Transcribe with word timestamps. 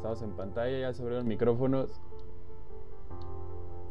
Estamos 0.00 0.22
en 0.22 0.30
pantalla, 0.30 0.78
ya 0.78 0.94
se 0.94 1.02
abrieron 1.02 1.28
micrófonos. 1.28 1.90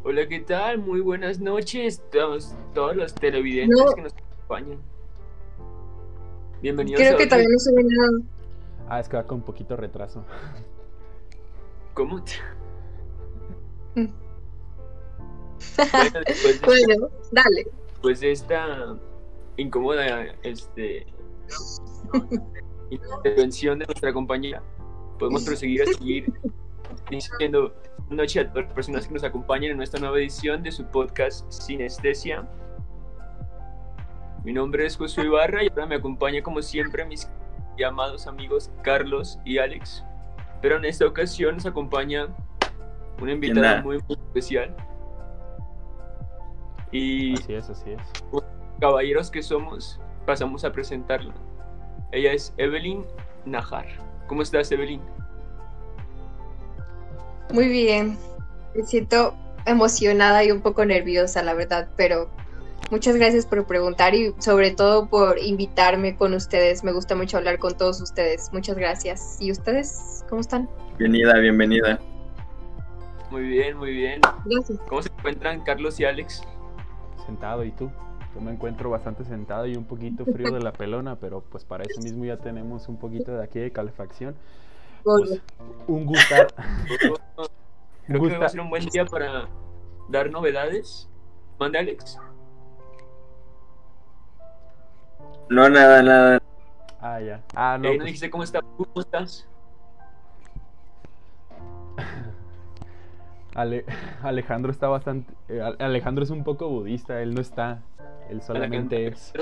Hola, 0.04 0.28
¿qué 0.28 0.40
tal? 0.40 0.80
Muy 0.80 1.02
buenas 1.02 1.40
noches 1.40 2.02
todos, 2.12 2.56
todos 2.74 2.96
los 2.96 3.14
televidentes 3.14 3.78
No. 3.78 3.94
que 3.94 4.02
nos 4.02 4.14
acompañan. 4.14 4.80
Bienvenidos 6.64 7.00
Creo 7.00 7.14
a 7.14 7.18
que 7.18 7.24
otro- 7.26 7.30
todavía 7.30 7.50
no 7.52 7.60
se 7.60 7.74
ve 7.76 7.84
nada. 7.84 8.22
Ah, 8.88 9.00
es 9.00 9.08
que 9.08 9.18
va 9.18 9.28
con 9.28 9.38
un 9.40 9.44
poquito 9.44 9.76
retraso. 9.76 10.24
¿Cómo? 11.94 12.24
Mm. 13.96 14.06
Bueno, 15.78 16.20
después 16.28 16.62
de, 16.62 16.68
Bueno, 16.68 17.10
dale. 17.32 17.68
de 18.20 18.32
esta 18.32 18.96
incómoda 19.58 20.26
este, 20.44 21.08
intervención 22.92 23.80
de 23.80 23.88
nuestra 23.88 24.14
compañera, 24.14 24.62
podemos 25.20 25.44
proseguir 25.44 25.84
a 25.84 25.86
seguir 25.86 26.34
diciendo 27.12 27.76
noches 28.10 28.46
a 28.46 28.50
todas 28.50 28.66
las 28.66 28.74
personas 28.74 29.08
que 29.08 29.14
nos 29.14 29.24
acompañan 29.24 29.72
en 29.72 29.82
esta 29.82 30.00
nueva 30.00 30.18
edición 30.18 30.64
de 30.64 30.72
su 30.72 30.86
podcast 30.86 31.50
Sinestesia. 31.52 32.48
Mi 34.44 34.54
nombre 34.54 34.86
es 34.86 34.98
Josué 34.98 35.26
Ibarra 35.26 35.64
y 35.64 35.68
ahora 35.70 35.86
me 35.86 35.96
acompaña 35.96 36.42
como 36.42 36.62
siempre 36.62 37.06
mis 37.06 37.30
llamados 37.78 38.26
amigos 38.26 38.72
Carlos 38.82 39.38
y 39.46 39.58
Alex. 39.58 40.04
Pero 40.62 40.78
en 40.78 40.86
esta 40.86 41.06
ocasión 41.06 41.56
nos 41.56 41.66
acompaña 41.66 42.28
una 43.22 43.34
invitada 43.34 43.82
muy, 43.82 43.98
muy 44.08 44.18
especial. 44.18 44.76
Y 46.92 47.34
Así 47.34 47.54
es, 47.54 47.70
así 47.70 47.92
es. 47.92 48.02
caballeros 48.80 49.30
que 49.30 49.44
somos, 49.44 50.00
pasamos 50.26 50.64
a 50.64 50.72
presentarla. 50.72 51.34
Ella 52.12 52.32
es 52.32 52.54
Evelyn 52.58 53.06
Najar. 53.46 53.86
¿Cómo 54.28 54.42
estás, 54.42 54.72
Evelyn? 54.72 55.02
Muy 57.52 57.68
bien. 57.68 58.18
Me 58.76 58.84
siento 58.84 59.36
emocionada 59.66 60.44
y 60.44 60.52
un 60.52 60.62
poco 60.62 60.86
nerviosa, 60.86 61.42
la 61.44 61.54
verdad, 61.54 61.90
pero 61.98 62.30
muchas 62.92 63.16
gracias 63.16 63.46
por 63.46 63.66
preguntar 63.66 64.14
y 64.16 64.34
sobre 64.40 64.72
todo 64.72 65.10
por 65.10 65.40
invitarme 65.40 66.16
con 66.16 66.34
ustedes. 66.34 66.84
Me 66.84 66.92
gusta 66.92 67.16
mucho 67.16 67.38
hablar 67.38 67.60
con 67.60 67.76
todos 67.76 68.02
ustedes. 68.02 68.52
Muchas 68.54 68.78
gracias. 68.78 69.38
¿Y 69.40 69.52
ustedes 69.52 70.24
cómo 70.30 70.42
están? 70.42 70.70
Bienvenida, 70.98 71.40
bienvenida. 71.40 72.00
Muy 73.32 73.44
bien, 73.44 73.78
muy 73.78 73.94
bien. 73.94 74.22
Gracias. 74.46 74.80
¿Cómo 74.88 75.02
se 75.02 75.10
encuentran 75.10 75.62
Carlos 75.64 76.00
y 76.00 76.06
Alex? 76.06 76.44
Sentado, 77.26 77.64
¿y 77.64 77.72
tú? 77.72 77.92
Yo 78.34 78.42
me 78.42 78.52
encuentro 78.52 78.90
bastante 78.90 79.24
sentado 79.24 79.66
y 79.66 79.76
un 79.76 79.86
poquito 79.86 80.24
frío 80.26 80.52
de 80.52 80.62
la 80.62 80.72
pelona, 80.72 81.16
pero 81.16 81.42
pues 81.42 81.66
para 81.66 81.84
eso 81.84 82.00
mismo 82.02 82.26
ya 82.26 82.38
tenemos 82.38 82.88
un 82.88 82.98
poquito 82.98 83.36
de 83.36 83.44
aquí 83.44 83.60
de 83.60 83.72
calefacción. 83.72 84.36
Pues, 85.04 85.42
un 85.88 86.06
gustar. 86.06 86.48
Creo 88.08 88.22
que 88.22 88.38
va 88.38 88.46
a 88.46 88.50
ser 88.50 88.62
un 88.62 88.70
buen 88.70 88.86
día 88.88 89.06
para 89.06 89.48
dar 90.10 90.30
novedades. 90.32 91.10
Mande, 91.60 91.78
Alex. 91.80 92.18
No, 95.50 95.70
nada, 95.70 96.02
nada. 96.02 96.42
Ah, 97.02 97.20
ya. 97.22 97.42
Ah, 97.56 97.78
no. 97.80 97.90
Eh, 97.90 97.98
no 97.98 98.04
dijiste 98.06 98.30
cómo 98.30 98.44
estás. 98.44 98.62
¿Cómo 98.78 98.92
estás? 99.00 99.48
Ale- 103.56 103.86
Alejandro 104.22 104.72
está 104.72 104.88
bastante. 104.88 105.34
eh, 105.48 105.62
Ale- 105.62 105.78
Alejandro 105.80 106.24
es 106.24 106.30
un 106.30 106.44
poco 106.44 106.70
budista, 106.70 107.22
él 107.22 107.34
no 107.34 107.42
está. 107.42 107.80
Él 108.30 108.42
solamente 108.42 109.08
es. 109.08 109.34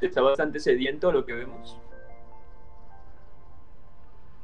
Está 0.00 0.22
bastante 0.22 0.60
sediento 0.60 1.12
lo 1.12 1.26
que 1.26 1.34
vemos. 1.34 1.78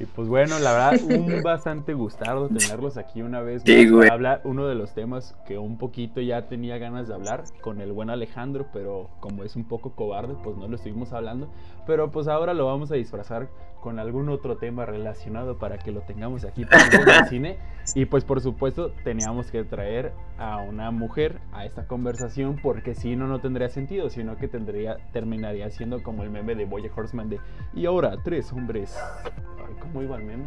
Y 0.00 0.04
pues 0.06 0.28
bueno, 0.28 0.58
la 0.60 0.72
verdad, 0.72 1.00
un 1.18 1.42
bastante 1.42 1.92
gustado 1.92 2.48
tenerlos 2.48 2.96
aquí 2.96 3.20
una 3.22 3.40
vez 3.40 3.62
Sí, 3.64 3.82
más 3.84 3.90
güey. 3.90 4.02
para 4.08 4.14
hablar 4.14 4.40
uno 4.44 4.66
de 4.66 4.74
los 4.76 4.94
temas 4.94 5.34
que 5.46 5.58
un 5.58 5.76
poquito 5.76 6.20
ya 6.20 6.46
tenía 6.48 6.78
ganas 6.78 7.08
de 7.08 7.14
hablar 7.14 7.44
con 7.60 7.80
el 7.80 7.92
buen 7.92 8.08
Alejandro, 8.10 8.66
pero 8.72 9.10
como 9.20 9.42
es 9.44 9.56
un 9.56 9.64
poco 9.64 9.92
cobarde, 9.96 10.34
pues 10.42 10.56
no 10.56 10.68
lo 10.68 10.76
estuvimos 10.76 11.12
hablando. 11.12 11.48
Pero 11.86 12.10
pues 12.10 12.28
ahora 12.28 12.54
lo 12.54 12.66
vamos 12.66 12.92
a 12.92 12.94
disfrazar 12.94 13.48
con 13.80 13.98
algún 14.00 14.28
otro 14.28 14.56
tema 14.56 14.86
relacionado 14.86 15.58
para 15.58 15.78
que 15.78 15.92
lo 15.92 16.00
tengamos 16.00 16.44
aquí 16.44 16.62
en 16.62 17.08
el 17.08 17.24
cine. 17.28 17.58
Y 17.94 18.04
pues 18.06 18.24
por 18.24 18.40
supuesto 18.40 18.92
teníamos 19.04 19.50
que 19.50 19.64
traer 19.64 20.12
a 20.36 20.58
una 20.58 20.90
mujer 20.90 21.40
a 21.52 21.64
esta 21.64 21.86
conversación 21.86 22.58
porque 22.62 22.94
si 22.94 23.16
no, 23.16 23.26
no 23.26 23.40
tendría 23.40 23.68
sentido, 23.68 24.10
sino 24.10 24.36
que 24.36 24.46
tendría, 24.48 24.98
terminaría 25.12 25.70
siendo 25.70 26.02
como 26.02 26.22
el 26.22 26.30
meme 26.30 26.54
de 26.54 26.64
Boya 26.66 26.90
Horseman 26.94 27.30
de 27.30 27.40
y 27.74 27.86
ahora 27.86 28.16
tres 28.22 28.52
hombres. 28.52 28.96
Ay, 29.24 29.74
¿Cómo 29.92 30.02
iba 30.02 30.16
el 30.16 30.24
meme? 30.24 30.44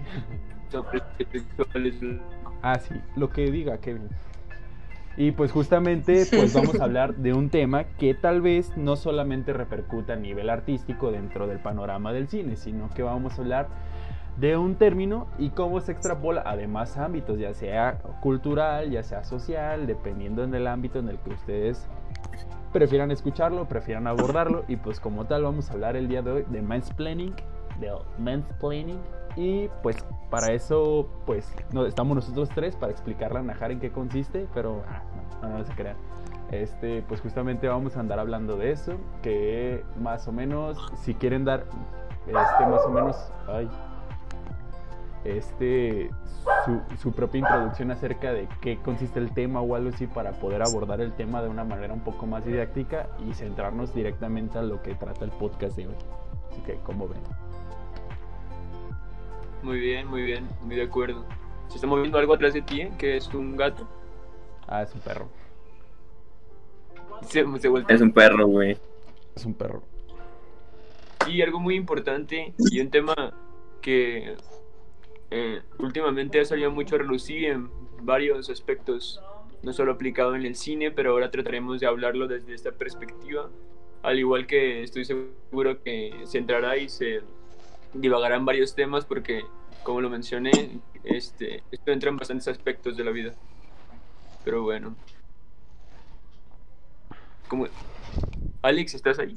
Ah, 2.62 2.79
sí, 2.79 2.96
lo 3.16 3.29
que 3.29 3.52
diga 3.52 3.78
Kevin. 3.79 4.09
Y 5.18 5.31
pues 5.31 5.52
justamente 5.52 6.25
pues 6.29 6.53
vamos 6.53 6.79
a 6.79 6.85
hablar 6.85 7.16
de 7.16 7.34
un 7.34 7.50
tema 7.50 7.84
que 7.84 8.13
tal 8.13 8.41
vez 8.41 8.78
no 8.78 8.96
solamente 8.96 9.52
repercuta 9.52 10.13
a 10.13 10.16
nivel 10.16 10.50
artístico 10.50 11.12
dentro 11.12 11.47
del 11.47 11.59
panorama 11.59 12.13
del 12.13 12.29
cine, 12.29 12.56
sino 12.56 12.90
que 12.90 13.03
vamos 13.03 13.38
a 13.38 13.41
hablar 13.41 13.68
de 14.38 14.56
un 14.56 14.75
término 14.75 15.28
y 15.38 15.50
cómo 15.50 15.81
se 15.81 15.91
extrapola 15.91 16.44
a 16.46 16.56
demás 16.56 16.97
ámbitos, 16.97 17.38
ya 17.38 17.53
sea 17.53 17.97
cultural, 18.22 18.90
ya 18.90 19.03
sea 19.03 19.25
social, 19.25 19.85
dependiendo 19.85 20.46
en 20.46 20.56
el 20.56 20.66
ámbito 20.66 21.00
en 21.00 21.09
el 21.09 21.18
que 21.19 21.31
ustedes 21.31 21.90
prefieran 22.72 23.12
escucharlo, 23.12 23.68
prefieran 23.68 24.08
abordarlo 24.08 24.63
y 24.69 24.78
pues 24.78 25.02
como 25.02 25.25
tal 25.25 25.44
vamos 25.44 25.69
a 25.69 25.73
hablar 25.73 25.97
el 25.97 26.08
día 26.08 26.22
de 26.22 26.31
hoy 26.31 26.46
de 26.50 26.62
mansplaining, 26.62 27.35
del 27.81 27.97
mansplaining 28.18 29.00
y 29.36 29.69
pues 29.81 29.97
para 30.30 30.53
eso 30.53 31.08
pues 31.25 31.53
no, 31.72 31.86
estamos 31.86 32.16
nosotros 32.16 32.50
tres 32.53 32.75
para 32.75 32.92
explicarle 32.92 33.40
a 33.40 33.42
Najar 33.44 33.72
en 33.72 33.80
qué 33.80 33.92
consiste, 33.92 34.47
pero 34.53 34.84
ah, 34.88 35.03
no, 35.42 35.50
no, 35.50 35.58
no 35.59 35.66
se 35.66 35.74
crean. 35.74 35.97
Este, 36.52 37.02
pues 37.08 37.22
justamente 37.22 37.68
vamos 37.70 37.96
a 37.96 38.02
andar 38.02 38.20
hablando 38.20 38.58
de 38.58 38.72
eso, 38.72 38.94
que 39.22 39.84
más 39.97 40.28
o 40.28 40.34
menos, 40.34 40.78
si 41.02 41.14
quieren 41.14 41.46
dar, 41.46 41.66
este, 42.28 42.68
más 42.68 42.86
o 42.86 42.90
menos, 42.90 43.31
ay, 43.47 43.70
este, 45.24 46.09
su, 46.66 46.81
su 46.97 47.14
propia 47.14 47.40
introducción 47.40 47.91
acerca 47.91 48.34
de 48.34 48.50
qué 48.59 48.80
consiste 48.80 49.20
el 49.20 49.34
tema 49.34 49.62
o 49.62 49.75
algo 49.75 49.90
así 49.90 50.08
para 50.08 50.31
poder 50.31 50.62
abordar 50.62 51.00
el 51.00 51.14
tema 51.14 51.41
de 51.41 51.47
una 51.47 51.64
manera 51.64 51.94
un 51.94 52.02
poco 52.02 52.25
más 52.25 52.44
didáctica 52.46 53.08
y 53.25 53.34
centrarnos 53.34 53.94
directamente 53.94 54.58
a 54.58 54.62
lo 54.62 54.81
que 54.81 54.94
trata 54.96 55.24
el 55.24 55.31
podcast 55.31 55.78
de 55.78 55.88
hoy. 55.88 55.96
Así 56.52 56.62
que, 56.64 56.75
como 56.80 57.08
ven? 57.08 57.22
Muy 59.63 59.79
bien, 59.79 60.07
muy 60.07 60.23
bien. 60.23 60.47
Muy 60.63 60.75
de 60.75 60.83
acuerdo. 60.83 61.25
Se 61.67 61.75
está 61.75 61.88
moviendo 61.88 62.17
algo 62.17 62.33
atrás 62.33 62.53
de 62.53 62.61
ti, 62.61 62.81
¿eh? 62.81 62.91
que 62.97 63.17
es 63.17 63.33
un 63.33 63.55
gato. 63.55 63.88
Ah, 64.67 64.83
es 64.83 64.94
un 64.94 65.01
perro. 65.01 65.29
Se, 67.27 67.45
se 67.59 67.67
voltea. 67.67 67.95
Es 67.95 68.01
un 68.01 68.11
perro, 68.11 68.47
güey. 68.47 68.77
Es 69.35 69.45
un 69.45 69.53
perro. 69.53 69.83
Y 71.27 71.41
algo 71.41 71.59
muy 71.59 71.75
importante 71.75 72.53
y 72.57 72.79
un 72.79 72.89
tema 72.89 73.13
que 73.81 74.35
eh, 75.29 75.61
últimamente 75.79 76.39
ha 76.39 76.45
salido 76.45 76.72
mucho 76.72 76.95
a 76.95 76.99
relucir 76.99 77.45
en 77.45 77.69
varios 78.01 78.49
aspectos, 78.49 79.22
no 79.63 79.72
solo 79.72 79.93
aplicado 79.93 80.35
en 80.35 80.45
el 80.45 80.55
cine, 80.55 80.91
pero 80.91 81.11
ahora 81.11 81.31
trataremos 81.31 81.79
de 81.79 81.88
hablarlo 81.88 82.28
desde 82.28 82.53
esta 82.53 82.72
perspectiva, 82.72 83.49
al 84.01 84.19
igual 84.19 84.47
que 84.47 84.83
estoy 84.83 85.05
seguro 85.05 85.81
que 85.83 86.22
se 86.25 86.39
entrará 86.39 86.78
y 86.78 86.89
se 86.89 87.22
divagará 87.94 88.35
en 88.35 88.46
varios 88.46 88.75
temas 88.75 89.06
porque, 89.06 89.44
como 89.84 90.02
lo 90.02 90.09
mencioné, 90.09 90.79
este, 91.03 91.63
esto 91.72 91.91
entra 91.91 92.09
en 92.09 92.18
bastantes 92.18 92.47
aspectos 92.47 92.97
de 92.97 93.03
la 93.03 93.12
vida. 93.12 93.34
Pero 94.44 94.63
bueno. 94.63 94.96
Como... 97.47 97.68
Alex, 98.62 98.94
¿estás 98.94 99.19
ahí? 99.19 99.35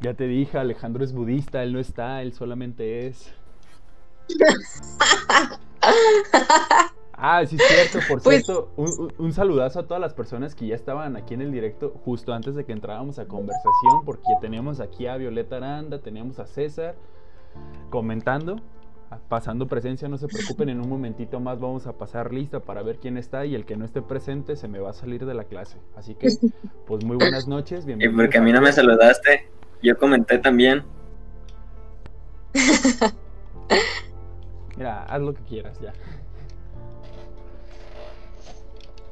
Ya 0.00 0.14
te 0.14 0.26
dije, 0.26 0.58
Alejandro 0.58 1.04
es 1.04 1.12
budista, 1.12 1.62
él 1.62 1.72
no 1.72 1.78
está, 1.78 2.22
él 2.22 2.32
solamente 2.32 3.06
es. 3.06 3.32
Ah, 7.22 7.44
sí 7.44 7.56
es 7.56 7.62
cierto, 7.68 7.98
por 8.08 8.22
Pues- 8.22 8.44
cierto, 8.46 8.70
un, 9.18 9.32
saludazo 9.34 9.80
a 9.80 9.82
todas 9.86 10.00
las 10.00 10.14
personas 10.14 10.54
que 10.54 10.66
ya 10.66 10.74
estaban 10.74 11.16
aquí 11.16 11.34
en 11.34 11.42
el 11.42 11.52
directo 11.52 11.92
justo 12.04 12.32
antes 12.32 12.54
de 12.54 12.64
que 12.64 12.72
entrábamos 12.72 13.18
a 13.18 13.26
conversación, 13.26 14.04
porque 14.06 14.22
tenemos 14.40 14.80
aquí 14.80 15.06
a 15.06 15.16
Violeta 15.18 15.56
Aranda, 15.58 15.98
tenemos 16.00 16.38
a 16.38 16.46
César 16.46 16.94
comentando, 17.90 18.56
pasando 19.28 19.66
presencia, 19.66 20.08
no 20.08 20.16
se 20.16 20.28
preocupen, 20.28 20.70
en 20.70 20.80
un 20.80 20.88
momentito 20.88 21.40
más 21.40 21.60
vamos 21.60 21.86
a 21.86 21.92
pasar 21.92 22.32
lista 22.32 22.60
para 22.60 22.82
ver 22.82 22.96
quién 22.98 23.18
está 23.18 23.44
y 23.44 23.54
el 23.54 23.66
que 23.66 23.76
no 23.76 23.84
esté 23.84 24.00
presente 24.00 24.56
se 24.56 24.66
me 24.68 24.78
va 24.78 24.90
a 24.90 24.94
salir 24.94 25.26
de 25.26 25.34
la 25.34 25.44
clase. 25.44 25.76
Así 25.96 26.14
que, 26.14 26.28
pues 26.86 27.04
muy 27.04 27.16
buenas 27.16 27.46
noches, 27.46 27.82
Y 27.84 27.88
bienvenidos. 27.88 28.16
porque 28.24 28.38
a 28.38 28.40
mí 28.40 28.50
no 28.52 28.62
me 28.62 28.72
saludaste, 28.72 29.46
yo 29.82 29.98
comenté 29.98 30.38
también. 30.38 30.84
Mira, 34.76 35.04
haz 35.04 35.20
lo 35.20 35.34
que 35.34 35.42
quieras 35.42 35.78
ya. 35.80 35.92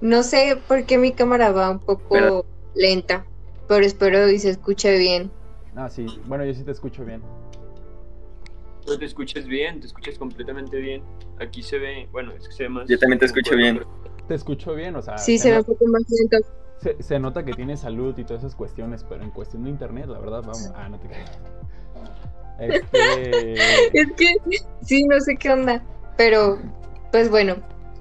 No 0.01 0.23
sé 0.23 0.59
por 0.69 0.85
qué 0.85 0.99
mi 0.99 1.13
cámara 1.13 1.51
va 1.53 1.71
un 1.71 1.81
poco 1.81 2.05
Pero- 2.11 2.47
lenta, 2.75 3.25
pero 3.67 3.85
espero 3.85 4.29
y 4.29 4.39
se 4.39 4.51
escuche 4.51 4.97
bien. 4.99 5.31
Ah, 5.77 5.89
sí, 5.89 6.07
bueno, 6.27 6.45
yo 6.45 6.55
sí 6.55 6.63
te 6.65 6.71
escucho 6.73 7.05
bien. 7.05 7.23
Pero 8.87 8.99
te 8.99 9.05
escuchas 9.05 9.47
bien, 9.47 9.81
te 9.81 9.87
escuchas 9.87 10.19
completamente 10.19 10.79
bien. 10.79 11.03
Aquí 11.41 11.63
se 11.63 11.79
ve, 11.79 12.09
bueno, 12.11 12.33
es 12.33 12.49
que 12.49 12.55
se 12.55 12.63
ve 12.65 12.69
más. 12.71 12.89
Yo 12.89 12.99
también 12.99 13.19
te 13.19 13.27
escucho 13.27 13.55
bien. 13.57 13.81
Te 14.27 14.35
escucho 14.35 14.75
bien, 14.75 14.97
o 14.97 15.03
sea. 15.03 15.19
Sí, 15.19 15.39
se 15.39 15.49
ve 15.51 15.55
no- 15.57 15.61
un 15.61 15.67
poco 15.67 15.87
más 15.87 16.03
lento. 16.09 16.39
se, 16.81 17.03
se 17.03 17.19
nota 17.19 17.45
que 17.45 17.53
tiene 17.55 17.77
salud 17.77 18.17
y 18.19 18.25
todas 18.25 18.43
esas 18.45 18.55
cuestiones, 18.55 19.05
pero 19.05 19.23
en 19.25 19.31
cuestión 19.31 19.65
de 19.65 19.71
internet, 19.71 20.07
la 20.07 20.19
verdad, 20.21 20.41
vamos. 20.43 20.71
Ah, 20.75 20.89
no 20.89 20.99
te 20.99 21.09
creas. 21.09 21.39
Este. 22.61 23.53
Es 23.93 24.13
que 24.17 24.35
sí, 24.83 25.05
no 25.05 25.21
sé 25.21 25.37
qué 25.37 25.51
onda. 25.51 25.83
Pero, 26.17 26.59
pues 27.13 27.31
bueno, 27.31 27.57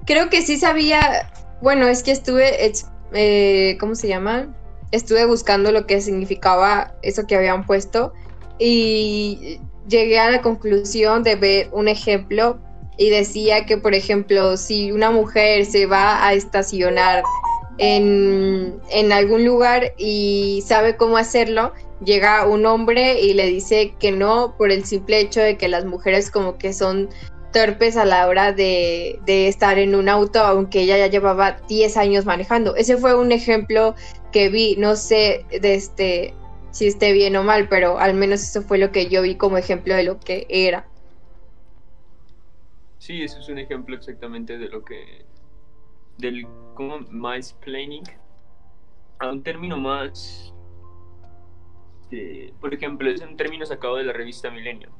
creo 0.06 0.28
que 0.30 0.42
sí 0.42 0.56
sabía. 0.56 1.30
Bueno, 1.60 1.86
es 1.88 2.02
que 2.02 2.12
estuve. 2.12 2.72
eh, 3.12 3.76
¿Cómo 3.80 3.94
se 3.94 4.08
llama? 4.08 4.54
Estuve 4.90 5.26
buscando 5.26 5.72
lo 5.72 5.86
que 5.86 6.00
significaba 6.00 6.94
eso 7.02 7.26
que 7.26 7.36
habían 7.36 7.66
puesto. 7.66 8.12
Y 8.58 9.60
llegué 9.88 10.18
a 10.18 10.30
la 10.30 10.42
conclusión 10.42 11.22
de 11.22 11.36
ver 11.36 11.68
un 11.72 11.88
ejemplo. 11.88 12.58
Y 12.96 13.10
decía 13.10 13.64
que, 13.64 13.76
por 13.76 13.94
ejemplo, 13.94 14.56
si 14.56 14.90
una 14.90 15.10
mujer 15.10 15.64
se 15.66 15.86
va 15.86 16.26
a 16.26 16.34
estacionar 16.34 17.22
en, 17.78 18.80
en 18.90 19.12
algún 19.12 19.44
lugar 19.44 19.94
y 19.96 20.64
sabe 20.66 20.96
cómo 20.96 21.16
hacerlo, 21.16 21.72
llega 22.04 22.44
un 22.46 22.66
hombre 22.66 23.20
y 23.20 23.34
le 23.34 23.46
dice 23.46 23.94
que 24.00 24.10
no 24.10 24.56
por 24.56 24.72
el 24.72 24.84
simple 24.84 25.20
hecho 25.20 25.40
de 25.40 25.56
que 25.56 25.68
las 25.68 25.84
mujeres 25.84 26.30
como 26.30 26.58
que 26.58 26.72
son 26.72 27.08
torpes 27.52 27.96
a 27.96 28.04
la 28.04 28.26
hora 28.28 28.52
de, 28.52 29.18
de 29.24 29.48
estar 29.48 29.78
en 29.78 29.94
un 29.94 30.08
auto, 30.08 30.40
aunque 30.40 30.82
ella 30.82 30.98
ya 30.98 31.06
llevaba 31.06 31.52
10 31.68 31.96
años 31.96 32.24
manejando. 32.26 32.76
Ese 32.76 32.96
fue 32.96 33.14
un 33.14 33.32
ejemplo 33.32 33.94
que 34.32 34.48
vi, 34.48 34.76
no 34.76 34.96
sé 34.96 35.44
de 35.60 35.74
este, 35.74 36.34
si 36.70 36.86
esté 36.86 37.12
bien 37.12 37.36
o 37.36 37.42
mal, 37.44 37.68
pero 37.68 37.98
al 37.98 38.14
menos 38.14 38.42
eso 38.42 38.62
fue 38.62 38.78
lo 38.78 38.92
que 38.92 39.08
yo 39.08 39.22
vi 39.22 39.34
como 39.36 39.56
ejemplo 39.56 39.94
de 39.94 40.02
lo 40.04 40.20
que 40.20 40.46
era. 40.48 40.86
Sí, 42.98 43.22
eso 43.22 43.38
es 43.38 43.48
un 43.48 43.58
ejemplo 43.58 43.96
exactamente 43.96 44.58
de 44.58 44.68
lo 44.68 44.84
que. 44.84 45.24
del. 46.18 46.46
¿Cómo? 46.74 46.98
Mansplaining. 47.10 48.04
A 49.20 49.28
un 49.30 49.42
término 49.42 49.76
más. 49.76 50.52
de- 52.10 52.52
por 52.60 52.74
ejemplo, 52.74 53.10
es 53.10 53.20
un 53.22 53.36
término 53.36 53.64
sacado 53.66 53.96
de 53.96 54.04
la 54.04 54.12
revista 54.12 54.50
Milenio. 54.50 54.90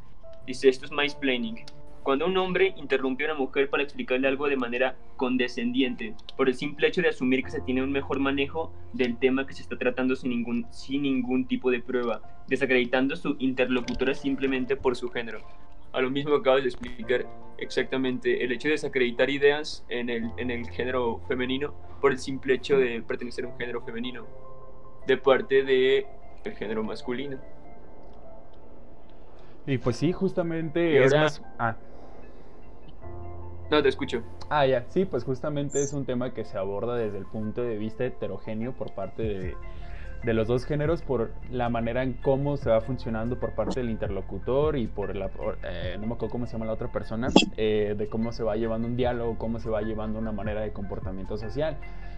Dice: 0.46 0.68
esto 0.68 0.86
es 0.86 0.92
mansplaining. 0.92 1.64
Cuando 2.08 2.24
un 2.24 2.38
hombre 2.38 2.72
interrumpe 2.78 3.24
a 3.24 3.32
una 3.32 3.38
mujer 3.38 3.68
para 3.68 3.82
explicarle 3.82 4.28
algo 4.28 4.48
de 4.48 4.56
manera 4.56 4.96
condescendiente, 5.18 6.14
por 6.38 6.48
el 6.48 6.54
simple 6.54 6.88
hecho 6.88 7.02
de 7.02 7.10
asumir 7.10 7.44
que 7.44 7.50
se 7.50 7.60
tiene 7.60 7.82
un 7.82 7.92
mejor 7.92 8.18
manejo 8.18 8.72
del 8.94 9.18
tema 9.18 9.46
que 9.46 9.52
se 9.52 9.60
está 9.60 9.76
tratando 9.76 10.16
sin 10.16 10.30
ningún, 10.30 10.66
sin 10.70 11.02
ningún 11.02 11.46
tipo 11.46 11.70
de 11.70 11.82
prueba, 11.82 12.22
desacreditando 12.48 13.12
a 13.12 13.18
su 13.18 13.36
interlocutora 13.38 14.14
simplemente 14.14 14.74
por 14.74 14.96
su 14.96 15.10
género 15.10 15.40
a 15.92 16.00
lo 16.00 16.10
mismo 16.10 16.34
acabas 16.34 16.62
de 16.62 16.70
explicar 16.70 17.26
exactamente 17.58 18.42
el 18.42 18.52
hecho 18.52 18.68
de 18.68 18.72
desacreditar 18.72 19.28
ideas 19.28 19.84
en 19.90 20.08
el, 20.08 20.30
en 20.38 20.50
el 20.50 20.66
género 20.70 21.20
femenino 21.28 21.74
por 22.00 22.12
el 22.12 22.18
simple 22.18 22.54
hecho 22.54 22.78
de 22.78 23.02
pertenecer 23.02 23.44
a 23.44 23.48
un 23.48 23.58
género 23.58 23.82
femenino 23.82 24.26
de 25.06 25.18
parte 25.18 25.62
de 25.62 26.06
el 26.44 26.52
género 26.54 26.82
masculino. 26.82 27.38
Y 29.66 29.76
pues 29.76 29.96
sí, 29.96 30.10
justamente 30.12 31.04
es 31.04 31.12
más. 31.12 31.42
Ah. 31.58 31.76
No, 33.70 33.82
te 33.82 33.88
escucho. 33.88 34.22
Ah, 34.48 34.66
ya, 34.66 34.86
sí, 34.88 35.04
pues 35.04 35.24
justamente 35.24 35.82
es 35.82 35.92
un 35.92 36.06
tema 36.06 36.32
que 36.32 36.44
se 36.44 36.56
aborda 36.56 36.96
desde 36.96 37.18
el 37.18 37.26
punto 37.26 37.62
de 37.62 37.76
vista 37.76 38.04
heterogéneo 38.04 38.72
por 38.72 38.94
parte 38.94 39.22
de, 39.22 39.56
de 40.24 40.34
los 40.34 40.48
dos 40.48 40.64
géneros, 40.64 41.02
por 41.02 41.30
la 41.50 41.68
manera 41.68 42.02
en 42.02 42.14
cómo 42.14 42.56
se 42.56 42.70
va 42.70 42.80
funcionando 42.80 43.38
por 43.38 43.52
parte 43.52 43.80
del 43.80 43.90
interlocutor 43.90 44.76
y 44.76 44.86
por 44.86 45.14
la, 45.14 45.28
por, 45.28 45.58
eh, 45.64 45.96
no 46.00 46.06
me 46.06 46.14
acuerdo 46.14 46.32
cómo 46.32 46.46
se 46.46 46.52
llama 46.52 46.64
la 46.64 46.72
otra 46.72 46.90
persona, 46.90 47.28
eh, 47.56 47.94
de 47.96 48.08
cómo 48.08 48.32
se 48.32 48.42
va 48.42 48.56
llevando 48.56 48.88
un 48.88 48.96
diálogo, 48.96 49.36
cómo 49.36 49.58
se 49.58 49.68
va 49.68 49.82
llevando 49.82 50.18
una 50.18 50.32
manera 50.32 50.62
de 50.62 50.72
comportamiento 50.72 51.36
social. 51.36 51.76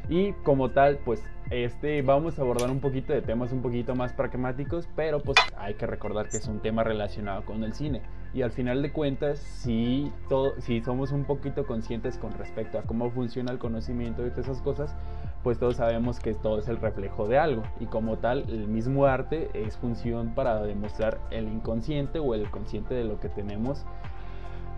Y 0.09 0.33
como 0.45 0.71
tal, 0.71 0.99
pues 1.05 1.23
este 1.51 2.01
vamos 2.03 2.39
a 2.39 2.43
abordar 2.43 2.71
un 2.71 2.81
poquito 2.81 3.13
de 3.13 3.23
temas 3.23 3.53
un 3.53 3.61
poquito 3.61 3.95
más 3.95 4.13
pragmáticos, 4.13 4.89
pero 4.97 5.21
pues 5.21 5.37
hay 5.57 5.75
que 5.75 5.87
recordar 5.87 6.29
que 6.29 6.39
es 6.39 6.47
un 6.47 6.61
tema 6.61 6.85
relacionado 6.85 7.45
con 7.45 7.65
el 7.65 7.75
cine. 7.75 8.03
Y 8.33 8.43
al 8.43 8.53
final 8.53 8.81
de 8.81 8.93
cuentas, 8.93 9.41
si, 9.41 10.13
todo, 10.29 10.55
si 10.61 10.81
somos 10.83 11.11
un 11.11 11.25
poquito 11.25 11.67
conscientes 11.67 12.17
con 12.17 12.33
respecto 12.35 12.79
a 12.79 12.83
cómo 12.83 13.11
funciona 13.11 13.51
el 13.51 13.59
conocimiento 13.59 14.23
de 14.23 14.31
todas 14.31 14.47
esas 14.47 14.63
cosas, 14.63 14.95
pues 15.43 15.59
todos 15.59 15.77
sabemos 15.77 16.21
que 16.21 16.35
todo 16.35 16.61
es 16.61 16.69
el 16.69 16.77
reflejo 16.77 17.27
de 17.27 17.39
algo. 17.39 17.63
Y 17.81 17.87
como 17.87 18.19
tal, 18.19 18.45
el 18.49 18.69
mismo 18.69 19.07
arte 19.07 19.51
es 19.55 19.77
función 19.77 20.35
para 20.35 20.63
demostrar 20.63 21.19
el 21.31 21.49
inconsciente 21.49 22.21
o 22.21 22.35
el 22.35 22.49
consciente 22.51 22.95
de 22.95 23.05
lo 23.05 23.19
que 23.19 23.29
tenemos 23.29 23.85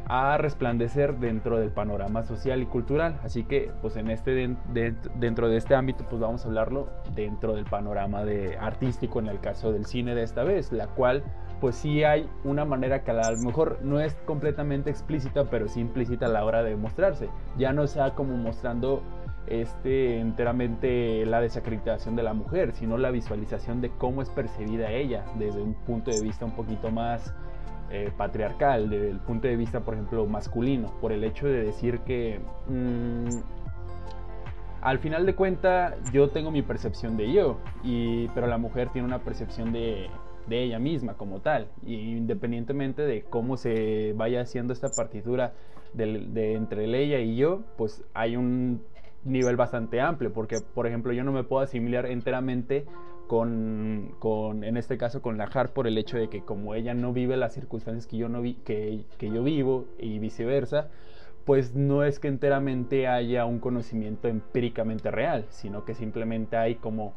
a 0.08 0.36
resplandecer 0.36 1.18
dentro 1.18 1.58
del 1.58 1.70
panorama 1.70 2.22
social 2.22 2.60
y 2.62 2.66
cultural. 2.66 3.20
Así 3.22 3.44
que, 3.44 3.70
pues 3.82 3.96
en 3.96 4.10
este 4.10 4.32
de- 4.34 4.94
dentro 5.16 5.48
de 5.48 5.56
este 5.58 5.74
ámbito, 5.74 6.04
pues 6.08 6.20
vamos 6.20 6.44
a 6.44 6.48
hablarlo 6.48 6.88
dentro 7.14 7.54
del 7.54 7.64
panorama 7.66 8.24
de 8.24 8.56
artístico 8.56 9.20
en 9.20 9.26
el 9.28 9.40
caso 9.40 9.72
del 9.72 9.84
cine 9.84 10.14
de 10.14 10.22
esta 10.22 10.42
vez, 10.42 10.72
la 10.72 10.86
cual 10.86 11.22
pues 11.62 11.76
sí 11.76 12.02
hay 12.02 12.28
una 12.42 12.64
manera 12.64 13.04
que 13.04 13.12
a 13.12 13.30
lo 13.30 13.38
mejor 13.38 13.78
no 13.84 14.00
es 14.00 14.14
completamente 14.24 14.90
explícita, 14.90 15.44
pero 15.44 15.68
sí 15.68 15.78
implícita 15.78 16.26
a 16.26 16.28
la 16.28 16.44
hora 16.44 16.64
de 16.64 16.74
mostrarse. 16.74 17.28
Ya 17.56 17.72
no 17.72 17.86
sea 17.86 18.16
como 18.16 18.36
mostrando 18.36 19.04
este 19.46 20.18
enteramente 20.18 21.24
la 21.24 21.40
desacreditación 21.40 22.16
de 22.16 22.24
la 22.24 22.34
mujer, 22.34 22.72
sino 22.72 22.98
la 22.98 23.12
visualización 23.12 23.80
de 23.80 23.90
cómo 23.90 24.22
es 24.22 24.30
percibida 24.30 24.90
ella 24.90 25.24
desde 25.38 25.62
un 25.62 25.74
punto 25.74 26.10
de 26.10 26.20
vista 26.20 26.44
un 26.44 26.50
poquito 26.50 26.90
más 26.90 27.32
eh, 27.92 28.10
patriarcal, 28.16 28.90
desde 28.90 29.10
el 29.10 29.20
punto 29.20 29.46
de 29.46 29.54
vista, 29.54 29.82
por 29.82 29.94
ejemplo, 29.94 30.26
masculino, 30.26 30.92
por 31.00 31.12
el 31.12 31.22
hecho 31.22 31.46
de 31.46 31.62
decir 31.62 32.00
que 32.00 32.40
mm, 32.68 33.38
al 34.80 34.98
final 34.98 35.26
de 35.26 35.36
cuenta 35.36 35.94
yo 36.12 36.28
tengo 36.30 36.50
mi 36.50 36.62
percepción 36.62 37.16
de 37.16 37.32
yo, 37.32 37.58
y, 37.84 38.26
pero 38.30 38.48
la 38.48 38.58
mujer 38.58 38.88
tiene 38.88 39.06
una 39.06 39.20
percepción 39.20 39.72
de, 39.72 40.10
de 40.46 40.62
ella 40.62 40.78
misma 40.78 41.14
como 41.14 41.40
tal, 41.40 41.68
y 41.84 41.94
independientemente 41.94 43.02
de 43.02 43.22
cómo 43.22 43.56
se 43.56 44.12
vaya 44.16 44.40
haciendo 44.40 44.72
esta 44.72 44.90
partitura 44.90 45.52
de, 45.94 46.54
entre 46.54 46.84
ella 46.84 47.18
y 47.20 47.36
yo, 47.36 47.62
pues 47.76 48.04
hay 48.14 48.36
un 48.36 48.82
nivel 49.24 49.56
bastante 49.56 50.00
amplio, 50.00 50.32
porque 50.32 50.58
por 50.74 50.86
ejemplo 50.86 51.12
yo 51.12 51.24
no 51.24 51.32
me 51.32 51.44
puedo 51.44 51.62
asimilar 51.62 52.06
enteramente 52.06 52.86
con, 53.28 54.14
con, 54.18 54.64
en 54.64 54.76
este 54.76 54.98
caso 54.98 55.22
con 55.22 55.38
la 55.38 55.44
Har 55.44 55.72
por 55.72 55.86
el 55.86 55.96
hecho 55.96 56.18
de 56.18 56.28
que 56.28 56.42
como 56.42 56.74
ella 56.74 56.92
no 56.92 57.12
vive 57.12 57.36
las 57.36 57.54
circunstancias 57.54 58.06
que 58.06 58.16
yo 58.16 58.28
no 58.28 58.42
vi, 58.42 58.54
que, 58.54 59.04
que 59.18 59.30
yo 59.30 59.44
vivo 59.44 59.86
y 59.98 60.18
viceversa, 60.18 60.88
pues 61.44 61.74
no 61.74 62.04
es 62.04 62.18
que 62.18 62.28
enteramente 62.28 63.08
haya 63.08 63.44
un 63.46 63.58
conocimiento 63.58 64.28
empíricamente 64.28 65.10
real, 65.10 65.46
sino 65.50 65.84
que 65.84 65.94
simplemente 65.94 66.56
hay 66.56 66.76
como 66.76 67.14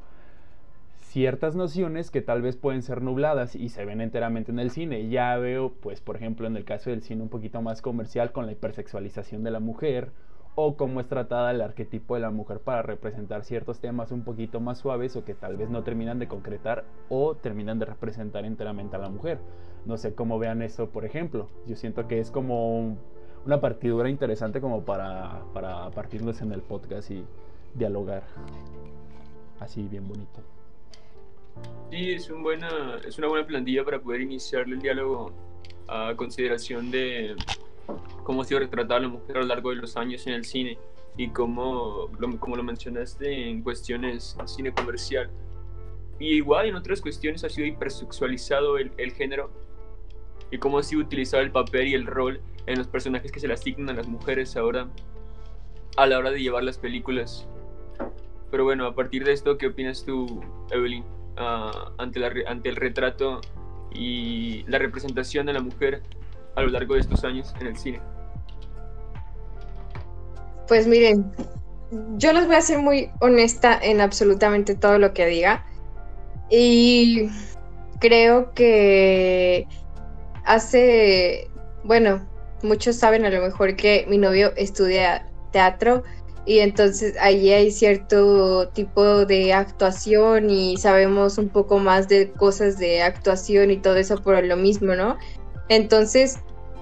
ciertas 1.15 1.55
nociones 1.55 2.11
que 2.11 2.21
tal 2.21 2.41
vez 2.41 2.57
pueden 2.57 2.81
ser 2.81 3.01
nubladas 3.01 3.55
y 3.55 3.69
se 3.69 3.85
ven 3.85 4.01
enteramente 4.01 4.51
en 4.51 4.59
el 4.59 4.69
cine. 4.69 5.07
Ya 5.07 5.37
veo, 5.37 5.71
pues, 5.71 6.01
por 6.01 6.17
ejemplo, 6.17 6.45
en 6.45 6.57
el 6.57 6.65
caso 6.65 6.89
del 6.89 7.03
cine 7.03 7.21
un 7.23 7.29
poquito 7.29 7.61
más 7.61 7.81
comercial 7.81 8.33
con 8.33 8.45
la 8.45 8.51
hipersexualización 8.51 9.41
de 9.41 9.49
la 9.51 9.61
mujer 9.61 10.11
o 10.55 10.75
cómo 10.75 10.99
es 10.99 11.07
tratada 11.07 11.51
el 11.51 11.61
arquetipo 11.61 12.15
de 12.15 12.19
la 12.19 12.31
mujer 12.31 12.59
para 12.59 12.81
representar 12.81 13.45
ciertos 13.45 13.79
temas 13.79 14.11
un 14.11 14.25
poquito 14.25 14.59
más 14.59 14.79
suaves 14.79 15.15
o 15.15 15.23
que 15.23 15.33
tal 15.35 15.55
vez 15.55 15.69
no 15.69 15.83
terminan 15.83 16.19
de 16.19 16.27
concretar 16.27 16.83
o 17.07 17.35
terminan 17.35 17.79
de 17.79 17.85
representar 17.85 18.43
enteramente 18.43 18.97
a 18.97 18.99
la 18.99 19.07
mujer. 19.07 19.39
No 19.85 19.95
sé 19.95 20.15
cómo 20.15 20.37
vean 20.37 20.61
eso, 20.61 20.89
por 20.89 21.05
ejemplo. 21.05 21.47
Yo 21.65 21.77
siento 21.77 22.09
que 22.09 22.19
es 22.19 22.29
como 22.29 22.77
un- 22.77 22.99
una 23.45 23.61
partidura 23.61 24.09
interesante 24.09 24.59
como 24.59 24.83
para, 24.83 25.43
para 25.53 25.89
partirnos 25.91 26.41
en 26.41 26.51
el 26.51 26.61
podcast 26.61 27.09
y 27.09 27.23
dialogar. 27.73 28.23
Así, 29.61 29.87
bien 29.87 30.09
bonito. 30.09 30.41
Sí, 31.91 32.11
es, 32.11 32.29
un 32.29 32.43
buena, 32.43 32.99
es 33.07 33.17
una 33.17 33.27
buena 33.27 33.45
plantilla 33.47 33.83
para 33.83 33.99
poder 33.99 34.21
iniciar 34.21 34.63
el 34.63 34.79
diálogo 34.79 35.31
a 35.87 36.13
consideración 36.15 36.91
de 36.91 37.35
cómo 38.23 38.41
ha 38.41 38.45
sido 38.45 38.59
retratada 38.59 39.01
la 39.01 39.07
mujer 39.07 39.37
a 39.37 39.41
lo 39.41 39.45
largo 39.47 39.69
de 39.69 39.75
los 39.77 39.95
años 39.95 40.25
en 40.27 40.33
el 40.33 40.45
cine 40.45 40.77
y 41.15 41.29
cómo, 41.29 42.09
lo- 42.19 42.39
como 42.39 42.55
lo 42.55 42.63
mencionaste 42.63 43.49
en 43.49 43.61
cuestiones 43.61 44.35
de 44.37 44.47
cine 44.47 44.73
comercial. 44.73 45.29
Y 46.19 46.35
igual 46.35 46.65
en 46.67 46.75
otras 46.75 47.01
cuestiones 47.01 47.43
ha 47.43 47.49
sido 47.49 47.67
hipersexualizado 47.67 48.77
el, 48.77 48.91
el 48.97 49.11
género 49.13 49.51
y 50.51 50.57
cómo 50.57 50.79
ha 50.79 50.83
sido 50.83 51.01
utilizado 51.01 51.43
el 51.43 51.51
papel 51.51 51.87
y 51.89 51.93
el 51.93 52.05
rol 52.05 52.41
en 52.65 52.77
los 52.79 52.87
personajes 52.87 53.31
que 53.31 53.39
se 53.39 53.47
le 53.47 53.53
asignan 53.53 53.89
a 53.89 53.93
las 53.93 54.07
mujeres 54.07 54.57
ahora 54.57 54.89
a 55.97 56.07
la 56.07 56.17
hora 56.17 56.31
de 56.31 56.41
llevar 56.41 56.63
las 56.63 56.77
películas. 56.77 57.47
Pero 58.51 58.63
bueno, 58.63 58.85
a 58.85 58.95
partir 58.95 59.23
de 59.23 59.33
esto, 59.33 59.57
¿qué 59.57 59.67
opinas 59.67 60.03
tú, 60.03 60.41
Evelyn? 60.71 61.03
Ah, 61.37 61.91
ante, 61.97 62.19
la 62.19 62.31
ante 62.47 62.69
el 62.69 62.75
retrato 62.75 63.41
y 63.91 64.63
la 64.67 64.77
representación 64.77 65.45
de 65.45 65.53
la 65.53 65.61
mujer 65.61 66.01
a 66.55 66.61
lo 66.61 66.69
largo 66.69 66.95
de 66.95 67.01
estos 67.01 67.23
años 67.23 67.53
en 67.59 67.67
el 67.67 67.77
cine. 67.77 68.01
Pues 70.67 70.87
miren, 70.87 71.31
yo 72.17 72.33
les 72.33 72.47
voy 72.47 72.55
a 72.55 72.61
ser 72.61 72.79
muy 72.79 73.09
honesta 73.19 73.77
en 73.81 74.01
absolutamente 74.01 74.75
todo 74.75 74.97
lo 74.97 75.13
que 75.13 75.25
diga. 75.27 75.65
Y 76.49 77.29
creo 77.99 78.53
que 78.53 79.67
hace 80.45 81.49
bueno, 81.85 82.27
muchos 82.63 82.95
saben 82.95 83.25
a 83.25 83.29
lo 83.29 83.41
mejor 83.41 83.75
que 83.75 84.05
mi 84.09 84.17
novio 84.17 84.51
estudia 84.57 85.27
teatro 85.51 86.03
y 86.45 86.59
entonces 86.59 87.15
allí 87.19 87.51
hay 87.51 87.71
cierto 87.71 88.69
tipo 88.69 89.25
de 89.25 89.53
actuación 89.53 90.49
y 90.49 90.77
sabemos 90.77 91.37
un 91.37 91.49
poco 91.49 91.79
más 91.79 92.07
de 92.07 92.31
cosas 92.31 92.77
de 92.77 93.01
actuación 93.01 93.71
y 93.71 93.77
todo 93.77 93.95
eso 93.95 94.21
por 94.21 94.43
lo 94.43 94.55
mismo, 94.55 94.93
¿no? 94.95 95.17
Entonces, 95.69 96.37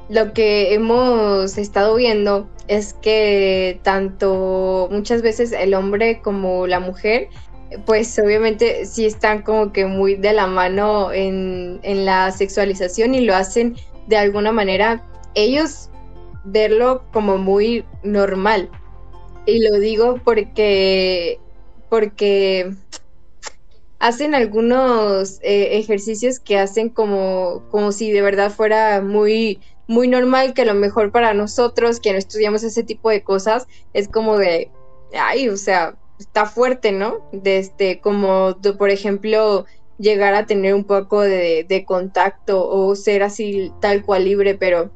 lo 0.10 0.34
que 0.34 0.74
hemos 0.74 1.58
estado 1.58 1.96
viendo 1.96 2.50
es 2.68 2.94
que 2.94 3.80
tanto 3.84 4.90
muchas 4.92 5.22
veces 5.22 5.54
el 5.54 5.74
hombre 5.74 6.22
como 6.22 6.68
la 6.68 6.82
mujer, 6.82 7.30
pues 7.86 8.20
obviamente 8.20 8.86
sí 8.86 9.06
están 9.06 9.44
como 9.44 9.72
que 9.72 9.86
muy 9.86 10.16
de 10.16 10.34
la 10.34 10.46
mano 10.46 11.14
en, 11.14 11.80
en 11.84 12.06
la 12.06 12.32
sexualización 12.32 13.16
y 13.16 13.22
lo 13.22 13.34
hacen 13.34 13.76
de 14.08 14.18
alguna 14.18 14.52
manera 14.52 15.02
ellos 15.36 15.90
verlo 16.44 17.06
como 17.14 17.38
muy 17.38 17.86
normal. 18.04 18.70
Y 19.46 19.60
lo 19.68 19.80
digo 19.80 20.22
porque, 20.24 21.40
porque 21.90 22.74
hacen 24.00 24.36
algunos 24.36 25.40
eh, 25.42 25.78
ejercicios 25.78 26.40
que 26.40 26.58
hacen 26.58 26.90
como, 26.90 27.64
como 27.70 27.92
si 27.92 28.12
de 28.12 28.22
verdad 28.22 28.52
fuera 28.52 29.02
muy, 29.02 29.60
muy 29.88 30.08
normal, 30.08 30.54
que 30.54 30.62
a 30.62 30.66
lo 30.66 30.74
mejor 30.74 31.12
para 31.12 31.34
nosotros 31.34 32.00
que 32.00 32.12
no 32.12 32.18
estudiamos 32.18 32.64
ese 32.64 32.84
tipo 32.84 33.10
de 33.10 33.24
cosas 33.24 33.68
es 33.94 34.08
como 34.08 34.38
de, 34.38 34.72
ay, 35.18 35.50
o 35.50 35.58
sea, 35.58 35.98
está 36.20 36.46
fuerte, 36.46 36.92
¿no? 36.92 37.30
Desde, 37.32 37.60
este, 37.60 38.02
como, 38.02 38.58
por 38.78 38.90
ejemplo, 38.90 39.66
llegar 39.98 40.34
a 40.36 40.46
tener 40.46 40.74
un 40.74 40.86
poco 40.86 41.22
de, 41.22 41.66
de 41.68 41.86
contacto 41.86 42.68
o 42.68 42.96
ser 42.96 43.24
así 43.24 43.72
tal 43.82 44.04
cual 44.04 44.26
libre, 44.26 44.56
pero 44.56 44.92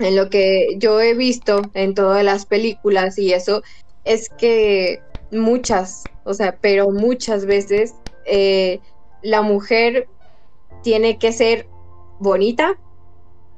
en 0.00 0.16
lo 0.16 0.30
que 0.30 0.74
yo 0.78 1.00
he 1.00 1.14
visto 1.14 1.70
en 1.74 1.94
todas 1.94 2.24
las 2.24 2.46
películas 2.46 3.18
y 3.18 3.32
eso, 3.32 3.62
es 4.04 4.28
que 4.30 5.00
muchas, 5.30 6.04
o 6.24 6.34
sea, 6.34 6.56
pero 6.60 6.90
muchas 6.90 7.46
veces 7.46 7.94
eh, 8.24 8.80
la 9.22 9.42
mujer 9.42 10.08
tiene 10.82 11.18
que 11.18 11.32
ser 11.32 11.66
bonita 12.18 12.78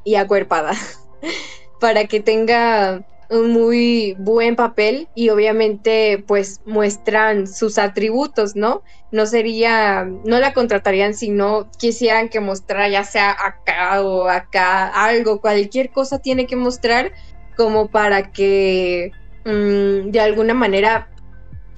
y 0.05 0.17
acuerpada 0.17 0.75
para 1.81 2.07
que 2.07 2.21
tenga 2.21 3.07
un 3.33 3.51
muy 3.51 4.15
buen 4.19 4.57
papel 4.57 5.09
y 5.15 5.31
obviamente 5.31 6.23
pues 6.27 6.61
muestran 6.67 7.47
sus 7.47 7.79
atributos, 7.79 8.55
¿no? 8.57 8.83
No 9.11 9.25
sería, 9.27 10.05
no 10.05 10.39
la 10.39 10.53
contratarían 10.53 11.15
si 11.15 11.31
no 11.31 11.71
quisieran 11.79 12.29
que 12.29 12.41
mostrara 12.41 12.89
ya 12.89 13.05
sea 13.05 13.31
acá 13.31 14.03
o 14.03 14.29
acá 14.29 14.89
algo, 14.89 15.41
cualquier 15.41 15.91
cosa 15.91 16.19
tiene 16.19 16.47
que 16.47 16.57
mostrar 16.57 17.13
como 17.57 17.89
para 17.89 18.33
que 18.33 19.13
mm, 19.47 20.11
de 20.11 20.21
alguna 20.21 20.53
manera 20.53 21.09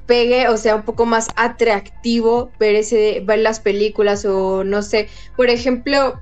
pegue 0.06 0.48
o 0.48 0.56
sea 0.56 0.74
un 0.74 0.82
poco 0.82 1.06
más 1.06 1.28
atractivo 1.36 2.50
ver 2.58 2.74
ese 2.74 3.22
ver 3.24 3.38
las 3.38 3.60
películas 3.60 4.24
o 4.26 4.62
no 4.62 4.82
sé 4.82 5.08
por 5.34 5.48
ejemplo 5.48 6.20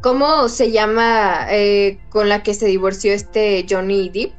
¿Cómo 0.00 0.48
se 0.48 0.70
llama 0.70 1.46
eh, 1.50 1.98
con 2.08 2.28
la 2.28 2.42
que 2.42 2.54
se 2.54 2.66
divorció 2.66 3.12
este 3.12 3.66
Johnny 3.68 4.08
Depp? 4.08 4.32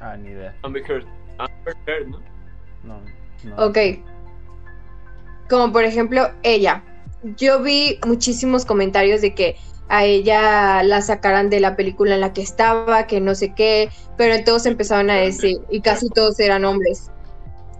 Ah, 0.00 0.16
ni 0.16 0.30
idea. 0.30 0.54
Amber 0.62 0.82
Heard. 0.88 1.06
Amber 1.38 1.76
Heard, 1.86 2.08
¿no? 2.08 2.20
No, 2.82 3.00
no. 3.44 3.66
Ok. 3.66 3.78
Como 5.48 5.72
por 5.72 5.84
ejemplo, 5.84 6.30
ella. 6.42 6.82
Yo 7.36 7.62
vi 7.62 7.98
muchísimos 8.04 8.64
comentarios 8.64 9.20
de 9.20 9.34
que 9.34 9.56
a 9.88 10.04
ella 10.04 10.82
la 10.82 11.00
sacaran 11.00 11.48
de 11.48 11.60
la 11.60 11.76
película 11.76 12.14
en 12.14 12.20
la 12.20 12.32
que 12.32 12.42
estaba, 12.42 13.06
que 13.06 13.20
no 13.20 13.34
sé 13.34 13.54
qué, 13.54 13.90
pero 14.16 14.42
todos 14.44 14.66
empezaron 14.66 15.10
a 15.10 15.14
decir, 15.14 15.58
y 15.70 15.80
casi 15.80 16.08
todos 16.10 16.38
eran 16.40 16.64
hombres. 16.64 17.10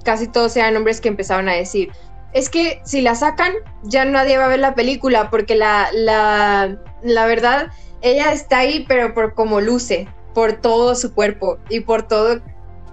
Casi 0.04 0.28
todos 0.28 0.56
eran 0.56 0.76
hombres 0.76 1.00
que 1.00 1.08
empezaron 1.08 1.48
a 1.48 1.54
decir, 1.54 1.90
es 2.32 2.50
que 2.50 2.80
si 2.84 3.00
la 3.00 3.14
sacan, 3.14 3.52
ya 3.82 4.04
nadie 4.04 4.38
va 4.38 4.46
a 4.46 4.48
ver 4.48 4.60
la 4.60 4.74
película, 4.74 5.30
porque 5.30 5.54
la, 5.54 5.88
la, 5.92 6.78
la 7.02 7.26
verdad, 7.26 7.68
ella 8.02 8.32
está 8.32 8.58
ahí, 8.58 8.84
pero 8.86 9.14
por 9.14 9.34
como 9.34 9.60
luce, 9.60 10.08
por 10.34 10.54
todo 10.54 10.94
su 10.94 11.14
cuerpo 11.14 11.58
y 11.70 11.80
por 11.80 12.02
todo 12.02 12.40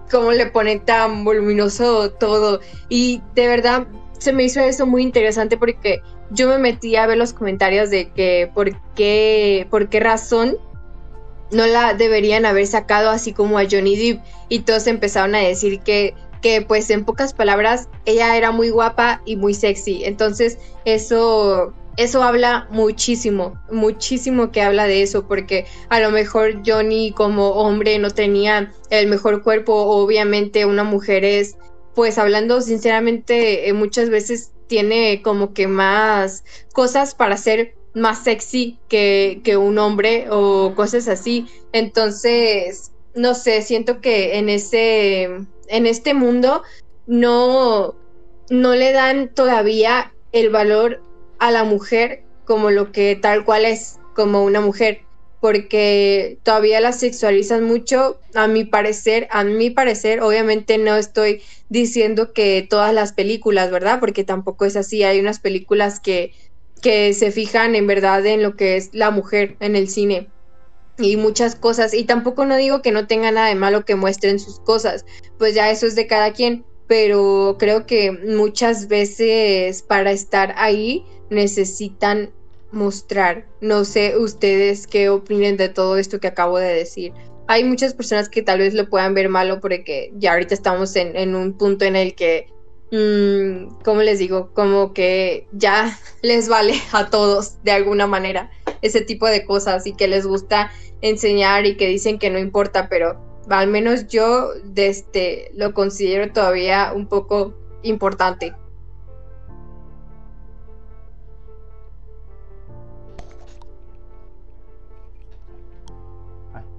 como 0.10 0.32
le 0.32 0.46
pone 0.46 0.80
tan 0.80 1.26
voluminoso 1.26 2.12
todo. 2.12 2.62
Y 2.88 3.22
de 3.36 3.48
verdad 3.48 3.88
se 4.20 4.32
me 4.32 4.44
hizo 4.44 4.62
eso 4.62 4.86
muy 4.86 5.04
interesante 5.04 5.58
porque 5.58 6.02
yo 6.30 6.48
me 6.48 6.58
metí 6.58 6.96
a 6.96 7.08
ver 7.08 7.18
los 7.18 7.34
comentarios 7.34 7.90
de 7.90 8.12
que 8.12 8.50
por 8.54 8.72
qué, 8.94 9.68
por 9.70 9.90
qué 9.90 10.00
razón 10.00 10.58
no 11.52 11.68
la 11.68 11.94
deberían 11.94 12.46
haber 12.46 12.66
sacado 12.68 13.10
así 13.10 13.34
como 13.34 13.60
a 13.60 13.66
Johnny 13.70 13.98
Depp 13.98 14.24
y 14.50 14.60
todos 14.60 14.88
empezaron 14.88 15.36
a 15.36 15.40
decir 15.40 15.82
que 15.82 16.14
que 16.44 16.62
pues 16.62 16.92
en 16.92 17.06
pocas 17.06 17.34
palabras 17.34 17.90
ella 18.06 18.38
era 18.38 18.52
muy 18.52 18.70
guapa 18.70 19.24
y 19.26 19.38
muy 19.38 19.56
sexy. 19.56 20.04
Entonces 20.04 20.60
eso 20.86 21.74
eso 21.96 22.24
habla 22.24 22.68
muchísimo, 22.72 23.54
muchísimo 23.72 24.52
que 24.52 24.64
habla 24.64 24.88
de 24.88 25.04
eso, 25.04 25.28
porque 25.28 25.66
a 25.90 26.00
lo 26.00 26.10
mejor 26.10 26.62
Johnny 26.66 27.12
como 27.12 27.50
hombre 27.52 28.00
no 28.00 28.10
tenía 28.10 28.74
el 28.90 29.08
mejor 29.08 29.44
cuerpo, 29.44 29.74
obviamente 29.74 30.66
una 30.66 30.84
mujer 30.84 31.24
es, 31.24 31.56
pues 31.94 32.18
hablando 32.18 32.62
sinceramente, 32.62 33.70
eh, 33.70 33.74
muchas 33.74 34.10
veces 34.10 34.52
tiene 34.66 35.22
como 35.22 35.54
que 35.54 35.68
más 35.68 36.44
cosas 36.74 37.14
para 37.14 37.38
ser 37.38 37.76
más 37.94 38.24
sexy 38.24 38.80
que, 38.90 39.42
que 39.44 39.56
un 39.56 39.78
hombre 39.78 40.26
o 40.32 40.74
cosas 40.76 41.08
así. 41.08 41.46
Entonces, 41.74 42.92
no 43.14 43.36
sé, 43.36 43.62
siento 43.62 44.02
que 44.02 44.40
en 44.40 44.50
ese, 44.50 45.46
en 45.68 45.86
este 45.86 46.14
mundo 46.14 46.64
no, 47.08 47.96
no 48.50 48.76
le 48.76 48.92
dan 48.92 49.34
todavía 49.34 50.14
el 50.32 50.50
valor 50.50 51.02
a 51.40 51.52
la 51.52 51.64
mujer 51.64 52.24
como 52.46 52.72
lo 52.72 52.92
que 52.92 53.16
tal 53.16 53.46
cual 53.46 53.66
es, 53.66 54.00
como 54.14 54.44
una 54.44 54.62
mujer, 54.62 55.02
porque 55.40 56.40
todavía 56.44 56.80
la 56.80 56.92
sexualizan 56.92 57.64
mucho, 57.64 58.20
a 58.34 58.48
mi 58.48 58.64
parecer, 58.64 59.28
a 59.32 59.44
mi 59.44 59.70
parecer, 59.70 60.22
obviamente 60.22 60.78
no 60.78 60.96
estoy 60.96 61.42
diciendo 61.70 62.34
que 62.34 62.66
todas 62.70 62.94
las 62.94 63.14
películas, 63.14 63.72
¿verdad? 63.72 64.00
Porque 64.00 64.24
tampoco 64.24 64.66
es 64.66 64.76
así, 64.76 65.04
hay 65.04 65.20
unas 65.20 65.40
películas 65.40 66.00
que, 66.00 66.34
que 66.82 67.14
se 67.14 67.32
fijan 67.32 67.76
en 67.76 67.88
verdad 67.88 68.26
en 68.26 68.44
lo 68.44 68.56
que 68.56 68.78
es 68.78 68.90
la 68.94 69.12
mujer 69.12 69.58
en 69.60 69.76
el 69.76 69.90
cine, 69.90 70.30
y 70.98 71.18
muchas 71.18 71.56
cosas. 71.56 71.94
Y 71.94 72.04
tampoco 72.04 72.46
no 72.46 72.56
digo 72.58 72.82
que 72.82 72.92
no 72.92 73.08
tenga 73.08 73.32
nada 73.32 73.48
de 73.48 73.56
malo 73.56 73.86
que 73.86 73.96
muestren 73.96 74.40
sus 74.40 74.60
cosas, 74.60 75.06
pues 75.38 75.56
ya 75.56 75.72
eso 75.72 75.86
es 75.86 75.96
de 75.96 76.08
cada 76.08 76.34
quien, 76.34 76.66
pero 76.88 77.56
creo 77.60 77.86
que 77.86 78.12
muchas 78.12 78.88
veces 78.88 79.82
para 79.82 80.12
estar 80.12 80.54
ahí 80.58 81.06
necesitan 81.30 82.32
mostrar. 82.72 83.48
No 83.62 83.86
sé 83.86 84.18
ustedes 84.18 84.88
qué 84.88 85.10
opinen 85.10 85.58
de 85.58 85.70
todo 85.70 85.98
esto 85.98 86.20
que 86.20 86.28
acabo 86.28 86.58
de 86.58 86.74
decir. 86.74 87.14
Hay 87.48 87.64
muchas 87.64 87.94
personas 87.94 88.30
que 88.30 88.42
tal 88.42 88.60
vez 88.60 88.74
lo 88.74 88.90
puedan 88.90 89.14
ver 89.14 89.30
malo 89.30 89.60
porque 89.60 90.12
ya 90.16 90.34
ahorita 90.34 90.54
estamos 90.54 90.96
en, 90.96 91.16
en 91.16 91.36
un 91.36 91.54
punto 91.54 91.86
en 91.86 91.96
el 91.96 92.16
que, 92.16 92.48
mmm, 92.92 93.82
¿cómo 93.84 94.02
les 94.02 94.20
digo? 94.20 94.52
Como 94.54 94.94
que 94.94 95.48
ya 95.52 95.98
les 96.22 96.48
vale 96.50 96.76
a 96.92 97.10
todos 97.10 97.62
de 97.64 97.72
alguna 97.72 98.08
manera 98.08 98.50
ese 98.84 99.02
tipo 99.02 99.26
de 99.28 99.46
cosas 99.46 99.88
y 99.88 99.94
que 99.94 100.08
les 100.08 100.28
gusta 100.28 100.72
enseñar 101.02 101.66
y 101.66 101.76
que 101.76 101.88
dicen 101.88 102.20
que 102.20 102.30
no 102.30 102.38
importa, 102.38 102.88
pero 102.90 103.20
al 103.50 103.68
menos 103.68 104.08
yo 104.08 104.52
este, 104.76 105.52
lo 105.56 105.74
considero 105.74 106.32
todavía 106.32 106.94
un 106.94 107.08
poco 107.08 107.54
importante. 107.82 108.54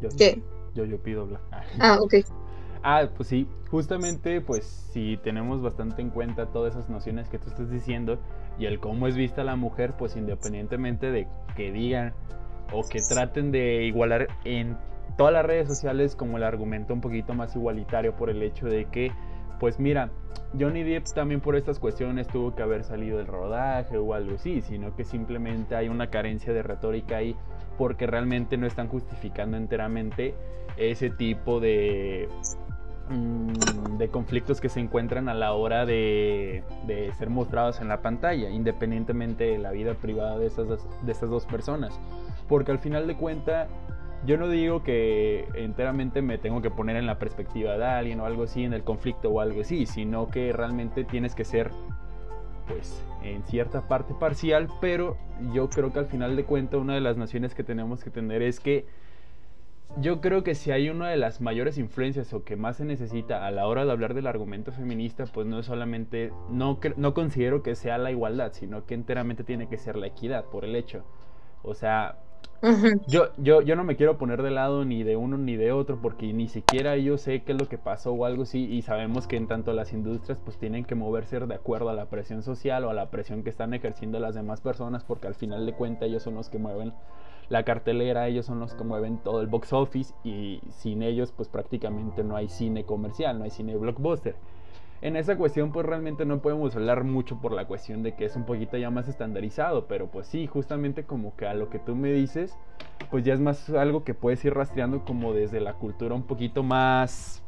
yo, 0.01 0.09
¿Qué? 0.17 0.43
Yo, 0.75 0.85
yo 0.85 0.99
pido 0.99 1.23
hablar. 1.23 1.41
Ah, 1.79 1.99
ok. 2.01 2.15
Ah, 2.87 3.09
pues 3.17 3.31
sí, 3.31 3.49
justamente, 3.71 4.43
pues 4.43 4.67
si 4.93 5.17
tenemos 5.25 5.63
bastante 5.63 6.03
en 6.03 6.11
cuenta 6.11 6.53
todas 6.53 6.77
esas 6.77 6.91
nociones 6.91 7.31
que 7.31 7.39
tú 7.39 7.49
estás 7.49 7.71
diciendo 7.71 8.19
y 8.59 8.67
el 8.67 8.79
cómo 8.79 9.09
es 9.09 9.17
vista 9.17 9.43
la 9.43 9.57
mujer, 9.57 9.95
pues 9.99 10.17
independientemente 10.17 11.11
de 11.11 11.27
que 11.57 11.73
digan 11.73 12.13
o 12.73 12.87
que 12.87 13.01
traten 13.01 13.53
de 13.53 13.85
igualar 13.85 14.29
en 14.45 14.77
todas 15.17 15.33
las 15.33 15.47
redes 15.47 15.67
sociales 15.67 16.15
como 16.15 16.37
el 16.37 16.43
argumento 16.43 16.93
un 16.93 17.01
poquito 17.01 17.33
más 17.33 17.57
igualitario 17.57 18.15
por 18.17 18.29
el 18.29 18.43
hecho 18.43 18.67
de 18.67 18.85
que, 18.85 19.13
pues 19.59 19.81
mira, 19.81 20.11
Johnny 20.61 20.83
Depp 20.83 21.07
también 21.15 21.41
por 21.41 21.57
estas 21.57 21.79
cuestiones 21.79 22.29
tuvo 22.29 22.55
que 22.55 22.63
haber 22.63 22.85
salido 22.85 23.17
del 23.17 23.29
rodaje 23.29 23.97
o 23.97 24.13
algo 24.13 24.35
así, 24.35 24.61
sino 24.61 24.95
que 24.95 25.05
simplemente 25.05 25.75
hay 25.75 25.89
una 25.89 26.11
carencia 26.11 26.53
de 26.53 26.63
retórica 26.63 27.17
ahí 27.17 27.35
porque 27.79 28.07
realmente 28.07 28.59
no 28.59 28.67
están 28.67 28.89
justificando 28.89 29.57
enteramente 29.57 30.35
ese 30.77 31.09
tipo 31.09 31.61
de 31.61 32.29
de 33.09 34.09
conflictos 34.09 34.61
que 34.61 34.69
se 34.69 34.81
encuentran 34.81 35.29
a 35.29 35.35
la 35.35 35.53
hora 35.53 35.85
de, 35.85 36.63
de 36.87 37.13
ser 37.13 37.29
mostrados 37.29 37.81
en 37.81 37.89
la 37.89 38.01
pantalla, 38.01 38.51
independientemente 38.51 39.45
de 39.45 39.59
la 39.59 39.73
vida 39.73 39.95
privada 39.95 40.39
de 40.39 40.47
esas, 40.47 40.67
de 40.69 41.13
esas 41.13 41.29
dos 41.29 41.45
personas. 41.45 42.01
Porque 42.49 42.73
al 42.73 42.79
final 42.79 43.07
de 43.07 43.17
cuentas, 43.17 43.69
yo 44.27 44.39
no 44.39 44.49
digo 44.49 44.83
que 44.83 45.47
enteramente 45.55 46.23
me 46.23 46.39
tengo 46.39 46.63
que 46.63 46.71
poner 46.71 46.97
en 46.97 47.07
la 47.07 47.19
perspectiva 47.19 47.77
de 47.77 47.85
alguien 47.85 48.21
o 48.21 48.27
algo 48.27 48.45
así, 48.45 48.65
en 48.65 48.73
el 48.73 48.85
conflicto 48.85 49.29
o 49.29 49.41
algo 49.41 49.61
así, 49.61 49.87
sino 49.87 50.29
que 50.29 50.53
realmente 50.53 51.05
tienes 51.05 51.35
que 51.35 51.45
ser, 51.45 51.71
pues, 52.67 53.05
en 53.23 53.43
cierta 53.45 53.87
parte 53.87 54.15
parcial, 54.15 54.69
pero 54.81 55.17
yo 55.53 55.69
creo 55.69 55.93
que 55.93 55.99
al 55.99 56.07
final 56.07 56.37
de 56.37 56.45
cuentas 56.45 56.81
una 56.81 56.95
de 56.95 57.01
las 57.01 57.17
naciones 57.19 57.55
que 57.55 57.65
tenemos 57.65 58.03
que 58.03 58.11
tener 58.11 58.41
es 58.43 58.61
que 58.61 58.87
yo 59.97 60.21
creo 60.21 60.43
que 60.43 60.55
si 60.55 60.71
hay 60.71 60.89
una 60.89 61.09
de 61.09 61.17
las 61.17 61.41
mayores 61.41 61.79
influencias 61.79 62.33
o 62.33 62.45
que 62.45 62.57
más 62.57 62.77
se 62.79 62.85
necesita 62.85 63.47
a 63.47 63.51
la 63.51 63.67
hora 63.67 63.85
de 63.85 63.93
hablar 63.93 64.15
del 64.15 64.27
argumento 64.27 64.73
feminista, 64.73 65.27
pues 65.27 65.47
no 65.47 65.61
es 65.61 65.67
solamente, 65.67 66.33
no, 66.51 66.79
no 66.97 67.15
considero 67.15 67.63
que 67.63 67.75
sea 67.75 67.99
la 67.99 68.11
igualdad, 68.11 68.53
sino 68.53 68.87
que 68.87 68.95
enteramente 68.95 69.45
tiene 69.45 69.69
que 69.69 69.79
ser 69.79 69.97
la 69.97 70.07
equidad, 70.09 70.47
por 70.47 70.65
el 70.65 70.77
hecho. 70.77 71.05
O 71.63 71.75
sea, 71.75 72.19
yo, 73.07 73.29
yo, 73.37 73.61
yo 73.63 73.77
no 73.77 73.85
me 73.85 73.97
quiero 73.97 74.19
poner 74.19 74.43
de 74.43 74.51
lado 74.51 74.85
ni 74.85 75.03
de 75.03 75.17
uno 75.17 75.37
ni 75.39 75.57
de 75.57 75.73
otro 75.73 76.01
porque 76.01 76.33
ni 76.33 76.49
siquiera 76.49 76.97
yo 76.97 77.19
sé 77.19 77.43
qué 77.43 77.53
es 77.53 77.59
lo 77.59 77.69
que 77.69 77.79
pasó 77.79 78.13
o 78.13 78.25
algo 78.25 78.45
así 78.45 78.65
y 78.65 78.83
sabemos 78.83 79.27
que 79.27 79.37
en 79.37 79.47
tanto 79.49 79.73
las 79.73 79.93
industrias 79.93 80.39
pues 80.45 80.59
tienen 80.59 80.85
que 80.85 80.95
moverse 80.95 81.39
de 81.41 81.55
acuerdo 81.55 81.91
a 81.91 81.95
la 81.95 82.07
presión 82.07 82.43
social 82.43 82.85
o 82.85 82.91
a 82.91 82.95
la 82.95 83.11
presión 83.11 83.43
que 83.43 83.51
están 83.51 83.75
ejerciendo 83.75 84.19
las 84.21 84.35
demás 84.35 84.61
personas 84.61 85.05
porque 85.05 85.27
al 85.29 85.35
final 85.35 85.67
de 85.67 85.75
cuentas 85.75 86.09
ellos 86.09 86.23
son 86.23 86.35
los 86.35 86.49
que 86.51 86.59
mueven 86.59 86.95
la 87.49 87.65
cartelera, 87.65 88.27
ellos 88.29 88.47
son 88.47 88.61
los 88.61 88.75
que 88.75 88.85
mueven 88.85 89.19
todo 89.19 89.41
el 89.41 89.47
box 89.47 89.73
office 89.73 90.15
y 90.25 90.61
sin 90.71 91.03
ellos 91.03 91.33
pues 91.33 91.49
prácticamente 91.49 92.25
no 92.25 92.37
hay 92.37 92.49
cine 92.49 92.85
comercial, 92.85 93.39
no 93.39 93.45
hay 93.45 93.51
cine 93.51 93.77
blockbuster. 93.77 94.37
En 95.03 95.17
esa 95.17 95.37
cuestión 95.37 95.71
pues 95.71 95.85
realmente 95.85 96.25
no 96.25 96.41
podemos 96.41 96.75
hablar 96.75 97.05
mucho 97.05 97.39
por 97.39 97.53
la 97.53 97.67
cuestión 97.67 98.03
de 98.03 98.15
que 98.15 98.25
es 98.25 98.37
un 98.37 98.45
poquito 98.45 98.79
ya 98.79 98.89
más 98.91 99.07
estandarizado, 99.09 99.87
pero 99.87 100.07
pues 100.07 100.27
sí, 100.27 100.47
justamente 100.47 101.05
como 101.05 101.37
que 101.37 101.47
a 101.47 101.53
lo 101.53 101.69
que 101.69 101.79
tú 101.79 101.95
me 101.95 102.11
dices, 102.11 102.57
pues 103.11 103.23
ya 103.25 103.35
es 103.35 103.41
más 103.41 103.69
algo 103.71 104.03
que 104.05 104.15
puedes 104.15 104.43
ir 104.47 104.55
rastreando 104.55 105.05
como 105.05 105.35
desde 105.35 105.61
la 105.61 105.75
cultura 105.75 106.15
un 106.15 106.23
poquito 106.23 106.63
más 106.63 107.43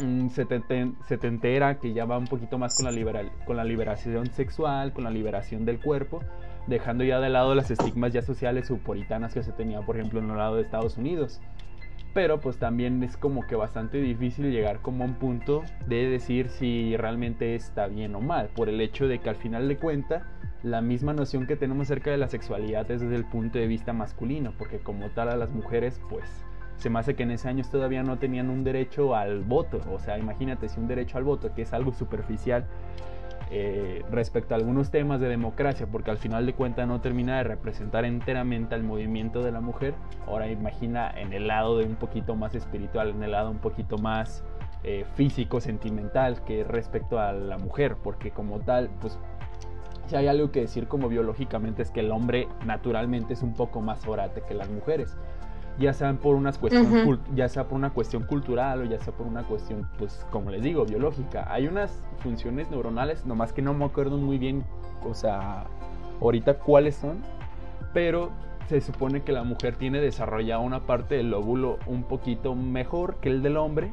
mm, 0.00 0.28
setentera, 0.28 1.78
que 1.78 1.92
ya 1.92 2.06
va 2.06 2.16
un 2.16 2.28
poquito 2.28 2.56
más 2.56 2.76
con 2.76 2.86
la, 2.86 2.92
liberal, 2.92 3.30
con 3.44 3.58
la 3.58 3.64
liberación 3.64 4.32
sexual, 4.32 4.94
con 4.94 5.04
la 5.04 5.10
liberación 5.10 5.66
del 5.66 5.78
cuerpo, 5.78 6.22
dejando 6.66 7.04
ya 7.04 7.20
de 7.20 7.28
lado 7.28 7.54
las 7.54 7.70
estigmas 7.70 8.12
ya 8.12 8.22
sociales 8.22 8.70
o 8.70 8.76
puritanas 8.78 9.34
que 9.34 9.42
se 9.42 9.52
tenía, 9.52 9.80
por 9.80 9.96
ejemplo, 9.96 10.20
en 10.20 10.30
el 10.30 10.36
lado 10.36 10.56
de 10.56 10.62
Estados 10.62 10.96
Unidos. 10.98 11.40
Pero 12.14 12.40
pues 12.40 12.58
también 12.58 13.02
es 13.02 13.16
como 13.16 13.46
que 13.46 13.56
bastante 13.56 13.98
difícil 13.98 14.50
llegar 14.50 14.80
como 14.80 15.04
a 15.04 15.06
un 15.06 15.14
punto 15.14 15.62
de 15.86 16.08
decir 16.08 16.48
si 16.48 16.96
realmente 16.96 17.54
está 17.54 17.88
bien 17.88 18.14
o 18.14 18.20
mal, 18.20 18.48
por 18.54 18.68
el 18.68 18.80
hecho 18.80 19.06
de 19.06 19.18
que 19.18 19.28
al 19.28 19.36
final 19.36 19.68
de 19.68 19.76
cuentas 19.76 20.22
la 20.62 20.80
misma 20.80 21.12
noción 21.12 21.46
que 21.46 21.56
tenemos 21.56 21.86
acerca 21.86 22.10
de 22.10 22.16
la 22.16 22.28
sexualidad 22.28 22.90
es 22.90 23.02
desde 23.02 23.16
el 23.16 23.26
punto 23.26 23.58
de 23.58 23.66
vista 23.66 23.92
masculino, 23.92 24.52
porque 24.58 24.78
como 24.78 25.10
tal 25.10 25.28
a 25.28 25.36
las 25.36 25.50
mujeres 25.50 26.00
pues 26.08 26.24
se 26.78 26.90
me 26.90 26.98
hace 26.98 27.14
que 27.14 27.22
en 27.22 27.30
ese 27.30 27.48
años 27.48 27.70
todavía 27.70 28.02
no 28.02 28.18
tenían 28.18 28.50
un 28.50 28.64
derecho 28.64 29.14
al 29.14 29.42
voto, 29.42 29.80
o 29.90 29.98
sea, 29.98 30.18
imagínate 30.18 30.68
si 30.68 30.80
un 30.80 30.88
derecho 30.88 31.18
al 31.18 31.24
voto, 31.24 31.54
que 31.54 31.62
es 31.62 31.72
algo 31.72 31.92
superficial, 31.92 32.66
eh, 33.50 34.04
respecto 34.10 34.54
a 34.54 34.58
algunos 34.58 34.90
temas 34.90 35.20
de 35.20 35.28
democracia, 35.28 35.86
porque 35.86 36.10
al 36.10 36.18
final 36.18 36.46
de 36.46 36.54
cuentas 36.54 36.88
no 36.88 37.00
termina 37.00 37.36
de 37.38 37.44
representar 37.44 38.04
enteramente 38.04 38.74
al 38.74 38.82
movimiento 38.82 39.42
de 39.42 39.52
la 39.52 39.60
mujer. 39.60 39.94
Ahora 40.26 40.50
imagina 40.50 41.10
en 41.10 41.32
el 41.32 41.46
lado 41.46 41.78
de 41.78 41.84
un 41.84 41.94
poquito 41.94 42.34
más 42.34 42.54
espiritual, 42.54 43.10
en 43.10 43.22
el 43.22 43.32
lado 43.32 43.50
un 43.50 43.58
poquito 43.58 43.98
más 43.98 44.42
eh, 44.82 45.04
físico, 45.14 45.60
sentimental, 45.60 46.42
que 46.44 46.64
respecto 46.64 47.20
a 47.20 47.32
la 47.32 47.56
mujer, 47.58 47.96
porque 48.02 48.32
como 48.32 48.58
tal, 48.60 48.90
pues 49.00 49.18
si 50.06 50.16
hay 50.16 50.28
algo 50.28 50.50
que 50.50 50.60
decir 50.60 50.86
como 50.88 51.08
biológicamente 51.08 51.82
es 51.82 51.90
que 51.90 52.00
el 52.00 52.12
hombre 52.12 52.48
naturalmente 52.64 53.34
es 53.34 53.42
un 53.42 53.54
poco 53.54 53.80
más 53.80 54.06
orate 54.06 54.42
que 54.46 54.54
las 54.54 54.70
mujeres 54.70 55.16
ya 55.78 55.92
sean 55.92 56.16
por 56.18 56.34
una 56.36 56.52
cuestión 56.52 56.86
Ujú. 56.86 56.96
cul- 57.12 57.34
ya 57.34 57.48
sea 57.48 57.64
por 57.64 57.76
una 57.76 57.90
cuestión 57.90 58.22
cultural 58.24 58.80
o 58.80 58.84
ya 58.84 58.98
sea 59.00 59.12
por 59.12 59.26
una 59.26 59.42
cuestión 59.42 59.88
pues 59.98 60.24
como 60.30 60.50
les 60.50 60.62
digo 60.62 60.84
biológica. 60.86 61.46
Hay 61.52 61.66
unas 61.66 62.02
funciones 62.20 62.70
neuronales 62.70 63.26
nomás 63.26 63.52
que 63.52 63.62
no 63.62 63.74
me 63.74 63.84
acuerdo 63.84 64.16
muy 64.16 64.38
bien 64.38 64.64
o 65.04 65.14
sea 65.14 65.64
ahorita 66.20 66.54
cuáles 66.58 66.94
son 66.96 67.18
pero 67.92 68.30
se 68.68 68.80
supone 68.80 69.22
que 69.22 69.32
la 69.32 69.44
mujer 69.44 69.76
tiene 69.76 70.00
desarrollada 70.00 70.60
una 70.60 70.80
parte 70.80 71.14
del 71.16 71.30
lóbulo 71.30 71.78
un 71.86 72.02
poquito 72.02 72.54
mejor 72.56 73.16
que 73.20 73.28
el 73.28 73.42
del 73.42 73.56
hombre. 73.58 73.92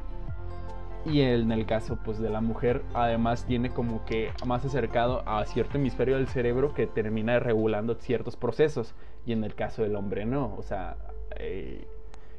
Y 1.06 1.20
en 1.22 1.52
el 1.52 1.66
caso 1.66 1.98
pues 2.04 2.18
de 2.18 2.30
la 2.30 2.40
mujer 2.42 2.82
además 2.94 3.46
tiene 3.46 3.70
como 3.70 4.04
que 4.06 4.32
más 4.46 4.64
acercado 4.66 5.22
a 5.28 5.44
cierto 5.46 5.78
hemisferio 5.78 6.16
del 6.16 6.28
cerebro 6.28 6.74
que 6.74 6.88
termina 6.88 7.38
regulando 7.40 7.94
ciertos 7.96 8.36
procesos. 8.38 8.96
Y 9.26 9.34
en 9.34 9.44
el 9.44 9.54
caso 9.54 9.84
del 9.84 9.96
hombre 9.96 10.26
no. 10.26 10.56
O 10.58 10.64
sea 10.64 10.96
eh, 11.38 11.86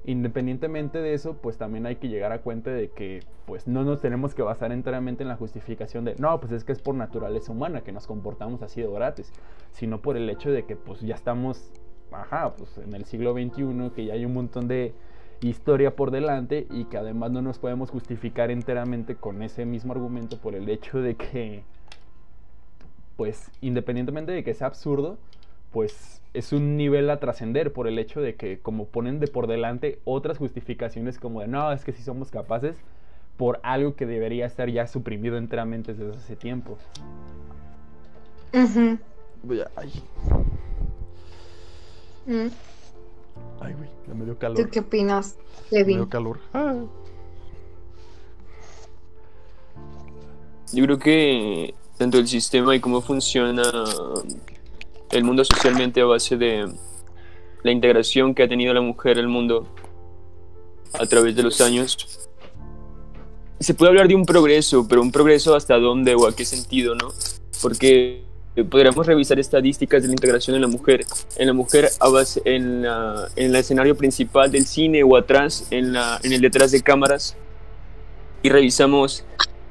independientemente 0.04 0.98
de 0.98 1.14
eso 1.14 1.34
pues 1.34 1.56
también 1.56 1.86
hay 1.86 1.96
que 1.96 2.08
llegar 2.08 2.32
a 2.32 2.40
cuenta 2.40 2.70
de 2.70 2.88
que 2.90 3.20
pues 3.46 3.66
no 3.66 3.84
nos 3.84 4.00
tenemos 4.00 4.34
que 4.34 4.42
basar 4.42 4.72
enteramente 4.72 5.22
en 5.22 5.28
la 5.28 5.36
justificación 5.36 6.04
de 6.04 6.14
no 6.18 6.38
pues 6.40 6.52
es 6.52 6.64
que 6.64 6.72
es 6.72 6.80
por 6.80 6.94
naturaleza 6.94 7.52
humana 7.52 7.82
que 7.82 7.92
nos 7.92 8.06
comportamos 8.06 8.62
así 8.62 8.82
de 8.82 8.86
orates 8.86 9.32
sino 9.72 10.02
por 10.02 10.16
el 10.16 10.28
hecho 10.28 10.50
de 10.50 10.64
que 10.64 10.76
pues 10.76 11.00
ya 11.00 11.14
estamos 11.14 11.70
ajá 12.12 12.54
pues 12.54 12.76
en 12.78 12.94
el 12.94 13.06
siglo 13.06 13.32
XXI 13.32 13.90
que 13.94 14.04
ya 14.04 14.14
hay 14.14 14.26
un 14.26 14.34
montón 14.34 14.68
de 14.68 14.94
historia 15.48 15.94
por 15.96 16.10
delante 16.10 16.66
y 16.70 16.84
que 16.84 16.96
además 16.96 17.30
no 17.30 17.42
nos 17.42 17.58
podemos 17.58 17.90
justificar 17.90 18.50
enteramente 18.50 19.16
con 19.16 19.42
ese 19.42 19.64
mismo 19.64 19.92
argumento 19.92 20.38
por 20.38 20.54
el 20.54 20.68
hecho 20.68 21.00
de 21.00 21.16
que, 21.16 21.64
pues, 23.16 23.50
independientemente 23.60 24.32
de 24.32 24.44
que 24.44 24.54
sea 24.54 24.68
absurdo, 24.68 25.18
pues 25.74 26.22
es 26.34 26.52
un 26.52 26.76
nivel 26.76 27.10
a 27.10 27.18
trascender 27.20 27.72
por 27.72 27.86
el 27.88 27.98
hecho 27.98 28.20
de 28.20 28.36
que 28.36 28.58
como 28.60 28.86
ponen 28.86 29.18
de 29.20 29.26
por 29.26 29.48
delante 29.48 29.98
otras 30.04 30.38
justificaciones 30.38 31.18
como 31.18 31.40
de 31.40 31.48
no, 31.48 31.70
es 31.72 31.84
que 31.84 31.92
si 31.92 32.02
somos 32.02 32.30
capaces 32.30 32.76
por 33.36 33.58
algo 33.64 33.96
que 33.96 34.06
debería 34.06 34.46
estar 34.46 34.70
ya 34.70 34.86
suprimido 34.86 35.36
enteramente 35.36 35.92
desde 35.92 36.16
hace 36.16 36.36
tiempo. 36.36 36.78
Voy 39.42 39.60
a- 39.60 39.70
Ay, 39.76 39.92
Mm. 42.26 42.48
ay, 43.60 43.74
güey, 43.74 43.88
ya 44.08 44.14
me 44.14 44.24
dio 44.24 44.38
calor. 44.38 44.56
¿Tú 44.56 44.70
qué 44.70 44.78
opinas, 44.80 45.36
Me 45.72 45.82
dio 45.84 46.08
calor. 46.08 46.38
Ah. 46.54 46.74
Yo 50.72 50.84
creo 50.84 50.98
que 50.98 51.74
tanto 51.98 52.18
el 52.18 52.26
sistema 52.28 52.74
y 52.76 52.80
cómo 52.80 53.00
funciona 53.00 53.62
el 55.14 55.24
mundo 55.24 55.44
socialmente 55.44 56.00
a 56.00 56.04
base 56.04 56.36
de 56.36 56.70
la 57.62 57.70
integración 57.70 58.34
que 58.34 58.42
ha 58.42 58.48
tenido 58.48 58.74
la 58.74 58.80
mujer 58.80 59.18
al 59.18 59.28
mundo 59.28 59.66
a 60.92 61.06
través 61.06 61.34
de 61.34 61.42
los 61.42 61.60
años. 61.60 62.28
Se 63.60 63.74
puede 63.74 63.90
hablar 63.90 64.08
de 64.08 64.14
un 64.14 64.26
progreso, 64.26 64.86
pero 64.88 65.00
un 65.00 65.10
progreso 65.12 65.54
hasta 65.54 65.78
dónde 65.78 66.14
o 66.14 66.26
a 66.26 66.34
qué 66.36 66.44
sentido, 66.44 66.94
¿no? 66.94 67.08
Porque 67.62 68.22
podríamos 68.70 69.06
revisar 69.06 69.38
estadísticas 69.38 70.02
de 70.02 70.08
la 70.08 70.12
integración 70.14 70.54
en 70.56 70.62
la 70.62 70.68
mujer. 70.68 71.06
En 71.36 71.46
la 71.46 71.52
mujer 71.52 71.88
a 72.00 72.08
base, 72.08 72.42
en, 72.44 72.82
la- 72.82 73.28
en 73.36 73.46
el 73.46 73.56
escenario 73.56 73.96
principal 73.96 74.50
del 74.50 74.66
cine 74.66 75.02
o 75.02 75.16
atrás, 75.16 75.66
en, 75.70 75.92
la, 75.92 76.20
en 76.22 76.32
el 76.32 76.40
detrás 76.40 76.70
de 76.70 76.82
cámaras, 76.82 77.36
y 78.42 78.50
revisamos 78.50 79.24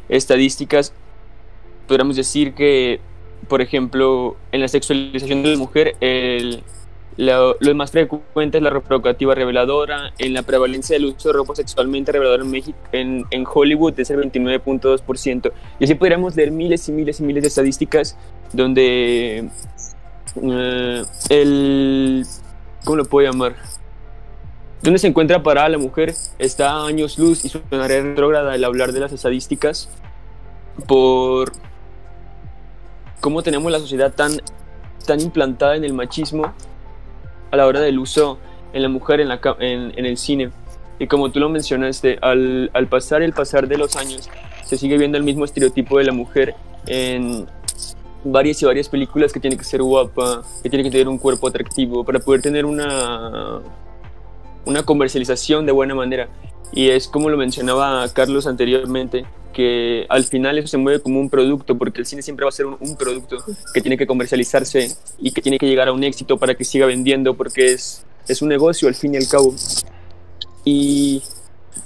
estadísticas, 0.10 0.94
podríamos 1.88 2.16
decir 2.16 2.56
que, 2.56 3.00
por 3.48 3.62
ejemplo, 3.62 4.38
en 4.52 4.62
la 4.62 4.68
sexualización 4.68 5.44
de 5.44 5.52
la 5.52 5.58
mujer, 5.58 5.96
el, 6.00 6.64
lo, 7.18 7.56
lo 7.60 7.76
más 7.76 7.92
frecuente 7.92 8.58
es 8.58 8.64
la 8.64 8.72
provocativa 8.82 9.36
reveladora. 9.36 10.14
En 10.18 10.34
la 10.34 10.44
prevalencia 10.44 10.96
del 10.96 11.06
uso 11.06 11.30
de 11.30 11.34
ropa 11.34 11.56
sexualmente 11.56 12.12
reveladora 12.12 12.44
en, 12.44 12.52
México, 12.52 12.78
en, 12.92 13.26
en 13.32 13.46
Hollywood 13.52 14.00
es 14.00 14.10
el 14.10 14.20
29.2%. 14.20 15.52
Y 15.80 15.84
así 15.84 15.96
podríamos 15.96 16.36
leer 16.36 16.52
miles 16.52 16.88
y 16.90 16.92
miles 16.92 17.20
y 17.20 17.24
miles 17.24 17.44
de 17.44 17.48
estadísticas 17.48 18.18
donde 18.52 19.50
eh, 20.42 21.04
el... 21.30 22.26
¿Cómo 22.84 22.98
lo 22.98 23.06
puedo 23.06 23.30
llamar? 23.30 23.56
¿Dónde 24.82 25.00
se 25.00 25.08
encuentra 25.08 25.42
parada 25.42 25.70
la 25.70 25.78
mujer? 25.78 26.14
Está 26.38 26.72
a 26.72 26.86
años 26.86 27.18
luz 27.18 27.46
y 27.46 27.50
sonará 27.50 28.02
retrógrada 28.02 28.56
el 28.56 28.64
hablar 28.66 28.92
de 28.92 29.00
las 29.00 29.14
estadísticas 29.14 29.90
por 30.88 31.54
cómo 33.24 33.42
tenemos 33.42 33.72
la 33.72 33.80
sociedad 33.80 34.14
tan, 34.14 34.34
tan 35.08 35.22
implantada 35.22 35.78
en 35.78 35.86
el 35.86 35.94
machismo 35.94 36.54
a 37.52 37.56
la 37.56 37.66
hora 37.66 37.80
del 37.80 37.98
uso 37.98 38.38
en 38.74 38.82
la 38.82 38.90
mujer 38.90 39.22
en, 39.22 39.30
la, 39.30 39.40
en, 39.60 39.94
en 39.98 40.06
el 40.06 40.18
cine. 40.18 40.52
Y 41.00 41.08
como 41.08 41.32
tú 41.32 41.40
lo 41.40 41.48
mencionaste, 41.48 42.20
al, 42.22 42.70
al 42.74 42.88
pasar 42.88 43.22
el 43.22 43.32
pasar 43.32 43.70
de 43.70 43.78
los 43.78 43.96
años, 43.96 44.30
se 44.66 44.76
sigue 44.76 44.98
viendo 44.98 45.18
el 45.18 45.24
mismo 45.24 45.46
estereotipo 45.46 46.00
de 46.00 46.04
la 46.04 46.12
mujer 46.12 46.54
en 46.86 47.48
varias 48.26 48.62
y 48.62 48.66
varias 48.66 48.90
películas 48.90 49.32
que 49.32 49.40
tiene 49.40 49.56
que 49.56 49.64
ser 49.64 49.82
guapa, 49.82 50.42
que 50.62 50.70
tiene 50.70 50.84
que 50.84 50.92
tener 50.92 51.08
un 51.08 51.18
cuerpo 51.18 51.48
atractivo 51.48 52.04
para 52.04 52.20
poder 52.20 52.42
tener 52.42 52.66
una, 52.66 53.62
una 54.66 54.84
comercialización 54.84 55.66
de 55.66 55.72
buena 55.72 55.96
manera. 55.96 56.28
y 56.74 56.90
es 56.90 57.08
como 57.08 57.30
lo 57.30 57.38
mencionaba 57.38 58.06
Carlos 58.10 58.48
anteriormente, 58.48 59.26
que 59.54 60.06
al 60.10 60.26
final 60.26 60.58
eso 60.58 60.68
se 60.68 60.78
mueve 60.78 61.00
como 61.00 61.20
un 61.20 61.30
producto, 61.30 61.78
porque 61.78 62.02
el 62.02 62.06
cine 62.06 62.22
siempre 62.22 62.44
va 62.44 62.50
a 62.50 62.52
ser 62.52 62.66
un, 62.66 62.98
producto 62.98 63.38
que 63.74 63.80
tiene 63.82 63.98
que 63.98 64.06
comercializarse 64.06 64.92
y 65.20 65.32
que 65.32 65.42
tiene 65.42 65.58
que 65.58 65.68
llegar 65.68 65.88
a 65.88 65.94
un 65.94 66.04
éxito 66.04 66.38
para 66.38 66.56
que 66.56 66.66
siga 66.66 66.86
vendiendo, 66.86 67.36
porque 67.36 67.74
es, 67.74 68.04
es 68.28 68.42
un 68.42 68.50
negocio 68.50 68.90
al 68.90 68.96
fin 68.96 69.14
y 69.14 69.18
al 69.18 69.28
cabo. 69.28 69.56
Y 70.66 71.22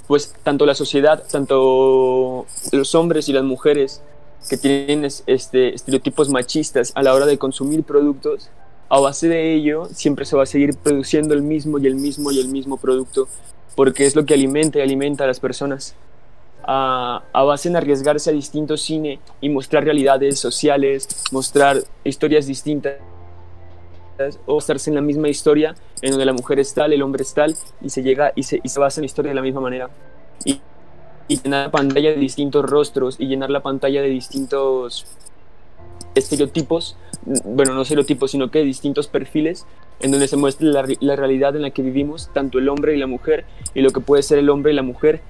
pues 0.07 0.33
tanto 0.43 0.65
la 0.65 0.73
sociedad, 0.73 1.23
tanto 1.31 2.45
los 2.71 2.95
hombres 2.95 3.29
y 3.29 3.33
las 3.33 3.43
mujeres 3.43 4.01
que 4.49 4.57
tienen 4.57 5.05
es- 5.05 5.23
este, 5.27 5.75
estereotipos 5.75 6.29
machistas 6.29 6.91
a 6.95 7.03
la 7.03 7.13
hora 7.13 7.25
de 7.25 7.37
consumir 7.37 7.83
productos, 7.83 8.49
a 8.89 8.99
base 8.99 9.27
de 9.27 9.53
ello 9.53 9.89
siempre 9.93 10.25
se 10.25 10.35
va 10.35 10.43
a 10.43 10.45
seguir 10.45 10.75
produciendo 10.77 11.33
el 11.33 11.41
mismo 11.41 11.77
y 11.79 11.87
el 11.87 11.95
mismo 11.95 12.31
y 12.31 12.39
el 12.39 12.47
mismo 12.47 12.77
producto, 12.77 13.27
porque 13.75 14.05
es 14.05 14.15
lo 14.15 14.25
que 14.25 14.33
alimenta 14.33 14.79
y 14.79 14.81
alimenta 14.81 15.25
a 15.25 15.27
las 15.27 15.39
personas. 15.39 15.95
A, 16.63 17.23
a 17.31 17.43
base 17.43 17.69
en 17.69 17.77
arriesgarse 17.77 18.29
a 18.29 18.33
distintos 18.33 18.81
cine 18.81 19.19
y 19.39 19.47
mostrar 19.47 19.85
realidades 19.85 20.39
sociales, 20.39 21.07
mostrar 21.31 21.77
historias 22.03 22.45
distintas 22.45 22.97
o 24.45 24.57
estarse 24.57 24.89
en 24.89 24.95
la 24.95 25.01
misma 25.01 25.29
historia 25.29 25.75
en 26.01 26.11
donde 26.11 26.25
la 26.25 26.33
mujer 26.33 26.59
es 26.59 26.73
tal, 26.73 26.93
el 26.93 27.01
hombre 27.01 27.23
es 27.23 27.33
tal 27.33 27.55
y 27.81 27.89
se 27.89 28.01
llega 28.01 28.33
y 28.35 28.43
se, 28.43 28.59
y 28.63 28.69
se 28.69 28.79
basa 28.79 28.99
en 28.99 29.03
la 29.03 29.05
historia 29.07 29.29
de 29.29 29.35
la 29.35 29.41
misma 29.41 29.61
manera. 29.61 29.89
Y, 30.45 30.61
y 31.27 31.41
llenar 31.41 31.65
la 31.65 31.71
pantalla 31.71 32.09
de 32.09 32.17
distintos 32.17 32.65
rostros 32.65 33.15
y 33.19 33.27
llenar 33.27 33.49
la 33.49 33.61
pantalla 33.61 34.01
de 34.01 34.09
distintos 34.09 35.05
estereotipos, 36.15 36.97
bueno, 37.43 37.73
no 37.73 37.81
estereotipos, 37.81 38.31
sino 38.31 38.49
que 38.51 38.63
distintos 38.63 39.07
perfiles 39.07 39.65
en 39.99 40.11
donde 40.11 40.27
se 40.27 40.37
muestra 40.37 40.85
la 40.99 41.15
realidad 41.15 41.55
en 41.55 41.63
la 41.63 41.71
que 41.71 41.81
vivimos, 41.81 42.29
tanto 42.33 42.59
el 42.59 42.69
hombre 42.69 42.95
y 42.95 42.99
la 42.99 43.07
mujer, 43.07 43.45
y 43.73 43.81
lo 43.81 43.89
que 43.89 43.99
puede 43.99 44.23
ser 44.23 44.37
el 44.37 44.49
hombre 44.49 44.71
y 44.71 44.75
la 44.75 44.83
mujer 44.83 45.21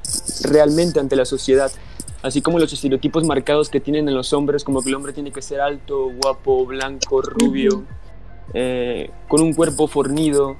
realmente 0.43 0.99
ante 0.99 1.15
la 1.15 1.25
sociedad. 1.25 1.71
Así 2.21 2.41
como 2.41 2.59
los 2.59 2.71
estereotipos 2.73 3.23
marcados 3.25 3.69
que 3.69 3.79
tienen 3.79 4.07
en 4.09 4.15
los 4.15 4.33
hombres, 4.33 4.63
como 4.63 4.81
que 4.81 4.89
el 4.89 4.95
hombre 4.95 5.13
tiene 5.13 5.31
que 5.31 5.41
ser 5.41 5.61
alto, 5.61 6.11
guapo, 6.21 6.65
blanco, 6.65 7.21
rubio, 7.21 7.83
eh, 8.53 9.09
con 9.27 9.41
un 9.41 9.53
cuerpo 9.53 9.87
fornido. 9.87 10.57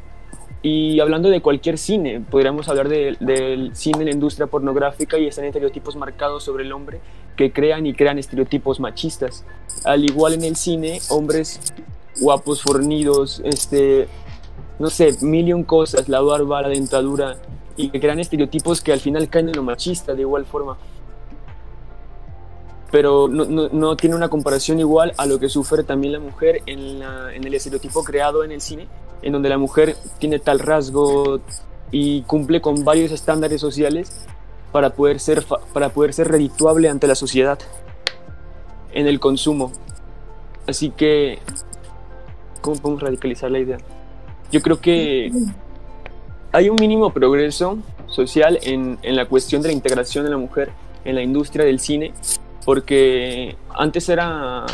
Y 0.70 1.00
hablando 1.00 1.30
de 1.30 1.40
cualquier 1.40 1.78
cine, 1.78 2.20
podríamos 2.20 2.68
hablar 2.68 2.90
de- 2.90 3.16
del 3.22 3.74
cine 3.74 4.04
la 4.04 4.12
industria 4.12 4.48
pornográfica 4.48 5.18
y 5.18 5.26
están 5.26 5.46
estereotipos 5.46 5.96
marcados 5.96 6.44
sobre 6.44 6.66
el 6.66 6.74
hombre 6.74 7.00
que 7.38 7.54
crean 7.54 7.86
y 7.86 7.94
crean 7.94 8.20
estereotipos 8.20 8.82
machistas. 8.82 9.46
Al 9.86 10.04
igual 10.04 10.34
en 10.34 10.44
el 10.44 10.58
cine, 10.58 11.00
hombres 11.10 11.62
guapos, 12.20 12.62
fornidos, 12.62 13.42
este, 13.46 14.10
no 14.78 14.90
sé, 14.90 15.16
mil 15.22 15.48
y 15.48 15.54
un 15.54 15.64
cosas, 15.64 16.10
la 16.10 16.20
barba, 16.20 16.62
la 16.64 16.68
dentadura, 16.68 17.38
y 17.78 17.90
crean 17.90 18.20
estereotipos 18.20 18.82
que 18.82 18.92
al 18.92 19.00
final 19.00 19.30
caen 19.30 19.48
en 19.48 19.56
lo 19.56 19.64
machista 19.64 20.16
de 20.16 20.22
igual 20.24 20.46
forma. 20.46 20.78
Pero 22.92 23.30
no, 23.30 23.46
no, 23.46 23.96
tiene 23.96 24.18
una 24.18 24.28
comparación 24.28 24.80
igual 24.82 25.14
a 25.18 25.26
lo 25.28 25.40
que 25.40 25.48
sufre 25.48 25.84
también 25.86 26.12
la 26.12 26.20
mujer 26.20 26.62
en, 26.66 27.02
en 27.02 27.44
el 27.46 27.54
estereotipo 27.54 28.04
creado 28.04 28.44
en 28.44 28.52
el 28.52 28.60
cine, 28.60 28.88
en 29.22 29.34
donde 29.34 29.50
la 29.50 29.58
mujer 29.58 29.96
tiene 30.20 30.40
tal 30.40 30.60
rasgo 30.60 31.40
y 31.92 32.22
cumple 32.24 32.62
con 32.62 32.84
varios 32.84 33.12
estándares 33.12 33.62
sociales 33.62 34.28
para 34.72 34.92
poder 34.92 35.20
ser, 35.20 35.46
para 35.74 35.90
poder 35.90 36.14
ser 36.14 36.28
redituable 36.28 36.90
ante 36.90 37.08
la 37.08 37.16
sociedad 37.16 37.60
en 38.94 39.08
el 39.08 39.20
consumo. 39.20 39.72
Así 40.68 40.90
que, 40.90 41.40
¿cómo 42.62 42.80
podemos 42.82 43.02
radicalizar 43.02 43.50
la 43.50 43.60
idea? 43.60 43.78
Yo 44.52 44.62
creo 44.62 44.80
que 44.80 45.32
hay 46.52 46.70
un 46.70 46.78
mínimo 46.80 47.12
progreso 47.12 47.78
social 48.08 48.60
en, 48.64 48.98
en 49.02 49.16
la 49.16 49.26
cuestión 49.26 49.62
de 49.62 49.70
la 49.70 49.74
integración 49.74 50.24
de 50.26 50.32
la 50.32 50.38
mujer 50.38 50.72
en 51.06 51.16
la 51.16 51.22
industria 51.22 51.66
del 51.66 51.80
cine, 51.80 52.14
porque 52.66 53.56
antes 53.74 54.10
era 54.10 54.66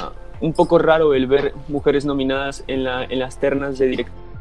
un 0.41 0.53
poco 0.53 0.79
raro 0.79 1.13
el 1.13 1.27
ver 1.27 1.53
mujeres 1.67 2.05
nominadas 2.05 2.63
en, 2.67 2.83
la, 2.83 3.03
en 3.03 3.19
las 3.19 3.39
ternas 3.39 3.77
de 3.77 3.87
directores 3.87 4.32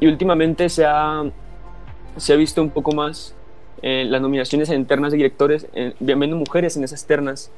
y 0.00 0.06
últimamente 0.06 0.68
se 0.68 0.84
ha, 0.84 1.24
se 2.16 2.32
ha 2.32 2.36
visto 2.36 2.60
un 2.62 2.70
poco 2.70 2.92
más 2.92 3.34
eh, 3.82 4.04
las 4.08 4.20
nominaciones 4.22 4.70
en 4.70 4.86
ternas 4.86 5.12
de 5.12 5.18
directores, 5.18 5.66
eh, 5.74 5.94
viendo 6.00 6.36
mujeres 6.36 6.76
en 6.76 6.84
esas 6.84 7.04
ternas 7.06 7.50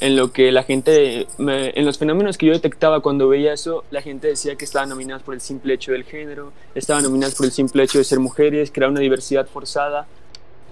en 0.00 0.16
lo 0.16 0.32
que 0.32 0.52
la 0.52 0.62
gente, 0.62 1.26
me- 1.38 1.70
en 1.78 1.84
los 1.84 1.98
fenómenos 1.98 2.38
que 2.38 2.46
yo 2.46 2.52
detectaba 2.52 3.00
cuando 3.00 3.26
veía 3.28 3.52
eso, 3.52 3.84
la 3.90 4.00
gente 4.02 4.28
decía 4.28 4.54
que 4.56 4.64
estaban 4.64 4.88
nominadas 4.88 5.22
por 5.22 5.34
el 5.34 5.40
simple 5.40 5.74
hecho 5.74 5.92
del 5.92 6.04
género, 6.04 6.52
estaban 6.74 7.02
nominadas 7.02 7.34
por 7.34 7.46
el 7.46 7.52
simple 7.52 7.82
hecho 7.82 7.98
de 7.98 8.04
ser 8.04 8.20
mujeres, 8.20 8.70
crear 8.72 8.90
una 8.90 9.00
diversidad 9.00 9.46
forzada. 9.48 10.06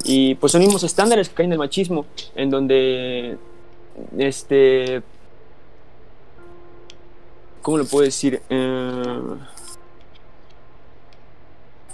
Y 0.04 0.34
pues 0.36 0.52
son 0.52 0.60
mismos 0.60 0.82
estándares 0.84 1.28
que 1.30 1.34
caen 1.36 1.50
del 1.50 1.58
machismo, 1.58 2.04
en 2.36 2.50
donde, 2.50 3.36
este, 4.18 5.02
¿cómo 7.62 7.78
lo 7.78 7.84
puedo 7.86 8.04
decir? 8.04 8.40
Eh, 8.48 9.20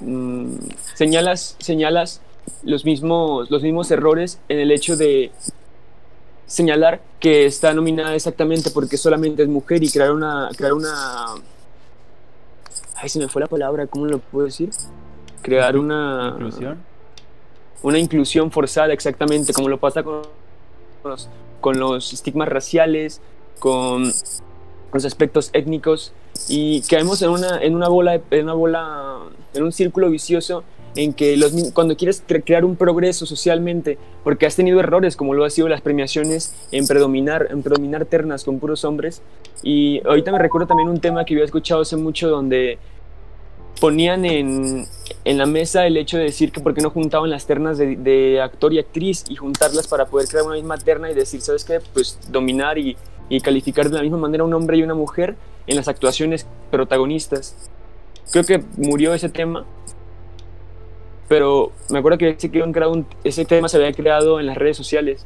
mm, 0.03 0.57
señalas, 0.95 1.57
señalas 1.59 2.21
los 2.65 2.85
mismos, 2.85 3.51
los 3.51 3.63
mismos 3.63 3.91
errores 3.91 4.41
en 4.49 4.59
el 4.59 4.71
hecho 4.71 4.97
de 4.97 5.31
señalar 6.47 7.01
que 7.19 7.47
está 7.47 7.73
nominada 7.73 8.15
exactamente 8.15 8.71
porque 8.71 8.97
solamente 8.97 9.43
es 9.43 9.49
mujer 9.49 9.83
y 9.83 9.91
crear 9.91 10.13
una 10.13 10.51
crear 10.55 10.75
una 10.75 11.35
ay 12.97 13.09
se 13.09 13.19
me 13.19 13.29
fue 13.29 13.41
la 13.41 13.47
palabra 13.47 13.87
cómo 13.87 14.05
lo 14.05 14.19
puedo 14.19 14.45
decir 14.47 14.69
crear 15.41 15.79
una 15.79 16.35
Inclusión. 16.35 16.79
una 17.83 17.99
inclusión 17.99 18.51
forzada 18.51 18.93
exactamente 18.93 19.55
como 19.55 19.71
lo 19.71 19.79
pasa 19.79 20.03
con 20.03 20.23
los, 21.05 21.29
con 21.63 21.79
los 21.79 22.13
estigmas 22.13 22.49
raciales 22.49 23.23
con 23.59 24.13
los 24.93 25.05
aspectos 25.05 25.51
étnicos 25.53 26.13
y 26.49 26.83
caemos 26.83 27.23
en 27.23 27.31
una 27.31 27.63
en 27.63 27.75
una 27.75 27.89
bola 27.89 28.21
en 28.31 28.45
una 28.45 28.55
bola 28.55 29.19
en 29.55 29.63
un 29.63 29.73
círculo 29.73 30.11
vicioso 30.11 30.65
en 30.95 31.15
que 31.15 31.39
los, 31.39 31.53
cuando 31.73 31.97
quieres 31.97 32.23
cre- 32.27 32.43
crear 32.45 32.67
un 32.67 32.77
progreso 32.77 33.25
socialmente, 33.25 33.97
porque 34.25 34.45
has 34.45 34.57
tenido 34.57 34.79
errores 34.79 35.17
como 35.17 35.33
lo 35.33 35.45
ha 35.47 35.49
sido 35.49 35.67
las 35.67 35.81
premiaciones 35.81 36.55
en 36.71 36.87
predominar, 36.87 37.49
en 37.51 37.63
predominar 37.63 38.05
ternas 38.05 38.45
con 38.45 38.59
puros 38.59 38.85
hombres. 38.85 39.23
Y 39.63 40.07
ahorita 40.07 40.31
me 40.33 40.39
recuerdo 40.39 40.67
también 40.67 40.91
un 40.91 41.01
tema 41.01 41.25
que 41.25 41.33
había 41.33 41.47
escuchado 41.47 41.81
hace 41.81 41.97
mucho 41.97 42.29
donde 42.29 42.79
ponían 43.81 44.27
en, 44.27 44.85
en 45.25 45.39
la 45.39 45.47
mesa 45.47 45.87
el 45.87 45.97
hecho 45.97 46.19
de 46.19 46.25
decir 46.25 46.53
que 46.53 46.61
por 46.61 46.75
qué 46.75 46.83
no 46.83 46.91
juntaban 46.91 47.31
las 47.31 47.47
ternas 47.47 47.79
de, 47.79 47.97
de 47.97 48.43
actor 48.43 48.75
y 48.75 48.79
actriz 48.79 49.25
y 49.31 49.37
juntarlas 49.37 49.89
para 49.89 50.05
poder 50.05 50.29
crear 50.29 50.45
una 50.45 50.57
misma 50.57 50.77
terna 50.77 51.11
y 51.11 51.15
decir, 51.15 51.41
¿sabes 51.41 51.65
qué? 51.65 51.81
Pues 51.95 52.19
dominar 52.31 52.77
y, 52.77 52.99
y 53.37 53.41
calificar 53.41 53.89
de 53.89 53.97
la 53.97 54.03
misma 54.03 54.19
manera 54.19 54.43
a 54.43 54.47
un 54.47 54.55
hombre 54.55 54.77
y 54.77 54.83
una 54.83 54.95
mujer 54.95 55.37
en 55.67 55.77
las 55.77 55.89
actuaciones 55.89 56.47
protagonistas. 56.71 57.71
Creo 58.31 58.45
que 58.45 58.63
murió 58.77 59.15
ese 59.15 59.29
tema 59.29 59.65
pero 61.33 61.73
me 61.89 61.99
acuerdo 61.99 62.19
que 62.19 62.37
ese, 63.25 63.45
tema 63.47 63.67
se 63.67 63.79
había 63.79 63.93
creado 63.95 64.39
en 64.39 64.45
las 64.45 64.55
redes 64.55 64.77
sociales. 64.77 65.25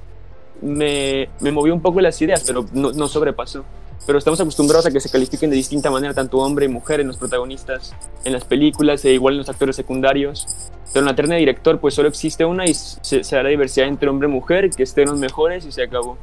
Me, 0.62 1.29
me 1.40 1.51
movió 1.51 1.75
un 1.75 1.83
poco 1.83 2.01
las 2.01 2.23
ideas, 2.23 2.45
pero 2.47 2.64
no, 2.73 3.09
sobrepasó. 3.09 3.64
Pero 4.07 4.16
estamos 4.16 4.40
acostumbrados 4.40 4.87
a 4.87 4.92
que 4.92 5.01
se 5.01 5.11
califiquen 5.11 5.51
de 5.51 5.57
distinta 5.57 5.90
manera, 5.90 6.14
tanto 6.14 6.38
hombre 6.38 6.66
y 6.66 6.69
mujer 6.69 7.01
en 7.01 7.09
los 7.09 7.16
protagonistas, 7.16 7.92
en 8.25 8.33
las 8.35 8.45
películas, 8.45 9.05
e 9.05 9.14
igual 9.14 9.35
en 9.35 9.38
los 9.38 9.49
actores 9.49 9.75
secundarios. 9.75 10.47
Pero 10.92 11.01
en 11.01 11.07
la 11.07 11.16
terna 11.16 11.35
de 11.35 11.40
director, 11.40 11.81
pues 11.81 11.95
solo 11.95 12.09
existe 12.09 12.45
una 12.45 12.66
y 12.66 12.75
se, 12.75 13.25
se 13.25 13.37
hará 13.37 13.49
diversidad 13.49 13.88
entre 13.88 14.09
hombre 14.09 14.29
y 14.29 14.31
mujer, 14.31 14.71
que 14.71 14.85
estén 14.85 15.09
los 15.09 15.19
mejores 15.19 15.66
y 15.66 15.73
se 15.73 15.83
acabó. 15.83 16.16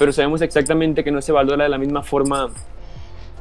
Pero 0.00 0.14
sabemos 0.14 0.40
exactamente 0.40 1.04
que 1.04 1.10
no 1.10 1.20
se 1.20 1.30
valora 1.30 1.64
de 1.64 1.68
la 1.68 1.76
misma 1.76 2.02
forma 2.02 2.48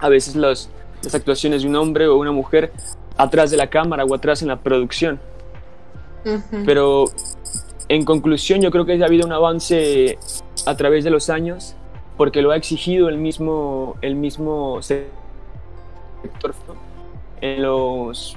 a 0.02 0.10
veces 0.10 0.36
los, 0.36 0.70
las 1.02 1.16
actuaciones 1.16 1.62
de 1.62 1.70
un 1.70 1.76
hombre 1.78 2.06
o 2.08 2.18
una 2.18 2.34
mujer 2.34 2.74
atrás 3.16 3.50
de 3.50 3.56
la 3.56 3.68
cámara 3.68 4.04
o 4.04 4.14
atrás 4.14 4.42
en 4.42 4.50
la 4.50 4.58
producción. 4.58 5.22
Ujú. 6.26 6.64
Pero 6.66 7.06
en 7.88 8.04
conclusión, 8.04 8.60
yo 8.60 8.72
creo 8.72 8.86
que 8.86 9.02
ha 9.02 9.06
habido 9.06 9.26
un 9.26 9.32
avance 9.32 10.20
a 10.66 10.76
través 10.76 11.06
de 11.06 11.12
los 11.12 11.30
años, 11.30 11.76
porque 12.18 12.42
lo 12.42 12.52
ha 12.52 12.58
exigido 12.58 13.08
el 13.08 13.18
mismo, 13.20 13.96
el 14.02 14.16
mismo 14.16 14.82
sector 14.82 16.56
en, 17.40 17.62
los, 17.62 18.36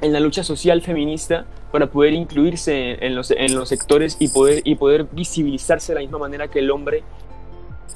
en 0.00 0.12
la 0.12 0.18
lucha 0.18 0.42
social 0.42 0.82
feminista 0.82 1.46
para 1.70 1.86
poder 1.86 2.14
incluirse 2.14 3.06
en 3.06 3.14
los, 3.14 3.30
en 3.30 3.54
los 3.54 3.68
sectores 3.68 4.16
y 4.18 4.26
poder, 4.26 4.60
y 4.64 4.74
poder 4.74 5.06
visibilizarse 5.12 5.92
de 5.92 6.00
la 6.00 6.00
misma 6.00 6.18
manera 6.18 6.48
que 6.48 6.58
el 6.58 6.72
hombre 6.72 7.04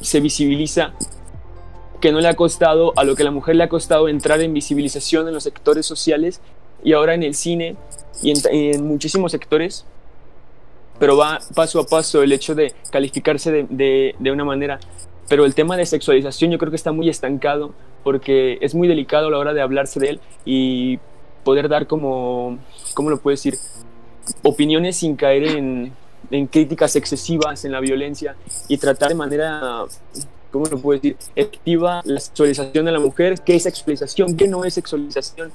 se 0.00 0.20
visibiliza, 0.20 0.92
que 2.00 2.12
no 2.12 2.20
le 2.20 2.28
ha 2.28 2.34
costado, 2.34 2.92
a 2.96 3.04
lo 3.04 3.16
que 3.16 3.24
la 3.24 3.30
mujer 3.30 3.56
le 3.56 3.64
ha 3.64 3.68
costado 3.68 4.08
entrar 4.08 4.40
en 4.40 4.52
visibilización 4.54 5.28
en 5.28 5.34
los 5.34 5.42
sectores 5.44 5.86
sociales 5.86 6.40
y 6.82 6.92
ahora 6.92 7.14
en 7.14 7.22
el 7.22 7.34
cine 7.34 7.76
y 8.22 8.30
en, 8.30 8.36
en 8.50 8.86
muchísimos 8.86 9.32
sectores, 9.32 9.84
pero 10.98 11.16
va 11.16 11.40
paso 11.54 11.80
a 11.80 11.86
paso 11.86 12.22
el 12.22 12.32
hecho 12.32 12.54
de 12.54 12.74
calificarse 12.90 13.50
de, 13.50 13.66
de, 13.68 14.14
de, 14.18 14.32
una 14.32 14.44
manera. 14.44 14.78
Pero 15.28 15.44
el 15.44 15.54
tema 15.54 15.76
de 15.76 15.86
sexualización 15.86 16.50
yo 16.50 16.58
creo 16.58 16.70
que 16.70 16.76
está 16.76 16.92
muy 16.92 17.08
estancado 17.08 17.74
porque 18.04 18.58
es 18.60 18.74
muy 18.74 18.88
delicado 18.88 19.28
a 19.28 19.30
la 19.30 19.38
hora 19.38 19.52
de 19.52 19.60
hablarse 19.60 20.00
de 20.00 20.10
él 20.10 20.20
y 20.44 20.98
poder 21.44 21.68
dar 21.68 21.86
como, 21.86 22.58
¿cómo 22.94 23.10
lo 23.10 23.20
puedo 23.20 23.34
decir? 23.34 23.54
opiniones 24.42 24.96
sin 24.96 25.16
caer 25.16 25.44
en, 25.44 25.92
en 26.30 26.46
críticas 26.46 26.94
excesivas, 26.96 27.64
en 27.64 27.72
la 27.72 27.80
violencia 27.80 28.36
y 28.68 28.76
tratar 28.78 29.08
de 29.10 29.14
manera, 29.14 29.84
¿cómo 30.52 30.66
lo 30.66 30.78
puedo 30.78 30.98
decir?, 31.00 31.16
efectiva 31.34 32.02
la 32.04 32.20
sexualización 32.20 32.84
de 32.84 32.92
la 32.92 33.00
mujer, 33.00 33.40
qué 33.44 33.56
es 33.56 33.62
sexualización, 33.64 34.36
qué 34.36 34.48
no 34.48 34.64
es 34.64 34.74
sexualización, 34.74 35.52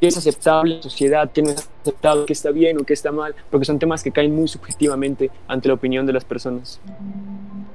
qué 0.00 0.08
es 0.08 0.16
aceptable 0.16 0.72
en 0.74 0.76
la 0.78 0.82
sociedad, 0.82 1.30
qué 1.32 1.42
no 1.42 1.50
es 1.50 1.68
aceptable, 1.82 2.24
qué 2.26 2.32
está 2.32 2.50
bien 2.50 2.80
o 2.80 2.84
qué 2.84 2.92
está 2.94 3.12
mal, 3.12 3.34
porque 3.50 3.64
son 3.64 3.78
temas 3.78 4.02
que 4.02 4.10
caen 4.12 4.34
muy 4.34 4.48
subjetivamente 4.48 5.30
ante 5.48 5.68
la 5.68 5.74
opinión 5.74 6.06
de 6.06 6.12
las 6.12 6.24
personas. 6.24 6.80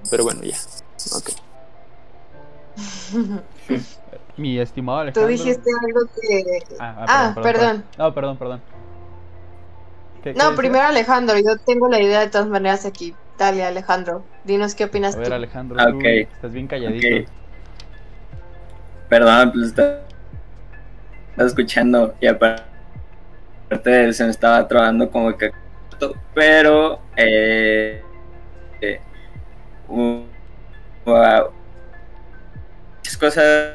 Pero 0.10 0.24
bueno, 0.24 0.42
ya. 0.44 0.58
Ok. 1.16 1.32
Mi 4.38 4.60
estimado 4.60 5.00
Tú 5.00 5.02
Alejandro. 5.22 5.28
dijiste 5.32 5.70
algo 5.86 6.02
que... 6.22 6.64
Ah, 6.80 7.06
Ah, 7.08 7.42
perdón. 7.42 7.84
No, 7.98 8.14
perdón, 8.14 8.38
perdón. 8.38 8.62
¿Qué- 10.24 10.34
qué 10.34 10.40
No, 10.40 10.56
primero 10.56 10.84
Alejandro, 10.86 11.36
yo 11.38 11.58
tengo 11.66 11.88
la 11.90 12.00
idea 12.02 12.20
de 12.22 12.28
todas 12.30 12.48
maneras 12.48 12.86
aquí. 12.86 13.16
Dale, 13.38 13.64
Alejandro, 13.64 14.24
dinos 14.46 14.74
qué 14.76 14.86
opinas 14.86 15.16
A 15.16 15.20
ver, 15.20 15.28
tú. 15.30 15.34
Alejandro, 15.36 15.78
Ah, 15.80 15.92
tú 15.92 16.00
estás 16.02 16.52
bien 16.52 16.68
calladito. 16.68 17.32
Perdón, 19.10 19.52
pues 19.54 19.68
estaba 19.68 20.00
escuchando 21.38 22.16
y 22.20 22.28
aparte 22.28 22.64
se 24.12 24.24
me 24.24 24.32
estaba 24.32 24.68
trabando 24.68 25.10
como 25.12 25.38
que 25.38 25.52
pero 26.34 27.00
eh, 27.16 28.02
eh, 28.82 29.00
wow. 29.88 30.26
muchas 32.98 33.18
cosas 33.18 33.74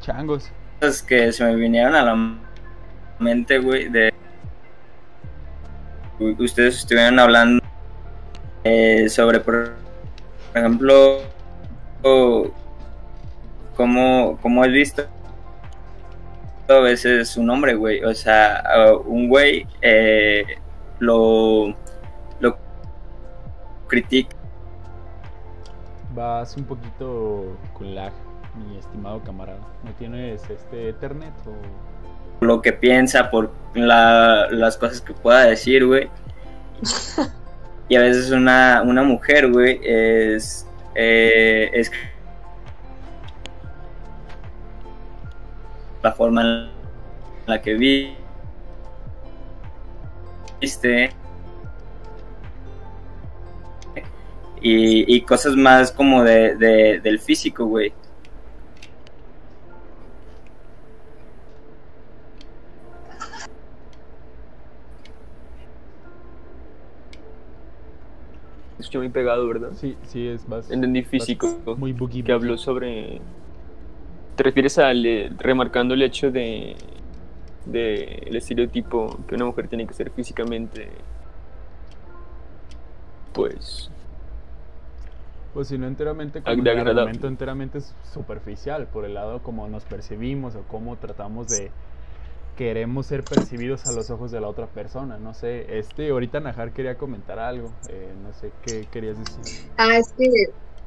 Changos. 0.00 0.50
que 1.06 1.32
se 1.32 1.44
me 1.44 1.54
vinieron 1.56 1.94
a 1.94 2.02
la 2.02 2.14
mente, 3.18 3.58
güey, 3.58 3.88
de 3.88 4.12
ustedes 6.38 6.78
estuvieron 6.78 7.18
hablando 7.18 7.62
eh, 8.64 9.08
sobre, 9.08 9.40
por 9.40 9.72
ejemplo, 10.54 11.20
cómo, 13.76 14.38
cómo 14.42 14.62
has 14.62 14.70
visto 14.70 15.06
a 16.68 16.80
veces 16.80 17.36
un 17.36 17.48
hombre, 17.48 17.74
güey, 17.74 18.02
o 18.04 18.14
sea, 18.14 18.62
un 19.06 19.28
güey 19.28 19.66
eh, 19.80 20.44
lo, 20.98 21.74
lo 22.40 22.58
critica 23.86 24.36
Vas 26.14 26.56
un 26.56 26.64
poquito 26.64 27.56
con 27.72 27.94
lag, 27.94 28.12
mi 28.56 28.76
estimado 28.76 29.22
camarada. 29.22 29.60
¿No 29.84 29.92
tienes 29.92 30.48
este 30.50 30.88
Ethernet 30.88 31.32
o...? 31.46 31.52
Lo 32.40 32.62
que 32.62 32.72
piensa, 32.72 33.30
por 33.30 33.52
la- 33.74 34.48
las 34.50 34.76
cosas 34.76 35.00
que 35.00 35.12
pueda 35.14 35.44
decir, 35.44 35.86
güey. 35.86 36.08
Y 37.90 37.96
a 37.96 38.02
veces 38.02 38.30
una, 38.30 38.82
una 38.84 39.02
mujer, 39.02 39.50
güey, 39.50 39.80
es, 39.82 40.66
eh, 40.94 41.70
es 41.72 41.90
la 46.02 46.12
forma 46.12 46.42
en 46.42 46.70
la 47.46 47.62
que 47.62 47.72
vi- 47.74 48.14
viste 50.60 51.10
y, 54.60 55.16
y 55.16 55.20
cosas 55.22 55.54
más 55.56 55.90
como 55.92 56.22
de, 56.24 56.56
de- 56.56 57.00
del 57.00 57.18
físico, 57.20 57.64
güey. 57.64 57.92
Escuché 68.78 68.98
muy 68.98 69.08
pegado, 69.08 69.46
¿verdad? 69.48 69.70
Sí, 69.74 69.96
sí, 70.04 70.28
es 70.28 70.48
más... 70.48 70.70
Entendí 70.70 71.02
físico. 71.02 71.58
Muy 71.76 71.92
boogie 71.92 72.22
que 72.22 72.32
habló 72.32 72.56
sobre. 72.56 73.20
¿Te 74.36 74.44
refieres 74.44 74.78
al 74.78 75.34
remarcando 75.38 75.94
el 75.94 76.02
hecho 76.02 76.30
de. 76.30 76.76
de 77.66 78.22
el 78.26 78.36
estereotipo 78.36 79.18
que 79.26 79.34
una 79.34 79.46
mujer 79.46 79.66
tiene 79.66 79.86
que 79.86 79.94
ser 79.94 80.10
físicamente. 80.10 80.90
Pues. 83.32 83.90
Pues 85.54 85.68
si 85.68 85.78
no 85.78 85.88
enteramente 85.88 86.40
como 86.40 86.62
de 86.62 86.70
el 86.70 86.78
argumento 86.78 87.26
enteramente 87.26 87.78
es 87.78 87.94
superficial 88.12 88.86
por 88.86 89.04
el 89.04 89.14
lado 89.14 89.42
como 89.42 89.66
nos 89.66 89.84
percibimos 89.84 90.54
o 90.54 90.62
cómo 90.68 90.96
tratamos 90.96 91.48
de 91.48 91.70
queremos 92.58 93.06
ser 93.06 93.22
percibidos 93.22 93.86
a 93.86 93.92
los 93.92 94.10
ojos 94.10 94.32
de 94.32 94.40
la 94.40 94.48
otra 94.48 94.66
persona, 94.66 95.16
no 95.16 95.32
sé, 95.32 95.78
este 95.78 96.10
ahorita 96.10 96.40
Najar 96.40 96.72
quería 96.72 96.96
comentar 96.96 97.38
algo, 97.38 97.70
eh, 97.88 98.12
no 98.24 98.32
sé 98.32 98.50
qué 98.64 98.84
querías 98.92 99.16
decir. 99.16 99.70
Ah, 99.76 99.96
es 99.96 100.12
que 100.18 100.28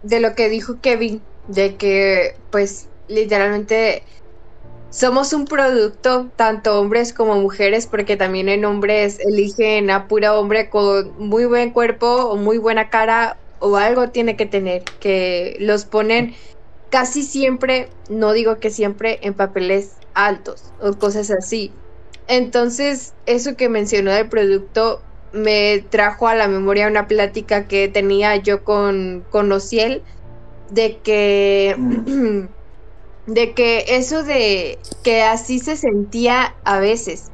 de 0.03 0.19
lo 0.19 0.35
que 0.35 0.49
dijo 0.49 0.81
Kevin, 0.81 1.21
de 1.47 1.75
que 1.75 2.35
pues 2.51 2.89
literalmente 3.07 4.03
somos 4.89 5.31
un 5.31 5.45
producto, 5.45 6.29
tanto 6.35 6.77
hombres 6.77 7.13
como 7.13 7.39
mujeres, 7.39 7.87
porque 7.87 8.17
también 8.17 8.49
en 8.49 8.65
hombres 8.65 9.19
eligen 9.21 9.89
a 9.91 10.09
pura 10.09 10.37
hombre 10.37 10.69
con 10.69 11.13
muy 11.17 11.45
buen 11.45 11.71
cuerpo 11.71 12.07
o 12.07 12.35
muy 12.35 12.57
buena 12.57 12.89
cara 12.89 13.37
o 13.61 13.77
algo 13.77 14.09
tiene 14.09 14.35
que 14.35 14.45
tener, 14.45 14.83
que 14.99 15.55
los 15.61 15.85
ponen 15.85 16.35
casi 16.91 17.23
siempre, 17.23 17.89
no 18.09 18.33
digo 18.33 18.59
que 18.59 18.69
siempre, 18.69 19.17
en 19.23 19.33
papeles 19.33 19.93
altos 20.13 20.71
o 20.79 20.93
cosas 20.93 21.31
así. 21.31 21.71
Entonces, 22.27 23.13
eso 23.25 23.55
que 23.55 23.69
mencionó 23.69 24.11
del 24.11 24.29
producto 24.29 25.01
me 25.33 25.83
trajo 25.89 26.27
a 26.27 26.35
la 26.35 26.47
memoria 26.47 26.87
una 26.87 27.07
plática 27.07 27.67
que 27.67 27.87
tenía 27.87 28.35
yo 28.35 28.63
con, 28.63 29.25
con 29.29 29.51
Ociel 29.51 30.03
de 30.69 30.97
que 30.97 31.75
de 33.27 33.53
que 33.53 33.85
eso 33.87 34.23
de 34.23 34.77
que 35.03 35.23
así 35.23 35.59
se 35.59 35.77
sentía 35.77 36.55
a 36.65 36.79
veces 36.79 37.30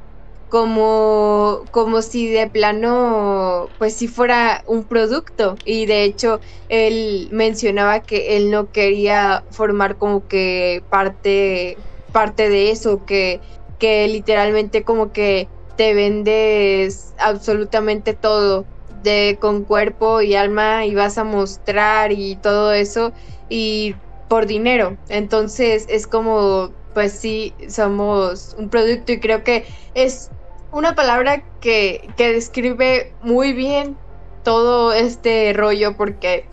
como 0.49 1.67
como 1.71 2.01
si 2.01 2.27
de 2.31 2.49
plano 2.49 3.73
pues 3.77 3.95
si 3.97 4.07
fuera 4.07 4.63
un 4.65 4.87
producto 4.87 5.59
y 5.65 5.85
de 5.85 6.03
hecho 6.03 6.39
él 6.69 7.29
mencionaba 7.31 8.01
que 8.01 8.37
él 8.37 8.49
no 8.51 8.71
quería 8.71 9.43
formar 9.51 9.97
como 9.97 10.27
que 10.27 10.83
parte 10.89 11.77
parte 12.11 12.49
de 12.49 12.71
eso 12.71 13.05
que 13.05 13.41
que 13.79 14.07
literalmente 14.07 14.83
como 14.83 15.11
que 15.11 15.49
te 15.75 15.93
vendes 15.93 17.13
absolutamente 17.19 18.13
todo 18.13 18.65
de 19.03 19.37
con 19.39 19.63
cuerpo 19.63 20.21
y 20.21 20.35
alma 20.35 20.85
y 20.85 20.95
vas 20.95 21.17
a 21.17 21.23
mostrar 21.23 22.11
y 22.11 22.35
todo 22.37 22.73
eso 22.73 23.13
y 23.49 23.95
por 24.27 24.45
dinero. 24.47 24.97
Entonces 25.07 25.85
es 25.89 26.07
como, 26.07 26.73
pues 26.93 27.13
sí, 27.13 27.55
somos 27.69 28.55
un 28.57 28.69
producto 28.69 29.11
y 29.13 29.19
creo 29.19 29.43
que 29.43 29.65
es 29.93 30.31
una 30.77 30.93
palabra 30.93 31.43
que, 31.59 32.07
que 32.17 32.31
describe 32.33 33.11
muy 33.23 33.53
bien 33.53 33.97
todo 34.43 34.93
este 34.93 35.51
rollo 35.53 35.97
porque 35.97 36.45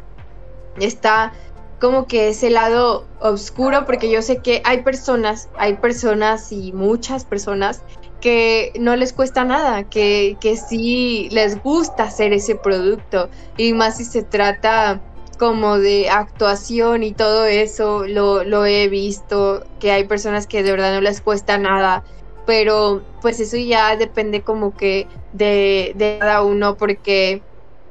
está 0.81 1.35
como 1.79 2.07
que 2.07 2.31
ese 2.31 2.49
lado 2.49 3.07
oscuro 3.21 3.85
porque 3.85 4.11
yo 4.11 4.23
sé 4.23 4.39
que 4.39 4.63
hay 4.65 4.81
personas, 4.83 5.51
hay 5.59 5.75
personas 5.75 6.53
y 6.53 6.73
muchas 6.73 7.27
personas 7.27 7.83
que 8.23 8.73
no 8.81 8.97
les 8.97 9.13
cuesta 9.13 9.45
nada, 9.45 9.85
que, 9.91 10.39
que 10.41 10.57
sí 10.57 11.29
les 11.31 11.63
gusta 11.63 12.05
hacer 12.05 12.33
ese 12.33 12.55
producto. 12.55 13.29
Y 13.59 13.75
más 13.75 13.99
si 13.99 14.07
se 14.07 14.23
trata 14.23 15.03
como 15.39 15.77
de 15.79 16.09
actuación 16.09 17.03
y 17.03 17.13
todo 17.13 17.45
eso, 17.45 18.07
lo, 18.07 18.43
lo 18.43 18.65
he 18.65 18.89
visto, 18.89 19.67
que 19.79 19.93
hay 19.93 20.05
personas 20.05 20.47
que 20.47 20.63
de 20.63 20.71
verdad 20.71 20.95
no 20.95 21.03
les 21.03 21.21
cuesta 21.21 21.59
nada, 21.59 22.03
pero 22.45 23.07
pues 23.21 23.41
eso 23.41 23.57
ya 23.57 23.97
depende 23.97 24.43
como 24.43 24.75
que 24.77 25.09
de, 25.33 25.93
de 25.97 26.19
cada 26.21 26.43
uno, 26.43 26.77
porque 26.77 27.45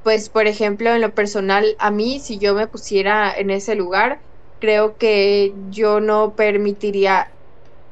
pues 0.03 0.29
por 0.29 0.47
ejemplo 0.47 0.91
en 0.91 1.01
lo 1.01 1.13
personal, 1.13 1.75
a 1.79 1.91
mí 1.91 2.19
si 2.19 2.39
yo 2.39 2.53
me 2.53 2.67
pusiera 2.67 3.33
en 3.33 3.49
ese 3.49 3.75
lugar, 3.75 4.21
creo 4.59 4.97
que 4.97 5.53
yo 5.69 5.99
no 5.99 6.35
permitiría 6.35 7.33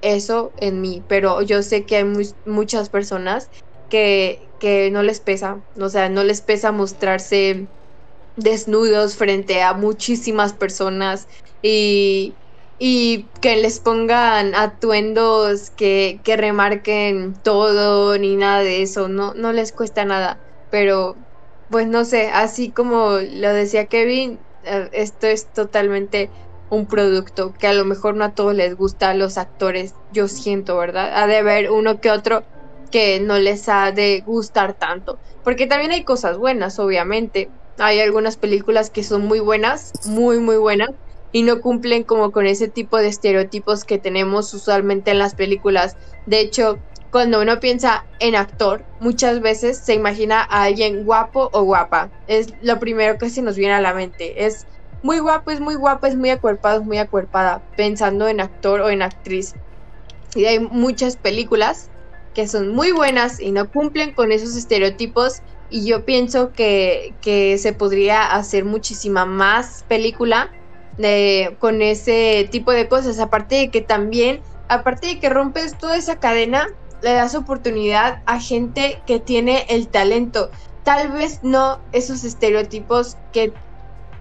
eso 0.01 0.53
en 0.57 0.81
mí, 0.81 1.03
pero 1.07 1.41
yo 1.41 1.63
sé 1.63 1.85
que 1.85 1.97
hay 1.97 2.03
mu 2.03 2.21
muchas 2.45 2.89
personas 2.89 3.49
que, 3.89 4.49
que 4.59 4.89
no 4.91 5.03
les 5.03 5.19
pesa, 5.19 5.63
o 5.79 5.89
sea, 5.89 6.09
no 6.09 6.23
les 6.23 6.41
pesa 6.41 6.71
mostrarse 6.71 7.67
desnudos 8.35 9.15
frente 9.15 9.61
a 9.61 9.73
muchísimas 9.73 10.53
personas 10.53 11.27
y, 11.61 12.40
y 12.83 13.27
que 13.41 13.57
les 13.57 13.79
pongan 13.79 14.55
atuendos 14.55 15.69
que, 15.69 16.19
que 16.23 16.35
remarquen 16.35 17.35
todo 17.43 18.17
ni 18.17 18.35
nada 18.35 18.63
de 18.63 18.81
eso, 18.81 19.07
no, 19.07 19.35
no 19.35 19.53
les 19.53 19.71
cuesta 19.71 20.03
nada, 20.03 20.39
pero 20.71 21.15
pues 21.69 21.85
no 21.85 22.05
sé, 22.05 22.29
así 22.33 22.71
como 22.71 23.19
lo 23.19 23.53
decía 23.53 23.85
Kevin, 23.85 24.39
eh, 24.63 24.89
esto 24.93 25.27
es 25.27 25.45
totalmente 25.45 26.31
un 26.71 26.87
producto 26.87 27.53
que 27.53 27.67
a 27.67 27.73
lo 27.73 27.85
mejor 27.85 28.15
no 28.15 28.23
a 28.23 28.33
todos 28.33 28.55
les 28.55 28.75
gusta 28.75 29.11
a 29.11 29.13
los 29.13 29.37
actores, 29.37 29.93
yo 30.11 30.27
siento, 30.27 30.75
¿verdad? 30.75 31.11
Ha 31.13 31.27
de 31.27 31.37
haber 31.37 31.69
uno 31.69 32.01
que 32.01 32.09
otro 32.09 32.41
que 32.89 33.19
no 33.19 33.37
les 33.37 33.69
ha 33.69 33.91
de 33.91 34.23
gustar 34.25 34.73
tanto. 34.73 35.19
Porque 35.43 35.67
también 35.67 35.91
hay 35.91 36.03
cosas 36.03 36.37
buenas, 36.37 36.79
obviamente. 36.79 37.49
Hay 37.77 37.99
algunas 37.99 38.37
películas 38.37 38.89
que 38.89 39.03
son 39.03 39.25
muy 39.25 39.39
buenas, 39.39 39.91
muy, 40.05 40.39
muy 40.39 40.57
buenas, 40.57 40.89
y 41.31 41.43
no 41.43 41.61
cumplen 41.61 42.03
como 42.03 42.31
con 42.31 42.45
ese 42.45 42.67
tipo 42.67 42.97
de 42.97 43.07
estereotipos 43.07 43.85
que 43.85 43.97
tenemos 43.97 44.53
usualmente 44.53 45.11
en 45.11 45.19
las 45.19 45.35
películas. 45.35 45.95
De 46.25 46.39
hecho, 46.39 46.79
cuando 47.11 47.41
uno 47.41 47.59
piensa 47.59 48.05
en 48.19 48.35
actor, 48.35 48.83
muchas 48.99 49.41
veces 49.41 49.77
se 49.77 49.93
imagina 49.93 50.41
a 50.41 50.63
alguien 50.63 51.03
guapo 51.03 51.49
o 51.51 51.63
guapa. 51.63 52.09
Es 52.27 52.53
lo 52.61 52.79
primero 52.79 53.17
que 53.17 53.29
se 53.29 53.41
nos 53.41 53.55
viene 53.55 53.73
a 53.73 53.81
la 53.81 53.93
mente. 53.93 54.45
Es 54.45 54.65
muy 55.03 55.19
guapo, 55.19 55.51
es 55.51 55.59
muy 55.59 55.75
guapa, 55.75 56.07
es 56.07 56.15
muy 56.15 56.29
acuerpado, 56.29 56.81
es 56.81 56.85
muy 56.85 56.97
acuerpada, 56.97 57.61
pensando 57.75 58.27
en 58.27 58.39
actor 58.39 58.81
o 58.81 58.89
en 58.89 59.01
actriz. 59.01 59.53
Y 60.35 60.45
hay 60.45 60.59
muchas 60.59 61.17
películas 61.17 61.89
que 62.33 62.47
son 62.47 62.69
muy 62.69 62.93
buenas 62.93 63.41
y 63.41 63.51
no 63.51 63.69
cumplen 63.69 64.13
con 64.13 64.31
esos 64.31 64.55
estereotipos. 64.55 65.41
Y 65.69 65.85
yo 65.85 66.05
pienso 66.05 66.51
que, 66.53 67.13
que 67.21 67.57
se 67.57 67.73
podría 67.73 68.33
hacer 68.33 68.63
muchísima 68.65 69.25
más 69.25 69.83
película 69.87 70.49
con 71.59 71.81
ese 71.81 72.47
tipo 72.51 72.71
de 72.71 72.87
cosas. 72.87 73.19
Aparte 73.19 73.55
de 73.55 73.71
que 73.71 73.81
también, 73.81 74.41
aparte 74.67 75.07
de 75.07 75.19
que 75.19 75.29
rompes 75.29 75.77
toda 75.77 75.97
esa 75.97 76.19
cadena, 76.19 76.67
le 77.01 77.13
das 77.13 77.35
oportunidad 77.35 78.21
a 78.25 78.39
gente 78.39 79.01
que 79.05 79.19
tiene 79.19 79.65
el 79.69 79.87
talento. 79.87 80.51
Tal 80.83 81.11
vez 81.11 81.39
no 81.43 81.79
esos 81.91 82.23
estereotipos 82.23 83.17
que 83.31 83.53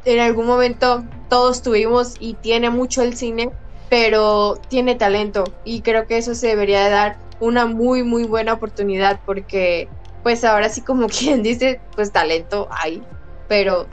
en 0.04 0.20
algún 0.20 0.46
momento 0.46 1.04
todos 1.28 1.62
tuvimos 1.62 2.14
y 2.18 2.34
tiene 2.34 2.70
mucho 2.70 3.02
el 3.02 3.16
cine, 3.16 3.50
pero 3.88 4.56
tiene 4.68 4.94
talento 4.94 5.44
y 5.64 5.82
creo 5.82 6.06
que 6.06 6.16
eso 6.16 6.34
se 6.34 6.48
debería 6.48 6.84
de 6.84 6.90
dar 6.90 7.18
una 7.40 7.66
muy 7.66 8.02
muy 8.02 8.24
buena 8.24 8.54
oportunidad 8.54 9.20
porque 9.24 9.88
pues 10.22 10.44
ahora 10.44 10.68
sí 10.68 10.82
como 10.82 11.06
quien 11.08 11.42
dice 11.42 11.80
pues 11.94 12.12
talento 12.12 12.68
hay, 12.70 13.02
pero 13.48 13.86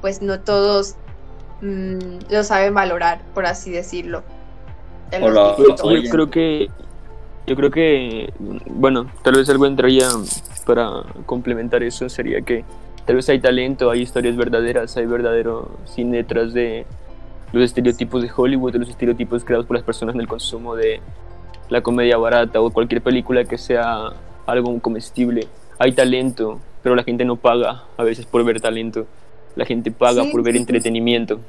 pues 0.00 0.20
no 0.20 0.40
todos 0.40 0.96
mm, 1.60 2.30
lo 2.30 2.42
saben 2.42 2.74
valorar 2.74 3.20
por 3.34 3.46
así 3.46 3.70
decirlo. 3.70 4.22
yo 5.12 6.10
creo 6.10 6.30
que 6.30 6.70
yo 7.46 7.54
creo 7.54 7.70
que 7.70 8.32
bueno 8.66 9.10
tal 9.22 9.36
vez 9.36 9.48
algo 9.48 9.66
entraría 9.66 10.08
para 10.64 11.04
complementar 11.26 11.82
eso 11.84 12.08
sería 12.08 12.40
que 12.40 12.64
Tal 13.06 13.14
vez 13.14 13.28
hay 13.28 13.38
talento, 13.38 13.88
hay 13.88 14.02
historias 14.02 14.36
verdaderas, 14.36 14.96
hay 14.96 15.06
verdadero 15.06 15.70
cine 15.84 16.18
detrás 16.18 16.52
de 16.52 16.84
los 17.52 17.62
estereotipos 17.62 18.20
de 18.20 18.30
Hollywood, 18.34 18.72
de 18.72 18.80
los 18.80 18.88
estereotipos 18.88 19.44
creados 19.44 19.64
por 19.64 19.76
las 19.76 19.84
personas 19.84 20.16
en 20.16 20.22
el 20.22 20.26
consumo 20.26 20.74
de 20.74 21.00
la 21.68 21.82
comedia 21.82 22.16
barata 22.16 22.60
o 22.60 22.70
cualquier 22.70 23.02
película 23.02 23.44
que 23.44 23.58
sea 23.58 24.12
algo 24.44 24.80
comestible. 24.80 25.46
Hay 25.78 25.92
talento, 25.92 26.58
pero 26.82 26.96
la 26.96 27.04
gente 27.04 27.24
no 27.24 27.36
paga 27.36 27.84
a 27.96 28.02
veces 28.02 28.26
por 28.26 28.42
ver 28.42 28.60
talento. 28.60 29.06
La 29.56 29.64
gente 29.64 29.90
paga 29.90 30.24
por 30.30 30.42
ver 30.42 30.56
entretenimiento. 30.56 31.40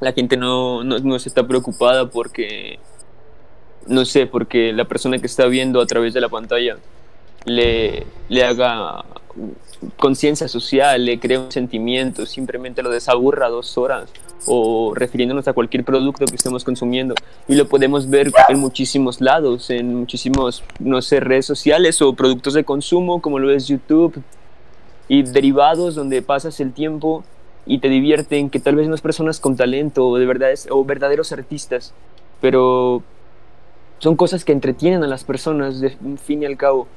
La 0.00 0.12
gente 0.12 0.36
no, 0.36 0.82
no, 0.82 0.98
no 0.98 1.18
se 1.18 1.28
está 1.28 1.46
preocupada 1.46 2.10
porque, 2.10 2.80
no 3.86 4.04
sé, 4.04 4.26
porque 4.26 4.72
la 4.72 4.86
persona 4.86 5.18
que 5.18 5.26
está 5.26 5.46
viendo 5.46 5.80
a 5.80 5.86
través 5.86 6.12
de 6.14 6.20
la 6.20 6.28
pantalla 6.28 6.78
le, 7.44 8.06
le 8.28 8.44
haga 8.44 9.04
conciencia 9.96 10.48
social, 10.48 11.04
le 11.04 11.18
crea 11.18 11.40
un 11.40 11.52
sentimiento, 11.52 12.26
simplemente 12.26 12.82
lo 12.82 12.90
desaburra 12.90 13.48
dos 13.48 13.76
horas 13.78 14.10
o 14.46 14.92
refiriéndonos 14.94 15.46
a 15.46 15.52
cualquier 15.52 15.84
producto 15.84 16.24
que 16.24 16.34
estemos 16.34 16.64
consumiendo 16.64 17.14
y 17.48 17.54
lo 17.54 17.68
podemos 17.68 18.08
ver 18.08 18.32
en 18.48 18.58
muchísimos 18.58 19.20
lados, 19.20 19.70
en 19.70 19.94
muchísimos, 19.94 20.64
no 20.80 21.00
sé, 21.00 21.20
redes 21.20 21.46
sociales 21.46 22.02
o 22.02 22.12
productos 22.14 22.54
de 22.54 22.64
consumo 22.64 23.20
como 23.20 23.38
lo 23.38 23.50
es 23.50 23.68
YouTube 23.68 24.22
y 25.12 25.24
derivados 25.24 25.94
donde 25.94 26.22
pasas 26.22 26.58
el 26.58 26.72
tiempo 26.72 27.22
y 27.66 27.80
te 27.80 27.90
divierten, 27.90 28.48
que 28.48 28.58
tal 28.60 28.76
vez 28.76 28.88
no 28.88 28.94
es 28.94 29.02
personas 29.02 29.40
con 29.40 29.56
talento 29.56 30.08
o 30.08 30.16
de 30.16 30.24
verdad 30.24 30.54
o 30.70 30.86
verdaderos 30.86 31.32
artistas, 31.32 31.92
pero 32.40 33.02
son 33.98 34.16
cosas 34.16 34.42
que 34.42 34.52
entretienen 34.52 35.04
a 35.04 35.06
las 35.06 35.24
personas 35.24 35.80
de 35.80 35.90
fin 36.16 36.42
y 36.42 36.46
al 36.46 36.56
cabo. 36.56 36.88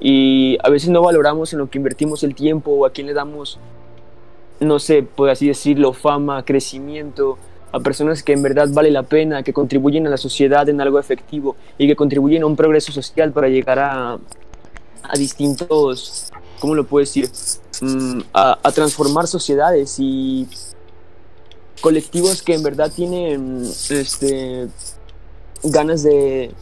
Y 0.00 0.56
a 0.62 0.70
veces 0.70 0.88
no 0.88 1.02
valoramos 1.02 1.52
en 1.52 1.58
lo 1.58 1.68
que 1.68 1.76
invertimos 1.76 2.24
el 2.24 2.34
tiempo 2.34 2.70
o 2.70 2.86
a 2.86 2.90
quién 2.90 3.06
le 3.06 3.12
damos, 3.12 3.58
no 4.60 4.78
sé, 4.78 5.02
por 5.02 5.28
así 5.28 5.46
decirlo, 5.46 5.92
fama, 5.92 6.46
crecimiento, 6.46 7.36
a 7.70 7.80
personas 7.80 8.22
que 8.22 8.32
en 8.32 8.42
verdad 8.42 8.68
vale 8.72 8.90
la 8.90 9.02
pena, 9.02 9.42
que 9.42 9.52
contribuyen 9.52 10.06
a 10.06 10.10
la 10.10 10.16
sociedad 10.16 10.66
en 10.70 10.80
algo 10.80 10.98
efectivo 10.98 11.54
y 11.76 11.86
que 11.86 11.96
contribuyen 11.96 12.44
a 12.44 12.46
un 12.46 12.56
progreso 12.56 12.92
social 12.92 13.30
para 13.32 13.48
llegar 13.48 13.78
a, 13.78 14.18
a 15.02 15.16
distintos, 15.18 16.27
¿cómo 16.60 16.74
lo 16.74 16.86
puedo 16.86 17.04
decir? 17.04 17.30
Mm, 17.80 18.20
a, 18.32 18.58
a 18.62 18.72
transformar 18.72 19.26
sociedades 19.26 19.96
y 19.98 20.48
colectivos 21.80 22.42
que 22.42 22.54
en 22.54 22.62
verdad 22.62 22.92
tienen 22.94 23.70
este, 23.90 24.68
ganas 25.62 26.02
de, 26.02 26.52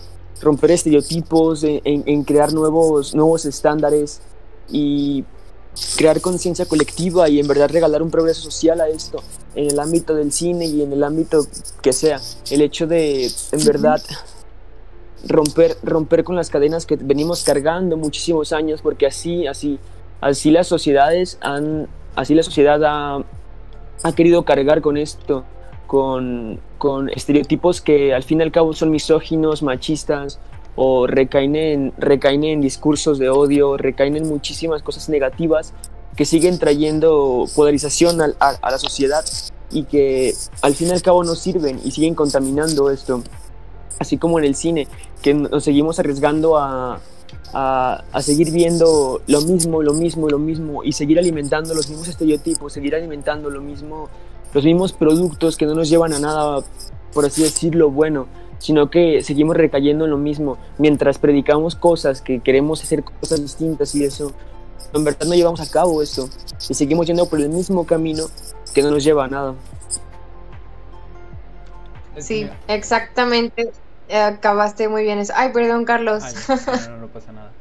romper 0.40 0.72
estereotipos, 0.72 1.64
en, 1.64 2.24
crear 2.24 2.52
nuevos, 2.52 3.14
nuevos 3.14 3.44
estándares 3.44 4.20
y 4.68 5.24
crear 5.96 6.20
conciencia 6.20 6.66
colectiva 6.66 7.28
y 7.28 7.38
en 7.38 7.46
verdad 7.46 7.70
regalar 7.70 8.02
un 8.02 8.10
progreso 8.10 8.42
social 8.42 8.80
a 8.80 8.88
esto 8.88 9.22
en 9.54 9.70
el 9.70 9.78
ámbito 9.78 10.14
del 10.14 10.32
cine 10.32 10.66
y 10.66 10.82
en 10.82 10.92
el 10.92 11.04
ámbito 11.04 11.46
que 11.82 11.92
sea. 11.92 12.20
El 12.50 12.62
hecho 12.62 12.86
de, 12.86 13.30
en 13.52 13.64
verdad, 13.64 14.02
romper, 15.28 15.76
romper 15.82 16.24
con 16.24 16.36
las 16.36 16.50
cadenas 16.50 16.86
que 16.86 16.96
venimos 16.96 17.44
cargando 17.44 17.96
muchísimos 17.96 18.52
años, 18.52 18.82
porque 18.82 19.06
así, 19.06 19.46
así, 19.46 19.78
así 20.20 20.50
las 20.50 20.66
sociedades 20.66 21.38
han, 21.40 21.88
así 22.14 22.34
la 22.34 22.42
sociedad 22.42 22.82
ha, 22.84 23.24
ha 24.02 24.12
querido 24.12 24.44
cargar 24.44 24.80
con 24.80 24.96
esto 24.96 25.44
con, 25.86 26.60
con 26.78 27.08
estereotipos 27.10 27.80
que 27.80 28.14
al 28.14 28.22
fin 28.22 28.40
y 28.40 28.42
al 28.42 28.52
cabo 28.52 28.72
son 28.72 28.90
misóginos, 28.90 29.62
machistas 29.62 30.38
o 30.74 31.06
recaen 31.06 31.56
en, 31.56 31.92
recaen 31.96 32.44
en 32.44 32.60
discursos 32.60 33.18
de 33.18 33.30
odio, 33.30 33.76
recaen 33.76 34.16
en 34.16 34.28
muchísimas 34.28 34.82
cosas 34.82 35.08
negativas 35.08 35.72
que 36.16 36.24
siguen 36.24 36.58
trayendo 36.58 37.46
polarización 37.54 38.20
a, 38.20 38.26
a, 38.40 38.70
la 38.70 38.78
sociedad 38.78 39.24
y 39.70 39.84
que 39.84 40.34
al 40.62 40.74
fin 40.74 40.88
y 40.88 40.90
al 40.92 41.02
cabo 41.02 41.24
no 41.24 41.34
sirven 41.34 41.80
y 41.84 41.90
siguen 41.90 42.14
contaminando 42.14 42.90
esto. 42.90 43.22
Así 43.98 44.18
como 44.18 44.38
en 44.38 44.44
el 44.44 44.54
cine, 44.54 44.88
que 45.22 45.34
nos 45.34 45.64
seguimos 45.64 45.98
arriesgando 45.98 46.58
a, 46.58 47.00
a, 47.52 48.04
a, 48.12 48.22
seguir 48.22 48.50
viendo 48.50 49.22
lo 49.26 49.40
mismo, 49.40 49.82
lo 49.82 49.94
mismo, 49.94 50.28
lo 50.28 50.38
mismo 50.38 50.84
y 50.84 50.92
seguir 50.92 51.18
alimentando 51.18 51.74
los 51.74 51.88
mismos 51.88 52.08
estereotipos, 52.08 52.72
seguir 52.72 52.94
alimentando 52.94 53.48
lo 53.48 53.60
mismo 53.60 54.08
los 54.56 54.64
mismos 54.64 54.92
productos 54.94 55.56
que 55.56 55.66
no 55.66 55.74
nos 55.74 55.90
llevan 55.90 56.14
a 56.14 56.18
nada, 56.18 56.64
por 57.12 57.26
así 57.26 57.42
decirlo, 57.42 57.90
bueno, 57.90 58.26
sino 58.58 58.90
que 58.90 59.22
seguimos 59.22 59.54
recayendo 59.54 60.06
en 60.06 60.10
lo 60.12 60.16
mismo 60.16 60.56
mientras 60.78 61.18
predicamos 61.18 61.76
cosas 61.76 62.22
que 62.22 62.40
queremos 62.40 62.82
hacer 62.82 63.04
cosas 63.04 63.42
distintas 63.42 63.94
y 63.94 64.04
eso. 64.04 64.32
En 64.94 65.04
verdad 65.04 65.26
no 65.26 65.34
llevamos 65.34 65.60
a 65.60 65.70
cabo 65.70 66.00
eso 66.02 66.30
y 66.70 66.72
seguimos 66.74 67.06
yendo 67.06 67.28
por 67.28 67.40
el 67.40 67.50
mismo 67.50 67.84
camino 67.84 68.24
que 68.72 68.82
no 68.82 68.90
nos 68.90 69.04
lleva 69.04 69.26
a 69.26 69.28
nada. 69.28 69.54
Sí, 72.16 72.48
exactamente. 72.68 73.72
Acabaste 74.12 74.88
muy 74.88 75.02
bien 75.02 75.18
eso. 75.18 75.32
Ay, 75.36 75.52
perdón, 75.52 75.84
Carlos. 75.84 76.22
no, 76.48 76.90
no, 76.90 76.96
no 76.98 77.06
pasa 77.08 77.32
nada. 77.32 77.52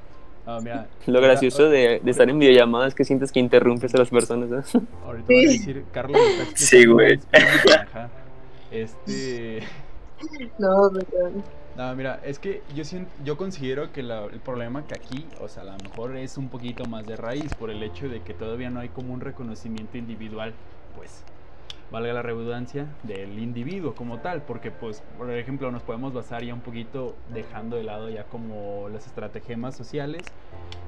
Ah, 0.47 0.85
Lo 1.07 1.21
gracioso 1.21 1.69
de, 1.69 1.99
de, 2.03 2.11
estar 2.11 2.29
en 2.29 2.37
videollamadas 2.37 2.89
es 2.89 2.95
que 2.95 3.03
sientes 3.03 3.31
que 3.31 3.39
interrumpes 3.39 3.95
a 3.95 3.97
las 3.97 4.09
personas. 4.09 4.51
¿eh? 4.75 4.79
Ahorita 5.05 5.25
voy 5.25 5.45
a 5.45 5.49
decir, 5.49 5.85
Carlos 5.91 6.21
está 6.21 6.57
Sí, 6.57 6.85
güey. 6.85 7.19
Este. 8.71 9.63
No, 10.57 10.89
perdón. 10.91 11.43
No, 11.75 11.93
mira, 11.93 12.21
es 12.23 12.39
que 12.39 12.63
yo 12.73 12.85
siento, 12.85 13.11
yo 13.23 13.37
considero 13.37 13.91
que 13.91 14.01
la, 14.01 14.23
el 14.25 14.39
problema 14.39 14.87
que 14.87 14.95
aquí, 14.95 15.27
o 15.41 15.49
sea, 15.49 15.63
a 15.63 15.65
lo 15.65 15.77
mejor 15.77 16.15
es 16.15 16.37
un 16.37 16.47
poquito 16.47 16.85
más 16.85 17.05
de 17.05 17.17
raíz 17.17 17.53
por 17.53 17.69
el 17.69 17.83
hecho 17.83 18.07
de 18.07 18.21
que 18.21 18.33
todavía 18.33 18.69
no 18.69 18.79
hay 18.79 18.89
como 18.89 19.13
un 19.13 19.19
reconocimiento 19.19 19.97
individual, 19.97 20.53
pues 20.95 21.21
valga 21.91 22.13
la 22.13 22.21
redundancia, 22.21 22.87
del 23.03 23.39
individuo 23.39 23.95
como 23.95 24.19
tal, 24.19 24.43
porque 24.43 24.71
pues, 24.71 25.03
por 25.17 25.29
ejemplo, 25.31 25.71
nos 25.71 25.83
podemos 25.83 26.13
basar 26.13 26.43
ya 26.43 26.53
un 26.53 26.61
poquito 26.61 27.15
dejando 27.33 27.77
de 27.77 27.83
lado 27.83 28.09
ya 28.09 28.23
como 28.25 28.89
las 28.89 29.05
estratagemas 29.05 29.75
sociales, 29.75 30.23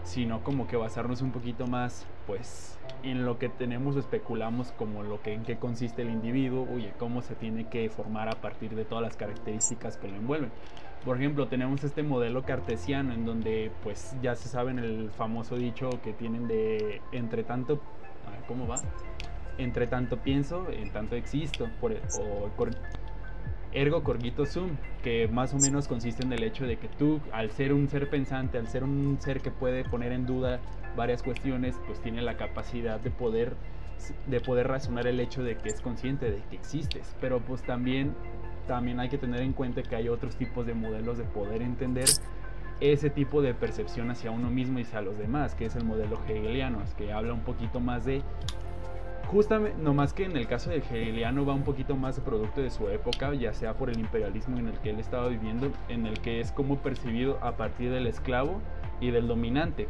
sino 0.04 0.44
como 0.44 0.68
que 0.68 0.78
basarnos 0.78 1.22
un 1.22 1.32
poquito 1.32 1.68
más, 1.68 2.06
pues, 2.26 2.80
en 3.04 3.26
lo 3.26 3.38
que 3.38 3.50
tenemos, 3.50 3.96
especulamos 3.96 4.72
como 4.72 5.04
lo 5.04 5.22
que 5.22 5.34
en 5.34 5.44
qué 5.44 5.58
consiste 5.58 6.02
el 6.02 6.10
individuo, 6.10 6.68
oye, 6.74 6.94
cómo 6.98 7.22
se 7.22 7.36
tiene 7.36 7.68
que 7.68 7.90
formar 7.90 8.30
a 8.30 8.36
partir 8.42 8.76
de 8.76 8.86
todas 8.86 9.04
las 9.04 9.16
características 9.16 9.98
que 9.98 10.08
lo 10.08 10.16
envuelven. 10.16 10.52
Por 11.06 11.18
ejemplo, 11.18 11.48
tenemos 11.48 11.84
este 11.84 12.04
modelo 12.04 12.44
cartesiano 12.44 13.14
en 13.14 13.26
donde 13.26 13.72
pues 13.84 14.16
ya 14.22 14.36
se 14.36 14.50
sabe 14.50 14.72
en 14.72 14.80
el 14.80 15.12
famoso 15.12 15.56
dicho 15.56 15.90
que 16.04 16.12
tienen 16.12 16.48
de 16.48 17.02
entre 17.12 17.44
tanto, 17.44 17.80
a 18.26 18.32
ver, 18.32 18.42
¿cómo 18.48 18.68
va? 18.68 18.78
Entre 19.58 19.88
tanto 19.88 20.18
pienso, 20.18 20.68
en 20.72 20.92
tanto 20.92 21.16
existo. 21.16 21.70
Por, 21.80 21.94
e, 21.94 22.02
ergo 23.74 24.04
corgito 24.04 24.46
sum, 24.46 24.72
que 25.04 25.28
más 25.28 25.54
o 25.54 25.58
menos 25.58 25.88
consiste 25.88 26.24
en 26.24 26.34
el 26.34 26.44
hecho 26.44 26.66
de 26.66 26.78
que 26.78 26.88
tú, 26.88 27.20
al 27.32 27.52
ser 27.52 27.74
un 27.74 27.90
ser 27.90 28.10
pensante, 28.10 28.58
al 28.58 28.68
ser 28.68 28.84
un 28.84 29.18
ser 29.20 29.42
que 29.42 29.52
puede 29.52 29.84
poner 29.84 30.12
en 30.12 30.26
duda 30.26 30.60
varias 30.96 31.22
cuestiones, 31.22 31.76
pues 31.86 32.02
tiene 32.02 32.22
la 32.22 32.38
capacidad 32.38 33.00
de 33.00 33.12
poder 33.12 33.56
de 34.28 34.40
poder 34.40 34.68
razonar 34.68 35.08
el 35.08 35.20
hecho 35.20 35.44
de 35.44 35.58
que 35.58 35.70
es 35.70 35.82
consciente 35.82 36.30
de 36.30 36.44
que 36.52 36.56
existes, 36.56 37.16
pero 37.20 37.40
pues 37.40 37.64
también 37.64 38.14
también 38.68 39.00
hay 39.00 39.10
que 39.10 39.18
tener 39.18 39.42
en 39.42 39.54
cuenta 39.54 39.82
que 39.82 39.96
hay 39.96 40.10
otros 40.10 40.36
tipos 40.36 40.68
de 40.68 40.74
modelos 40.74 41.18
de 41.18 41.24
poder 41.24 41.62
entender 41.62 42.06
ese 42.80 43.10
tipo 43.10 43.42
de 43.42 43.54
percepción 43.54 44.12
hacia 44.12 44.30
uno 44.30 44.50
mismo 44.50 44.78
y 44.78 44.84
hacia 44.84 45.02
los 45.02 45.18
demás, 45.18 45.56
que 45.56 45.66
es 45.66 45.76
el 45.76 45.84
modelo 45.84 46.20
hegeliano, 46.28 46.84
que 46.98 47.12
habla 47.12 47.34
un 47.34 47.42
poquito 47.42 47.80
más 47.80 48.06
de 48.06 48.22
justamente, 49.28 49.78
no 49.82 49.94
más 49.94 50.14
que 50.14 50.26
en 50.26 50.36
el 50.36 50.48
caso 50.48 50.70
de 50.70 50.78
hegeliano 50.78 51.46
va 51.46 51.54
un 51.54 51.64
poquito 51.64 51.96
más 51.96 52.20
producto 52.20 52.62
de 52.62 52.70
su 52.70 52.88
época, 52.90 53.34
ya 53.34 53.54
sea 53.54 53.74
por 53.74 53.90
el 53.90 54.00
imperialismo 54.00 54.58
en 54.58 54.68
el 54.68 54.80
que 54.80 54.90
él 54.90 55.00
estaba 55.00 55.28
viviendo, 55.28 55.72
en 55.90 56.06
el 56.06 56.20
que 56.20 56.40
es 56.40 56.52
como 56.52 56.78
percibido 56.78 57.38
a 57.42 57.58
partir 57.58 57.92
del 57.92 58.08
esclavo 58.08 58.62
y 59.00 59.12
del 59.12 59.28
dominante, 59.28 59.88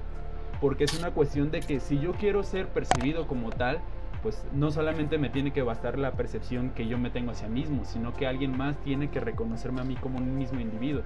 porque 0.59 0.83
es 0.83 0.97
una 0.97 1.11
cuestión 1.11 1.51
de 1.51 1.59
que 1.61 1.79
si 1.79 1.99
yo 1.99 2.13
quiero 2.13 2.43
ser 2.43 2.67
percibido 2.67 3.27
como 3.27 3.49
tal, 3.51 3.79
pues 4.23 4.43
no 4.53 4.71
solamente 4.71 5.17
me 5.17 5.29
tiene 5.29 5.53
que 5.53 5.61
bastar 5.61 5.97
la 5.97 6.11
percepción 6.11 6.71
que 6.71 6.87
yo 6.87 6.97
me 6.97 7.09
tengo 7.09 7.31
hacia 7.31 7.47
mí 7.47 7.61
mismo, 7.61 7.85
sino 7.85 8.13
que 8.13 8.27
alguien 8.27 8.57
más 8.57 8.75
tiene 8.77 9.09
que 9.09 9.19
reconocerme 9.19 9.81
a 9.81 9.83
mí 9.83 9.95
como 9.95 10.17
un 10.17 10.37
mismo 10.37 10.59
individuo 10.59 11.03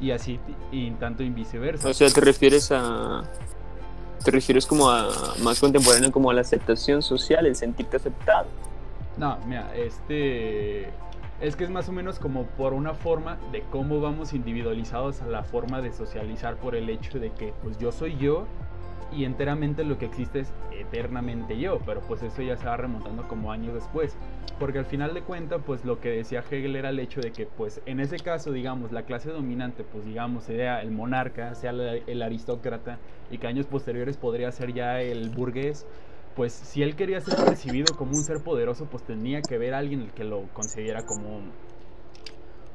y 0.00 0.10
así 0.10 0.40
y 0.72 0.90
tanto 0.92 1.22
y 1.22 1.30
viceversa. 1.30 1.88
O 1.88 1.94
sea, 1.94 2.08
te 2.08 2.20
refieres 2.20 2.72
a 2.72 3.22
te 4.24 4.30
refieres 4.30 4.66
como 4.66 4.90
a 4.90 5.34
más 5.42 5.60
contemporáneo 5.60 6.10
como 6.10 6.30
a 6.30 6.34
la 6.34 6.40
aceptación 6.40 7.02
social, 7.02 7.46
el 7.46 7.54
sentirte 7.54 7.98
aceptado. 7.98 8.46
No, 9.16 9.38
mira, 9.46 9.72
este 9.76 10.88
es 11.40 11.56
que 11.56 11.64
es 11.64 11.70
más 11.70 11.88
o 11.88 11.92
menos 11.92 12.18
como 12.18 12.44
por 12.44 12.72
una 12.72 12.94
forma 12.94 13.38
de 13.52 13.62
cómo 13.70 14.00
vamos 14.00 14.32
individualizados 14.32 15.20
a 15.20 15.26
la 15.26 15.44
forma 15.44 15.82
de 15.82 15.92
socializar 15.92 16.56
por 16.56 16.74
el 16.74 16.88
hecho 16.88 17.18
de 17.18 17.32
que 17.32 17.52
pues 17.62 17.78
yo 17.78 17.92
soy 17.92 18.16
yo 18.16 18.46
y 19.16 19.24
enteramente 19.24 19.84
lo 19.84 19.98
que 19.98 20.06
existe 20.06 20.40
es 20.40 20.52
eternamente 20.72 21.58
yo, 21.58 21.78
pero 21.86 22.00
pues 22.00 22.22
eso 22.22 22.42
ya 22.42 22.56
se 22.56 22.66
va 22.66 22.76
remontando 22.76 23.26
como 23.28 23.52
años 23.52 23.74
después, 23.74 24.16
porque 24.58 24.78
al 24.78 24.86
final 24.86 25.14
de 25.14 25.22
cuentas 25.22 25.60
pues 25.64 25.84
lo 25.84 26.00
que 26.00 26.10
decía 26.10 26.42
Hegel 26.48 26.76
era 26.76 26.90
el 26.90 26.98
hecho 26.98 27.20
de 27.20 27.32
que 27.32 27.46
pues 27.46 27.80
en 27.86 28.00
ese 28.00 28.18
caso 28.18 28.52
digamos 28.52 28.92
la 28.92 29.02
clase 29.02 29.30
dominante 29.30 29.84
pues 29.84 30.04
digamos 30.04 30.44
sea 30.44 30.82
el 30.82 30.90
monarca, 30.90 31.54
sea 31.54 31.70
el 31.70 32.22
aristócrata 32.22 32.98
y 33.30 33.38
que 33.38 33.46
años 33.46 33.66
posteriores 33.66 34.16
podría 34.16 34.50
ser 34.52 34.72
ya 34.72 35.00
el 35.00 35.30
burgués, 35.30 35.86
pues 36.36 36.52
si 36.52 36.82
él 36.82 36.96
quería 36.96 37.20
ser 37.20 37.36
percibido 37.36 37.96
como 37.96 38.16
un 38.16 38.24
ser 38.24 38.40
poderoso 38.40 38.86
pues 38.86 39.02
tenía 39.04 39.42
que 39.42 39.58
ver 39.58 39.74
a 39.74 39.78
alguien 39.78 40.02
el 40.02 40.10
que 40.10 40.24
lo 40.24 40.42
considera 40.52 41.04
como 41.06 41.40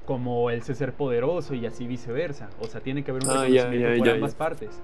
como 0.06 0.50
el 0.50 0.64
ser 0.64 0.94
poderoso 0.94 1.54
y 1.54 1.68
así 1.68 1.86
viceversa, 1.86 2.50
o 2.60 2.68
sea 2.68 2.82
tiene 2.82 3.04
que 3.04 3.12
haber 3.12 3.24
un 3.26 3.30
ah, 3.30 3.44
reconocimiento 3.44 3.98
por 4.00 4.10
ambas 4.10 4.36
partes 4.36 4.82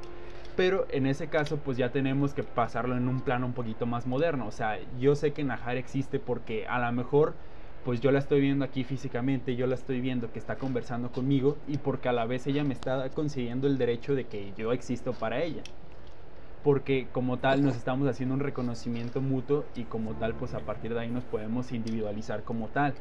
pero 0.55 0.85
en 0.89 1.05
ese 1.05 1.29
caso 1.29 1.57
pues 1.63 1.77
ya 1.77 1.91
tenemos 1.91 2.33
que 2.33 2.43
pasarlo 2.43 2.95
en 2.97 3.07
un 3.07 3.21
plano 3.21 3.45
un 3.45 3.53
poquito 3.53 3.85
más 3.85 4.07
moderno. 4.07 4.47
O 4.47 4.51
sea, 4.51 4.79
yo 4.99 5.15
sé 5.15 5.33
que 5.33 5.43
Najar 5.43 5.77
existe 5.77 6.19
porque 6.19 6.65
a 6.67 6.79
lo 6.79 6.91
mejor 6.91 7.33
pues 7.83 8.01
yo 8.01 8.11
la 8.11 8.19
estoy 8.19 8.41
viendo 8.41 8.65
aquí 8.65 8.83
físicamente, 8.83 9.55
yo 9.55 9.67
la 9.67 9.75
estoy 9.75 10.01
viendo 10.01 10.31
que 10.31 10.39
está 10.39 10.57
conversando 10.57 11.11
conmigo 11.11 11.57
y 11.67 11.77
porque 11.77 12.09
a 12.09 12.13
la 12.13 12.25
vez 12.25 12.47
ella 12.47 12.63
me 12.63 12.73
está 12.73 13.09
consiguiendo 13.13 13.67
el 13.67 13.77
derecho 13.77 14.15
de 14.15 14.27
que 14.27 14.53
yo 14.53 14.71
existo 14.73 15.13
para 15.13 15.43
ella. 15.43 15.61
Porque 16.61 17.11
como 17.11 17.39
tal 17.39 17.61
nos 17.63 17.75
estamos 17.75 18.07
haciendo 18.07 18.33
un 18.33 18.41
reconocimiento 18.41 19.21
mutuo 19.21 19.65
y 19.75 19.85
como 19.85 20.15
tal 20.15 20.35
pues 20.35 20.53
a 20.55 20.65
partir 20.65 20.93
de 20.93 20.99
ahí 21.01 21.09
nos 21.11 21.25
podemos 21.25 21.71
individualizar 21.71 22.43
como 22.43 22.69
tal. 22.69 22.95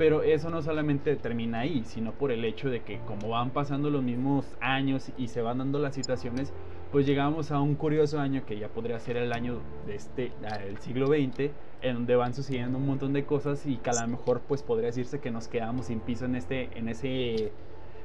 Pero 0.00 0.22
eso 0.22 0.48
no 0.48 0.62
solamente 0.62 1.14
termina 1.16 1.58
ahí, 1.58 1.82
sino 1.84 2.12
por 2.12 2.32
el 2.32 2.46
hecho 2.46 2.70
de 2.70 2.80
que 2.80 3.00
como 3.00 3.28
van 3.28 3.50
pasando 3.50 3.90
los 3.90 4.02
mismos 4.02 4.46
años 4.58 5.12
y 5.18 5.28
se 5.28 5.42
van 5.42 5.58
dando 5.58 5.78
las 5.78 5.94
situaciones, 5.94 6.54
pues 6.90 7.04
llegamos 7.04 7.50
a 7.50 7.60
un 7.60 7.74
curioso 7.74 8.18
año 8.18 8.46
que 8.46 8.58
ya 8.58 8.68
podría 8.68 8.98
ser 8.98 9.18
el 9.18 9.30
año 9.30 9.58
de 9.86 9.96
este, 9.96 10.32
el 10.66 10.78
siglo 10.78 11.08
XX, 11.08 11.50
en 11.82 11.96
donde 11.96 12.16
van 12.16 12.32
sucediendo 12.32 12.78
un 12.78 12.86
montón 12.86 13.12
de 13.12 13.26
cosas 13.26 13.66
y 13.66 13.76
que 13.76 13.90
a 13.90 14.00
lo 14.00 14.08
mejor 14.08 14.40
pues 14.48 14.62
podría 14.62 14.86
decirse 14.86 15.20
que 15.20 15.30
nos 15.30 15.48
quedamos 15.48 15.88
sin 15.88 16.00
piso 16.00 16.24
en 16.24 16.34
este, 16.34 16.70
en 16.78 16.88
ese, 16.88 17.52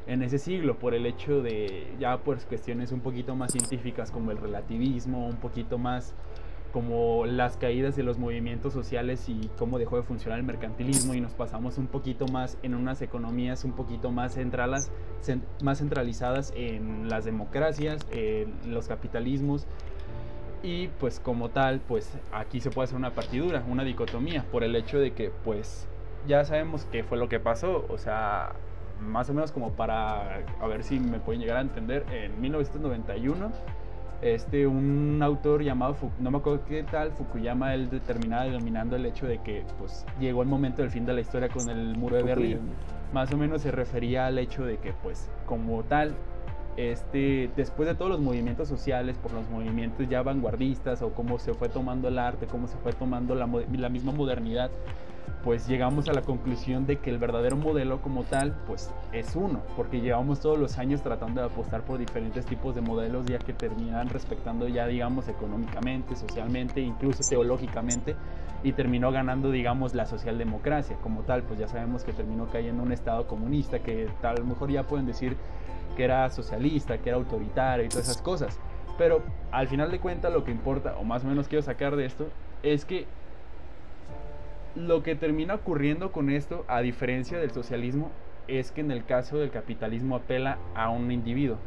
en 0.05 0.21
ese 0.21 0.37
siglo 0.37 0.77
por 0.77 0.95
el 0.95 1.05
hecho 1.05 1.41
de 1.41 1.93
ya 1.97 2.17
pues 2.17 2.43
cuestiones 2.43 2.91
un 2.91 2.99
poquito 2.99 3.37
más 3.37 3.53
científicas 3.53 4.11
como 4.11 4.31
el 4.31 4.37
relativismo, 4.37 5.27
un 5.29 5.37
poquito 5.37 5.77
más 5.77 6.13
como 6.75 7.25
las 7.25 7.55
caídas 7.55 7.95
de 7.95 8.03
los 8.03 8.17
movimientos 8.17 8.73
sociales 8.73 9.29
y 9.29 9.49
cómo 9.57 9.79
dejó 9.79 9.95
de 9.95 10.03
funcionar 10.03 10.39
el 10.39 10.45
mercantilismo 10.45 11.13
y 11.13 11.21
nos 11.21 11.31
pasamos 11.31 11.77
un 11.77 11.87
poquito 11.87 12.27
más 12.27 12.57
en 12.63 12.75
unas 12.75 13.01
economías 13.01 13.63
un 13.63 13.71
poquito 13.71 14.11
más 14.11 14.33
centralas, 14.33 14.91
más 15.63 15.77
centralizadas 15.77 16.51
en 16.53 17.07
las 17.07 17.23
democracias, 17.23 18.05
en 18.11 18.73
los 18.73 18.89
capitalismos. 18.89 19.67
Y 20.63 20.89
pues 20.99 21.21
como 21.21 21.47
tal 21.47 21.79
pues 21.79 22.11
aquí 22.33 22.59
se 22.59 22.71
puede 22.71 22.87
hacer 22.87 22.97
una 22.97 23.11
partidura, 23.11 23.63
una 23.69 23.85
dicotomía 23.85 24.43
por 24.51 24.65
el 24.65 24.75
hecho 24.75 24.99
de 24.99 25.13
que 25.13 25.31
pues 25.45 25.87
ya 26.27 26.43
sabemos 26.43 26.85
qué 26.91 27.05
fue 27.05 27.17
lo 27.17 27.29
que 27.29 27.39
pasó, 27.39 27.85
o 27.87 27.97
sea, 27.97 28.51
más 28.99 29.29
o 29.29 29.33
menos 29.33 29.53
como 29.53 29.71
para 29.71 30.43
a 30.59 30.67
ver 30.67 30.83
si 30.83 30.99
me 30.99 31.19
pueden 31.19 31.39
llegar 31.39 31.55
a 31.55 31.61
entender 31.61 32.05
en 32.11 32.41
1991 32.41 33.53
este, 34.25 34.65
un 34.65 35.21
autor 35.21 35.61
llamado, 35.61 35.95
no 36.19 36.31
me 36.31 36.39
acuerdo 36.39 36.65
qué 36.65 36.81
tal, 36.81 37.11
Fukuyama, 37.11 37.75
él 37.75 37.91
determinaba 37.91 38.47
dominando 38.47 38.95
el 38.95 39.05
hecho 39.05 39.27
de 39.27 39.37
que 39.37 39.63
pues, 39.77 40.03
llegó 40.19 40.41
el 40.41 40.47
momento 40.47 40.81
del 40.81 40.89
fin 40.89 41.05
de 41.05 41.13
la 41.13 41.21
historia 41.21 41.47
con 41.47 41.69
el 41.69 41.95
muro 41.95 42.15
de 42.15 42.23
Berlín. 42.23 42.59
Más 43.13 43.31
o 43.31 43.37
menos 43.37 43.61
se 43.61 43.69
refería 43.69 44.25
al 44.25 44.39
hecho 44.39 44.65
de 44.65 44.77
que, 44.77 44.93
pues, 44.93 45.29
como 45.45 45.83
tal, 45.83 46.15
este, 46.75 47.51
después 47.55 47.87
de 47.87 47.93
todos 47.93 48.09
los 48.09 48.19
movimientos 48.19 48.67
sociales, 48.67 49.15
por 49.19 49.31
los 49.31 49.47
movimientos 49.49 50.09
ya 50.09 50.23
vanguardistas 50.23 51.03
o 51.03 51.13
cómo 51.13 51.37
se 51.37 51.53
fue 51.53 51.69
tomando 51.69 52.07
el 52.07 52.17
arte, 52.17 52.47
cómo 52.47 52.67
se 52.67 52.77
fue 52.77 52.93
tomando 52.93 53.35
la, 53.35 53.47
la 53.77 53.89
misma 53.89 54.11
modernidad, 54.11 54.71
pues 55.43 55.67
llegamos 55.67 56.09
a 56.09 56.13
la 56.13 56.21
conclusión 56.21 56.87
de 56.87 56.97
que 56.97 57.09
el 57.09 57.19
verdadero 57.19 57.55
modelo 57.55 58.01
como 58.01 58.23
tal, 58.23 58.55
pues 58.65 58.91
es 59.11 59.35
uno, 59.35 59.61
porque 59.75 60.01
llevamos 60.01 60.39
todos 60.39 60.57
los 60.57 60.77
años 60.77 61.01
tratando 61.01 61.41
de 61.41 61.47
apostar 61.47 61.83
por 61.83 61.99
diferentes 61.99 62.45
tipos 62.45 62.73
de 62.73 62.81
modelos 62.81 63.25
ya 63.27 63.37
que 63.37 63.53
terminan 63.53 64.09
respectando 64.09 64.67
ya, 64.67 64.87
digamos, 64.87 65.27
económicamente, 65.27 66.15
socialmente, 66.15 66.81
incluso 66.81 67.23
teológicamente, 67.27 68.15
y 68.63 68.73
terminó 68.73 69.11
ganando, 69.11 69.51
digamos, 69.51 69.93
la 69.93 70.07
socialdemocracia 70.07 70.97
como 70.97 71.21
tal, 71.21 71.43
pues 71.43 71.59
ya 71.59 71.67
sabemos 71.67 72.03
que 72.03 72.13
terminó 72.13 72.47
cayendo 72.47 72.81
un 72.81 72.91
estado 72.91 73.27
comunista, 73.27 73.79
que 73.79 74.09
tal 74.21 74.43
mejor 74.45 74.71
ya 74.71 74.83
pueden 74.83 75.05
decir 75.05 75.37
que 75.95 76.03
era 76.03 76.29
socialista, 76.31 76.97
que 76.97 77.09
era 77.09 77.17
autoritario 77.17 77.85
y 77.85 77.89
todas 77.89 78.09
esas 78.09 78.21
cosas. 78.21 78.59
Pero 78.97 79.21
al 79.51 79.67
final 79.67 79.91
de 79.91 79.99
cuentas 79.99 80.33
lo 80.33 80.43
que 80.43 80.51
importa, 80.51 80.95
o 80.97 81.03
más 81.03 81.23
o 81.23 81.27
menos 81.27 81.47
quiero 81.47 81.61
sacar 81.61 81.95
de 81.95 82.05
esto, 82.05 82.27
es 82.63 82.85
que 82.85 83.05
lo 84.75 85.03
que 85.03 85.15
termina 85.15 85.55
ocurriendo 85.55 86.11
con 86.11 86.29
esto, 86.29 86.65
a 86.67 86.81
diferencia 86.81 87.37
del 87.37 87.51
socialismo, 87.51 88.11
es 88.47 88.71
que 88.71 88.81
en 88.81 88.91
el 88.91 89.05
caso 89.05 89.37
del 89.37 89.51
capitalismo 89.51 90.17
apela 90.17 90.57
a 90.75 90.89
un 90.89 91.11
individuo, 91.11 91.57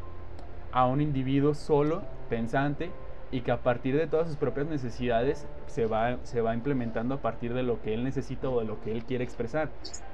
a 0.72 0.86
un 0.86 1.00
individuo 1.00 1.54
solo, 1.54 2.02
pensante, 2.28 2.90
y 3.30 3.42
que 3.42 3.50
a 3.50 3.62
partir 3.62 3.96
de 3.96 4.06
todas 4.06 4.28
sus 4.28 4.36
propias 4.36 4.66
necesidades 4.68 5.46
se 5.66 5.86
va, 5.86 6.18
se 6.22 6.40
va 6.40 6.54
implementando 6.54 7.16
a 7.16 7.18
partir 7.18 7.52
de 7.52 7.62
lo 7.62 7.80
que 7.82 7.92
él 7.92 8.04
necesita 8.04 8.48
o 8.48 8.60
de 8.60 8.66
lo 8.66 8.80
que 8.80 8.92
él 8.92 9.04
quiere 9.04 9.24
expresar. 9.24 9.70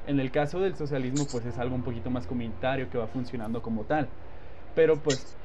En 0.07 0.18
el 0.18 0.30
caso 0.30 0.61
del 0.61 0.74
socialismo, 0.74 1.26
pues 1.30 1.47
es 1.47 1.59
algo 1.59 1.74
un 1.76 1.82
poquito 1.82 2.11
más 2.11 2.26
comunitario 2.26 2.90
que 2.90 2.99
va 2.99 3.07
funcionando 3.07 3.62
como 3.62 3.84
tal. 3.84 4.09
Pero 4.74 4.97
pues 4.97 5.36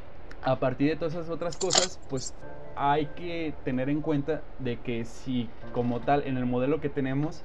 a 0.42 0.60
partir 0.60 0.90
de 0.90 0.96
todas 0.96 1.14
esas 1.14 1.30
otras 1.30 1.58
cosas, 1.58 2.00
pues 2.10 2.34
hay 2.80 3.08
que 3.08 3.54
tener 3.66 3.90
en 3.90 4.00
cuenta 4.02 4.42
de 4.60 4.78
que 4.78 5.04
si 5.04 5.50
como 5.74 6.00
tal 6.00 6.24
en 6.26 6.38
el 6.38 6.46
modelo 6.46 6.80
que 6.80 6.88
tenemos, 6.88 7.44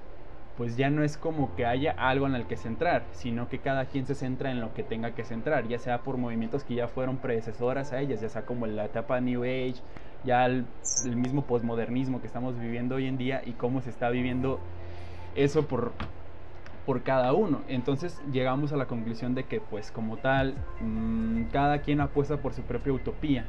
pues 0.57 0.77
ya 0.77 0.91
no 0.91 1.03
es 1.03 1.19
como 1.19 1.57
que 1.57 1.67
haya 1.67 1.91
algo 1.91 2.29
en 2.29 2.37
el 2.37 2.47
que 2.47 2.57
centrar, 2.57 3.03
sino 3.11 3.49
que 3.49 3.59
cada 3.59 3.87
quien 3.87 4.07
se 4.07 4.15
centra 4.15 4.53
en 4.53 4.61
lo 4.61 4.73
que 4.75 4.85
tenga 4.85 5.11
que 5.11 5.25
centrar, 5.25 5.67
ya 5.67 5.81
sea 5.81 6.03
por 6.03 6.19
movimientos 6.19 6.63
que 6.63 6.77
ya 6.77 6.87
fueron 6.87 7.17
predecesoras 7.17 7.93
a 7.93 8.01
ellas, 8.01 8.21
ya 8.21 8.29
sea 8.29 8.47
como 8.47 8.67
la 8.67 8.85
etapa 8.85 9.21
New 9.21 9.43
Age, 9.43 9.83
ya 10.23 10.47
el, 10.47 10.67
mismo 11.05 11.43
posmodernismo 11.43 12.21
que 12.21 12.29
estamos 12.29 12.57
viviendo 12.57 12.95
hoy 12.95 13.09
en 13.09 13.19
día 13.19 13.43
y 13.45 13.53
cómo 13.53 13.81
se 13.81 13.91
está 13.91 14.11
viviendo 14.11 14.61
eso 15.35 15.67
por 15.67 15.93
por 16.87 17.03
cada 17.03 17.33
uno. 17.33 17.63
Entonces 17.67 18.23
llegamos 18.31 18.73
a 18.73 18.77
la 18.77 18.85
conclusión 18.87 19.35
de 19.35 19.45
que 19.45 19.59
pues 19.59 19.91
como 19.91 20.19
tal, 20.19 20.55
mm, 20.81 21.45
cada 21.45 21.79
quien 21.79 22.03
apuesta 22.03 22.37
por 22.37 22.53
su 22.53 22.61
propia 22.63 22.93
utopía, 22.93 23.47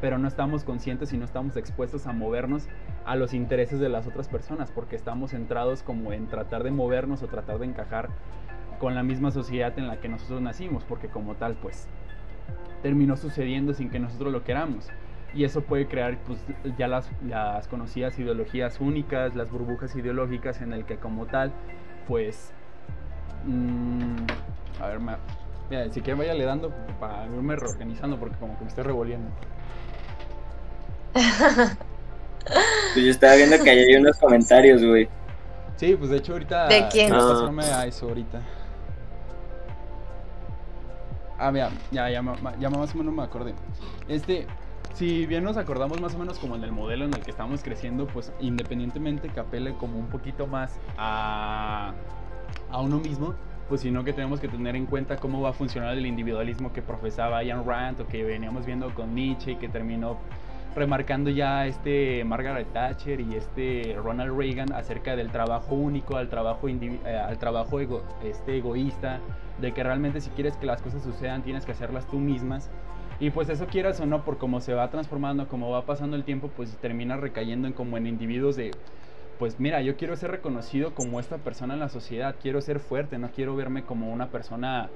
pero 0.00 0.18
no 0.18 0.28
estamos 0.28 0.64
conscientes 0.64 1.12
y 1.12 1.18
no 1.18 1.24
estamos 1.24 1.56
expuestos 1.56 2.06
a 2.06 2.12
movernos 2.12 2.68
a 3.04 3.16
los 3.16 3.34
intereses 3.34 3.80
de 3.80 3.88
las 3.88 4.06
otras 4.06 4.28
personas, 4.28 4.70
porque 4.70 4.96
estamos 4.96 5.30
centrados 5.30 5.82
como 5.82 6.12
en 6.12 6.26
tratar 6.26 6.62
de 6.62 6.70
movernos 6.70 7.22
o 7.22 7.26
tratar 7.26 7.58
de 7.58 7.66
encajar 7.66 8.08
con 8.78 8.94
la 8.94 9.02
misma 9.02 9.30
sociedad 9.30 9.78
en 9.78 9.88
la 9.88 10.00
que 10.00 10.08
nosotros 10.08 10.40
nacimos, 10.42 10.84
porque 10.84 11.08
como 11.08 11.34
tal 11.34 11.54
pues 11.54 11.88
terminó 12.82 13.16
sucediendo 13.16 13.74
sin 13.74 13.90
que 13.90 13.98
nosotros 13.98 14.32
lo 14.32 14.44
queramos. 14.44 14.90
Y 15.34 15.44
eso 15.44 15.62
puede 15.62 15.86
crear 15.86 16.18
pues, 16.18 16.44
ya 16.78 16.88
las, 16.88 17.10
las 17.22 17.68
conocidas 17.68 18.18
ideologías 18.18 18.80
únicas, 18.80 19.34
las 19.34 19.50
burbujas 19.50 19.94
ideológicas 19.96 20.60
en 20.62 20.72
el 20.72 20.84
que 20.84 20.96
como 20.96 21.26
tal 21.26 21.52
pues 22.06 22.52
Mm, 23.46 24.26
a 24.80 24.88
ver, 24.88 25.92
si 25.92 26.00
quieren 26.00 26.18
váyale 26.18 26.44
dando 26.44 26.70
para 26.98 27.26
irme 27.26 27.54
reorganizando 27.54 28.18
porque 28.18 28.36
como 28.36 28.56
que 28.58 28.64
me 28.64 28.68
estoy 28.68 28.84
revolviendo. 28.84 29.28
Pues 32.94 33.04
yo 33.04 33.10
estaba 33.10 33.34
viendo 33.34 33.62
que 33.62 33.70
ahí 33.70 33.78
hay 33.78 33.96
unos 33.96 34.18
comentarios, 34.18 34.84
güey. 34.84 35.08
Sí, 35.76 35.94
pues 35.96 36.10
de 36.10 36.18
hecho 36.18 36.32
ahorita... 36.32 36.68
¿De 36.68 36.88
quién? 36.88 37.10
quiero 37.10 37.52
Ah. 37.60 37.80
a 37.80 37.86
eso 37.86 38.06
ahorita. 38.08 38.40
Ah, 41.38 41.50
mira, 41.50 41.70
ya, 41.90 42.08
ya, 42.08 42.22
ya 42.58 42.70
más 42.70 42.94
o 42.94 42.98
menos 42.98 43.12
me 43.12 43.22
acordé. 43.22 43.54
Este, 44.08 44.46
si 44.94 45.26
bien 45.26 45.44
nos 45.44 45.58
acordamos 45.58 46.00
más 46.00 46.14
o 46.14 46.18
menos 46.18 46.38
como 46.38 46.56
en 46.56 46.64
el 46.64 46.72
modelo 46.72 47.04
en 47.04 47.12
el 47.12 47.20
que 47.20 47.30
estamos 47.30 47.62
creciendo, 47.62 48.06
pues 48.06 48.32
independientemente 48.40 49.28
que 49.28 49.40
apele 49.40 49.74
como 49.74 49.98
un 49.98 50.06
poquito 50.06 50.46
más 50.46 50.78
a, 50.96 51.92
a 52.70 52.80
uno 52.80 52.98
mismo, 52.98 53.34
pues 53.68 53.82
sino 53.82 54.04
que 54.04 54.14
tenemos 54.14 54.40
que 54.40 54.48
tener 54.48 54.76
en 54.76 54.86
cuenta 54.86 55.16
cómo 55.16 55.42
va 55.42 55.50
a 55.50 55.52
funcionar 55.52 55.92
el 55.98 56.06
individualismo 56.06 56.72
que 56.72 56.80
profesaba 56.80 57.42
Ian 57.42 57.66
Rand 57.66 58.00
o 58.00 58.06
que 58.06 58.24
veníamos 58.24 58.64
viendo 58.64 58.94
con 58.94 59.14
Nietzsche 59.14 59.52
y 59.52 59.56
que 59.56 59.68
terminó 59.68 60.16
remarcando 60.76 61.30
ya 61.30 61.66
este 61.66 62.22
Margaret 62.24 62.70
Thatcher 62.72 63.20
y 63.20 63.34
este 63.34 63.96
Ronald 63.96 64.38
Reagan 64.38 64.72
acerca 64.72 65.16
del 65.16 65.32
trabajo 65.32 65.74
único, 65.74 66.16
al 66.16 66.28
trabajo, 66.28 66.68
eh, 66.68 66.98
al 67.16 67.38
trabajo 67.38 67.80
este 68.22 68.58
egoísta, 68.58 69.20
de 69.58 69.72
que 69.72 69.82
realmente 69.82 70.20
si 70.20 70.30
quieres 70.30 70.56
que 70.58 70.66
las 70.66 70.82
cosas 70.82 71.02
sucedan 71.02 71.42
tienes 71.42 71.64
que 71.64 71.72
hacerlas 71.72 72.06
tú 72.06 72.18
mismas. 72.18 72.70
Y 73.18 73.30
pues 73.30 73.48
eso 73.48 73.66
quieras 73.66 73.98
o 74.00 74.06
no, 74.06 74.22
por 74.24 74.36
cómo 74.36 74.60
se 74.60 74.74
va 74.74 74.90
transformando, 74.90 75.48
como 75.48 75.70
va 75.70 75.86
pasando 75.86 76.16
el 76.16 76.24
tiempo, 76.24 76.50
pues 76.54 76.76
termina 76.76 77.16
recayendo 77.16 77.66
en 77.66 77.72
como 77.72 77.96
en 77.96 78.06
individuos 78.06 78.56
de, 78.56 78.72
pues 79.38 79.58
mira, 79.58 79.80
yo 79.80 79.96
quiero 79.96 80.14
ser 80.16 80.30
reconocido 80.30 80.94
como 80.94 81.18
esta 81.18 81.38
persona 81.38 81.72
en 81.72 81.80
la 81.80 81.88
sociedad, 81.88 82.36
quiero 82.42 82.60
ser 82.60 82.78
fuerte, 82.78 83.16
no 83.16 83.30
quiero 83.30 83.56
verme 83.56 83.84
como 83.84 84.12
una 84.12 84.28
persona 84.28 84.90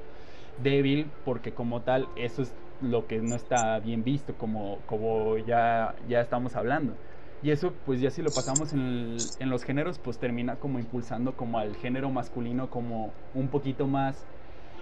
débil, 0.63 1.11
porque 1.25 1.55
como 1.55 1.81
tal 1.81 2.09
eso 2.17 2.43
es 2.43 2.53
lo 2.81 3.07
que 3.07 3.21
no 3.21 3.37
está 3.37 3.79
bien 3.81 4.05
visto, 4.05 4.37
como, 4.37 4.85
como 4.87 5.39
ya, 5.39 5.97
ya 6.07 6.21
estamos 6.21 6.57
hablando. 6.57 6.99
Y 7.41 7.51
eso, 7.51 7.81
pues 7.83 8.01
ya 8.01 8.11
si 8.11 8.23
lo 8.23 8.35
pasamos 8.35 8.73
en, 8.73 9.35
en 9.39 9.51
los 9.51 9.65
géneros, 9.65 9.99
pues 9.99 10.19
termina 10.19 10.59
como 10.59 10.79
impulsando 10.79 11.37
como 11.37 11.59
al 11.59 11.77
género 11.77 12.11
masculino 12.11 12.71
como 12.71 13.19
un 13.33 13.51
poquito 13.51 13.87
más 13.87 14.29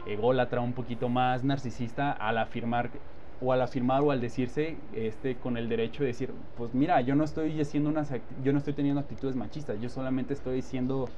ególatra, 0.05 0.61
un 0.61 0.75
poquito 0.75 1.09
más 1.09 1.45
narcisista 1.45 2.13
al 2.13 2.39
afirmar 2.39 3.03
o 3.39 3.53
al 3.53 3.63
afirmar 3.63 4.03
o 4.03 4.11
al 4.11 4.21
decirse 4.21 4.89
este 4.93 5.39
con 5.39 5.57
el 5.57 5.69
derecho 5.69 6.03
de 6.03 6.09
decir, 6.09 6.35
pues 6.55 6.75
mira, 6.75 7.01
yo 7.03 7.15
no 7.15 7.25
estoy 7.25 7.61
haciendo 7.61 7.91
unas 7.91 8.13
yo 8.37 8.53
no 8.53 8.59
estoy 8.59 8.75
teniendo 8.75 9.01
actitudes 9.01 9.37
machistas, 9.37 9.79
yo 9.81 9.89
solamente 9.89 10.35
estoy 10.35 10.63
siendo 10.63 11.15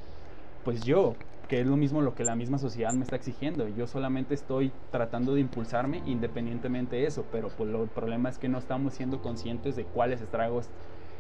pues 0.63 0.85
yo, 0.85 1.23
que 1.51 1.61
es 1.61 1.67
lo 1.67 1.77
mismo 1.77 2.01
lo 2.01 2.15
que 2.15 2.23
la 2.23 2.37
misma 2.37 2.59
sociedad 2.59 2.93
me 2.93 3.03
está 3.03 3.17
exigiendo. 3.17 3.67
Yo 3.67 3.89
solamente 3.89 4.35
estoy 4.35 4.71
tratando 4.93 5.35
de 5.35 5.41
impulsarme 5.41 6.01
independientemente 6.07 6.95
de 6.95 7.07
eso, 7.07 7.27
pero 7.33 7.49
pues 7.49 7.69
lo, 7.69 7.83
el 7.83 7.89
problema 7.89 8.29
es 8.29 8.39
que 8.39 8.49
no 8.49 8.57
estamos 8.57 8.95
siendo 8.95 9.21
conscientes 9.21 9.75
de 9.75 9.83
cuáles 9.83 10.23
estragos 10.23 10.69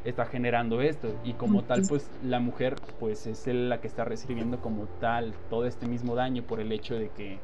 está 0.04 0.26
generando 0.26 0.82
esto. 0.82 1.08
Y 1.24 1.32
como 1.32 1.64
tal 1.64 1.82
pues 1.88 2.08
la 2.24 2.38
mujer 2.38 2.76
pues 3.00 3.26
es 3.26 3.44
la 3.48 3.80
que 3.80 3.88
está 3.88 4.04
recibiendo 4.04 4.60
como 4.60 4.84
tal 5.00 5.34
todo 5.50 5.66
este 5.66 5.86
mismo 5.86 6.14
daño 6.14 6.44
por 6.44 6.60
el 6.60 6.70
hecho 6.70 6.94
de 6.94 7.08
que 7.08 7.40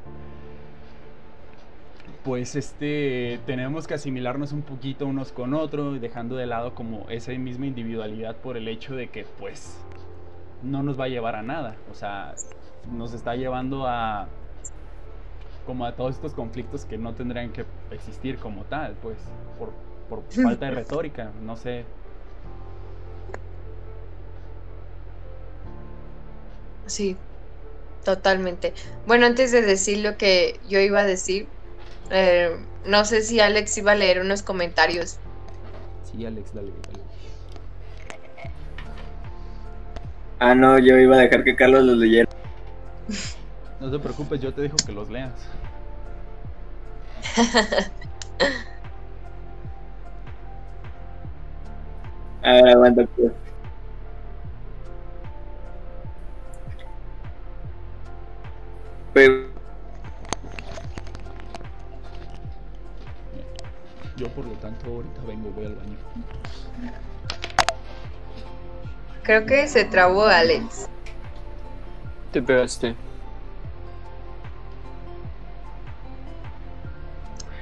pues 2.23 2.55
este 2.55 3.41
tenemos 3.45 3.85
que 3.85 3.95
asimilarnos 3.95 4.53
un 4.53 4.61
poquito 4.61 5.07
unos 5.07 5.33
con 5.33 5.53
otros 5.53 5.99
dejando 5.99 6.37
de 6.37 6.45
lado 6.45 6.73
como 6.73 7.05
esa 7.09 7.33
misma 7.33 7.65
individualidad 7.65 8.37
por 8.37 8.55
el 8.55 8.69
hecho 8.69 8.95
de 8.95 9.09
que 9.09 9.25
pues 9.37 9.77
no 10.63 10.83
nos 10.83 10.97
va 10.97 11.03
a 11.03 11.09
llevar 11.09 11.35
a 11.35 11.43
nada. 11.43 11.75
O 11.91 11.93
sea 11.93 12.33
nos 12.93 13.13
está 13.13 13.35
llevando 13.35 13.87
a 13.87 14.27
como 15.65 15.85
a 15.85 15.91
todos 15.93 16.15
estos 16.15 16.33
conflictos 16.33 16.85
que 16.85 16.97
no 16.97 17.13
tendrían 17.13 17.51
que 17.51 17.65
existir 17.91 18.37
como 18.37 18.63
tal 18.63 18.95
pues 19.01 19.17
por, 19.59 19.71
por 20.09 20.23
falta 20.31 20.65
de 20.67 20.71
retórica 20.71 21.31
no 21.43 21.55
sé 21.55 21.85
Sí, 26.87 27.17
totalmente. 28.03 28.73
Bueno, 29.05 29.25
antes 29.25 29.51
de 29.51 29.61
decir 29.61 29.99
lo 29.99 30.17
que 30.17 30.59
yo 30.69 30.79
iba 30.79 31.01
a 31.01 31.05
decir, 31.05 31.47
eh, 32.09 32.51
no 32.85 33.05
sé 33.05 33.21
si 33.21 33.39
Alex 33.39 33.77
iba 33.77 33.91
a 33.91 33.95
leer 33.95 34.21
unos 34.21 34.41
comentarios. 34.41 35.17
sí 36.03 36.25
Alex 36.25 36.53
dale, 36.53 36.71
dale. 36.71 37.07
Ah, 40.39 40.55
no, 40.55 40.79
yo 40.79 40.97
iba 40.97 41.17
a 41.17 41.19
dejar 41.19 41.43
que 41.43 41.55
Carlos 41.55 41.83
los 41.83 41.97
leyera. 41.97 42.29
no 43.79 43.91
te 43.91 43.99
preocupes 43.99 44.39
yo 44.41 44.53
te 44.53 44.61
dejo 44.61 44.77
que 44.85 44.91
los 44.91 45.09
leas 45.09 45.33
A 52.43 52.53
ver, 52.53 52.69
aguanta, 52.69 53.03
pues. 53.15 53.33
Yo 64.15 64.27
por 64.29 64.45
lo 64.45 64.53
tanto 64.53 64.87
ahorita 64.87 65.21
vengo 65.27 65.49
voy 65.51 65.65
al 65.65 65.75
baño 65.75 65.97
Creo 69.23 69.45
que 69.45 69.67
se 69.67 69.83
trabó 69.83 70.25
Alex. 70.25 70.87
Te 72.31 72.41
pegaste. 72.41 72.95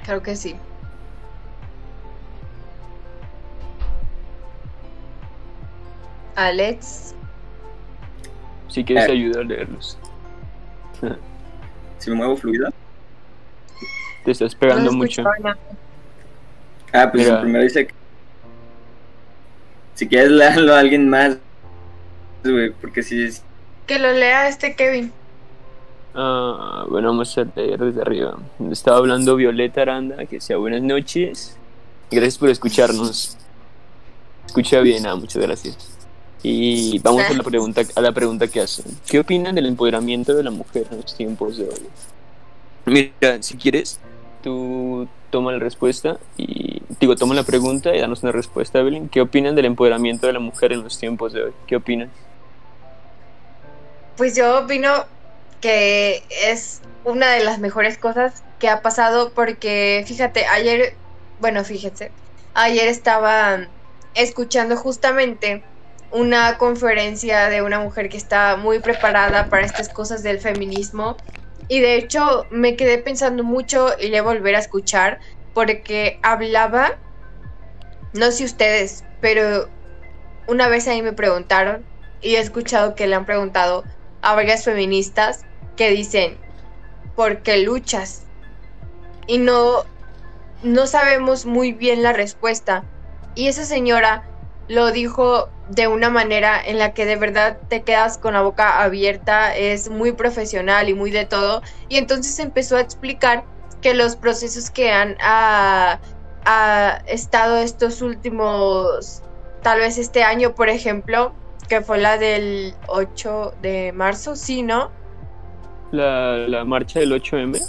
Creo 0.05 0.21
que 0.21 0.35
sí. 0.35 0.55
Alex, 6.35 7.13
Si 8.67 8.83
quieres 8.83 9.07
Eh. 9.07 9.11
ayuda 9.13 9.39
a 9.39 9.43
leerlos. 9.45 9.97
si 11.97 12.09
me 12.09 12.17
muevo 12.17 12.35
fluido. 12.35 12.69
Te 14.25 14.31
estás 14.31 14.53
no 14.53 14.59
pegando 14.59 14.91
mucho. 14.91 15.23
nada. 15.23 15.57
Ah, 16.91 17.09
pues 17.09 17.23
Mira. 17.23 17.35
el 17.37 17.41
primero 17.43 17.63
dice 17.63 17.87
que... 17.87 17.93
Si 19.93 20.07
quieres 20.09 20.31
leerlo 20.31 20.73
a 20.75 20.79
alguien 20.79 21.09
más, 21.09 21.37
güey, 22.43 22.71
porque 22.71 23.01
si... 23.01 23.29
Que 23.87 23.99
lo 23.99 24.11
lea 24.13 24.47
este 24.47 24.75
Kevin. 24.75 25.11
Ah, 26.15 26.85
bueno, 26.89 27.09
vamos 27.09 27.37
a 27.37 27.45
leer 27.55 27.79
desde 27.79 28.01
arriba. 28.01 28.37
Estaba 28.71 28.97
hablando 28.97 29.35
Violeta 29.35 29.81
Aranda, 29.81 30.25
que 30.25 30.39
sea 30.39 30.57
buenas 30.57 30.81
noches. 30.81 31.57
Gracias 32.09 32.37
por 32.37 32.49
escucharnos. 32.49 33.37
Escucha 34.47 34.79
bien, 34.79 35.05
ah, 35.05 35.15
muchas 35.15 35.41
gracias. 35.41 35.95
Y 36.41 36.99
vamos 36.99 37.23
a 37.29 37.33
la 37.33 37.43
pregunta, 37.43 37.81
a 37.95 38.01
la 38.01 38.11
pregunta 38.11 38.47
que 38.47 38.61
hacen. 38.61 38.85
¿Qué 39.07 39.19
opinan 39.19 39.55
del 39.55 39.65
empoderamiento 39.65 40.33
de 40.35 40.43
la 40.43 40.51
mujer 40.51 40.87
en 40.91 41.01
los 41.01 41.15
tiempos 41.15 41.57
de 41.57 41.65
hoy? 41.65 41.81
Mira, 42.85 43.41
si 43.41 43.57
quieres, 43.57 43.99
tú 44.43 45.07
toma 45.31 45.51
la 45.51 45.59
respuesta 45.59 46.17
y 46.37 46.81
digo, 46.99 47.15
toma 47.15 47.33
la 47.33 47.43
pregunta 47.43 47.95
y 47.95 47.99
danos 47.99 48.23
una 48.23 48.31
respuesta, 48.31 48.79
Evelyn. 48.79 49.09
¿Qué 49.09 49.21
opinan 49.21 49.55
del 49.55 49.65
empoderamiento 49.65 50.27
de 50.27 50.33
la 50.33 50.39
mujer 50.39 50.71
en 50.71 50.83
los 50.83 50.97
tiempos 50.97 51.33
de 51.33 51.43
hoy? 51.43 51.51
¿Qué 51.67 51.75
opinan? 51.75 52.09
Pues 54.17 54.35
yo 54.35 54.59
opino 54.59 55.05
que 55.61 56.23
es 56.29 56.81
una 57.03 57.31
de 57.31 57.43
las 57.43 57.59
mejores 57.59 57.97
cosas 57.97 58.43
que 58.59 58.69
ha 58.69 58.81
pasado 58.81 59.33
porque 59.33 60.03
fíjate, 60.07 60.45
ayer, 60.45 60.93
bueno, 61.39 61.63
fíjense, 61.63 62.11
ayer 62.53 62.87
estaba 62.87 63.67
escuchando 64.13 64.77
justamente 64.77 65.65
una 66.11 66.57
conferencia 66.57 67.49
de 67.49 67.61
una 67.61 67.79
mujer 67.79 68.07
que 68.09 68.17
está 68.17 68.55
muy 68.55 68.79
preparada 68.79 69.49
para 69.49 69.65
estas 69.65 69.89
cosas 69.89 70.23
del 70.23 70.39
feminismo 70.39 71.17
y 71.67 71.81
de 71.81 71.95
hecho 71.95 72.45
me 72.51 72.77
quedé 72.77 72.99
pensando 72.99 73.43
mucho 73.43 73.89
y 73.99 74.07
le 74.07 74.21
volver 74.21 74.55
a 74.55 74.59
escuchar 74.59 75.19
porque 75.53 76.19
hablaba, 76.23 76.99
no 78.13 78.31
sé 78.31 78.45
ustedes, 78.45 79.03
pero 79.19 79.69
una 80.47 80.69
vez 80.69 80.87
ahí 80.87 81.01
me 81.01 81.13
preguntaron 81.13 81.85
y 82.21 82.35
he 82.35 82.39
escuchado 82.39 82.95
que 82.95 83.07
le 83.07 83.15
han 83.15 83.25
preguntado 83.25 83.83
a 84.25 84.33
varias 84.33 84.65
feministas 84.65 85.41
que 85.77 85.91
dicen, 85.91 86.37
¿por 87.15 87.43
qué 87.43 87.59
luchas? 87.59 88.23
Y 89.27 89.37
no, 89.37 89.85
no 90.63 90.87
sabemos 90.87 91.45
muy 91.45 91.73
bien 91.73 92.01
la 92.01 92.11
respuesta. 92.11 92.83
Y 93.35 93.47
esa 93.49 93.65
señora 93.65 94.23
lo 94.67 94.91
dijo 94.91 95.49
de 95.69 95.87
una 95.87 96.09
manera 96.09 96.59
en 96.59 96.79
la 96.79 96.95
que 96.95 97.05
de 97.05 97.17
verdad 97.17 97.59
te 97.69 97.83
quedas 97.83 98.17
con 98.17 98.33
la 98.33 98.41
boca 98.41 98.81
abierta, 98.81 99.55
es 99.55 99.89
muy 99.89 100.11
profesional 100.11 100.89
y 100.89 100.95
muy 100.95 101.11
de 101.11 101.25
todo. 101.25 101.61
Y 101.87 101.97
entonces 101.97 102.39
empezó 102.39 102.77
a 102.77 102.81
explicar 102.81 103.43
que 103.81 103.93
los 103.93 104.15
procesos 104.15 104.71
que 104.71 104.91
han 104.91 105.17
ah, 105.21 105.99
ah, 106.45 106.99
estado 107.05 107.57
estos 107.57 108.01
últimos, 108.01 109.21
tal 109.61 109.81
vez 109.81 109.99
este 109.99 110.23
año, 110.23 110.55
por 110.55 110.69
ejemplo, 110.69 111.31
que 111.67 111.81
fue 111.81 111.97
la 111.97 112.17
del 112.17 112.73
8 112.87 113.53
de 113.61 113.91
marzo, 113.93 114.35
sí, 114.35 114.61
¿no? 114.63 114.91
La, 115.91 116.37
la 116.47 116.65
marcha 116.65 116.99
del 116.99 117.11
8M. 117.13 117.59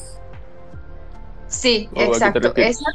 Sí, 1.49 1.89
¿O 1.95 2.01
a 2.01 2.05
qué 2.05 2.41
te 2.41 2.47
exacto. 2.47 2.53
Esa- 2.57 2.93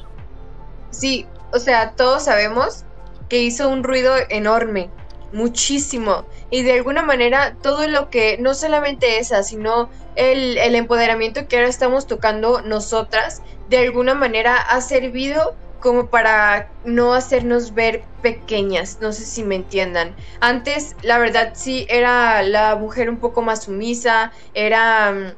sí, 0.90 1.28
o 1.54 1.60
sea, 1.60 1.92
todos 1.96 2.24
sabemos 2.24 2.86
que 3.30 3.40
hizo 3.42 3.70
un 3.70 3.84
ruido 3.84 4.14
enorme, 4.30 4.90
muchísimo. 5.32 6.26
Y 6.50 6.64
de 6.64 6.74
alguna 6.74 7.02
manera, 7.02 7.56
todo 7.62 7.88
lo 7.88 8.10
que, 8.10 8.38
no 8.40 8.54
solamente 8.54 9.20
esa, 9.20 9.44
sino 9.44 9.90
el, 10.16 10.58
el 10.58 10.76
empoderamiento 10.76 11.48
que 11.48 11.58
ahora 11.58 11.70
estamos 11.70 12.08
tocando 12.08 12.62
nosotras, 12.62 13.42
de 13.70 13.78
alguna 13.78 14.14
manera 14.16 14.58
ha 14.58 14.82
servido 14.82 15.56
como 15.82 16.10
para 16.10 16.74
no 16.84 17.14
hacernos 17.14 17.74
ver 17.74 18.08
pequeñas, 18.22 18.98
no 19.02 19.12
sé 19.14 19.26
si 19.26 19.44
me 19.44 19.56
entiendan. 19.56 20.16
Antes, 20.42 20.96
la 21.02 21.20
verdad, 21.20 21.54
sí, 21.56 21.86
era 21.90 22.44
la 22.44 22.76
mujer 22.78 23.10
un 23.10 23.20
poco 23.20 23.42
más 23.42 23.64
sumisa, 23.66 24.32
era 24.54 25.38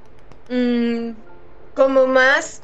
mm, 0.49 1.23
como 1.73 2.07
más 2.07 2.63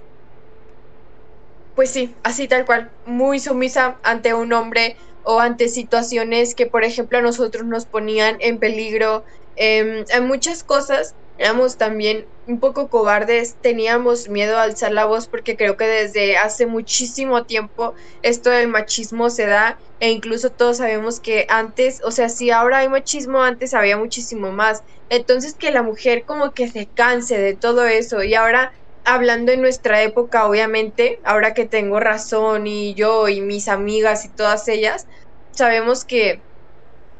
pues 1.73 1.91
sí, 1.91 2.17
así 2.23 2.47
tal 2.47 2.65
cual, 2.65 2.93
muy 3.05 3.39
sumisa 3.39 3.99
ante 4.03 4.33
un 4.33 4.51
hombre 4.53 4.97
o 5.21 5.39
ante 5.39 5.69
situaciones 5.69 6.55
que, 6.55 6.65
por 6.67 6.83
ejemplo, 6.83 7.17
a 7.19 7.21
nosotros 7.21 7.65
nos 7.65 7.85
ponían 7.85 8.37
en 8.41 8.59
peligro. 8.59 9.23
Em, 9.55 10.03
en 10.09 10.27
muchas 10.27 10.63
cosas 10.63 11.15
éramos 11.39 11.77
también 11.77 12.29
un 12.45 12.59
poco 12.59 12.89
cobardes, 12.89 13.57
teníamos 13.61 14.27
miedo 14.29 14.57
a 14.57 14.63
alzar 14.63 14.91
la 14.91 15.05
voz 15.05 15.27
porque 15.29 15.55
creo 15.55 15.77
que 15.77 15.85
desde 15.87 16.37
hace 16.37 16.65
muchísimo 16.65 17.45
tiempo 17.45 17.95
esto 18.21 18.49
del 18.49 18.67
machismo 18.67 19.29
se 19.29 19.45
da 19.47 19.79
e 19.99 20.11
incluso 20.11 20.51
todos 20.51 20.77
sabemos 20.77 21.19
que 21.21 21.45
antes, 21.49 22.01
o 22.03 22.11
sea, 22.11 22.29
si 22.29 22.51
ahora 22.51 22.79
hay 22.79 22.89
machismo, 22.89 23.41
antes 23.43 23.73
había 23.73 23.97
muchísimo 23.97 24.51
más. 24.51 24.81
Entonces 25.09 25.55
que 25.57 25.71
la 25.71 25.83
mujer 25.83 26.25
como 26.25 26.53
que 26.53 26.69
se 26.69 26.91
canse 26.91 27.37
de 27.39 27.55
todo 27.55 27.85
eso 27.85 28.23
y 28.23 28.33
ahora 28.35 28.73
hablando 29.03 29.51
en 29.51 29.61
nuestra 29.61 30.03
época, 30.03 30.45
obviamente, 30.47 31.19
ahora 31.23 31.53
que 31.53 31.65
tengo 31.67 31.99
razón 31.99 32.67
y 32.67 32.95
yo 32.95 33.27
y 33.29 33.41
mis 33.41 33.67
amigas 33.67 34.25
y 34.25 34.33
todas 34.33 34.67
ellas, 34.67 35.07
sabemos 35.51 36.05
que 36.05 36.43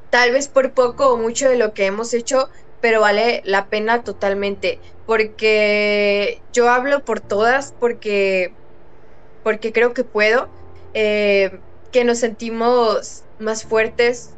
tal 0.10 0.32
vez 0.32 0.50
por 0.50 0.74
poco 0.74 1.10
o 1.14 1.18
mucho 1.18 1.50
de 1.50 1.58
lo 1.58 1.74
que 1.74 1.86
hemos 1.86 2.14
hecho, 2.14 2.50
pero 2.82 3.02
vale 3.02 3.42
la 3.46 3.68
pena 3.68 4.04
totalmente, 4.04 4.80
porque 5.06 6.42
yo 6.54 6.70
hablo 6.70 7.04
por 7.04 7.20
todas, 7.20 7.74
porque, 7.80 8.54
porque 9.44 9.72
creo 9.72 9.94
que 9.94 10.04
puedo, 10.04 10.50
eh, 10.94 11.60
que 11.92 12.04
nos 12.04 12.20
sentimos 12.20 13.24
más 13.40 13.64
fuertes, 13.64 14.32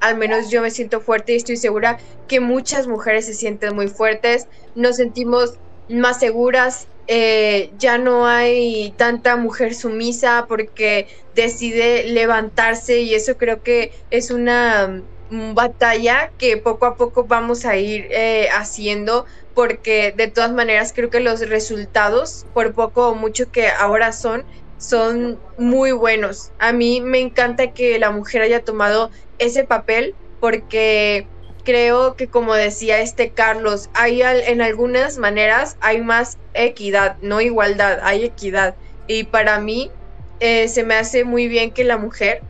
al 0.00 0.16
menos 0.16 0.50
yo 0.50 0.62
me 0.62 0.70
siento 0.70 1.00
fuerte 1.00 1.32
y 1.32 1.36
estoy 1.36 1.56
segura 1.56 1.98
que 2.28 2.40
muchas 2.40 2.86
mujeres 2.86 3.26
se 3.26 3.34
sienten 3.34 3.74
muy 3.74 3.88
fuertes, 3.88 4.46
nos 4.74 4.96
sentimos 4.96 5.54
más 5.88 6.20
seguras, 6.20 6.88
eh, 7.08 7.72
ya 7.78 7.98
no 7.98 8.26
hay 8.26 8.92
tanta 8.96 9.36
mujer 9.36 9.74
sumisa 9.74 10.46
porque 10.48 11.08
decide 11.34 12.04
levantarse 12.04 13.00
y 13.00 13.14
eso 13.14 13.36
creo 13.36 13.62
que 13.62 13.92
es 14.10 14.30
una 14.30 15.02
batalla 15.30 16.32
que 16.38 16.56
poco 16.56 16.86
a 16.86 16.96
poco 16.96 17.26
vamos 17.26 17.64
a 17.64 17.76
ir 17.76 18.06
eh, 18.10 18.48
haciendo 18.54 19.26
porque 19.54 20.12
de 20.16 20.28
todas 20.30 20.52
maneras 20.52 20.92
creo 20.94 21.10
que 21.10 21.20
los 21.20 21.40
resultados, 21.48 22.46
por 22.52 22.74
poco 22.74 23.08
o 23.08 23.14
mucho 23.14 23.50
que 23.50 23.68
ahora 23.68 24.12
son, 24.12 24.46
son 24.76 25.40
muy 25.56 25.92
buenos. 25.92 26.52
A 26.58 26.72
mí 26.72 27.00
me 27.00 27.20
encanta 27.20 27.72
que 27.72 27.98
la 27.98 28.10
mujer 28.10 28.42
haya 28.42 28.62
tomado 28.62 29.10
ese 29.38 29.64
papel 29.64 30.16
porque 30.38 31.30
creo 31.64 32.14
que 32.14 32.28
como 32.28 32.54
decía 32.54 33.00
este 33.00 33.32
Carlos, 33.32 33.88
hay 33.94 34.22
al- 34.22 34.42
en 34.42 34.60
algunas 34.62 35.16
maneras 35.18 35.76
hay 35.80 36.00
más 36.02 36.38
equidad, 36.52 37.16
no 37.20 37.40
igualdad, 37.40 37.98
hay 38.02 38.24
equidad. 38.24 38.76
Y 39.06 39.24
para 39.24 39.60
mí 39.60 39.90
eh, 40.38 40.68
se 40.68 40.84
me 40.84 40.94
hace 40.94 41.24
muy 41.24 41.48
bien 41.48 41.72
que 41.72 41.84
la 41.84 41.96
mujer 41.98 42.44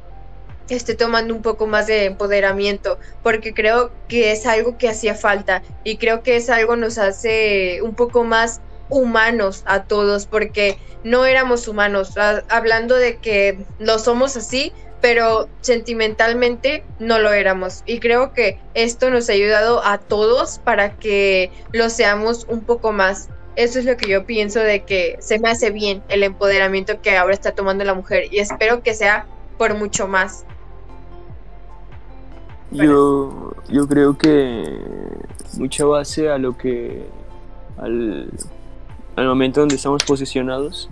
esté 0.74 0.94
tomando 0.94 1.34
un 1.34 1.42
poco 1.42 1.66
más 1.66 1.86
de 1.86 2.04
empoderamiento, 2.04 2.98
porque 3.22 3.54
creo 3.54 3.90
que 4.08 4.32
es 4.32 4.46
algo 4.46 4.78
que 4.78 4.88
hacía 4.88 5.14
falta 5.14 5.62
y 5.84 5.96
creo 5.96 6.22
que 6.22 6.36
es 6.36 6.50
algo 6.50 6.76
nos 6.76 6.98
hace 6.98 7.80
un 7.82 7.94
poco 7.94 8.24
más 8.24 8.60
humanos 8.88 9.62
a 9.66 9.84
todos, 9.84 10.26
porque 10.26 10.78
no 11.04 11.24
éramos 11.24 11.68
humanos, 11.68 12.14
hablando 12.48 12.96
de 12.96 13.16
que 13.16 13.64
lo 13.78 13.98
somos 13.98 14.36
así, 14.36 14.72
pero 15.00 15.48
sentimentalmente 15.60 16.84
no 16.98 17.18
lo 17.18 17.32
éramos. 17.32 17.82
Y 17.86 18.00
creo 18.00 18.32
que 18.32 18.58
esto 18.74 19.10
nos 19.10 19.28
ha 19.28 19.32
ayudado 19.32 19.84
a 19.84 19.98
todos 19.98 20.58
para 20.58 20.96
que 20.96 21.50
lo 21.72 21.90
seamos 21.90 22.46
un 22.48 22.64
poco 22.64 22.92
más. 22.92 23.28
Eso 23.56 23.78
es 23.78 23.84
lo 23.84 23.96
que 23.96 24.08
yo 24.08 24.26
pienso 24.26 24.60
de 24.60 24.84
que 24.84 25.16
se 25.20 25.38
me 25.38 25.48
hace 25.48 25.70
bien 25.70 26.02
el 26.08 26.22
empoderamiento 26.22 27.00
que 27.00 27.16
ahora 27.16 27.34
está 27.34 27.52
tomando 27.52 27.84
la 27.84 27.94
mujer 27.94 28.24
y 28.30 28.38
espero 28.38 28.82
que 28.82 28.94
sea 28.94 29.26
por 29.58 29.74
mucho 29.74 30.08
más. 30.08 30.44
Yo, 32.76 33.54
yo 33.68 33.88
creo 33.88 34.16
que 34.18 34.78
mucha 35.58 35.84
base 35.84 36.30
a 36.30 36.38
lo 36.38 36.56
que 36.56 37.06
al, 37.78 38.30
al 39.16 39.26
momento 39.26 39.60
donde 39.60 39.76
estamos 39.76 40.04
posicionados 40.04 40.88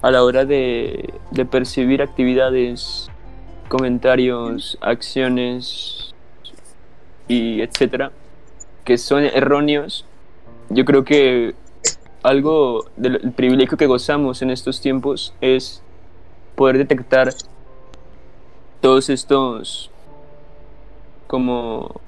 a 0.00 0.10
la 0.10 0.24
hora 0.24 0.44
de, 0.44 1.12
de 1.30 1.44
percibir 1.44 2.02
actividades, 2.02 3.08
comentarios, 3.68 4.78
acciones 4.80 6.14
y 7.28 7.60
etcétera 7.60 8.10
que 8.84 8.98
son 8.98 9.24
erróneos. 9.24 10.04
Yo 10.68 10.84
creo 10.84 11.04
que 11.04 11.54
algo 12.22 12.84
del 12.96 13.20
el 13.22 13.32
privilegio 13.32 13.76
que 13.76 13.86
gozamos 13.86 14.42
en 14.42 14.50
estos 14.50 14.80
tiempos 14.80 15.34
es 15.40 15.82
poder 16.54 16.78
detectar 16.78 17.32
todos 18.80 19.08
estos 19.10 19.90
como 21.32 22.02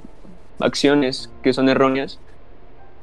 acciones 0.61 1.31
que 1.43 1.55
son 1.55 1.71
erróneas. 1.71 2.19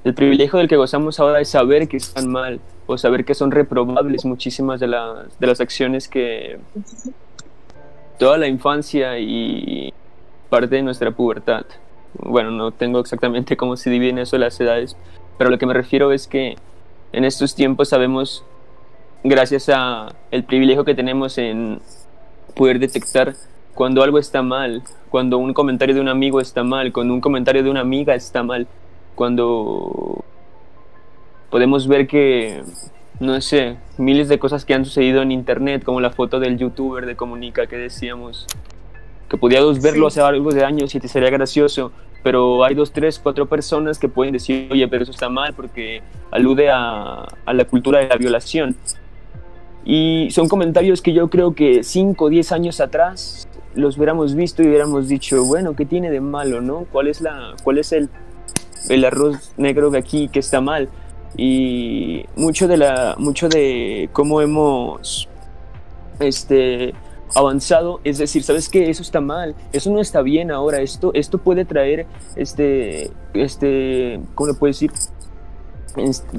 El 0.03 0.13
privilegio 0.13 0.59
del 0.59 0.67
que 0.67 0.77
gozamos 0.77 1.19
ahora 1.19 1.41
es 1.41 1.49
saber 1.49 1.87
que 1.87 1.97
están 1.97 2.31
mal 2.31 2.59
o 2.85 2.95
saber 2.95 3.25
que 3.25 3.33
son 3.33 3.49
reprobables 3.49 4.23
muchísimas 4.23 4.79
de 4.79 4.85
las, 4.85 5.39
de 5.39 5.47
las 5.47 5.59
acciones 5.59 6.07
que 6.07 6.59
toda 8.19 8.37
la 8.37 8.47
infancia 8.47 9.17
y 9.17 9.91
parte 10.51 10.75
de 10.75 10.83
nuestra 10.83 11.09
pubertad. 11.09 11.65
Bueno, 12.13 12.51
no 12.51 12.69
tengo 12.69 12.99
exactamente 12.99 13.57
cómo 13.57 13.75
se 13.75 13.89
dividen 13.89 14.19
eso 14.19 14.37
las 14.37 14.61
edades, 14.61 14.95
pero 15.39 15.49
lo 15.49 15.57
que 15.57 15.65
me 15.65 15.73
refiero 15.73 16.11
es 16.11 16.27
que 16.27 16.55
en 17.13 17.25
estos 17.25 17.55
tiempos 17.55 17.89
sabemos, 17.89 18.43
gracias 19.23 19.69
a 19.69 20.13
el 20.29 20.43
privilegio 20.43 20.85
que 20.85 20.93
tenemos 20.93 21.39
en 21.39 21.81
poder 22.55 22.77
detectar 22.77 23.33
cuando 23.81 24.03
algo 24.03 24.19
está 24.19 24.43
mal, 24.43 24.83
cuando 25.09 25.39
un 25.39 25.55
comentario 25.55 25.95
de 25.95 26.01
un 26.01 26.07
amigo 26.07 26.39
está 26.39 26.63
mal, 26.63 26.93
cuando 26.93 27.15
un 27.15 27.19
comentario 27.19 27.63
de 27.63 27.71
una 27.71 27.79
amiga 27.79 28.13
está 28.13 28.43
mal, 28.43 28.67
cuando 29.15 30.23
podemos 31.49 31.87
ver 31.87 32.05
que, 32.05 32.61
no 33.19 33.41
sé, 33.41 33.77
miles 33.97 34.29
de 34.29 34.37
cosas 34.37 34.65
que 34.65 34.75
han 34.75 34.85
sucedido 34.85 35.23
en 35.23 35.31
internet, 35.31 35.83
como 35.83 35.99
la 35.99 36.11
foto 36.11 36.39
del 36.39 36.59
youtuber 36.59 37.07
de 37.07 37.15
Comunica 37.15 37.65
que 37.65 37.75
decíamos, 37.75 38.45
que 39.27 39.37
podíamos 39.37 39.81
verlo 39.81 40.11
Sí. 40.11 40.19
hace 40.19 40.29
algo 40.29 40.51
de 40.51 40.63
años 40.63 40.93
y 40.93 40.99
te 40.99 41.07
sería 41.07 41.31
gracioso, 41.31 41.91
pero 42.21 42.63
hay 42.63 42.75
dos, 42.75 42.91
tres, 42.91 43.17
cuatro 43.17 43.47
personas 43.47 43.97
que 43.97 44.07
pueden 44.07 44.33
decir, 44.33 44.69
oye, 44.71 44.87
pero 44.89 45.01
eso 45.01 45.11
está 45.11 45.27
mal 45.27 45.55
porque 45.55 46.03
alude 46.29 46.69
a, 46.69 47.25
a 47.45 47.53
la 47.55 47.65
cultura 47.65 47.97
de 47.97 48.09
la 48.09 48.17
violación. 48.17 48.75
Y 49.83 50.27
son 50.29 50.47
comentarios 50.47 51.01
que 51.01 51.13
yo 51.13 51.31
creo 51.31 51.55
que 51.55 51.83
5 51.83 52.25
o 52.25 52.29
10 52.29 52.51
años 52.51 52.79
atrás 52.79 53.47
los 53.75 53.97
hubiéramos 53.97 54.35
visto 54.35 54.61
y 54.63 54.67
hubiéramos 54.67 55.07
dicho, 55.07 55.43
bueno, 55.45 55.75
¿qué 55.75 55.85
tiene 55.85 56.11
de 56.11 56.21
malo, 56.21 56.61
no? 56.61 56.85
¿Cuál 56.91 57.07
es, 57.07 57.21
la, 57.21 57.55
cuál 57.63 57.77
es 57.77 57.91
el, 57.91 58.09
el 58.89 59.05
arroz 59.05 59.53
negro 59.57 59.89
de 59.89 59.99
aquí 59.99 60.27
que 60.27 60.39
está 60.39 60.61
mal? 60.61 60.89
Y 61.37 62.25
mucho 62.35 62.67
de, 62.67 62.77
la, 62.77 63.15
mucho 63.17 63.47
de 63.47 64.09
cómo 64.11 64.41
hemos 64.41 65.29
este, 66.19 66.93
avanzado 67.35 67.99
es 68.03 68.17
decir, 68.17 68.43
¿sabes 68.43 68.69
qué? 68.69 68.89
Eso 68.89 69.01
está 69.01 69.21
mal, 69.21 69.55
eso 69.71 69.91
no 69.91 70.01
está 70.01 70.21
bien 70.21 70.51
ahora, 70.51 70.81
esto, 70.81 71.11
esto 71.13 71.37
puede 71.37 71.65
traer, 71.65 72.05
este, 72.35 73.11
este, 73.33 74.19
¿cómo 74.35 74.49
le 74.51 74.53
puedo 74.55 74.71
decir? 74.71 74.91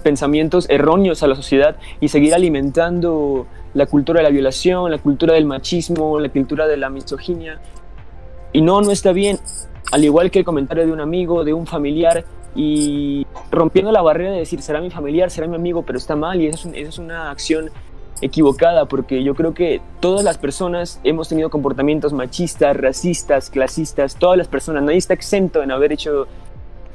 Pensamientos 0.02 0.66
erróneos 0.68 1.22
a 1.22 1.26
la 1.26 1.34
sociedad 1.34 1.76
y 2.00 2.08
seguir 2.08 2.34
alimentando 2.34 3.46
la 3.74 3.86
cultura 3.86 4.18
de 4.18 4.24
la 4.24 4.30
violación, 4.30 4.90
la 4.90 4.98
cultura 4.98 5.34
del 5.34 5.44
machismo, 5.44 6.18
la 6.18 6.28
cultura 6.28 6.66
de 6.66 6.76
la 6.76 6.90
misoginia. 6.90 7.60
Y 8.52 8.60
no, 8.60 8.80
no 8.80 8.90
está 8.90 9.12
bien. 9.12 9.38
Al 9.92 10.04
igual 10.04 10.30
que 10.30 10.40
el 10.40 10.44
comentario 10.44 10.86
de 10.86 10.92
un 10.92 11.00
amigo, 11.00 11.44
de 11.44 11.52
un 11.52 11.66
familiar, 11.66 12.24
y 12.54 13.26
rompiendo 13.50 13.92
la 13.92 14.02
barrera 14.02 14.32
de 14.32 14.38
decir, 14.38 14.60
será 14.62 14.80
mi 14.80 14.90
familiar, 14.90 15.30
será 15.30 15.46
mi 15.46 15.56
amigo, 15.56 15.82
pero 15.82 15.98
está 15.98 16.16
mal 16.16 16.40
y 16.40 16.46
eso 16.48 16.68
es, 16.74 16.88
es 16.88 16.98
una 16.98 17.30
acción 17.30 17.70
equivocada 18.20 18.84
porque 18.86 19.24
yo 19.24 19.34
creo 19.34 19.52
que 19.52 19.80
todas 20.00 20.22
las 20.22 20.38
personas 20.38 21.00
hemos 21.02 21.28
tenido 21.28 21.50
comportamientos 21.50 22.12
machistas, 22.12 22.76
racistas, 22.76 23.50
clasistas, 23.50 24.16
todas 24.16 24.38
las 24.38 24.48
personas, 24.48 24.82
nadie 24.82 24.98
está 24.98 25.14
exento 25.14 25.62
en 25.62 25.70
haber 25.70 25.92
hecho 25.92 26.26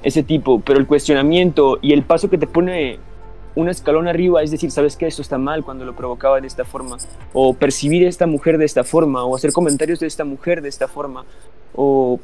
ese 0.03 0.23
tipo, 0.23 0.59
pero 0.59 0.79
el 0.79 0.87
cuestionamiento 0.87 1.79
y 1.81 1.93
el 1.93 2.03
paso 2.03 2.29
que 2.29 2.37
te 2.37 2.47
pone 2.47 2.99
un 3.55 3.69
escalón 3.69 4.07
arriba, 4.07 4.43
es 4.43 4.51
decir, 4.51 4.69
sabes 4.69 4.95
que 4.95 5.07
esto 5.07 5.21
está 5.21 5.37
mal 5.39 5.63
cuando 5.63 5.83
lo 5.83 5.95
provocaba 5.95 6.39
de 6.39 6.47
esta 6.47 6.63
forma, 6.63 6.97
o 7.33 7.53
percibir 7.55 8.05
a 8.05 8.09
esta 8.09 8.27
mujer 8.27 8.57
de 8.59 8.65
esta 8.65 8.83
forma, 8.83 9.23
o 9.25 9.35
hacer 9.35 9.51
comentarios 9.51 9.99
de 9.99 10.07
esta 10.07 10.23
mujer 10.23 10.61
de 10.61 10.69
esta 10.69 10.87
forma, 10.87 11.25
o 11.75 12.19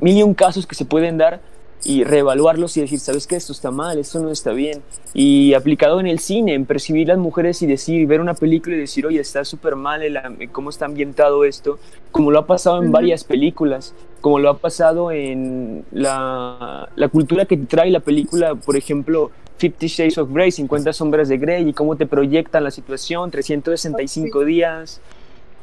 mil 0.00 0.16
y 0.16 0.22
un 0.22 0.34
casos 0.34 0.66
que 0.66 0.76
se 0.76 0.84
pueden 0.84 1.18
dar 1.18 1.40
y 1.84 2.04
reevaluarlos 2.04 2.76
y 2.76 2.80
decir, 2.80 2.98
sabes 2.98 3.26
que 3.26 3.36
esto 3.36 3.52
está 3.52 3.70
mal, 3.70 3.98
esto 3.98 4.20
no 4.20 4.30
está 4.30 4.52
bien. 4.52 4.82
Y 5.14 5.54
aplicado 5.54 6.00
en 6.00 6.06
el 6.06 6.18
cine, 6.18 6.54
en 6.54 6.66
percibir 6.66 7.08
las 7.08 7.18
mujeres 7.18 7.62
y 7.62 7.66
decir, 7.66 8.06
ver 8.06 8.20
una 8.20 8.34
película 8.34 8.76
y 8.76 8.80
decir, 8.80 9.06
oye, 9.06 9.20
está 9.20 9.44
súper 9.44 9.76
mal 9.76 10.02
el, 10.02 10.18
cómo 10.50 10.70
está 10.70 10.86
ambientado 10.86 11.44
esto, 11.44 11.78
como 12.10 12.30
lo 12.30 12.40
ha 12.40 12.46
pasado 12.46 12.82
en 12.82 12.90
varias 12.90 13.24
películas, 13.24 13.94
como 14.20 14.38
lo 14.38 14.50
ha 14.50 14.58
pasado 14.58 15.12
en 15.12 15.84
la, 15.92 16.88
la 16.96 17.08
cultura 17.08 17.44
que 17.44 17.56
trae 17.56 17.90
la 17.90 18.00
película, 18.00 18.54
por 18.54 18.76
ejemplo, 18.76 19.30
Fifty 19.58 19.86
Shades 19.86 20.18
of 20.18 20.32
Grey, 20.32 20.50
50 20.50 20.92
sombras 20.92 21.28
de 21.28 21.38
Grey, 21.38 21.68
y 21.68 21.72
cómo 21.72 21.96
te 21.96 22.06
proyectan 22.06 22.64
la 22.64 22.70
situación, 22.70 23.30
365 23.30 24.44
días, 24.44 25.00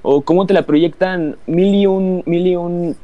o 0.01 0.22
cómo 0.22 0.45
te 0.45 0.53
la 0.53 0.66
proyectan 0.66 1.38
mil 1.47 1.74
y 1.76 1.86
un, 1.86 2.24
mil 2.26 2.47
y 2.47 2.55
un 2.55 2.95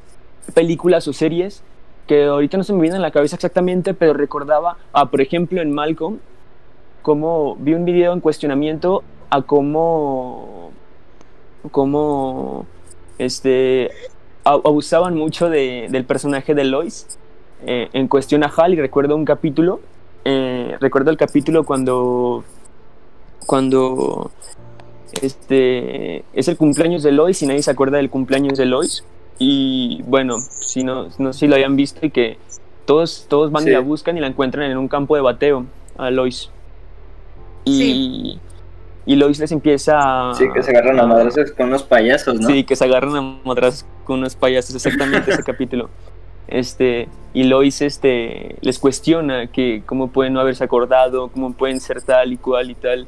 películas 0.54 1.08
o 1.08 1.14
series 1.14 1.62
que 2.10 2.26
ahorita 2.26 2.58
no 2.58 2.64
se 2.64 2.74
me 2.74 2.82
viene 2.82 2.96
en 2.96 3.04
la 3.04 3.12
cabeza 3.12 3.36
exactamente, 3.36 3.94
pero 3.94 4.14
recordaba, 4.14 4.78
a, 4.94 5.12
por 5.12 5.22
ejemplo, 5.22 5.62
en 5.62 5.72
Malcolm, 5.72 6.18
cómo 7.04 7.56
vi 7.60 7.76
un 7.76 7.86
video 7.86 8.14
en 8.14 8.20
cuestionamiento 8.20 9.04
a 9.30 9.44
cómo, 9.44 10.72
cómo 11.70 12.66
este, 13.20 13.92
abusaban 14.44 15.16
mucho 15.16 15.52
de, 15.52 15.88
del 15.92 16.04
personaje 16.04 16.56
de 16.56 16.64
Lois 16.64 17.20
eh, 17.64 17.90
en 17.94 18.08
cuestión 18.08 18.44
a 18.44 18.48
Hal, 18.48 18.74
y 18.74 18.82
recuerdo 18.82 19.16
un 19.16 19.24
capítulo 19.24 19.80
eh, 20.26 20.76
recuerdo 20.80 21.12
el 21.12 21.18
capítulo 21.18 21.64
cuando, 21.64 22.44
cuando 23.46 24.32
este, 25.22 26.24
es 26.34 26.48
el 26.48 26.58
cumpleaños 26.58 27.04
de 27.04 27.12
Lois 27.12 27.42
y 27.42 27.46
nadie 27.46 27.64
se 27.64 27.72
acuerda 27.72 27.98
del 27.98 28.10
cumpleaños 28.10 28.58
de 28.58 28.66
Lois. 28.66 29.04
Y 29.40 30.02
bueno, 30.06 30.38
si 30.40 30.84
no, 30.84 31.08
no 31.18 31.34
sé 31.34 31.40
si 31.40 31.48
lo 31.48 31.56
hayan 31.56 31.76
visto 31.76 32.06
y 32.06 32.12
que 32.12 32.38
todos, 32.86 33.26
todos 33.30 33.52
van 33.52 33.68
y 33.68 33.72
la 33.72 33.80
buscan 33.80 34.18
y 34.18 34.20
la 34.20 34.28
encuentran 34.28 34.70
en 34.70 34.78
un 34.78 34.88
campo 34.88 35.16
de 35.16 35.22
bateo 35.22 35.66
a 35.98 36.12
Lois. 36.12 36.52
Y, 37.66 38.40
y 39.06 39.16
Lois 39.16 39.40
les 39.40 39.52
empieza 39.52 40.32
a... 40.32 40.34
Sí, 40.36 40.46
que 40.54 40.62
se 40.62 40.72
agarran 40.72 41.00
a 41.00 41.06
madrazos 41.06 41.52
con 41.52 41.68
unos 41.68 41.84
payasos, 41.84 42.40
¿no? 42.40 42.48
Sí, 42.48 42.64
que 42.64 42.76
se 42.76 42.84
agarran 42.84 43.16
a 43.16 43.22
madrazos 43.22 43.86
con 44.04 44.20
unos 44.20 44.36
payasos, 44.36 44.76
exactamente 44.76 45.32
ese 45.32 45.44
capítulo 45.46 45.90
este, 46.50 47.08
y 47.34 47.44
Lois 47.44 47.82
este, 47.82 48.56
les 48.62 48.80
cuestiona 48.80 49.48
que 49.48 49.84
cómo 49.86 50.08
pueden 50.08 50.34
no 50.34 50.40
haberse 50.40 50.64
acordado, 50.64 51.30
cómo 51.30 51.54
pueden 51.54 51.80
ser 51.80 52.02
tal 52.02 52.34
y 52.34 52.38
cual 52.38 52.72
y 52.72 52.76
tal. 52.76 53.08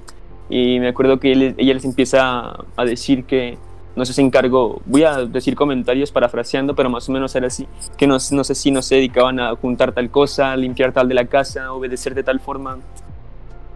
Y 0.49 0.79
me 0.79 0.89
acuerdo 0.89 1.19
que 1.19 1.31
ella 1.31 1.73
les 1.73 1.85
empieza 1.85 2.55
a 2.75 2.85
decir 2.85 3.23
que 3.23 3.57
no 4.01 4.05
sé 4.05 4.13
si 4.13 4.21
encargó, 4.21 4.81
voy 4.87 5.03
a 5.03 5.25
decir 5.25 5.55
comentarios 5.55 6.11
parafraseando, 6.11 6.73
pero 6.73 6.89
más 6.89 7.07
o 7.07 7.11
menos 7.11 7.35
era 7.35 7.45
así, 7.45 7.67
que 7.97 8.07
no, 8.07 8.17
no 8.31 8.43
sé 8.43 8.55
si 8.55 8.71
no 8.71 8.81
se 8.81 8.95
dedicaban 8.95 9.39
a 9.39 9.55
juntar 9.55 9.91
tal 9.91 10.09
cosa, 10.09 10.57
limpiar 10.57 10.91
tal 10.91 11.07
de 11.07 11.13
la 11.13 11.25
casa, 11.25 11.71
obedecer 11.71 12.15
de 12.15 12.23
tal 12.23 12.39
forma. 12.39 12.79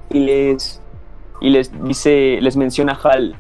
Y 0.09 0.17
les, 0.21 0.81
y 1.41 1.51
les 1.51 1.71
dice, 1.83 2.39
les 2.41 2.57
menciona 2.57 2.99
Hal, 3.03 3.35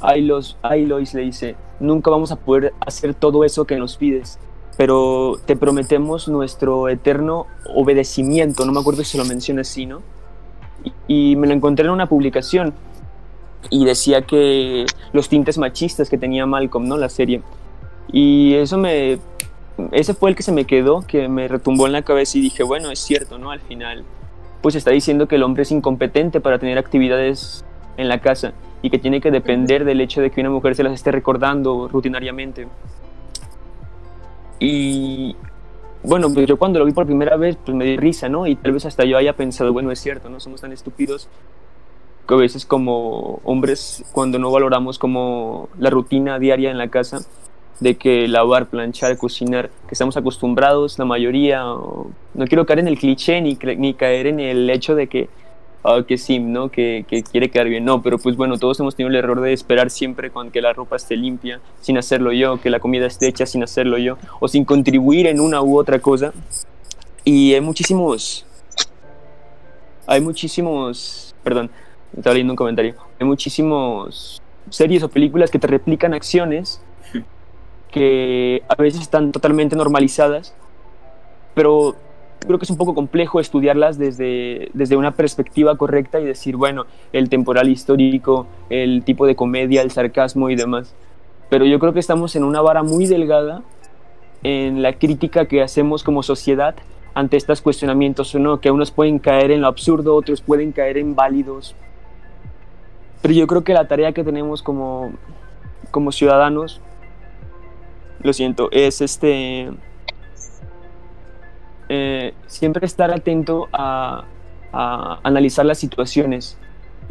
ay, 0.00 0.22
los, 0.22 0.56
ay 0.62 0.86
Lois 0.86 1.14
le 1.14 1.22
dice, 1.22 1.54
nunca 1.78 2.10
vamos 2.10 2.32
a 2.32 2.36
poder 2.36 2.74
hacer 2.80 3.14
todo 3.14 3.44
eso 3.44 3.64
que 3.64 3.76
nos 3.76 3.96
pides 3.96 4.40
pero 4.76 5.38
te 5.46 5.54
prometemos 5.54 6.26
nuestro 6.26 6.88
eterno 6.88 7.46
obedecimiento, 7.72 8.66
no 8.66 8.72
me 8.72 8.80
acuerdo 8.80 9.04
si 9.04 9.12
se 9.12 9.18
lo 9.18 9.24
menciona 9.24 9.60
así, 9.60 9.86
¿no? 9.86 10.02
Y, 11.06 11.36
me 11.36 11.46
lo 11.46 11.54
encontré 11.54 11.86
en 11.86 11.92
una 11.92 12.08
publicación 12.08 12.74
y 13.70 13.84
decía 13.84 14.22
que 14.22 14.86
los 15.12 15.28
tintes 15.28 15.58
machistas 15.58 16.08
que 16.08 16.18
tenía 16.18 16.46
Malcolm, 16.46 16.86
¿no? 16.86 16.96
La 16.96 17.08
serie. 17.08 17.42
Y 18.12 18.54
eso 18.54 18.78
me... 18.78 19.18
Ese 19.90 20.14
fue 20.14 20.30
el 20.30 20.36
que 20.36 20.42
se 20.42 20.52
me 20.52 20.66
quedó, 20.66 21.02
que 21.06 21.28
me 21.28 21.48
retumbó 21.48 21.86
en 21.86 21.92
la 21.92 22.02
cabeza 22.02 22.38
y 22.38 22.42
dije, 22.42 22.62
bueno, 22.62 22.90
es 22.90 23.00
cierto, 23.00 23.38
¿no? 23.38 23.50
Al 23.50 23.60
final, 23.60 24.04
pues 24.62 24.76
está 24.76 24.92
diciendo 24.92 25.26
que 25.26 25.34
el 25.34 25.42
hombre 25.42 25.64
es 25.64 25.72
incompetente 25.72 26.40
para 26.40 26.58
tener 26.58 26.78
actividades 26.78 27.64
en 27.96 28.08
la 28.08 28.20
casa 28.20 28.52
y 28.82 28.90
que 28.90 28.98
tiene 28.98 29.20
que 29.20 29.30
depender 29.30 29.84
del 29.84 30.00
hecho 30.00 30.20
de 30.20 30.30
que 30.30 30.40
una 30.40 30.50
mujer 30.50 30.76
se 30.76 30.84
las 30.84 30.92
esté 30.92 31.10
recordando 31.10 31.88
rutinariamente. 31.88 32.68
Y 34.60 35.34
bueno, 36.04 36.32
pues 36.32 36.46
yo 36.46 36.56
cuando 36.56 36.78
lo 36.78 36.84
vi 36.84 36.92
por 36.92 37.06
primera 37.06 37.36
vez, 37.36 37.56
pues 37.56 37.76
me 37.76 37.84
di 37.84 37.96
risa, 37.96 38.28
¿no? 38.28 38.46
Y 38.46 38.54
tal 38.54 38.72
vez 38.72 38.86
hasta 38.86 39.04
yo 39.04 39.16
haya 39.16 39.32
pensado, 39.32 39.72
bueno, 39.72 39.90
es 39.90 39.98
cierto, 39.98 40.28
no 40.28 40.38
somos 40.38 40.60
tan 40.60 40.70
estúpidos 40.70 41.28
que 42.26 42.34
a 42.34 42.36
veces 42.36 42.66
como 42.66 43.40
hombres, 43.44 44.04
cuando 44.12 44.38
no 44.38 44.50
valoramos 44.50 44.98
como 44.98 45.68
la 45.78 45.90
rutina 45.90 46.38
diaria 46.38 46.70
en 46.70 46.78
la 46.78 46.88
casa, 46.88 47.20
de 47.80 47.96
que 47.96 48.28
lavar, 48.28 48.66
planchar, 48.66 49.16
cocinar, 49.18 49.68
que 49.88 49.94
estamos 49.94 50.16
acostumbrados, 50.16 50.98
la 50.98 51.04
mayoría, 51.04 51.62
no 51.64 52.46
quiero 52.46 52.66
caer 52.66 52.80
en 52.80 52.88
el 52.88 52.98
cliché 52.98 53.40
ni, 53.40 53.58
ni 53.76 53.94
caer 53.94 54.28
en 54.28 54.40
el 54.40 54.70
hecho 54.70 54.94
de 54.94 55.08
que 55.08 55.28
Ah, 55.86 56.02
que 56.08 56.16
sim, 56.16 56.50
¿no? 56.50 56.70
Que, 56.70 57.04
que, 57.06 57.22
quiere 57.22 57.50
quedar 57.50 57.68
bien. 57.68 57.84
No, 57.84 58.00
pero 58.00 58.18
pues 58.18 58.36
bueno, 58.36 58.56
todos 58.56 58.80
hemos 58.80 58.96
tenido 58.96 59.10
el 59.10 59.16
error 59.16 59.42
de 59.42 59.52
esperar 59.52 59.90
siempre 59.90 60.30
con 60.30 60.50
que 60.50 60.62
la 60.62 60.72
ropa 60.72 60.96
esté 60.96 61.14
limpia, 61.14 61.60
sin 61.82 61.98
hacerlo 61.98 62.32
yo, 62.32 62.58
que 62.58 62.70
la 62.70 62.80
comida 62.80 63.06
esté 63.06 63.28
hecha 63.28 63.44
sin 63.44 63.62
hacerlo 63.62 63.98
yo, 63.98 64.16
o 64.40 64.48
sin 64.48 64.64
contribuir 64.64 65.26
en 65.26 65.40
una 65.40 65.60
u 65.60 65.78
otra 65.78 65.98
cosa. 65.98 66.32
Y 67.22 67.52
hay 67.52 67.60
muchísimos, 67.60 68.46
hay 70.06 70.22
muchísimos, 70.22 71.34
perdón, 71.42 71.70
estaba 72.16 72.34
leyendo 72.34 72.52
un 72.52 72.56
comentario, 72.56 72.94
hay 73.18 73.26
muchísimos 73.26 74.40
series 74.70 75.02
o 75.02 75.08
películas 75.08 75.50
que 75.50 75.58
te 75.58 75.66
replican 75.66 76.14
acciones 76.14 76.80
que 77.90 78.62
a 78.68 78.74
veces 78.74 79.02
están 79.02 79.30
totalmente 79.30 79.76
normalizadas, 79.76 80.52
pero 81.54 81.94
creo 82.40 82.58
que 82.58 82.64
es 82.64 82.70
un 82.70 82.76
poco 82.76 82.94
complejo 82.94 83.38
estudiarlas 83.38 83.98
desde, 83.98 84.68
desde 84.74 84.96
una 84.96 85.12
perspectiva 85.12 85.76
correcta 85.76 86.20
y 86.20 86.24
decir, 86.24 86.56
bueno, 86.56 86.86
el 87.12 87.28
temporal 87.28 87.68
histórico, 87.68 88.48
el 88.68 89.04
tipo 89.04 89.26
de 89.26 89.36
comedia, 89.36 89.82
el 89.82 89.92
sarcasmo 89.92 90.50
y 90.50 90.56
demás. 90.56 90.94
Pero 91.50 91.66
yo 91.66 91.78
creo 91.78 91.92
que 91.92 92.00
estamos 92.00 92.34
en 92.34 92.42
una 92.42 92.60
vara 92.60 92.82
muy 92.82 93.06
delgada 93.06 93.62
en 94.42 94.82
la 94.82 94.94
crítica 94.94 95.46
que 95.46 95.62
hacemos 95.62 96.02
como 96.02 96.22
sociedad 96.22 96.74
ante 97.14 97.36
estos 97.36 97.62
cuestionamientos, 97.62 98.34
¿no? 98.34 98.60
que 98.60 98.70
unos 98.70 98.90
pueden 98.90 99.20
caer 99.20 99.52
en 99.52 99.60
lo 99.60 99.68
absurdo, 99.68 100.16
otros 100.16 100.40
pueden 100.40 100.72
caer 100.72 100.98
en 100.98 101.14
válidos. 101.14 101.76
Pero 103.24 103.32
yo 103.32 103.46
creo 103.46 103.64
que 103.64 103.72
la 103.72 103.88
tarea 103.88 104.12
que 104.12 104.22
tenemos 104.22 104.62
como, 104.62 105.14
como 105.90 106.12
ciudadanos, 106.12 106.82
lo 108.20 108.34
siento, 108.34 108.68
es 108.70 109.00
este 109.00 109.70
eh, 111.88 112.34
siempre 112.46 112.84
estar 112.84 113.10
atento 113.10 113.70
a, 113.72 114.26
analizar 114.72 115.64
las 115.64 115.78
situaciones. 115.78 116.58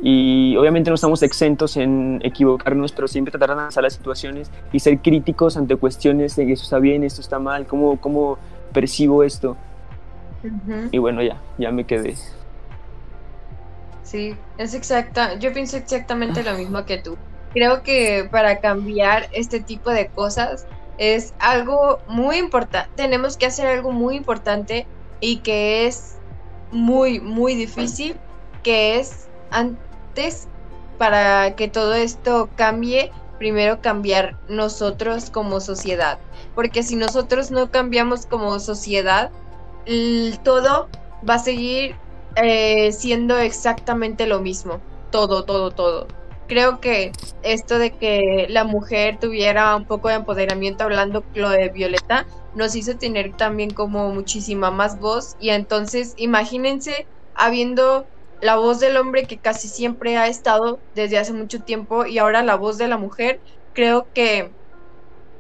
Y 0.04 0.56
obviamente 0.56 0.92
no 0.92 0.96
estamos 0.96 1.24
exentos 1.24 1.78
en 1.78 2.20
equivocarnos, 2.24 2.92
pero 2.92 3.08
siempre 3.08 3.32
tratar 3.32 3.50
de 3.50 3.54
analizar 3.54 3.82
las 3.82 3.94
situaciones 3.94 4.52
y 4.72 4.82
ser 4.82 5.00
críticos 5.00 5.58
ante 5.58 5.78
cuestiones 5.78 6.36
de 6.36 6.46
que 6.46 6.54
eso 6.54 6.64
está 6.64 6.78
bien, 6.78 7.04
esto 7.04 7.22
está 7.22 7.40
mal, 7.40 7.66
cómo, 7.66 8.00
cómo 8.00 8.38
percibo 8.72 9.24
esto. 9.24 9.58
Y 10.92 11.00
bueno, 11.00 11.24
ya, 11.24 11.42
ya 11.58 11.72
me 11.72 11.86
quedé. 11.86 12.14
Sí, 14.14 14.38
es 14.60 14.76
exacta. 14.76 15.40
Yo 15.40 15.52
pienso 15.54 15.76
exactamente 15.76 16.44
lo 16.44 16.54
mismo 16.54 16.86
que 16.86 17.00
tú. 17.00 17.18
Creo 17.52 17.82
que 17.82 18.30
para 18.30 18.60
cambiar 18.60 19.28
este 19.32 19.60
tipo 19.60 19.90
de 19.90 20.10
cosas 20.10 20.68
es 21.00 21.34
algo 21.40 21.98
muy 22.08 22.38
importante, 22.38 22.92
tenemos 22.96 23.38
que 23.38 23.48
hacer 23.48 23.66
algo 23.66 23.92
muy 23.92 24.16
importante 24.16 24.86
y 25.20 25.38
que 25.38 25.88
es 25.88 26.18
muy, 26.72 27.22
muy 27.22 27.56
difícil, 27.56 28.16
que 28.62 29.00
es 29.00 29.30
antes 29.50 30.48
para 31.00 31.56
que 31.56 31.68
todo 31.68 31.96
esto 31.96 32.52
cambie, 32.56 33.12
primero 33.40 33.82
cambiar 33.82 34.38
nosotros 34.48 35.32
como 35.32 35.60
sociedad, 35.60 36.20
porque 36.54 36.84
si 36.84 36.96
nosotros 36.96 37.50
no 37.50 37.72
cambiamos 37.72 38.28
como 38.28 38.60
sociedad, 38.60 39.32
todo 40.44 40.88
va 41.28 41.34
a 41.34 41.40
seguir 41.40 41.96
eh, 42.36 42.92
siendo 42.92 43.38
exactamente 43.38 44.28
lo 44.28 44.40
mismo, 44.40 44.80
todo, 45.12 45.44
todo, 45.44 45.72
todo. 45.72 46.08
Creo 46.48 46.82
que 46.82 47.12
esto 47.42 47.80
de 47.80 47.92
que 47.92 48.48
la 48.50 48.64
mujer 48.64 49.18
tuviera 49.20 49.76
un 49.76 49.86
poco 49.86 50.10
de 50.10 50.16
empoderamiento 50.16 50.84
hablando 50.84 51.24
lo 51.36 51.50
de 51.50 51.70
Violeta 51.70 52.26
nos 52.56 52.76
hizo 52.76 52.98
tener 52.98 53.36
también 53.36 53.72
como 53.72 54.12
muchísima 54.12 54.72
más 54.72 55.00
voz. 55.00 55.36
Y 55.40 55.50
entonces 55.50 56.14
imagínense 56.18 57.08
habiendo 57.36 58.06
la 58.42 58.58
voz 58.58 58.80
del 58.80 58.98
hombre 58.98 59.26
que 59.26 59.38
casi 59.38 59.68
siempre 59.68 60.18
ha 60.18 60.28
estado 60.28 60.80
desde 60.96 61.18
hace 61.18 61.34
mucho 61.34 61.62
tiempo 61.62 62.06
y 62.06 62.18
ahora 62.18 62.44
la 62.44 62.56
voz 62.56 62.78
de 62.78 62.88
la 62.88 62.98
mujer, 62.98 63.40
creo 63.74 64.08
que 64.14 64.52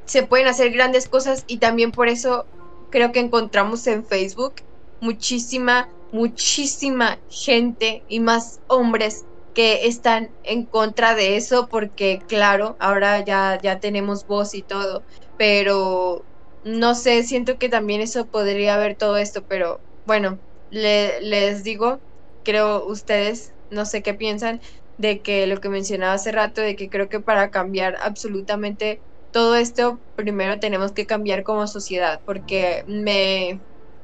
se 0.05 0.23
pueden 0.23 0.47
hacer 0.47 0.71
grandes 0.71 1.07
cosas. 1.09 1.43
Y 1.47 1.57
también 1.57 1.91
por 1.91 2.07
eso 2.07 2.45
creo 2.89 3.11
que 3.11 3.19
encontramos 3.19 3.85
en 3.87 4.05
Facebook 4.05 4.55
muchísima, 5.03 5.89
muchísima 6.11 7.23
gente 7.27 8.03
y 8.07 8.19
más 8.19 8.61
hombres 8.67 9.27
que 9.53 9.87
están 9.87 10.35
en 10.43 10.67
contra 10.67 11.15
de 11.15 11.37
eso 11.37 11.67
porque 11.69 12.19
claro, 12.27 12.75
ahora 12.79 13.23
ya, 13.23 13.59
ya 13.61 13.79
tenemos 13.79 14.25
voz 14.25 14.53
y 14.55 14.63
todo, 14.63 15.05
pero 15.37 16.27
no 16.63 16.95
sé, 16.95 17.23
siento 17.23 17.57
que 17.57 17.69
también 17.69 18.01
eso 18.01 18.29
podría 18.29 18.75
haber 18.75 18.95
todo 18.97 19.17
esto, 19.17 19.45
pero 19.45 19.83
bueno, 20.05 20.41
les 20.69 21.63
digo, 21.63 22.01
creo 22.43 22.85
ustedes, 22.85 23.53
no 23.69 23.85
sé 23.85 24.01
qué 24.03 24.13
piensan, 24.13 24.61
de 24.97 25.21
que 25.21 25.47
lo 25.47 25.59
que 25.59 25.69
mencionaba 25.69 26.13
hace 26.13 26.31
rato, 26.31 26.61
de 26.61 26.75
que 26.75 26.89
creo 26.89 27.09
que 27.09 27.19
para 27.19 27.51
cambiar 27.51 27.97
absolutamente 28.01 29.03
todo 29.31 29.55
esto, 29.55 30.01
primero 30.15 30.59
tenemos 30.59 30.91
que 30.93 31.05
cambiar 31.05 31.43
como 31.43 31.67
sociedad, 31.67 32.21
porque 32.25 32.83
me, 32.87 33.63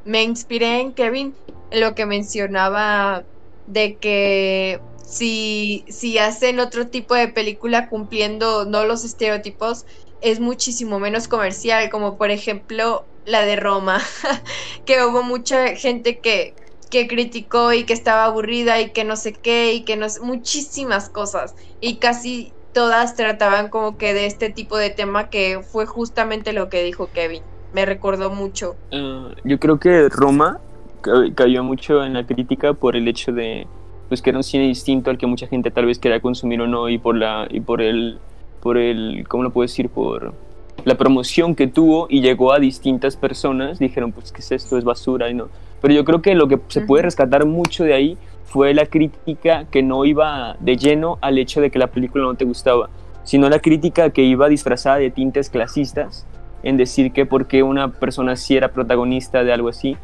me 0.09 0.23
inspiré 0.23 0.81
en 0.81 0.93
Kevin, 0.93 1.35
en 1.69 1.81
lo 1.81 1.93
que 1.93 2.07
mencionaba 2.07 3.25
de 3.67 3.97
que 3.99 4.79
si, 5.05 5.85
si 5.87 6.17
hacen 6.17 6.59
otro 6.59 6.87
tipo 6.87 7.13
de 7.13 7.27
película 7.27 7.89
cumpliendo 7.89 8.65
no 8.65 8.85
los 8.85 9.05
estereotipos, 9.05 9.85
es 10.21 10.39
muchísimo 10.39 10.99
menos 10.99 11.27
comercial, 11.27 11.91
como 11.91 12.17
por 12.17 12.31
ejemplo 12.31 13.05
la 13.25 13.45
de 13.45 13.55
Roma, 13.55 14.01
que 14.85 15.05
hubo 15.05 15.21
mucha 15.21 15.75
gente 15.75 16.19
que, 16.19 16.55
que 16.89 17.07
criticó 17.07 17.71
y 17.71 17.83
que 17.83 17.93
estaba 17.93 18.25
aburrida 18.25 18.81
y 18.81 18.91
que 18.91 19.03
no 19.03 19.15
sé 19.15 19.33
qué 19.33 19.73
y 19.73 19.85
que 19.85 19.95
no 19.95 20.09
sé, 20.09 20.21
muchísimas 20.21 21.09
cosas 21.09 21.53
y 21.79 21.97
casi 21.97 22.51
todas 22.73 23.15
trataban 23.15 23.69
como 23.69 23.95
que 23.97 24.15
de 24.15 24.25
este 24.25 24.49
tipo 24.49 24.75
de 24.75 24.89
tema 24.89 25.29
que 25.29 25.61
fue 25.61 25.85
justamente 25.85 26.51
lo 26.51 26.67
que 26.69 26.83
dijo 26.83 27.11
Kevin. 27.11 27.43
Me 27.73 27.85
recordó 27.85 28.29
mucho. 28.29 28.75
Ah, 28.91 29.29
yo 29.43 29.59
creo 29.59 29.79
que 29.79 30.09
Roma 30.09 30.59
cayó 31.35 31.63
mucho 31.63 32.03
en 32.03 32.13
la 32.13 32.25
crítica 32.25 32.73
por 32.73 32.95
el 32.95 33.07
hecho 33.07 33.31
de 33.31 33.67
pues 34.09 34.21
que 34.21 34.31
era 34.31 34.39
un 34.39 34.43
cine 34.43 34.65
distinto 34.65 35.11
al 35.11 35.17
que 35.17 35.27
mucha 35.27 35.47
gente 35.47 35.71
tal 35.71 35.85
vez 35.85 35.99
quería 35.99 36.19
consumir 36.19 36.59
o 36.61 36.67
no 36.67 36.89
y 36.89 36.97
por 36.97 37.15
la 37.15 37.47
y 37.49 37.61
por 37.61 37.81
el 37.81 38.17
por 38.59 38.77
el 38.77 39.25
cómo 39.27 39.43
lo 39.43 39.51
puedo 39.51 39.63
decir 39.63 39.87
por 39.87 40.33
la 40.83 40.95
promoción 40.95 41.55
que 41.55 41.67
tuvo 41.67 42.07
y 42.09 42.21
llegó 42.21 42.51
a 42.51 42.59
distintas 42.59 43.15
personas 43.15 43.79
dijeron 43.79 44.11
pues 44.11 44.31
qué 44.31 44.41
es 44.41 44.51
esto 44.51 44.77
es 44.77 44.83
basura 44.83 45.29
y 45.29 45.33
no. 45.33 45.47
Pero 45.81 45.93
yo 45.93 46.03
creo 46.03 46.21
que 46.21 46.35
lo 46.35 46.47
que 46.47 46.59
se 46.67 46.81
puede 46.81 47.03
rescatar 47.03 47.45
mucho 47.45 47.85
de 47.85 47.93
ahí 47.93 48.17
fue 48.43 48.73
la 48.73 48.85
crítica 48.85 49.65
que 49.71 49.83
no 49.83 50.03
iba 50.05 50.57
de 50.59 50.75
lleno 50.75 51.19
al 51.21 51.37
hecho 51.37 51.61
de 51.61 51.69
que 51.69 51.79
la 51.79 51.87
película 51.87 52.23
no 52.23 52.33
te 52.35 52.45
gustaba, 52.45 52.89
sino 53.23 53.47
la 53.47 53.59
crítica 53.59 54.09
que 54.09 54.23
iba 54.23 54.49
disfrazada 54.49 54.97
de 54.97 55.11
tintes 55.11 55.49
clasistas, 55.49 56.25
en 56.63 56.77
decir 56.77 57.11
que 57.11 57.25
por 57.25 57.47
qué 57.47 57.63
una 57.63 57.89
persona 57.89 58.35
sí 58.35 58.57
era 58.57 58.69
protagonista 58.69 59.43
de 59.43 59.53
algo 59.53 59.69
así, 59.69 59.97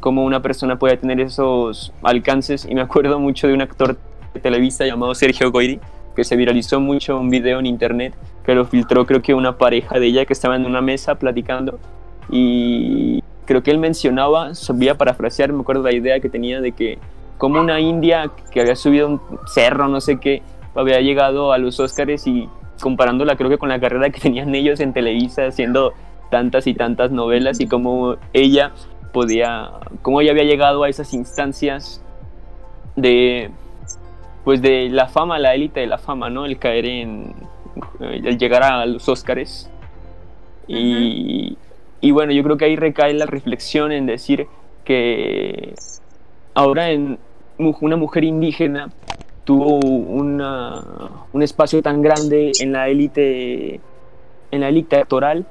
cómo 0.00 0.24
una 0.24 0.42
persona 0.42 0.78
puede 0.78 0.96
tener 0.96 1.20
esos 1.20 1.92
alcances. 2.02 2.66
Y 2.68 2.74
me 2.74 2.80
acuerdo 2.80 3.18
mucho 3.18 3.46
de 3.46 3.54
un 3.54 3.62
actor 3.62 3.98
de 4.34 4.40
Televisa 4.40 4.86
llamado 4.86 5.14
Sergio 5.14 5.50
Goyri, 5.50 5.80
que 6.14 6.24
se 6.24 6.36
viralizó 6.36 6.80
mucho 6.80 7.18
un 7.18 7.30
video 7.30 7.58
en 7.60 7.66
internet 7.66 8.14
que 8.48 8.54
lo 8.54 8.64
filtró 8.64 9.04
creo 9.04 9.20
que 9.20 9.34
una 9.34 9.58
pareja 9.58 9.98
de 9.98 10.06
ella 10.06 10.24
que 10.24 10.32
estaba 10.32 10.56
en 10.56 10.64
una 10.64 10.80
mesa 10.80 11.16
platicando 11.16 11.78
y 12.30 13.22
creo 13.44 13.62
que 13.62 13.70
él 13.70 13.76
mencionaba, 13.76 14.52
voy 14.74 14.88
a 14.88 14.96
parafrasear, 14.96 15.52
me 15.52 15.60
acuerdo 15.60 15.82
la 15.82 15.92
idea 15.92 16.18
que 16.18 16.30
tenía 16.30 16.62
de 16.62 16.72
que 16.72 16.98
como 17.36 17.60
una 17.60 17.78
india 17.78 18.30
que 18.50 18.62
había 18.62 18.74
subido 18.74 19.06
un 19.06 19.20
cerro, 19.46 19.88
no 19.88 20.00
sé 20.00 20.18
qué, 20.18 20.42
había 20.74 21.00
llegado 21.02 21.52
a 21.52 21.58
los 21.58 21.78
Óscares 21.78 22.26
y 22.26 22.48
comparándola 22.80 23.36
creo 23.36 23.50
que 23.50 23.58
con 23.58 23.68
la 23.68 23.80
carrera 23.80 24.10
que 24.10 24.20
tenían 24.28 24.54
ellos 24.54 24.80
en 24.80 24.92
Televisa 24.92 25.46
haciendo 25.46 25.92
tantas 26.30 26.66
y 26.66 26.74
tantas 26.74 27.10
novelas 27.10 27.60
y 27.60 27.66
cómo 27.66 28.16
ella 28.32 28.72
podía, 29.12 29.70
cómo 30.02 30.20
ella 30.20 30.32
había 30.32 30.44
llegado 30.44 30.84
a 30.84 30.88
esas 30.88 31.14
instancias 31.14 32.02
de 32.96 33.50
pues 34.44 34.62
de 34.62 34.88
la 34.88 35.08
fama, 35.08 35.38
la 35.38 35.54
élite 35.54 35.80
de 35.80 35.86
la 35.86 35.98
fama, 35.98 36.30
¿no? 36.30 36.46
El 36.46 36.58
caer 36.58 36.86
en 36.86 37.34
el 38.00 38.38
llegar 38.38 38.62
a 38.62 38.86
los 38.86 39.08
Óscares 39.08 39.70
y 40.66 41.56
y 42.00 42.10
bueno, 42.12 42.32
yo 42.32 42.42
creo 42.42 42.56
que 42.56 42.66
ahí 42.66 42.76
recae 42.76 43.12
la 43.14 43.26
reflexión 43.26 43.90
en 43.90 44.06
decir 44.06 44.46
que 44.84 45.74
ahora 46.54 46.90
en 46.90 47.18
una 47.58 47.96
mujer 47.96 48.24
indígena 48.24 48.90
tuvo 49.48 49.78
una, 49.78 50.84
un 51.32 51.42
espacio 51.42 51.80
tan 51.80 52.02
grande 52.02 52.52
en 52.60 52.70
la 52.70 52.90
élite 52.90 53.80
en 54.50 54.60
la 54.60 54.68
élite 54.68 54.96
electoral 54.96 55.46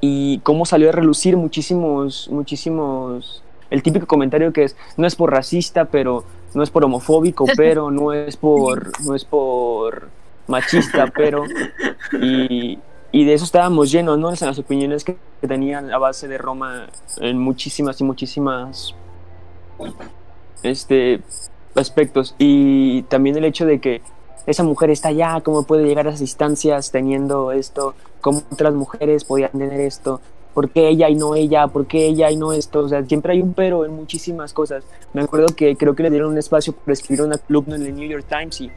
y 0.00 0.40
cómo 0.40 0.66
salió 0.66 0.88
a 0.88 0.92
relucir 0.92 1.36
muchísimos 1.36 2.28
muchísimos 2.32 3.44
el 3.70 3.80
típico 3.84 4.08
comentario 4.08 4.52
que 4.52 4.64
es 4.64 4.76
no 4.96 5.06
es 5.06 5.14
por 5.14 5.30
racista 5.30 5.84
pero 5.84 6.24
no 6.52 6.64
es 6.64 6.70
por 6.70 6.84
homofóbico 6.84 7.44
pero 7.56 7.92
no 7.92 8.12
es 8.12 8.36
por 8.36 8.90
no 9.06 9.14
es 9.14 9.24
por 9.24 10.08
machista 10.48 11.12
pero 11.14 11.44
y, 12.20 12.80
y 13.12 13.24
de 13.24 13.34
eso 13.34 13.44
estábamos 13.44 13.92
llenos, 13.92 14.18
¿no? 14.18 14.30
En 14.30 14.36
las 14.40 14.58
opiniones 14.58 15.04
que, 15.04 15.16
tenían 15.46 15.92
a 15.92 15.98
base 15.98 16.26
de 16.26 16.38
Roma 16.38 16.88
en 17.18 17.38
muchísimas 17.38 18.00
y 18.00 18.04
muchísimas 18.04 18.94
este, 20.64 21.20
aspectos. 21.74 22.34
Y 22.38 23.02
también 23.04 23.36
el 23.36 23.44
hecho 23.44 23.66
de 23.66 23.80
que 23.80 24.02
esa 24.46 24.62
mujer 24.62 24.90
está 24.90 25.08
allá, 25.08 25.40
cómo 25.42 25.64
puede 25.64 25.86
llegar 25.86 26.06
a 26.06 26.10
esas 26.10 26.20
instancias 26.20 26.90
teniendo 26.90 27.52
esto, 27.52 27.94
cómo 28.20 28.42
otras 28.50 28.74
mujeres 28.74 29.24
podían 29.24 29.52
tener 29.52 29.80
esto, 29.80 30.20
por 30.52 30.70
qué 30.70 30.88
ella 30.88 31.08
y 31.08 31.16
no 31.16 31.34
ella, 31.34 31.66
por 31.66 31.86
qué 31.86 32.06
ella 32.06 32.30
y 32.30 32.36
no 32.36 32.52
esto, 32.52 32.80
o 32.80 32.88
sea, 32.88 33.04
siempre 33.04 33.32
hay 33.32 33.42
un 33.42 33.54
pero 33.54 33.84
en 33.84 33.92
muchísimas 33.92 34.52
cosas. 34.52 34.84
Me 35.12 35.22
acuerdo 35.22 35.46
que 35.54 35.76
creo 35.76 35.94
que 35.94 36.02
le 36.02 36.10
dieron 36.10 36.30
un 36.30 36.38
espacio 36.38 36.72
para 36.72 36.92
escribir 36.92 37.22
una 37.22 37.38
columna 37.38 37.76
en 37.76 37.86
el 37.86 37.94
New 37.94 38.08
York 38.08 38.26
Times 38.28 38.60
y 38.60 38.70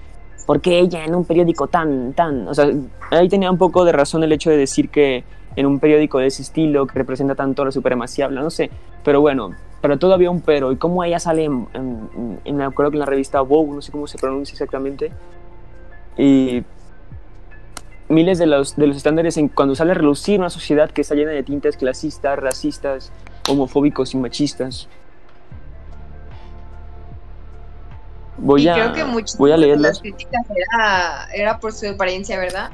¿por 0.46 0.62
qué 0.62 0.80
ella 0.80 1.06
en 1.06 1.14
un 1.14 1.26
periódico 1.26 1.68
tan, 1.68 2.14
tan? 2.14 2.48
O 2.48 2.54
sea, 2.54 2.72
ahí 3.12 3.30
tenía 3.30 3.52
un 3.52 3.58
poco 3.58 3.86
de 3.86 3.92
razón 3.92 4.24
el 4.24 4.32
hecho 4.32 4.50
de 4.50 4.58
decir 4.58 4.90
que 4.90 5.24
en 5.56 5.66
un 5.66 5.80
periódico 5.80 6.20
de 6.20 6.28
ese 6.28 6.44
estilo, 6.44 6.88
que 6.88 6.94
representa 6.94 7.36
tanto 7.36 7.66
la 7.66 7.72
supremacía, 7.72 8.28
no 8.30 8.50
sé, 8.50 8.70
pero 9.04 9.22
bueno, 9.22 9.52
pero 9.82 9.98
todavía 9.98 10.32
un 10.32 10.42
pero, 10.42 10.72
y 10.72 10.78
cómo 10.78 11.04
ella 11.04 11.20
sale 11.20 11.46
en, 11.46 11.68
en, 12.44 12.62
acuerdo 12.62 12.92
que 12.92 12.96
en 12.96 13.02
la 13.02 13.06
revista 13.06 13.42
Vogue, 13.42 13.74
no 13.74 13.82
sé 13.82 13.92
cómo 13.92 14.08
se 14.08 14.18
pronuncia 14.18 14.54
exactamente, 14.54 15.12
y 16.18 16.64
miles 18.10 18.40
de 18.40 18.48
los, 18.48 18.76
de 18.76 18.88
los 18.88 18.98
estándares 18.98 19.38
en 19.38 19.50
cuando 19.50 19.76
sale 19.76 19.92
a 19.92 19.96
relucir 19.96 20.40
una 20.40 20.50
sociedad 20.50 20.90
que 20.90 21.02
está 21.02 21.16
llena 21.16 21.32
de 21.32 21.44
tintes 21.44 21.78
clasistas, 21.78 22.40
racistas, 22.40 23.12
homofóbicos 23.50 24.14
y 24.14 24.18
machistas. 24.18 24.88
Voy 28.38 28.68
a, 28.68 28.74
creo 28.74 28.94
que 28.94 29.24
voy 29.38 29.52
a 29.52 29.58
leerlas. 29.58 29.82
Las 29.82 30.00
críticas 30.00 30.46
era, 30.50 31.28
era 31.34 31.60
por 31.60 31.74
su 31.74 31.88
apariencia, 31.88 32.38
¿verdad? 32.38 32.72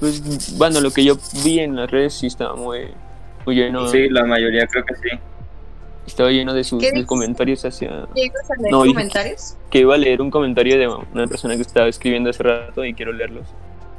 Pues 0.00 0.58
bueno, 0.58 0.80
lo 0.80 0.90
que 0.90 1.04
yo 1.04 1.16
vi 1.44 1.60
en 1.60 1.76
las 1.76 1.90
redes 1.90 2.14
sí 2.14 2.26
estaba 2.26 2.54
muy, 2.56 2.92
lleno. 3.52 3.88
Sí, 3.88 4.08
la 4.08 4.24
mayoría 4.24 4.66
creo 4.66 4.84
que 4.84 4.94
sí. 4.96 5.08
Estaba 6.06 6.30
lleno 6.30 6.54
de 6.54 6.62
sus 6.62 6.84
comentarios 7.06 7.64
hacia. 7.64 8.06
¿Qué 8.14 8.26
ibas 8.26 8.50
a 8.50 8.54
leer 8.60 8.70
no, 8.70 8.78
comentarios? 8.84 9.56
Que 9.70 9.80
iba 9.80 9.94
a 9.94 9.98
leer 9.98 10.22
un 10.22 10.30
comentario 10.30 10.78
de 10.78 10.88
una 10.88 11.26
persona 11.26 11.56
que 11.56 11.62
estaba 11.62 11.88
escribiendo 11.88 12.30
hace 12.30 12.42
rato 12.42 12.84
y 12.84 12.94
quiero 12.94 13.12
leerlos. 13.12 13.46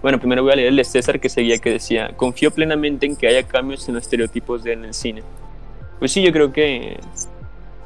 Bueno, 0.02 0.20
primero 0.20 0.44
voy 0.44 0.54
a 0.54 0.56
leer 0.56 0.70
el 0.70 0.76
de 0.78 0.84
César 0.84 1.20
que 1.20 1.28
seguía 1.28 1.58
que 1.58 1.72
decía: 1.72 2.12
Confío 2.16 2.52
plenamente 2.52 3.06
en 3.06 3.16
que 3.16 3.28
haya 3.28 3.44
cambios 3.44 3.88
en 3.90 3.96
los 3.96 4.04
estereotipos 4.04 4.64
de 4.64 4.74
en 4.74 4.86
el 4.86 4.94
cine. 4.94 5.24
Pues 6.00 6.12
sí, 6.12 6.22
yo 6.22 6.32
creo 6.32 6.54
que 6.54 6.98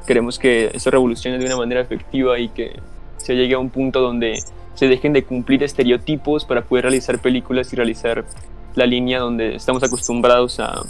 Queremos 0.06 0.38
que 0.38 0.70
eso 0.74 0.90
revolucione 0.90 1.38
de 1.38 1.46
una 1.46 1.56
manera 1.56 1.80
efectiva 1.80 2.38
y 2.38 2.48
que 2.48 2.80
se 3.18 3.34
llegue 3.34 3.54
a 3.54 3.58
un 3.58 3.70
punto 3.70 4.00
donde 4.00 4.34
se 4.74 4.88
dejen 4.88 5.12
de 5.12 5.22
cumplir 5.22 5.62
estereotipos 5.62 6.44
para 6.44 6.62
poder 6.62 6.84
realizar 6.84 7.20
películas 7.20 7.72
y 7.72 7.76
realizar 7.76 8.24
la 8.74 8.86
línea 8.86 9.20
donde 9.20 9.54
estamos 9.54 9.82
acostumbrados 9.84 10.58
a 10.58 10.82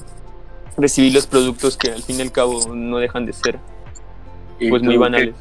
recibir 0.82 1.14
los 1.14 1.26
productos 1.26 1.76
que 1.76 1.90
al 1.90 2.02
fin 2.02 2.18
y 2.18 2.22
al 2.22 2.32
cabo 2.32 2.74
no 2.74 2.98
dejan 2.98 3.24
de 3.26 3.32
ser 3.32 3.58
pues 4.58 4.82
muy 4.82 4.96
banales. 4.96 5.34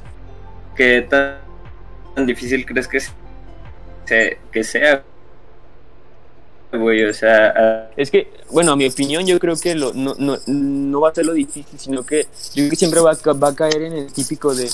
¿Qué, 0.75 1.01
tan 1.01 2.25
difícil 2.25 2.65
crees 2.65 2.87
que, 2.87 2.99
que 4.51 4.63
sea 4.63 5.03
o 6.73 7.13
sea... 7.13 7.91
Es 7.97 8.09
que, 8.09 8.31
bueno, 8.49 8.71
a 8.71 8.75
mi 8.75 8.87
opinión 8.87 9.25
yo 9.25 9.37
creo 9.39 9.55
que 9.57 9.75
lo, 9.75 9.93
no, 9.93 10.15
no, 10.17 10.37
no 10.47 11.01
va 11.01 11.09
a 11.09 11.13
ser 11.13 11.25
lo 11.25 11.33
difícil, 11.33 11.77
sino 11.77 12.03
que 12.05 12.23
yo 12.23 12.29
creo 12.55 12.69
que 12.69 12.75
siempre 12.75 13.01
va, 13.01 13.13
va 13.33 13.49
a 13.49 13.55
caer 13.55 13.81
en 13.83 13.93
el 13.93 14.13
típico 14.13 14.55
de, 14.55 14.69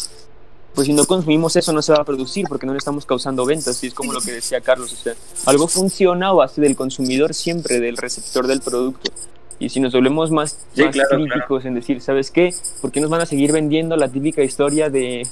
pues 0.75 0.85
si 0.85 0.93
no 0.93 1.05
consumimos 1.05 1.55
eso 1.55 1.73
no 1.73 1.81
se 1.81 1.91
va 1.91 1.99
a 1.99 2.03
producir 2.03 2.45
porque 2.47 2.67
no 2.67 2.73
le 2.73 2.77
estamos 2.77 3.05
causando 3.05 3.45
ventas, 3.45 3.83
y 3.83 3.87
es 3.87 3.93
como 3.93 4.13
lo 4.13 4.21
que 4.21 4.31
decía 4.31 4.61
Carlos, 4.61 4.93
o 4.93 4.95
sea, 4.95 5.15
algo 5.45 5.67
funciona 5.67 6.27
a 6.27 6.33
base 6.33 6.61
del 6.61 6.75
consumidor 6.75 7.33
siempre, 7.33 7.79
del 7.79 7.97
receptor 7.97 8.45
del 8.45 8.61
producto. 8.61 9.11
Y 9.59 9.69
si 9.69 9.79
nos 9.79 9.93
volvemos 9.93 10.29
más, 10.31 10.65
críticos 11.09 11.65
en 11.65 11.73
decir, 11.75 11.99
¿sabes 12.01 12.29
qué? 12.31 12.53
¿Por 12.81 12.91
qué 12.91 13.01
nos 13.01 13.09
van 13.09 13.21
a 13.21 13.25
seguir 13.25 13.51
vendiendo 13.51 13.95
la 13.95 14.07
típica 14.07 14.43
historia 14.43 14.89
de, 14.89 15.27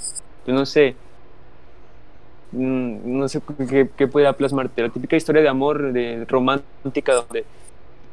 no 0.47 0.65
sé, 0.65 0.95
Mm, 2.51 3.17
no 3.19 3.27
sé 3.27 3.41
qué, 3.97 4.07
pueda 4.07 4.31
plasmarte, 4.33 4.81
la 4.81 4.89
típica 4.89 5.17
historia 5.17 5.41
de 5.41 5.49
amor 5.49 5.91
de 5.91 6.23
romántica 6.25 7.13
donde 7.13 7.43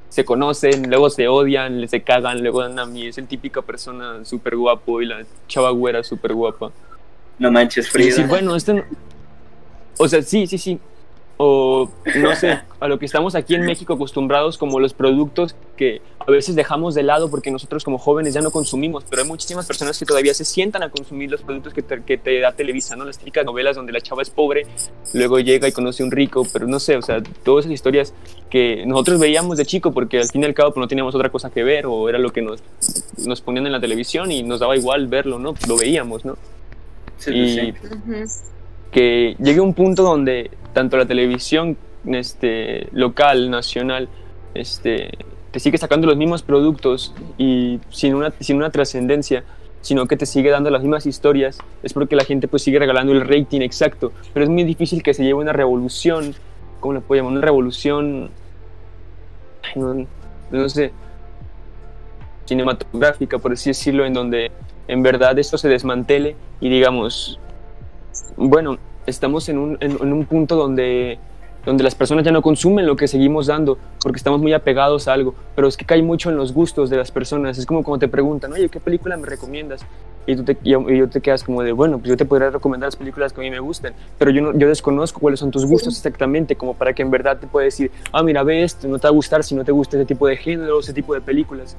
se 0.08 0.24
conocen, 0.24 0.90
luego 0.90 1.10
se 1.10 1.28
odian, 1.28 1.86
se 1.88 2.02
cagan, 2.02 2.42
luego 2.42 2.60
dan 2.60 2.78
a 2.78 2.86
mí. 2.86 3.06
Es 3.06 3.18
el 3.18 3.28
típica 3.28 3.62
persona 3.62 4.24
súper 4.24 4.56
guapo 4.56 5.00
y 5.00 5.06
la 5.06 5.24
chava 5.46 5.70
güera 5.70 6.02
súper 6.02 6.34
guapa. 6.34 6.72
No 7.38 7.52
manches, 7.52 7.88
Frida. 7.88 8.06
decir, 8.06 8.26
bueno, 8.26 8.56
esto 8.56 8.74
no- 8.74 8.82
O 9.98 10.08
sea, 10.08 10.22
sí, 10.22 10.46
sí, 10.46 10.58
sí. 10.58 10.78
O 11.44 11.90
no 12.14 12.36
sé, 12.36 12.60
a 12.78 12.86
lo 12.86 13.00
que 13.00 13.04
estamos 13.04 13.34
aquí 13.34 13.56
en 13.56 13.62
México 13.62 13.94
acostumbrados 13.94 14.58
como 14.58 14.78
los 14.78 14.94
productos 14.94 15.56
que 15.76 16.00
a 16.20 16.30
veces 16.30 16.54
dejamos 16.54 16.94
de 16.94 17.02
lado 17.02 17.32
porque 17.32 17.50
nosotros 17.50 17.82
como 17.82 17.98
jóvenes 17.98 18.32
ya 18.32 18.40
no 18.40 18.52
consumimos, 18.52 19.04
pero 19.10 19.22
hay 19.22 19.28
muchísimas 19.28 19.66
personas 19.66 19.98
que 19.98 20.06
todavía 20.06 20.34
se 20.34 20.44
sientan 20.44 20.84
a 20.84 20.90
consumir 20.90 21.32
los 21.32 21.42
productos 21.42 21.74
que 21.74 21.82
te, 21.82 22.00
que 22.04 22.16
te 22.16 22.38
da 22.38 22.52
Televisa, 22.52 22.94
¿no? 22.94 23.04
Las 23.04 23.18
típicas 23.18 23.44
novelas 23.44 23.74
donde 23.74 23.90
la 23.90 24.00
chava 24.00 24.22
es 24.22 24.30
pobre, 24.30 24.68
luego 25.14 25.40
llega 25.40 25.66
y 25.66 25.72
conoce 25.72 26.04
a 26.04 26.06
un 26.06 26.12
rico, 26.12 26.46
pero 26.52 26.68
no 26.68 26.78
sé, 26.78 26.96
o 26.96 27.02
sea, 27.02 27.20
todas 27.42 27.64
esas 27.64 27.74
historias 27.74 28.14
que 28.48 28.86
nosotros 28.86 29.18
veíamos 29.18 29.58
de 29.58 29.66
chico 29.66 29.90
porque 29.90 30.20
al 30.20 30.28
fin 30.28 30.42
y 30.42 30.44
al 30.44 30.54
cabo 30.54 30.72
pues, 30.72 30.80
no 30.80 30.86
teníamos 30.86 31.12
otra 31.16 31.28
cosa 31.30 31.50
que 31.50 31.64
ver 31.64 31.86
o 31.86 32.08
era 32.08 32.20
lo 32.20 32.32
que 32.32 32.42
nos, 32.42 32.62
nos 33.26 33.40
ponían 33.40 33.66
en 33.66 33.72
la 33.72 33.80
televisión 33.80 34.30
y 34.30 34.44
nos 34.44 34.60
daba 34.60 34.76
igual 34.76 35.08
verlo, 35.08 35.40
¿no? 35.40 35.54
Lo 35.66 35.76
veíamos, 35.76 36.24
¿no? 36.24 36.36
Sí, 37.18 37.32
y 37.32 37.54
sí. 37.54 37.74
Que 38.92 39.34
llegue 39.40 39.60
un 39.60 39.74
punto 39.74 40.04
donde 40.04 40.50
tanto 40.72 40.96
la 40.96 41.06
televisión 41.06 41.76
este, 42.06 42.88
local, 42.92 43.50
nacional, 43.50 44.08
este, 44.54 45.10
te 45.50 45.60
sigue 45.60 45.78
sacando 45.78 46.06
los 46.06 46.16
mismos 46.16 46.42
productos 46.42 47.14
y 47.38 47.80
sin 47.90 48.14
una, 48.14 48.32
sin 48.40 48.56
una 48.56 48.70
trascendencia, 48.70 49.44
sino 49.80 50.06
que 50.06 50.16
te 50.16 50.26
sigue 50.26 50.50
dando 50.50 50.70
las 50.70 50.82
mismas 50.82 51.06
historias, 51.06 51.58
es 51.82 51.92
porque 51.92 52.16
la 52.16 52.24
gente 52.24 52.48
pues 52.48 52.62
sigue 52.62 52.78
regalando 52.78 53.12
el 53.12 53.20
rating 53.20 53.60
exacto. 53.60 54.12
Pero 54.32 54.44
es 54.44 54.50
muy 54.50 54.64
difícil 54.64 55.02
que 55.02 55.12
se 55.12 55.22
lleve 55.22 55.40
una 55.40 55.52
revolución, 55.52 56.34
¿cómo 56.80 56.94
le 56.94 57.00
puedo 57.00 57.20
llamar? 57.20 57.32
Una 57.32 57.42
revolución, 57.42 58.30
no 59.76 60.68
sé, 60.68 60.92
cinematográfica, 62.46 63.38
por 63.38 63.52
así 63.52 63.70
decirlo, 63.70 64.04
en 64.04 64.14
donde 64.14 64.52
en 64.88 65.02
verdad 65.02 65.38
esto 65.38 65.58
se 65.58 65.68
desmantele 65.68 66.36
y 66.60 66.68
digamos, 66.68 67.38
bueno, 68.36 68.78
estamos 69.06 69.48
en 69.48 69.58
un, 69.58 69.78
en, 69.80 69.92
en 69.92 70.12
un 70.12 70.24
punto 70.26 70.56
donde, 70.56 71.18
donde 71.64 71.84
las 71.84 71.94
personas 71.94 72.24
ya 72.24 72.32
no 72.32 72.42
consumen 72.42 72.86
lo 72.86 72.96
que 72.96 73.06
seguimos 73.06 73.46
dando 73.46 73.78
porque 74.02 74.16
estamos 74.16 74.40
muy 74.40 74.52
apegados 74.52 75.08
a 75.08 75.12
algo, 75.12 75.34
pero 75.54 75.68
es 75.68 75.76
que 75.76 75.84
cae 75.84 76.02
mucho 76.02 76.30
en 76.30 76.36
los 76.36 76.52
gustos 76.52 76.90
de 76.90 76.96
las 76.96 77.10
personas. 77.10 77.58
Es 77.58 77.66
como 77.66 77.82
cuando 77.82 78.00
te 78.00 78.08
preguntan, 78.08 78.52
oye, 78.52 78.68
¿qué 78.68 78.80
película 78.80 79.16
me 79.16 79.26
recomiendas? 79.26 79.84
Y 80.26 80.36
tú 80.36 80.44
te, 80.44 80.56
y, 80.62 80.70
yo 80.70 81.08
te 81.08 81.20
quedas 81.20 81.42
como 81.42 81.62
de, 81.62 81.72
bueno, 81.72 81.98
pues 81.98 82.10
yo 82.10 82.16
te 82.16 82.24
podría 82.24 82.50
recomendar 82.50 82.88
las 82.88 82.96
películas 82.96 83.32
que 83.32 83.40
a 83.40 83.44
mí 83.44 83.50
me 83.50 83.58
gusten, 83.58 83.92
pero 84.18 84.30
yo, 84.30 84.40
no, 84.40 84.56
yo 84.56 84.68
desconozco 84.68 85.20
cuáles 85.20 85.40
son 85.40 85.50
tus 85.50 85.66
gustos 85.66 85.96
exactamente, 85.96 86.54
como 86.54 86.74
para 86.74 86.92
que 86.92 87.02
en 87.02 87.10
verdad 87.10 87.38
te 87.38 87.46
pueda 87.46 87.64
decir, 87.64 87.90
ah, 88.12 88.22
mira, 88.22 88.42
ve 88.44 88.62
esto, 88.62 88.86
no 88.86 88.98
te 88.98 89.02
va 89.02 89.10
a 89.10 89.12
gustar 89.12 89.42
si 89.42 89.54
no 89.54 89.64
te 89.64 89.72
gusta 89.72 89.96
ese 89.96 90.06
tipo 90.06 90.26
de 90.28 90.36
género, 90.36 90.78
ese 90.78 90.92
tipo 90.92 91.14
de 91.14 91.20
películas. 91.20 91.76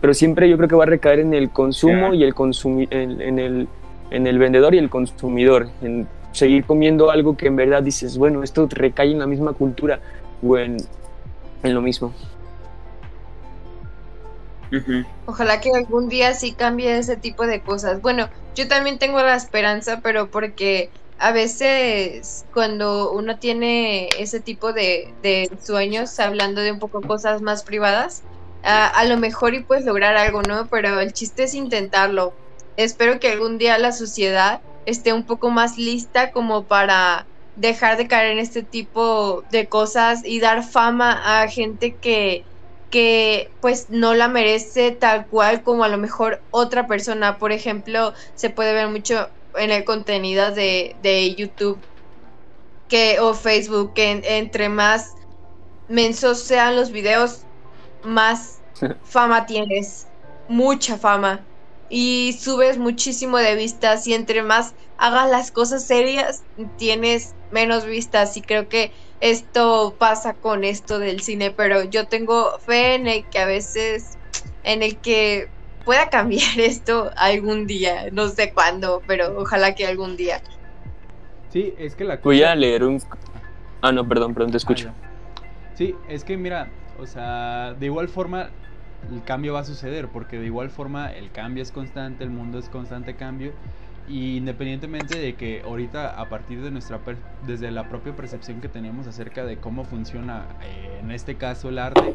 Pero 0.00 0.14
siempre 0.14 0.48
yo 0.48 0.56
creo 0.56 0.68
que 0.68 0.76
va 0.76 0.84
a 0.84 0.86
recaer 0.86 1.20
en 1.20 1.34
el 1.34 1.50
consumo 1.50 2.14
y 2.14 2.24
el 2.24 2.34
consumi 2.34 2.88
en, 2.90 3.20
en 3.20 3.38
el, 3.38 3.68
en 4.10 4.26
el 4.26 4.38
vendedor 4.38 4.74
y 4.74 4.78
el 4.78 4.90
consumidor, 4.90 5.68
en 5.82 6.06
seguir 6.34 6.64
comiendo 6.64 7.10
algo 7.10 7.36
que 7.36 7.46
en 7.46 7.56
verdad 7.56 7.82
dices, 7.82 8.18
bueno, 8.18 8.42
esto 8.42 8.68
recae 8.70 9.12
en 9.12 9.20
la 9.20 9.26
misma 9.26 9.52
cultura 9.52 10.00
o 10.42 10.58
en, 10.58 10.76
en 11.62 11.74
lo 11.74 11.80
mismo. 11.80 12.12
Ojalá 15.26 15.60
que 15.60 15.70
algún 15.70 16.08
día 16.08 16.34
sí 16.34 16.52
cambie 16.52 16.98
ese 16.98 17.16
tipo 17.16 17.46
de 17.46 17.60
cosas. 17.60 18.02
Bueno, 18.02 18.28
yo 18.56 18.66
también 18.66 18.98
tengo 18.98 19.18
la 19.22 19.36
esperanza, 19.36 20.00
pero 20.02 20.30
porque 20.30 20.90
a 21.18 21.30
veces 21.30 22.44
cuando 22.52 23.12
uno 23.12 23.38
tiene 23.38 24.08
ese 24.18 24.40
tipo 24.40 24.72
de, 24.72 25.14
de 25.22 25.48
sueños, 25.62 26.18
hablando 26.18 26.60
de 26.60 26.72
un 26.72 26.80
poco 26.80 27.00
cosas 27.02 27.40
más 27.40 27.62
privadas, 27.62 28.24
a, 28.64 28.88
a 28.88 29.04
lo 29.04 29.16
mejor 29.16 29.54
y 29.54 29.62
puedes 29.62 29.84
lograr 29.84 30.16
algo, 30.16 30.42
¿no? 30.42 30.66
Pero 30.66 30.98
el 30.98 31.12
chiste 31.12 31.44
es 31.44 31.54
intentarlo. 31.54 32.32
Espero 32.76 33.20
que 33.20 33.30
algún 33.30 33.58
día 33.58 33.78
la 33.78 33.92
sociedad 33.92 34.60
esté 34.84 35.12
un 35.12 35.26
poco 35.26 35.50
más 35.50 35.76
lista 35.78 36.30
como 36.32 36.66
para 36.66 37.30
dejar 37.54 37.96
de 37.96 38.08
caer 38.08 38.32
en 38.32 38.38
este 38.38 38.64
tipo 38.64 39.44
de 39.48 39.68
cosas 39.68 40.22
y 40.24 40.40
dar 40.40 40.62
fama 40.64 41.42
a 41.42 41.48
gente 41.48 41.98
que 41.98 42.48
que 42.90 43.56
pues 43.60 43.86
no 43.90 44.14
la 44.14 44.28
merece 44.28 44.92
tal 44.92 45.26
cual 45.28 45.62
como 45.64 45.82
a 45.84 45.88
lo 45.88 45.98
mejor 45.98 46.44
otra 46.50 46.86
persona. 46.86 47.38
Por 47.38 47.50
ejemplo, 47.52 48.12
se 48.34 48.50
puede 48.50 48.72
ver 48.72 48.88
mucho 48.88 49.32
en 49.54 49.72
el 49.72 49.84
contenido 49.84 50.52
de, 50.52 50.94
de 51.00 51.34
YouTube 51.34 51.84
que, 52.88 53.20
o 53.20 53.34
Facebook, 53.34 53.94
que 53.94 54.10
en- 54.12 54.24
entre 54.24 54.68
más 54.68 55.14
mensos 55.88 56.44
sean 56.44 56.76
los 56.76 56.90
videos, 56.92 57.48
más 58.02 58.64
fama 59.02 59.46
tienes, 59.46 60.12
mucha 60.46 60.98
fama. 60.98 61.48
Y 61.88 62.38
subes 62.40 62.78
muchísimo 62.78 63.38
de 63.38 63.54
vistas 63.54 64.06
y 64.06 64.14
entre 64.14 64.42
más 64.42 64.74
hagas 64.96 65.30
las 65.30 65.50
cosas 65.50 65.86
serias, 65.86 66.44
tienes 66.78 67.34
menos 67.50 67.84
vistas. 67.86 68.36
Y 68.36 68.42
creo 68.42 68.68
que 68.68 68.92
esto 69.20 69.96
pasa 69.98 70.34
con 70.34 70.64
esto 70.64 70.98
del 70.98 71.20
cine, 71.20 71.50
pero 71.50 71.84
yo 71.84 72.06
tengo 72.06 72.50
fe 72.60 72.94
en 72.94 73.06
el 73.06 73.24
que 73.30 73.38
a 73.38 73.46
veces, 73.46 74.18
en 74.64 74.82
el 74.82 75.00
que 75.00 75.48
pueda 75.84 76.08
cambiar 76.08 76.42
esto 76.58 77.10
algún 77.16 77.66
día, 77.66 78.08
no 78.12 78.28
sé 78.28 78.52
cuándo, 78.52 79.02
pero 79.06 79.38
ojalá 79.38 79.74
que 79.74 79.86
algún 79.86 80.16
día. 80.16 80.42
Sí, 81.50 81.74
es 81.78 81.94
que 81.94 82.04
la 82.04 82.16
Voy 82.16 82.40
cosa- 82.40 82.52
a 82.52 82.54
leer 82.56 82.84
un... 82.84 83.00
Ah, 83.82 83.92
no, 83.92 84.08
perdón, 84.08 84.34
perdón, 84.34 84.50
te 84.50 84.56
escucho. 84.56 84.88
Ah, 84.88 84.94
ya. 85.02 85.74
Sí, 85.76 85.94
es 86.08 86.24
que 86.24 86.36
mira, 86.36 86.70
o 86.98 87.06
sea, 87.06 87.74
de 87.78 87.86
igual 87.86 88.08
forma 88.08 88.50
el 89.12 89.22
cambio 89.24 89.54
va 89.54 89.60
a 89.60 89.64
suceder, 89.64 90.08
porque 90.08 90.38
de 90.38 90.46
igual 90.46 90.70
forma 90.70 91.12
el 91.12 91.30
cambio 91.30 91.62
es 91.62 91.72
constante, 91.72 92.24
el 92.24 92.30
mundo 92.30 92.58
es 92.58 92.68
constante 92.68 93.16
cambio, 93.16 93.52
y 94.08 94.36
independientemente 94.36 95.18
de 95.18 95.34
que 95.34 95.62
ahorita 95.62 96.20
a 96.20 96.28
partir 96.28 96.62
de 96.62 96.70
nuestra 96.70 97.00
desde 97.46 97.70
la 97.70 97.88
propia 97.88 98.14
percepción 98.14 98.60
que 98.60 98.68
tenemos 98.68 99.06
acerca 99.06 99.44
de 99.44 99.58
cómo 99.58 99.84
funciona 99.84 100.44
eh, 100.62 100.98
en 101.00 101.10
este 101.10 101.36
caso 101.36 101.68
el 101.70 101.78
arte, 101.78 102.14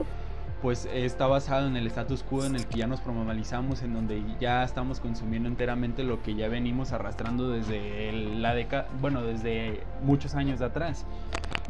pues 0.61 0.85
está 0.91 1.27
basado 1.27 1.67
en 1.67 1.77
el 1.77 1.87
status 1.87 2.23
quo 2.23 2.45
en 2.45 2.55
el 2.55 2.65
que 2.65 2.79
ya 2.79 2.87
nos 2.87 3.05
normalizamos, 3.05 3.81
en 3.81 3.93
donde 3.93 4.21
ya 4.39 4.63
estamos 4.63 4.99
consumiendo 4.99 5.47
enteramente 5.47 6.03
lo 6.03 6.21
que 6.21 6.35
ya 6.35 6.49
venimos 6.49 6.91
arrastrando 6.91 7.49
desde 7.49 8.11
la 8.11 8.53
década, 8.53 8.87
bueno, 8.99 9.21
desde 9.23 9.83
muchos 10.03 10.35
años 10.35 10.61
atrás. 10.61 11.05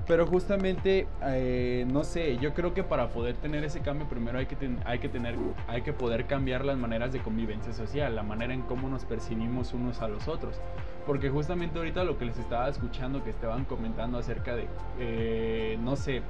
Pero 0.08 0.26
justamente, 0.26 1.08
eh, 1.24 1.86
no 1.92 2.04
sé, 2.04 2.38
yo 2.38 2.56
creo 2.56 2.74
que 2.74 2.84
para 2.84 3.10
poder 3.10 3.36
tener 3.36 3.64
ese 3.64 3.82
cambio 3.82 4.08
primero 4.10 4.40
hay 4.40 4.48
que, 4.48 4.56
ten- 4.56 4.80
hay, 4.86 4.98
que 4.98 5.10
tener, 5.10 5.36
hay 5.68 5.84
que 5.84 5.94
poder 5.94 6.26
cambiar 6.26 6.66
las 6.66 6.78
maneras 6.78 7.12
de 7.12 7.20
convivencia 7.20 7.74
social, 7.74 8.16
la 8.16 8.24
manera 8.24 8.54
en 8.54 8.62
cómo 8.64 8.90
nos 8.90 9.06
percibimos 9.06 9.74
unos 9.74 10.02
a 10.02 10.08
los 10.08 10.28
otros. 10.28 10.60
Porque 11.06 11.30
justamente 11.30 11.78
ahorita 11.78 12.04
lo 12.06 12.18
que 12.18 12.26
les 12.26 12.40
estaba 12.40 12.70
escuchando 12.70 13.24
que 13.24 13.30
estaban 13.30 13.66
comentando 13.66 14.18
acerca 14.18 14.56
de, 14.56 14.68
eh, 15.00 15.78
no 15.84 15.96
sé, 15.96 16.24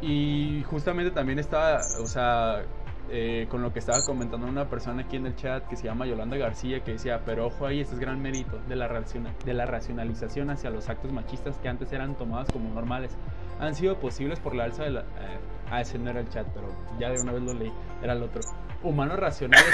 y 0.00 0.62
justamente 0.68 1.10
también 1.10 1.38
estaba, 1.38 1.80
o 2.00 2.06
sea, 2.06 2.62
eh, 3.10 3.46
con 3.50 3.62
lo 3.62 3.72
que 3.72 3.78
estaba 3.78 4.04
comentando 4.04 4.46
una 4.46 4.68
persona 4.68 5.02
aquí 5.02 5.16
en 5.16 5.26
el 5.26 5.34
chat 5.34 5.66
que 5.66 5.76
se 5.76 5.84
llama 5.84 6.06
Yolanda 6.06 6.36
García, 6.36 6.84
que 6.84 6.92
decía, 6.92 7.22
pero 7.24 7.46
ojo 7.46 7.66
ahí, 7.66 7.80
este 7.80 7.94
es 7.94 8.00
gran 8.00 8.20
mérito 8.20 8.58
de 8.68 8.76
la, 8.76 8.86
raciona- 8.86 9.34
de 9.44 9.54
la 9.54 9.66
racionalización 9.66 10.50
hacia 10.50 10.70
los 10.70 10.88
actos 10.88 11.10
machistas 11.12 11.56
que 11.58 11.68
antes 11.68 11.90
eran 11.92 12.16
tomados 12.16 12.48
como 12.52 12.68
normales. 12.72 13.12
Han 13.60 13.74
sido 13.74 13.96
posibles 13.98 14.38
por 14.40 14.54
la 14.54 14.64
alza 14.64 14.84
de 14.84 14.90
la... 14.90 15.00
eh, 15.00 15.38
ah, 15.70 15.80
ese 15.80 15.98
no 15.98 16.10
era 16.10 16.20
el 16.20 16.28
chat, 16.28 16.46
pero 16.54 16.68
ya 17.00 17.10
de 17.10 17.20
una 17.20 17.32
vez 17.32 17.42
lo 17.42 17.54
leí, 17.54 17.72
era 18.02 18.12
el 18.12 18.22
otro. 18.22 18.42
Humanos 18.82 19.18
racionales 19.18 19.66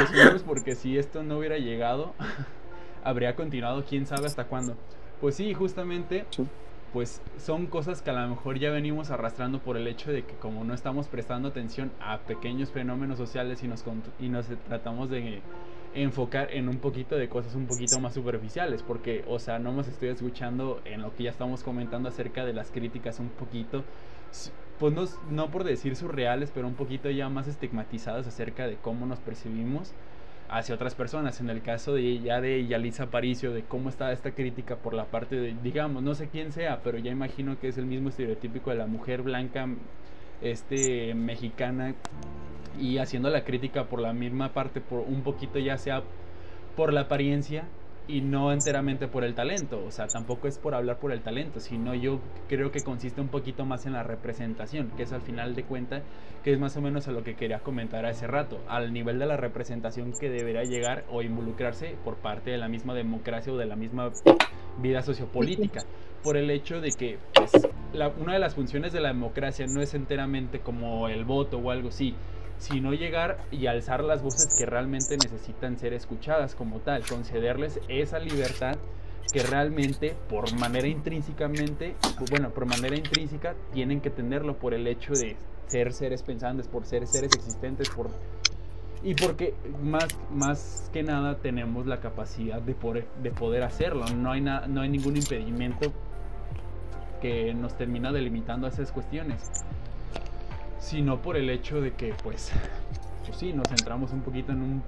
posibles 0.00 0.42
porque 0.46 0.74
si 0.74 0.96
esto 0.96 1.22
no 1.22 1.38
hubiera 1.38 1.58
llegado, 1.58 2.14
habría 3.04 3.34
continuado 3.36 3.84
quién 3.86 4.06
sabe 4.06 4.26
hasta 4.26 4.44
cuándo. 4.44 4.74
Pues 5.20 5.34
sí, 5.34 5.52
justamente 5.54 6.24
Sí. 6.30 6.46
Pues 6.96 7.20
son 7.44 7.66
cosas 7.66 8.00
que 8.00 8.08
a 8.08 8.14
lo 8.14 8.26
mejor 8.26 8.58
ya 8.58 8.70
venimos 8.70 9.10
arrastrando 9.10 9.58
por 9.58 9.76
el 9.76 9.86
hecho 9.86 10.10
de 10.10 10.22
que 10.22 10.34
como 10.36 10.64
no 10.64 10.72
estamos 10.72 11.08
prestando 11.08 11.48
atención 11.48 11.92
a 12.00 12.16
pequeños 12.20 12.70
fenómenos 12.70 13.18
sociales 13.18 13.62
y 13.62 13.68
nos, 13.68 13.84
y 14.18 14.30
nos 14.30 14.46
tratamos 14.64 15.10
de 15.10 15.42
enfocar 15.94 16.48
en 16.54 16.70
un 16.70 16.78
poquito 16.78 17.16
de 17.16 17.28
cosas 17.28 17.54
un 17.54 17.66
poquito 17.66 18.00
más 18.00 18.14
superficiales, 18.14 18.82
porque, 18.82 19.22
o 19.28 19.38
sea, 19.38 19.58
no 19.58 19.72
nos 19.72 19.88
estoy 19.88 20.08
escuchando 20.08 20.80
en 20.86 21.02
lo 21.02 21.14
que 21.14 21.24
ya 21.24 21.30
estamos 21.30 21.62
comentando 21.62 22.08
acerca 22.08 22.46
de 22.46 22.54
las 22.54 22.70
críticas 22.70 23.20
un 23.20 23.28
poquito, 23.28 23.84
pues 24.78 24.94
no, 24.94 25.04
no 25.28 25.50
por 25.50 25.64
decir 25.64 25.96
surreales, 25.96 26.50
pero 26.50 26.66
un 26.66 26.76
poquito 26.76 27.10
ya 27.10 27.28
más 27.28 27.46
estigmatizadas 27.46 28.26
acerca 28.26 28.66
de 28.66 28.76
cómo 28.76 29.04
nos 29.04 29.18
percibimos 29.18 29.92
hacia 30.48 30.74
otras 30.74 30.94
personas. 30.94 31.40
En 31.40 31.50
el 31.50 31.62
caso 31.62 31.94
de 31.94 32.20
ya 32.20 32.40
de 32.40 32.92
Aparicio, 33.00 33.52
de 33.52 33.62
cómo 33.62 33.88
está 33.88 34.12
esta 34.12 34.32
crítica 34.32 34.76
por 34.76 34.94
la 34.94 35.04
parte 35.06 35.36
de, 35.36 35.54
digamos, 35.62 36.02
no 36.02 36.14
sé 36.14 36.28
quién 36.28 36.52
sea, 36.52 36.80
pero 36.82 36.98
ya 36.98 37.10
imagino 37.10 37.58
que 37.58 37.68
es 37.68 37.78
el 37.78 37.86
mismo 37.86 38.08
estereotípico 38.08 38.70
de 38.70 38.76
la 38.76 38.86
mujer 38.86 39.22
blanca, 39.22 39.68
este, 40.40 41.14
mexicana, 41.14 41.94
y 42.78 42.98
haciendo 42.98 43.30
la 43.30 43.44
crítica 43.44 43.84
por 43.84 44.00
la 44.00 44.12
misma 44.12 44.52
parte, 44.52 44.80
por 44.80 45.00
un 45.00 45.22
poquito 45.22 45.58
ya 45.58 45.78
sea 45.78 46.02
por 46.76 46.92
la 46.92 47.02
apariencia, 47.02 47.64
y 48.08 48.20
no 48.20 48.52
enteramente 48.52 49.08
por 49.08 49.24
el 49.24 49.34
talento, 49.34 49.82
o 49.84 49.90
sea, 49.90 50.06
tampoco 50.06 50.46
es 50.46 50.58
por 50.58 50.74
hablar 50.74 50.98
por 50.98 51.12
el 51.12 51.22
talento, 51.22 51.60
sino 51.60 51.94
yo 51.94 52.20
creo 52.48 52.70
que 52.70 52.82
consiste 52.82 53.20
un 53.20 53.28
poquito 53.28 53.64
más 53.64 53.86
en 53.86 53.94
la 53.94 54.02
representación, 54.02 54.90
que 54.96 55.02
es 55.02 55.12
al 55.12 55.22
final 55.22 55.54
de 55.54 55.64
cuenta, 55.64 56.02
que 56.44 56.52
es 56.52 56.58
más 56.58 56.76
o 56.76 56.80
menos 56.80 57.08
a 57.08 57.12
lo 57.12 57.24
que 57.24 57.34
quería 57.34 57.58
comentar 57.58 58.06
hace 58.06 58.26
rato, 58.26 58.60
al 58.68 58.92
nivel 58.92 59.18
de 59.18 59.26
la 59.26 59.36
representación 59.36 60.12
que 60.18 60.30
deberá 60.30 60.62
llegar 60.62 61.04
o 61.10 61.22
involucrarse 61.22 61.96
por 62.04 62.16
parte 62.16 62.50
de 62.50 62.58
la 62.58 62.68
misma 62.68 62.94
democracia 62.94 63.52
o 63.52 63.56
de 63.56 63.66
la 63.66 63.76
misma 63.76 64.12
vida 64.78 65.02
sociopolítica, 65.02 65.80
por 66.22 66.36
el 66.36 66.50
hecho 66.50 66.80
de 66.80 66.90
que 66.92 67.18
pues, 67.34 67.50
una 68.20 68.34
de 68.34 68.38
las 68.38 68.54
funciones 68.54 68.92
de 68.92 69.00
la 69.00 69.08
democracia 69.08 69.66
no 69.66 69.80
es 69.80 69.94
enteramente 69.94 70.60
como 70.60 71.08
el 71.08 71.24
voto 71.24 71.58
o 71.58 71.70
algo 71.70 71.88
así, 71.88 72.14
sino 72.58 72.92
llegar 72.92 73.38
y 73.50 73.66
alzar 73.66 74.02
las 74.02 74.22
voces 74.22 74.56
que 74.56 74.66
realmente 74.66 75.16
necesitan 75.16 75.78
ser 75.78 75.92
escuchadas 75.92 76.54
como 76.54 76.80
tal, 76.80 77.04
concederles 77.06 77.80
esa 77.88 78.18
libertad 78.18 78.76
que 79.32 79.42
realmente 79.42 80.16
por 80.28 80.52
manera 80.58 80.86
intrínsecamente, 80.86 81.96
bueno, 82.30 82.50
por 82.50 82.66
manera 82.66 82.96
intrínseca 82.96 83.54
tienen 83.72 84.00
que 84.00 84.10
tenerlo 84.10 84.56
por 84.56 84.72
el 84.72 84.86
hecho 84.86 85.12
de 85.12 85.36
ser 85.66 85.92
seres 85.92 86.22
pensantes, 86.22 86.68
por 86.68 86.86
ser 86.86 87.06
seres 87.06 87.32
existentes, 87.34 87.88
por 87.90 88.08
y 89.02 89.14
porque 89.14 89.54
más, 89.82 90.06
más 90.32 90.90
que 90.92 91.02
nada 91.02 91.36
tenemos 91.36 91.86
la 91.86 92.00
capacidad 92.00 92.60
de 92.60 92.74
poder, 92.74 93.06
de 93.22 93.30
poder 93.30 93.62
hacerlo. 93.62 94.04
No 94.16 94.32
hay, 94.32 94.40
no 94.40 94.80
hay 94.80 94.88
ningún 94.88 95.16
impedimento 95.16 95.92
que 97.20 97.54
nos 97.54 97.76
termina 97.76 98.10
delimitando 98.12 98.66
a 98.66 98.70
esas 98.70 98.90
cuestiones 98.92 99.50
sino 100.86 101.20
por 101.20 101.36
el 101.36 101.50
hecho 101.50 101.80
de 101.80 101.94
que 101.94 102.14
pues, 102.22 102.52
pues 103.26 103.36
sí, 103.36 103.52
nos 103.52 103.66
centramos 103.68 104.12
un 104.12 104.20
poquito 104.20 104.52
en, 104.52 104.82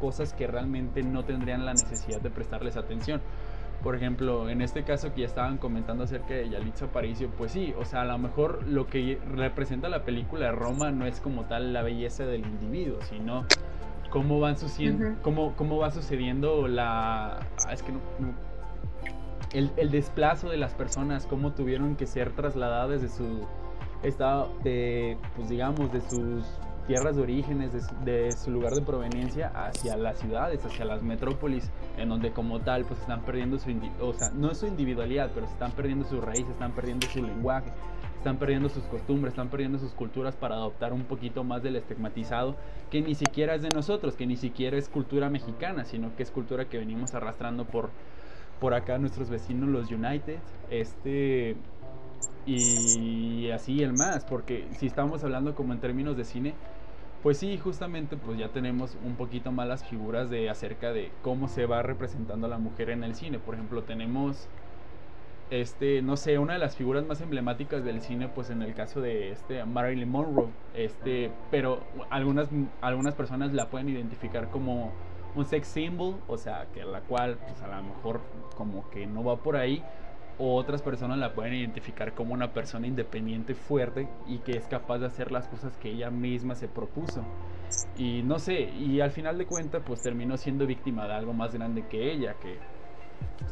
cosas 0.00 0.32
que 0.32 0.46
realmente 0.46 1.02
no 1.02 1.24
tendrían 1.24 1.66
la 1.66 1.72
necesidad 1.72 2.20
de 2.22 2.30
prestarles 2.30 2.76
atención. 2.78 3.20
Por 3.82 3.94
ejemplo, 3.94 4.48
en 4.48 4.62
este 4.62 4.82
caso 4.82 5.12
que 5.12 5.20
ya 5.20 5.26
estaban 5.26 5.58
comentando 5.58 6.04
acerca 6.04 6.32
de 6.32 6.48
Yalitza 6.48 6.86
Aparicio, 6.86 7.28
pues 7.36 7.52
sí, 7.52 7.74
o 7.78 7.84
sea, 7.84 8.00
a 8.00 8.04
lo 8.06 8.16
mejor 8.16 8.66
lo 8.66 8.86
que 8.86 9.18
representa 9.30 9.90
la 9.90 10.04
película 10.04 10.46
de 10.46 10.52
Roma 10.52 10.90
no 10.90 11.04
es 11.04 11.20
como 11.20 11.44
tal 11.44 11.74
la 11.74 11.82
belleza 11.82 12.24
del 12.24 12.46
individuo, 12.46 12.98
sino 13.02 13.44
cómo 14.08 14.40
van 14.40 14.56
sucediendo, 14.56 15.20
cómo, 15.20 15.54
cómo 15.54 15.76
va 15.76 15.90
sucediendo 15.90 16.66
la... 16.66 17.40
Ah, 17.66 17.72
es 17.74 17.82
que 17.82 17.92
no, 17.92 18.00
el, 19.52 19.70
el 19.76 19.90
desplazo 19.90 20.48
de 20.48 20.56
las 20.56 20.72
personas, 20.72 21.26
cómo 21.26 21.52
tuvieron 21.52 21.94
que 21.96 22.06
ser 22.06 22.32
trasladadas 22.32 23.02
desde 23.02 23.14
su 23.14 23.46
está 24.08 24.46
de, 24.62 25.16
pues 25.34 25.48
digamos, 25.48 25.92
de 25.92 26.00
sus 26.00 26.44
tierras 26.86 27.16
de 27.16 27.22
orígenes, 27.22 27.70
de, 28.04 28.32
su 28.32 28.50
lugar 28.50 28.72
de 28.72 28.82
proveniencia 28.82 29.48
hacia 29.48 29.96
las 29.96 30.18
ciudades, 30.18 30.64
hacia 30.64 30.84
las 30.84 31.02
metrópolis, 31.02 31.70
en 31.98 32.08
donde 32.08 32.30
como 32.30 32.60
tal 32.60 32.84
pues 32.84 33.00
están 33.00 33.22
perdiendo 33.22 33.58
su, 33.58 33.70
o 34.00 34.12
sea, 34.14 34.30
no 34.30 34.54
su 34.54 34.66
individualidad, 34.66 35.30
pero 35.34 35.46
se 35.46 35.52
están 35.52 35.72
perdiendo 35.72 36.04
sus 36.04 36.22
raíces, 36.22 36.50
están 36.50 36.72
perdiendo 36.72 37.06
su 37.08 37.22
lenguaje, 37.22 37.72
están 38.18 38.36
perdiendo 38.36 38.68
sus 38.68 38.84
costumbres, 38.84 39.32
están 39.32 39.48
perdiendo 39.48 39.78
sus 39.78 39.92
culturas 39.92 40.36
para 40.36 40.54
adoptar 40.54 40.92
un 40.92 41.04
poquito 41.04 41.44
más 41.44 41.62
del 41.62 41.76
estigmatizado 41.76 42.56
que 42.90 43.02
ni 43.02 43.14
siquiera 43.14 43.54
es 43.54 43.62
de 43.62 43.68
nosotros, 43.74 44.14
que 44.14 44.26
ni 44.26 44.36
siquiera 44.36 44.76
es 44.76 44.88
cultura 44.88 45.28
mexicana, 45.28 45.84
sino 45.84 46.14
que 46.16 46.22
es 46.22 46.30
cultura 46.30 46.66
que 46.66 46.78
venimos 46.78 47.14
arrastrando 47.14 47.64
por, 47.64 47.90
por 48.60 48.74
acá 48.74 48.98
nuestros 48.98 49.28
vecinos 49.28 49.68
los 49.68 49.90
United, 49.90 50.38
este 50.70 51.56
y 52.46 53.50
así 53.50 53.82
el 53.82 53.92
más, 53.92 54.24
porque 54.24 54.68
si 54.78 54.86
estamos 54.86 55.24
hablando 55.24 55.54
como 55.54 55.72
en 55.72 55.80
términos 55.80 56.16
de 56.16 56.24
cine, 56.24 56.54
pues 57.22 57.38
sí, 57.38 57.58
justamente 57.58 58.16
pues 58.16 58.38
ya 58.38 58.48
tenemos 58.50 58.96
un 59.04 59.16
poquito 59.16 59.50
más 59.50 59.66
las 59.66 59.84
figuras 59.84 60.30
de 60.30 60.48
acerca 60.48 60.92
de 60.92 61.10
cómo 61.22 61.48
se 61.48 61.66
va 61.66 61.82
representando 61.82 62.46
a 62.46 62.50
la 62.50 62.58
mujer 62.58 62.90
en 62.90 63.02
el 63.02 63.14
cine. 63.14 63.40
Por 63.40 63.54
ejemplo, 63.54 63.82
tenemos 63.82 64.48
este, 65.50 66.02
no 66.02 66.16
sé, 66.16 66.38
una 66.38 66.54
de 66.54 66.58
las 66.58 66.76
figuras 66.76 67.06
más 67.06 67.20
emblemáticas 67.20 67.84
del 67.84 68.00
cine, 68.00 68.28
pues 68.28 68.50
en 68.50 68.62
el 68.62 68.74
caso 68.74 69.00
de 69.00 69.30
este 69.30 69.64
Marilyn 69.64 70.10
Monroe, 70.10 70.48
este, 70.74 71.30
pero 71.50 71.80
algunas 72.10 72.48
algunas 72.80 73.14
personas 73.14 73.52
la 73.52 73.68
pueden 73.70 73.88
identificar 73.88 74.48
como 74.50 74.92
un 75.34 75.44
sex 75.44 75.68
symbol, 75.68 76.16
o 76.26 76.36
sea, 76.36 76.66
que 76.72 76.84
la 76.84 77.00
cual 77.00 77.38
pues 77.46 77.62
a 77.62 77.68
lo 77.68 77.82
mejor 77.82 78.20
como 78.56 78.88
que 78.90 79.06
no 79.06 79.22
va 79.22 79.36
por 79.36 79.56
ahí, 79.56 79.82
o 80.38 80.54
otras 80.56 80.82
personas 80.82 81.18
la 81.18 81.34
pueden 81.34 81.54
identificar 81.54 82.12
como 82.14 82.34
una 82.34 82.52
persona 82.52 82.86
independiente, 82.86 83.54
fuerte 83.54 84.08
y 84.26 84.38
que 84.38 84.52
es 84.52 84.66
capaz 84.66 84.98
de 84.98 85.06
hacer 85.06 85.32
las 85.32 85.48
cosas 85.48 85.76
que 85.78 85.90
ella 85.90 86.10
misma 86.10 86.54
se 86.54 86.68
propuso. 86.68 87.24
Y 87.96 88.22
no 88.22 88.38
sé, 88.38 88.60
y 88.60 89.00
al 89.00 89.10
final 89.10 89.38
de 89.38 89.46
cuentas 89.46 89.82
pues 89.84 90.02
terminó 90.02 90.36
siendo 90.36 90.66
víctima 90.66 91.06
de 91.06 91.14
algo 91.14 91.32
más 91.32 91.54
grande 91.54 91.86
que 91.88 92.12
ella, 92.12 92.34
que 92.34 92.58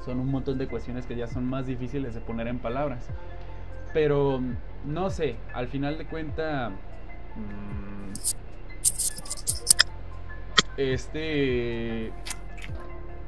son 0.04 0.20
un 0.20 0.30
montón 0.30 0.58
de 0.58 0.68
cuestiones 0.68 1.06
que 1.06 1.16
ya 1.16 1.26
son 1.26 1.46
más 1.46 1.66
difíciles 1.66 2.14
de 2.14 2.20
poner 2.20 2.48
en 2.48 2.58
palabras. 2.58 3.08
Pero 3.92 4.40
no 4.84 5.10
sé, 5.10 5.36
al 5.54 5.68
final 5.68 5.98
de 5.98 6.06
cuentas... 6.06 6.72
Mm, 7.36 8.12
este 10.76 12.12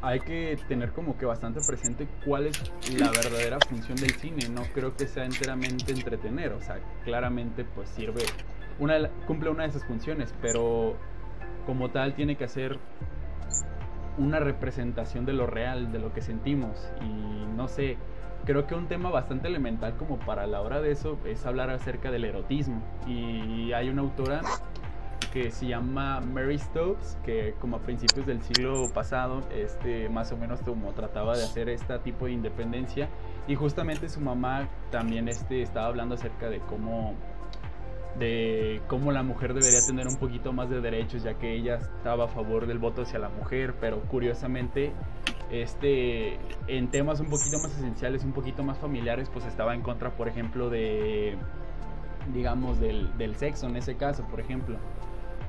hay 0.02 0.20
que 0.20 0.58
tener 0.68 0.92
como 0.92 1.16
que 1.16 1.26
bastante 1.26 1.60
presente 1.66 2.06
cuál 2.24 2.46
es 2.46 2.72
la 2.98 3.10
verdadera 3.10 3.58
función 3.60 3.96
del 3.96 4.12
cine. 4.12 4.48
No 4.48 4.62
creo 4.74 4.96
que 4.96 5.06
sea 5.06 5.24
enteramente 5.24 5.92
entretener, 5.92 6.52
o 6.52 6.60
sea, 6.60 6.78
claramente 7.04 7.64
pues 7.64 7.88
sirve, 7.90 8.22
una, 8.78 9.08
cumple 9.26 9.50
una 9.50 9.64
de 9.64 9.70
esas 9.70 9.84
funciones, 9.84 10.34
pero 10.40 10.96
como 11.66 11.90
tal 11.90 12.14
tiene 12.14 12.36
que 12.36 12.44
hacer 12.44 12.78
una 14.18 14.38
representación 14.40 15.26
de 15.26 15.32
lo 15.32 15.46
real, 15.46 15.92
de 15.92 15.98
lo 15.98 16.12
que 16.12 16.22
sentimos. 16.22 16.90
Y 17.00 17.46
no 17.56 17.68
sé, 17.68 17.96
creo 18.44 18.66
que 18.66 18.74
un 18.74 18.86
tema 18.86 19.10
bastante 19.10 19.48
elemental 19.48 19.96
como 19.96 20.18
para 20.18 20.46
la 20.46 20.60
hora 20.60 20.80
de 20.80 20.92
eso 20.92 21.18
es 21.24 21.44
hablar 21.44 21.70
acerca 21.70 22.10
del 22.10 22.24
erotismo. 22.24 22.82
Y 23.06 23.72
hay 23.72 23.88
una 23.88 24.02
autora 24.02 24.40
que 25.32 25.50
se 25.50 25.66
llama 25.66 26.20
Mary 26.20 26.58
Stokes, 26.58 27.18
que 27.24 27.54
como 27.60 27.76
a 27.76 27.80
principios 27.80 28.26
del 28.26 28.42
siglo 28.42 28.88
pasado, 28.94 29.42
este, 29.54 30.08
más 30.08 30.32
o 30.32 30.36
menos 30.36 30.60
trataba 30.94 31.36
de 31.36 31.44
hacer 31.44 31.68
este 31.68 31.98
tipo 31.98 32.26
de 32.26 32.32
independencia. 32.32 33.08
Y 33.46 33.54
justamente 33.54 34.08
su 34.08 34.20
mamá 34.20 34.68
también 34.90 35.28
este, 35.28 35.62
estaba 35.62 35.88
hablando 35.88 36.14
acerca 36.14 36.48
de 36.48 36.60
cómo 36.60 37.14
de 38.18 38.80
cómo 38.86 39.12
la 39.12 39.22
mujer 39.22 39.52
debería 39.52 39.80
tener 39.86 40.06
un 40.06 40.16
poquito 40.16 40.50
más 40.54 40.70
de 40.70 40.80
derechos, 40.80 41.22
ya 41.22 41.34
que 41.34 41.52
ella 41.54 41.74
estaba 41.74 42.24
a 42.24 42.28
favor 42.28 42.66
del 42.66 42.78
voto 42.78 43.02
hacia 43.02 43.18
la 43.18 43.28
mujer, 43.28 43.74
pero 43.78 44.00
curiosamente 44.04 44.92
este 45.50 46.38
en 46.66 46.88
temas 46.90 47.20
un 47.20 47.26
poquito 47.26 47.58
más 47.58 47.76
esenciales, 47.76 48.24
un 48.24 48.32
poquito 48.32 48.62
más 48.62 48.78
familiares, 48.78 49.28
pues 49.30 49.44
estaba 49.44 49.74
en 49.74 49.82
contra, 49.82 50.16
por 50.16 50.28
ejemplo, 50.28 50.70
de 50.70 51.36
digamos 52.32 52.80
del, 52.80 53.16
del 53.18 53.36
sexo 53.36 53.66
en 53.66 53.76
ese 53.76 53.96
caso, 53.96 54.26
por 54.30 54.40
ejemplo 54.40 54.78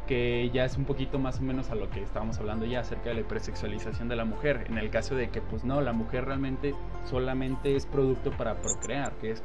que 0.07 0.49
ya 0.53 0.65
es 0.65 0.77
un 0.77 0.85
poquito 0.85 1.19
más 1.19 1.39
o 1.39 1.43
menos 1.43 1.69
a 1.69 1.75
lo 1.75 1.89
que 1.89 2.01
estábamos 2.01 2.39
hablando 2.39 2.65
ya 2.65 2.79
acerca 2.79 3.09
de 3.09 3.15
la 3.15 3.21
hipersexualización 3.21 4.07
de 4.07 4.15
la 4.15 4.25
mujer, 4.25 4.65
en 4.69 4.77
el 4.77 4.89
caso 4.89 5.15
de 5.15 5.29
que 5.29 5.41
pues 5.41 5.63
no, 5.63 5.81
la 5.81 5.93
mujer 5.93 6.25
realmente 6.25 6.73
solamente 7.05 7.75
es 7.75 7.85
producto 7.85 8.31
para 8.31 8.55
procrear, 8.55 9.11
que 9.21 9.31
es 9.31 9.43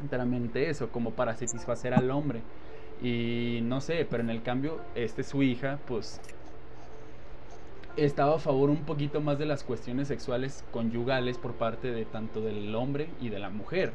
enteramente 0.00 0.70
eso, 0.70 0.90
como 0.90 1.12
para 1.12 1.34
satisfacer 1.34 1.94
al 1.94 2.10
hombre. 2.10 2.42
Y 3.02 3.60
no 3.62 3.80
sé, 3.80 4.06
pero 4.08 4.22
en 4.22 4.30
el 4.30 4.42
cambio, 4.42 4.80
este 4.94 5.24
su 5.24 5.42
hija, 5.42 5.78
pues 5.86 6.20
estaba 7.96 8.36
a 8.36 8.38
favor 8.38 8.70
un 8.70 8.84
poquito 8.84 9.20
más 9.20 9.38
de 9.38 9.46
las 9.46 9.62
cuestiones 9.62 10.08
sexuales 10.08 10.64
conyugales 10.70 11.38
por 11.38 11.54
parte 11.54 11.92
de 11.92 12.04
tanto 12.04 12.40
del 12.40 12.74
hombre 12.74 13.08
y 13.20 13.28
de 13.28 13.38
la 13.38 13.50
mujer. 13.50 13.92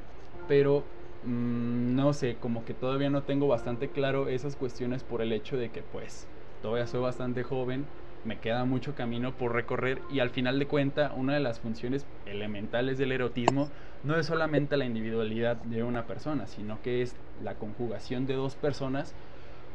Pero 0.48 0.84
Mm, 1.22 1.96
no 1.96 2.14
sé, 2.14 2.40
como 2.40 2.64
que 2.66 2.74
todavía 2.74 3.10
no 3.10 3.24
tengo 3.24 3.48
bastante 3.48 3.92
claro 3.92 4.28
esas 4.30 4.56
cuestiones 4.56 5.04
por 5.04 5.22
el 5.22 5.34
hecho 5.34 5.58
de 5.58 5.72
que 5.72 5.84
pues 5.84 6.28
todavía 6.62 6.88
soy 6.88 7.02
bastante 7.02 7.44
joven, 7.44 7.90
me 8.24 8.40
queda 8.40 8.64
mucho 8.66 8.96
camino 8.96 9.38
por 9.38 9.54
recorrer 9.54 10.06
y 10.10 10.20
al 10.20 10.30
final 10.30 10.60
de 10.60 10.68
cuenta 10.68 11.14
una 11.14 11.34
de 11.34 11.40
las 11.42 11.60
funciones 11.60 12.08
elementales 12.26 12.98
del 12.98 13.12
erotismo 13.12 13.72
no 14.04 14.18
es 14.18 14.28
solamente 14.28 14.78
la 14.78 14.86
individualidad 14.86 15.58
de 15.58 15.84
una 15.84 16.06
persona, 16.08 16.48
sino 16.48 16.82
que 16.82 17.02
es 17.02 17.18
la 17.36 17.58
conjugación 17.58 18.26
de 18.26 18.36
dos 18.36 18.56
personas 18.56 19.16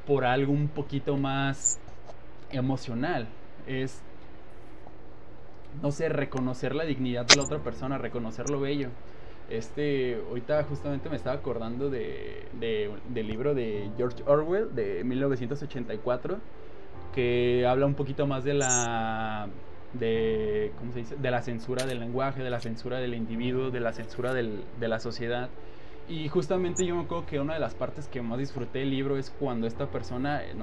por 0.04 0.24
algo 0.24 0.52
un 0.52 0.68
poquito 0.68 1.16
más 1.16 1.80
emocional. 2.50 3.28
Es, 3.66 4.04
no 5.72 5.90
sé, 5.90 6.08
reconocer 6.08 6.74
la 6.74 6.84
dignidad 6.84 7.26
de 7.26 7.34
la 7.36 7.42
otra 7.42 7.62
persona, 7.62 7.98
reconocer 7.98 8.48
lo 8.48 8.60
bello. 8.60 8.92
Este, 9.50 10.16
ahorita 10.28 10.64
justamente 10.64 11.08
me 11.10 11.16
estaba 11.16 11.36
acordando 11.36 11.90
de, 11.90 12.48
del 12.58 13.26
libro 13.26 13.54
de 13.54 13.90
George 13.96 14.22
Orwell 14.26 14.74
de 14.74 15.04
1984 15.04 16.38
que 17.14 17.66
habla 17.66 17.86
un 17.86 17.94
poquito 17.94 18.26
más 18.26 18.42
de 18.42 18.54
la 18.54 19.48
de 19.92 20.72
¿cómo 20.78 20.92
se 20.92 21.00
dice? 21.00 21.16
de 21.16 21.30
la 21.30 21.42
censura 21.42 21.86
del 21.86 22.00
lenguaje, 22.00 22.42
de 22.42 22.50
la 22.50 22.58
censura 22.58 22.98
del 22.98 23.14
individuo, 23.14 23.70
de 23.70 23.80
la 23.80 23.92
censura 23.92 24.32
de 24.32 24.88
la 24.88 24.98
sociedad. 24.98 25.48
Y 26.08 26.28
justamente 26.28 26.84
yo 26.84 26.96
me 26.96 27.02
acuerdo 27.04 27.26
que 27.26 27.38
una 27.38 27.54
de 27.54 27.60
las 27.60 27.74
partes 27.74 28.08
que 28.08 28.20
más 28.20 28.38
disfruté 28.38 28.80
del 28.80 28.90
libro 28.90 29.16
es 29.16 29.30
cuando 29.30 29.66
esta 29.66 29.86
persona, 29.86 30.42
eh, 30.42 30.54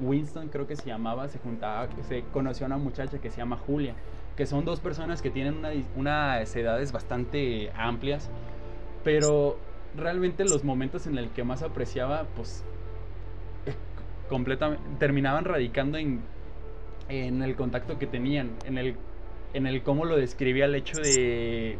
Winston 0.00 0.48
creo 0.48 0.66
que 0.66 0.76
se 0.76 0.86
llamaba, 0.86 1.28
se 1.28 1.38
juntaba, 1.38 1.88
se 2.02 2.22
conoció 2.32 2.66
a 2.66 2.68
una 2.68 2.78
muchacha 2.78 3.18
que 3.18 3.30
se 3.30 3.38
llama 3.38 3.56
Julia 3.56 3.94
que 4.36 4.46
son 4.46 4.64
dos 4.64 4.80
personas 4.80 5.22
que 5.22 5.30
tienen 5.30 5.56
una, 5.58 5.70
unas 5.96 6.54
edades 6.56 6.92
bastante 6.92 7.70
amplias, 7.76 8.30
pero 9.02 9.58
realmente 9.96 10.44
los 10.44 10.64
momentos 10.64 11.06
en 11.06 11.18
el 11.18 11.30
que 11.30 11.44
más 11.44 11.62
apreciaba, 11.62 12.26
pues 12.34 12.64
completamente 14.28 14.82
terminaban 14.98 15.44
radicando 15.44 15.98
en, 15.98 16.22
en 17.08 17.42
el 17.42 17.54
contacto 17.56 17.98
que 17.98 18.06
tenían, 18.06 18.50
en 18.64 18.78
el, 18.78 18.96
en 19.52 19.66
el 19.66 19.82
cómo 19.82 20.04
lo 20.04 20.16
describía 20.16 20.64
el 20.64 20.74
hecho 20.74 21.00
de 21.00 21.78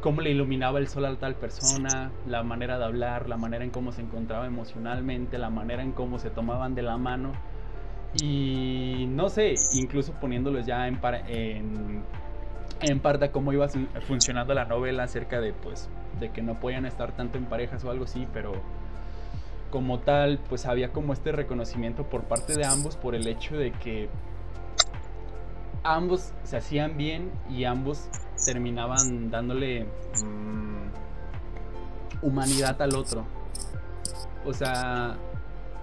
cómo 0.00 0.20
le 0.20 0.30
iluminaba 0.30 0.78
el 0.78 0.88
sol 0.88 1.06
a 1.06 1.16
tal 1.16 1.34
persona, 1.34 2.12
la 2.26 2.42
manera 2.42 2.78
de 2.78 2.84
hablar, 2.84 3.28
la 3.28 3.36
manera 3.36 3.64
en 3.64 3.70
cómo 3.70 3.90
se 3.90 4.02
encontraba 4.02 4.46
emocionalmente, 4.46 5.38
la 5.38 5.50
manera 5.50 5.82
en 5.82 5.92
cómo 5.92 6.18
se 6.18 6.30
tomaban 6.30 6.74
de 6.74 6.82
la 6.82 6.98
mano. 6.98 7.32
Y 8.22 9.06
no 9.10 9.28
sé, 9.28 9.54
incluso 9.72 10.12
poniéndolos 10.12 10.66
ya 10.66 10.86
en, 10.86 11.00
en, 11.26 12.04
en 12.80 13.00
parte 13.00 13.30
cómo 13.30 13.52
iba 13.52 13.68
funcionando 14.06 14.54
la 14.54 14.64
novela 14.64 15.04
acerca 15.04 15.40
de 15.40 15.52
pues 15.52 15.88
de 16.20 16.30
que 16.30 16.42
no 16.42 16.60
podían 16.60 16.86
estar 16.86 17.12
tanto 17.12 17.38
en 17.38 17.46
parejas 17.46 17.84
o 17.84 17.90
algo 17.90 18.04
así, 18.04 18.26
pero 18.32 18.52
como 19.70 19.98
tal, 19.98 20.38
pues 20.48 20.66
había 20.66 20.92
como 20.92 21.12
este 21.12 21.32
reconocimiento 21.32 22.04
por 22.04 22.22
parte 22.24 22.54
de 22.54 22.64
ambos 22.64 22.96
por 22.96 23.16
el 23.16 23.26
hecho 23.26 23.56
de 23.56 23.72
que 23.72 24.08
ambos 25.82 26.32
se 26.44 26.56
hacían 26.56 26.96
bien 26.96 27.32
y 27.50 27.64
ambos 27.64 28.08
terminaban 28.44 29.30
dándole 29.30 29.86
mm, 30.24 30.86
humanidad 32.22 32.80
al 32.80 32.94
otro. 32.94 33.24
O 34.44 34.52
sea, 34.52 35.16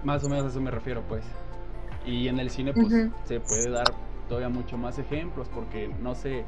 más 0.04 0.24
o 0.24 0.28
menos 0.28 0.46
a 0.46 0.48
eso 0.48 0.60
me 0.60 0.70
refiero, 0.70 1.02
pues. 1.02 1.24
Y 2.04 2.28
en 2.28 2.40
el 2.40 2.50
cine, 2.50 2.72
pues, 2.72 2.92
se 3.24 3.40
puede 3.40 3.70
dar 3.70 3.86
todavía 4.28 4.48
mucho 4.48 4.76
más 4.78 4.98
ejemplos, 4.98 5.48
porque 5.54 5.90
no 6.02 6.14
sé, 6.14 6.44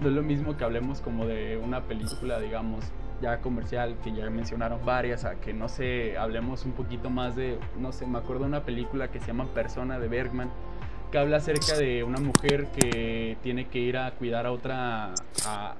no 0.00 0.08
es 0.08 0.14
lo 0.14 0.22
mismo 0.22 0.56
que 0.56 0.64
hablemos 0.64 1.00
como 1.00 1.26
de 1.26 1.56
una 1.56 1.82
película, 1.82 2.40
digamos, 2.40 2.84
ya 3.22 3.38
comercial, 3.38 3.96
que 4.02 4.12
ya 4.12 4.28
mencionaron 4.28 4.84
varias, 4.84 5.24
a 5.24 5.36
que 5.36 5.54
no 5.54 5.68
sé, 5.68 6.18
hablemos 6.18 6.64
un 6.64 6.72
poquito 6.72 7.08
más 7.08 7.36
de, 7.36 7.58
no 7.78 7.92
sé, 7.92 8.06
me 8.06 8.18
acuerdo 8.18 8.42
de 8.42 8.48
una 8.48 8.64
película 8.64 9.10
que 9.10 9.20
se 9.20 9.28
llama 9.28 9.46
Persona 9.54 9.98
de 9.98 10.08
Bergman, 10.08 10.50
que 11.12 11.18
habla 11.18 11.36
acerca 11.36 11.76
de 11.76 12.02
una 12.02 12.18
mujer 12.18 12.66
que 12.72 13.36
tiene 13.42 13.68
que 13.68 13.78
ir 13.78 13.96
a 13.96 14.10
cuidar 14.12 14.46
a 14.46 14.52
otra, 14.52 15.14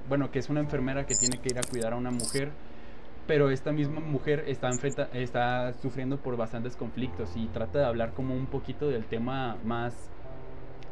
bueno, 0.07 0.31
que 0.31 0.39
es 0.39 0.49
una 0.49 0.61
enfermera 0.61 1.05
que 1.05 1.15
tiene 1.15 1.39
que 1.39 1.49
ir 1.49 1.59
a 1.59 1.63
cuidar 1.63 1.93
a 1.93 1.95
una 1.97 2.11
mujer, 2.11 2.51
pero 3.27 3.49
esta 3.49 3.71
misma 3.71 3.99
mujer 3.99 4.45
está, 4.47 5.73
sufriendo 5.73 6.17
por 6.17 6.37
bastantes 6.37 6.75
conflictos 6.75 7.35
y 7.35 7.47
trata 7.47 7.79
de 7.79 7.85
hablar 7.85 8.13
como 8.13 8.35
un 8.35 8.47
poquito 8.47 8.89
del 8.89 9.05
tema 9.05 9.57
más 9.63 10.09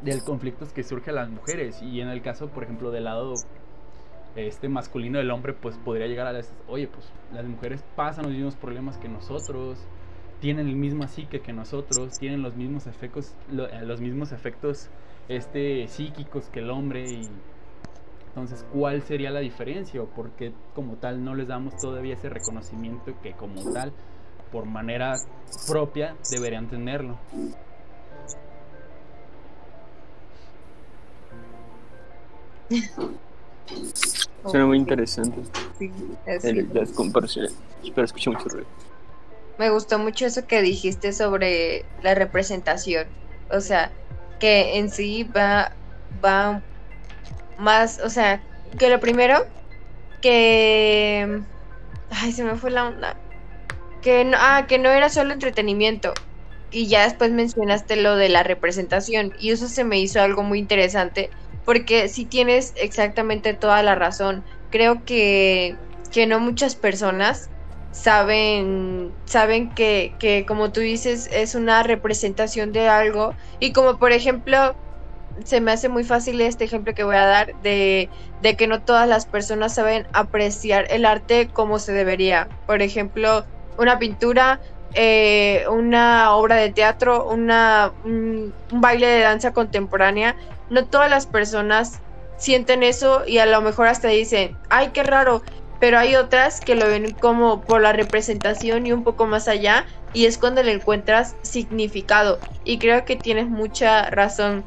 del 0.02 0.24
conflictos 0.24 0.74
que 0.74 0.84
surge 0.84 1.12
a 1.12 1.14
las 1.14 1.30
mujeres. 1.30 1.82
Y 1.82 2.02
en 2.02 2.08
el 2.08 2.22
caso, 2.22 2.48
por 2.48 2.64
ejemplo, 2.64 2.92
del 2.92 3.04
lado 3.06 3.34
este 4.36 4.70
masculino 4.70 5.18
del 5.18 5.30
hombre, 5.32 5.54
pues 5.54 5.78
podría 5.78 6.08
llegar 6.08 6.28
a 6.28 6.32
las, 6.32 6.54
oye, 6.68 6.88
pues 6.88 7.12
las 7.34 7.46
mujeres 7.46 7.84
pasan 7.96 8.26
los 8.26 8.34
mismos 8.34 8.56
problemas 8.56 8.98
que 8.98 9.10
nosotros, 9.10 9.86
tienen 10.40 10.68
el 10.68 10.76
mismo 10.76 11.08
psique 11.08 11.42
que 11.42 11.54
nosotros, 11.54 12.18
tienen 12.18 12.42
los 12.42 12.56
mismos 12.56 12.88
efectos, 12.88 13.36
eh, 13.52 13.82
los 13.86 14.02
mismos 14.02 14.32
efectos 14.32 14.90
este, 15.30 15.88
psíquicos 15.88 16.50
que 16.50 16.60
el 16.60 16.70
hombre 16.70 17.10
y 17.10 17.30
entonces, 18.34 18.66
¿cuál 18.72 19.02
sería 19.02 19.30
la 19.30 19.42
diferencia? 19.42 20.02
¿O 20.02 20.06
por 20.06 20.30
qué 20.32 20.54
como 20.74 20.96
tal 20.96 21.22
no 21.26 21.36
les 21.36 21.50
damos 21.50 21.76
todavía 21.76 22.14
ese 22.14 22.30
reconocimiento 22.30 23.14
que 23.22 23.34
como 23.34 23.74
tal, 23.74 23.92
por 24.54 24.64
manera 24.64 25.18
propia, 25.68 26.16
deberían 26.30 26.70
tenerlo? 26.70 27.18
Suena 34.46 34.66
muy 34.66 34.78
interesante. 34.78 35.42
Sí, 35.78 35.92
es 36.26 36.46
Espero 36.46 38.06
escuchar 38.06 38.34
mucho 38.34 38.48
ruido. 38.48 38.68
Me 39.58 39.70
gustó 39.72 40.00
mucho 40.00 40.26
eso 40.26 40.48
que 40.48 40.62
dijiste 40.62 41.12
sobre 41.12 41.84
la 42.02 42.16
representación. 42.16 43.08
O 43.52 43.60
sea, 43.60 43.92
que 44.40 44.78
en 44.78 44.90
sí 44.90 45.26
va, 45.26 45.74
va 46.24 46.62
más, 47.62 48.00
o 48.04 48.10
sea, 48.10 48.42
que 48.78 48.90
lo 48.90 49.00
primero, 49.00 49.46
que... 50.22 51.42
Ay, 52.10 52.32
se 52.34 52.44
me 52.44 52.56
fue 52.56 52.72
la 52.72 52.88
onda. 52.88 53.18
Que 54.02 54.26
no, 54.26 54.38
ah, 54.40 54.66
que 54.68 54.80
no 54.80 54.90
era 54.90 55.10
solo 55.10 55.34
entretenimiento. 55.34 56.14
Y 56.72 56.88
ya 56.88 57.04
después 57.04 57.32
mencionaste 57.32 57.96
lo 57.96 58.16
de 58.16 58.30
la 58.30 58.44
representación. 58.44 59.34
Y 59.40 59.52
eso 59.52 59.68
se 59.68 59.84
me 59.84 60.00
hizo 60.00 60.22
algo 60.22 60.44
muy 60.44 60.60
interesante 60.60 61.30
porque 61.66 62.08
si 62.08 62.26
tienes 62.26 62.74
exactamente 62.76 63.54
toda 63.54 63.84
la 63.84 63.96
razón. 63.96 64.44
Creo 64.70 65.04
que, 65.06 65.76
que 66.12 66.28
no 66.28 66.40
muchas 66.40 66.76
personas 66.76 67.50
saben, 67.92 69.14
saben 69.26 69.74
que, 69.74 70.16
que, 70.20 70.46
como 70.46 70.72
tú 70.72 70.80
dices, 70.80 71.30
es 71.32 71.56
una 71.56 71.84
representación 71.84 72.72
de 72.72 72.88
algo. 72.88 73.36
Y 73.60 73.74
como 73.74 74.00
por 74.00 74.12
ejemplo, 74.12 74.76
se 75.44 75.62
me 75.62 75.72
hace 75.72 75.90
muy 75.90 76.04
fácil 76.04 76.40
este 76.42 76.66
ejemplo 76.66 76.94
que 76.94 77.04
voy 77.04 77.16
a 77.16 77.26
dar 77.26 77.56
de, 77.62 78.10
de 78.42 78.56
que 78.56 78.68
no 78.68 78.82
todas 78.82 79.08
las 79.08 79.26
personas 79.26 79.74
saben 79.76 80.08
apreciar 80.14 80.86
el 80.90 81.06
arte 81.06 81.50
como 81.52 81.80
se 81.80 81.94
debería. 81.94 82.48
Por 82.66 82.82
ejemplo, 82.82 83.46
una 83.78 84.00
pintura, 84.00 84.60
eh, 84.94 85.66
una 85.70 86.36
obra 86.36 86.56
de 86.56 86.72
teatro, 86.72 87.28
una, 87.28 87.94
un, 88.04 88.54
baile 88.72 89.08
de 89.08 89.22
danza 89.22 89.54
contemporánea 89.54 90.36
no 90.70 90.86
todas 90.86 91.10
las 91.10 91.28
personas 91.28 92.00
sienten 92.38 92.82
eso 92.82 93.24
y 93.28 93.38
a 93.38 93.46
lo 93.46 93.62
mejor 93.62 93.88
hasta 93.88 94.08
dicen, 94.08 94.58
ay, 94.70 94.92
qué 94.94 95.04
raro, 95.04 95.44
pero 95.80 96.00
hay 96.00 96.16
otras 96.16 96.62
que 96.62 96.76
lo 96.76 96.88
ven 96.88 97.14
como 97.20 97.62
por 97.62 97.82
la 97.82 97.92
representación 97.92 98.88
y 98.88 98.94
un 98.94 99.04
poco 99.04 99.28
más 99.28 99.48
allá 99.48 99.86
y 100.14 100.26
es 100.26 100.38
cuando 100.38 100.64
le 100.64 100.72
encuentras 100.72 101.36
significado 101.42 102.40
y 102.64 102.80
creo 102.80 103.04
que 103.04 103.16
tienes 103.16 103.48
mucha 103.48 104.10
razón. 104.10 104.64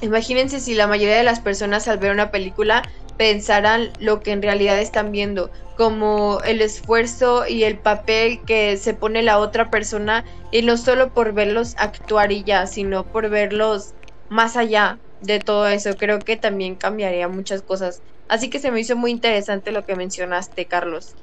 Imagínense 0.00 0.60
si 0.60 0.74
la 0.74 0.86
mayoría 0.86 1.16
de 1.16 1.24
las 1.24 1.40
personas 1.40 1.88
al 1.88 1.98
ver 1.98 2.12
una 2.12 2.30
película 2.30 2.86
pensaran 3.16 3.94
lo 3.98 4.22
que 4.22 4.32
en 4.32 4.42
realidad 4.42 4.80
están 4.80 5.12
viendo, 5.12 5.50
como 5.76 6.40
el 6.44 6.60
esfuerzo 6.60 7.46
y 7.46 7.64
el 7.64 7.80
papel 7.80 8.40
que 8.46 8.76
se 8.76 8.94
pone 8.94 9.22
la 9.22 9.38
otra 9.38 9.70
persona 9.70 10.24
y 10.50 10.62
no 10.62 10.76
solo 10.76 11.12
por 11.12 11.32
verlos 11.32 11.74
actuar 11.78 12.32
y 12.32 12.44
ya, 12.44 12.66
sino 12.66 13.10
por 13.10 13.30
verlos 13.30 13.94
más 14.28 14.56
allá, 14.56 15.00
de 15.20 15.40
todo 15.40 15.68
eso. 15.68 15.96
Creo 15.96 16.24
que 16.24 16.36
también 16.36 16.76
cambiaría 16.76 17.28
muchas 17.28 17.62
cosas. 17.62 18.02
Así 18.28 18.50
que 18.50 18.58
se 18.58 18.70
me 18.70 18.80
hizo 18.80 18.96
muy 18.96 19.10
interesante 19.10 19.72
lo 19.72 19.84
que 19.84 19.96
mencionaste, 19.96 20.66
Carlos. 20.66 21.16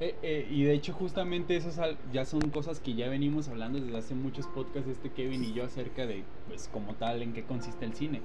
Eh, 0.00 0.16
eh, 0.22 0.48
y 0.50 0.64
de 0.64 0.74
hecho 0.74 0.92
justamente 0.92 1.56
eso 1.56 1.70
ya 2.12 2.24
son 2.24 2.50
cosas 2.50 2.80
que 2.80 2.94
ya 2.94 3.08
venimos 3.08 3.48
hablando 3.48 3.80
desde 3.80 3.96
hace 3.96 4.14
muchos 4.16 4.46
podcasts 4.48 4.90
este 4.90 5.10
Kevin 5.10 5.44
y 5.44 5.52
yo 5.52 5.64
acerca 5.64 6.04
de 6.04 6.24
pues 6.48 6.68
como 6.72 6.94
tal 6.94 7.22
en 7.22 7.32
qué 7.32 7.44
consiste 7.44 7.84
el 7.84 7.94
cine. 7.94 8.20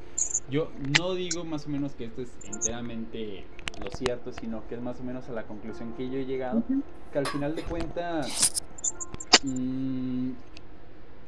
Yo 0.50 0.72
no 1.00 1.14
digo 1.14 1.46
más 1.46 1.68
o 1.68 1.70
menos 1.70 1.94
que 1.94 2.06
esto 2.06 2.24
es 2.24 2.32
enteramente 2.44 3.44
lo 3.84 3.92
cierto, 3.92 4.34
sino 4.34 4.68
que 4.68 4.76
es 4.76 4.82
más 4.82 5.00
o 5.00 5.04
menos 5.04 5.30
a 5.30 5.34
la 5.34 5.44
conclusión 5.44 5.94
que 5.94 6.10
yo 6.10 6.18
he 6.18 6.26
llegado, 6.26 6.64
que 7.14 7.20
al 7.20 7.28
final 7.28 7.56
de 7.56 7.62
cuentas 7.62 8.64
mmm, 9.44 10.32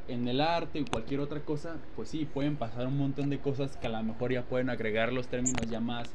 en 0.07 0.27
el 0.27 0.41
arte 0.41 0.81
o 0.81 0.85
cualquier 0.85 1.19
otra 1.19 1.39
cosa, 1.41 1.77
pues 1.95 2.09
sí, 2.09 2.25
pueden 2.25 2.57
pasar 2.57 2.87
un 2.87 2.97
montón 2.97 3.29
de 3.29 3.39
cosas 3.39 3.77
que 3.77 3.85
a 3.85 3.91
lo 3.91 4.01
mejor 4.01 4.33
ya 4.33 4.41
pueden 4.41 4.71
agregar 4.71 5.13
los 5.13 5.27
términos 5.27 5.69
ya 5.69 5.79
más 5.79 6.09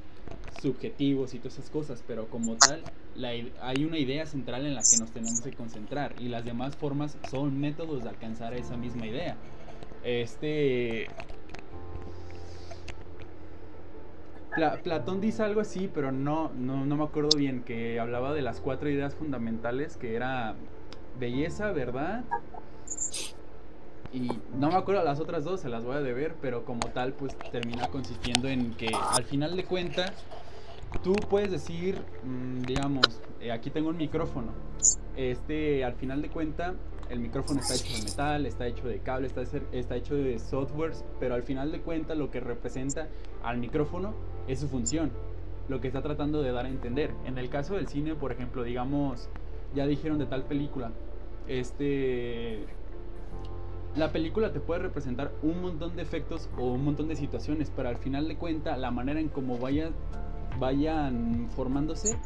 subjetivos 0.50 1.34
y 1.34 1.38
todas 1.38 1.54
esas 1.58 1.70
cosas, 1.70 2.02
pero 2.06 2.28
como 2.28 2.54
tal 2.56 2.84
hay 3.60 3.84
una 3.84 3.98
idea 3.98 4.26
central 4.26 4.66
en 4.66 4.74
la 4.74 4.82
que 4.82 4.96
nos 4.98 5.10
tenemos 5.10 5.40
que 5.40 5.52
concentrar 5.52 6.12
y 6.18 6.28
las 6.28 6.44
demás 6.44 6.74
formas 6.74 7.16
son 7.22 7.58
métodos 7.58 8.02
de 8.02 8.10
alcanzar 8.10 8.54
esa 8.54 8.76
misma 8.76 9.06
idea. 9.06 9.36
Este 10.04 11.10
Platón 14.82 15.20
dice 15.20 15.42
algo 15.42 15.60
así, 15.60 15.90
pero 15.92 16.12
no, 16.12 16.50
no, 16.56 16.86
no 16.86 16.96
me 16.96 17.04
acuerdo 17.04 17.34
bien, 17.34 17.62
que 17.62 18.00
hablaba 18.00 18.32
de 18.32 18.40
las 18.40 18.60
cuatro 18.60 18.88
ideas 18.88 19.14
fundamentales, 19.14 19.98
que 19.98 20.14
era 20.14 20.54
belleza, 21.18 21.72
verdad, 21.72 22.24
y 24.16 24.30
no 24.58 24.70
me 24.70 24.76
acuerdo 24.76 25.04
las 25.04 25.20
otras 25.20 25.44
dos, 25.44 25.60
se 25.60 25.68
las 25.68 25.84
voy 25.84 25.96
a 25.96 26.00
deber, 26.00 26.36
pero 26.40 26.64
como 26.64 26.88
tal, 26.88 27.12
pues 27.12 27.36
termina 27.52 27.86
consistiendo 27.88 28.48
en 28.48 28.72
que 28.72 28.88
al 28.88 29.24
final 29.24 29.54
de 29.56 29.64
cuentas, 29.64 30.10
tú 31.04 31.12
puedes 31.28 31.50
decir, 31.50 32.00
mm, 32.24 32.62
digamos, 32.62 33.04
eh, 33.42 33.52
aquí 33.52 33.68
tengo 33.68 33.90
un 33.90 33.98
micrófono. 33.98 34.52
Este, 35.16 35.84
al 35.84 35.94
final 35.96 36.22
de 36.22 36.30
cuentas, 36.30 36.72
el 37.10 37.20
micrófono 37.20 37.60
está 37.60 37.74
hecho 37.74 37.94
de 37.94 38.04
metal, 38.04 38.46
está 38.46 38.66
hecho 38.66 38.88
de 38.88 38.98
cable, 39.00 39.26
está, 39.26 39.42
está 39.72 39.96
hecho 39.96 40.14
de 40.14 40.38
softwares, 40.38 41.04
pero 41.20 41.34
al 41.34 41.42
final 41.42 41.70
de 41.70 41.80
cuentas 41.82 42.16
lo 42.16 42.30
que 42.30 42.40
representa 42.40 43.08
al 43.44 43.58
micrófono 43.58 44.14
es 44.48 44.60
su 44.60 44.68
función, 44.68 45.10
lo 45.68 45.82
que 45.82 45.88
está 45.88 46.00
tratando 46.00 46.40
de 46.40 46.52
dar 46.52 46.64
a 46.64 46.70
entender. 46.70 47.12
En 47.26 47.36
el 47.36 47.50
caso 47.50 47.74
del 47.74 47.86
cine, 47.86 48.14
por 48.14 48.32
ejemplo, 48.32 48.62
digamos, 48.62 49.28
ya 49.74 49.86
dijeron 49.86 50.18
de 50.18 50.24
tal 50.24 50.44
película, 50.44 50.90
este 51.46 52.64
la 53.96 54.12
película 54.12 54.52
te 54.52 54.60
puede 54.60 54.80
representar 54.80 55.32
un 55.42 55.62
montón 55.62 55.96
de 55.96 56.02
efectos 56.02 56.50
o 56.58 56.64
un 56.64 56.84
montón 56.84 57.08
de 57.08 57.16
situaciones, 57.16 57.72
pero 57.74 57.88
al 57.88 57.96
final 57.96 58.28
de 58.28 58.36
cuentas 58.36 58.78
la 58.78 58.90
manera 58.90 59.20
en 59.20 59.28
cómo 59.28 59.58
vaya, 59.58 59.90
vayan 60.58 61.48
formándose, 61.56 62.16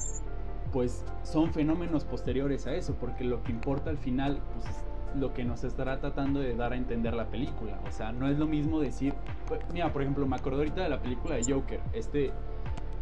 pues 0.72 1.04
son 1.22 1.52
fenómenos 1.52 2.04
posteriores 2.04 2.66
a 2.66 2.74
eso, 2.74 2.96
porque 2.98 3.24
lo 3.24 3.42
que 3.42 3.52
importa 3.52 3.90
al 3.90 3.98
final 3.98 4.40
pues, 4.52 4.66
es 4.66 4.84
lo 5.14 5.32
que 5.32 5.44
nos 5.44 5.64
estará 5.64 6.00
tratando 6.00 6.40
de 6.40 6.54
dar 6.54 6.72
a 6.72 6.76
entender 6.76 7.14
la 7.14 7.30
película. 7.30 7.78
O 7.86 7.92
sea, 7.92 8.12
no 8.12 8.28
es 8.28 8.38
lo 8.38 8.46
mismo 8.46 8.80
decir, 8.80 9.14
pues, 9.46 9.60
mira, 9.72 9.92
por 9.92 10.02
ejemplo, 10.02 10.26
me 10.26 10.36
acuerdo 10.36 10.58
ahorita 10.58 10.82
de 10.82 10.88
la 10.88 11.00
película 11.00 11.36
de 11.36 11.52
Joker. 11.52 11.80
Este, 11.92 12.32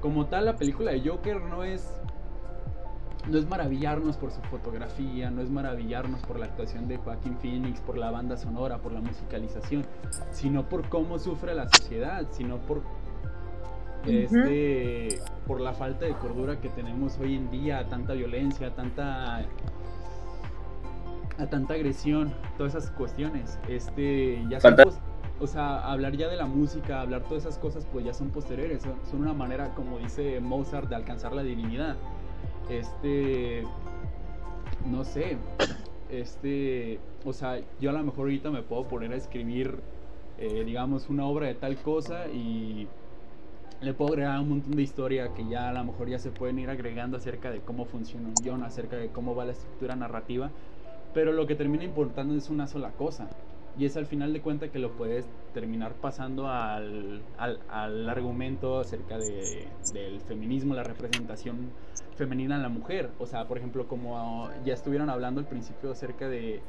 como 0.01 0.27
tal, 0.27 0.47
la 0.47 0.57
película 0.57 0.93
de 0.93 1.07
Joker 1.07 1.41
no 1.43 1.65
es 1.65 2.01
no 3.29 3.39
es 3.39 3.49
maravillarnos 3.49 4.17
por 4.17 4.31
su 4.31 4.41
fotografía, 4.43 5.31
no 5.31 5.43
es 5.43 5.51
maravillarnos 5.51 6.21
por 6.23 6.39
la 6.39 6.47
actuación 6.47 6.89
de 6.89 6.97
Joaquín 6.97 7.37
Phoenix, 7.39 7.81
por 7.81 7.99
la 7.99 8.11
banda 8.11 8.37
sonora, 8.37 8.79
por 8.79 8.93
la 8.93 9.01
musicalización, 9.01 9.85
sino 10.31 10.69
por 10.69 10.89
cómo 10.89 11.19
sufre 11.19 11.55
la 11.55 11.69
sociedad, 11.69 12.27
sino 12.31 12.59
por 12.59 12.83
este 14.07 15.21
por 15.47 15.61
la 15.61 15.75
falta 15.75 16.07
de 16.07 16.13
cordura 16.13 16.61
que 16.61 16.69
tenemos 16.71 17.19
hoy 17.19 17.35
en 17.35 17.51
día, 17.51 17.87
tanta 17.89 18.15
violencia, 18.15 18.75
tanta 18.75 19.41
a 21.39 21.47
tanta 21.49 21.75
agresión, 21.75 22.33
todas 22.57 22.75
esas 22.75 22.91
cuestiones, 22.91 23.59
este 23.69 24.45
ya 24.49 24.61
son, 24.61 24.77
o 25.41 25.47
sea, 25.47 25.79
hablar 25.91 26.17
ya 26.17 26.29
de 26.29 26.37
la 26.37 26.47
música, 26.47 27.01
hablar 27.01 27.23
todas 27.23 27.45
esas 27.45 27.59
cosas, 27.59 27.87
pues 27.93 28.05
ya 28.05 28.13
son 28.13 28.31
posteriores, 28.31 28.83
son 28.83 29.21
una 29.21 29.35
manera, 29.35 29.75
como 29.75 29.99
dice 29.99 30.41
Mozart, 30.41 30.89
de 30.89 30.97
alcanzar 30.97 31.33
la 31.33 31.43
divinidad 31.43 31.97
este, 32.69 33.65
no 34.87 35.05
sé, 35.05 35.37
este, 36.11 36.99
o 37.25 37.33
sea, 37.33 37.61
yo 37.81 37.91
a 37.91 37.93
lo 37.93 38.03
mejor 38.03 38.21
ahorita 38.21 38.51
me 38.51 38.63
puedo 38.63 38.85
poner 38.85 39.13
a 39.13 39.17
escribir, 39.17 39.81
eh, 40.39 40.65
digamos, 40.65 41.09
una 41.09 41.27
obra 41.27 41.47
de 41.47 41.55
tal 41.55 41.77
cosa 41.77 42.29
y 42.29 42.87
le 43.81 43.95
puedo 43.95 44.13
agregar 44.13 44.41
un 44.41 44.49
montón 44.49 44.73
de 44.73 44.83
historia 44.83 45.33
que 45.35 45.47
ya 45.47 45.69
a 45.69 45.73
lo 45.73 45.85
mejor 45.85 46.09
ya 46.09 46.19
se 46.19 46.31
pueden 46.31 46.59
ir 46.59 46.69
agregando 46.69 47.17
acerca 47.17 47.51
de 47.51 47.61
cómo 47.61 47.85
funciona 47.85 48.29
un 48.29 48.43
guion, 48.43 48.63
acerca 48.63 48.97
de 48.97 49.09
cómo 49.09 49.35
va 49.35 49.45
la 49.45 49.53
estructura 49.53 49.95
narrativa, 49.95 50.51
pero 51.15 51.33
lo 51.33 51.47
que 51.47 51.55
termina 51.55 51.85
importando 51.85 52.35
es 52.35 52.51
una 52.51 52.67
sola 52.67 52.91
cosa, 52.91 53.29
y 53.79 53.85
es 53.85 53.97
al 53.97 54.07
final 54.07 54.33
de 54.33 54.41
cuentas 54.41 54.71
que 54.71 54.81
lo 54.81 54.91
puedes 54.93 55.25
terminar 55.55 55.95
pasando 55.95 56.49
al, 56.49 57.23
al, 57.39 58.09
argumento 58.09 58.81
acerca 58.81 59.19
de, 59.19 59.69
del 59.93 60.21
feminismo, 60.23 60.75
la 60.75 60.83
representación 60.83 61.71
femenina 62.17 62.57
en 62.57 62.63
la 62.63 62.69
mujer. 62.69 63.11
O 63.21 63.27
sea, 63.27 63.47
por 63.47 63.57
ejemplo, 63.57 63.87
como 63.87 64.51
ya 64.65 64.75
estuvieron 64.75 65.09
hablando 65.11 65.41
al 65.41 65.47
principio 65.47 65.93
acerca 65.93 66.29
de... 66.29 66.61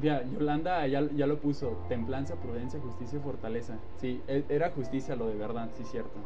ya, 0.00 0.24
Yolanda 0.24 0.86
ya, 0.86 1.06
ya, 1.14 1.26
lo 1.26 1.38
puso, 1.38 1.84
templanza, 1.90 2.36
prudencia, 2.36 2.80
justicia 2.80 3.18
y 3.18 3.22
fortaleza. 3.22 3.78
Sí, 4.00 4.22
e, 4.26 4.42
era 4.48 4.70
justicia 4.70 5.16
lo 5.16 5.28
de 5.28 5.34
verdad, 5.34 5.68
sí, 5.76 5.84
cierto. 5.84 6.18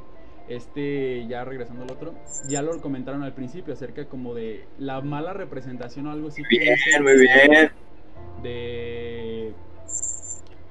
Este, 0.48 1.26
ya 1.26 1.44
regresando 1.44 1.82
al 1.82 1.90
otro, 1.90 2.14
ya 2.48 2.62
lo 2.62 2.80
comentaron 2.80 3.24
al 3.24 3.34
principio 3.34 3.74
acerca 3.74 4.04
como 4.06 4.34
de 4.34 4.64
la 4.78 5.00
mala 5.00 5.32
representación 5.32 6.06
o 6.06 6.12
algo 6.12 6.28
así. 6.28 6.42
Bien, 6.48 6.76
muy 7.02 7.18
bien 7.18 7.89
de, 8.42 9.52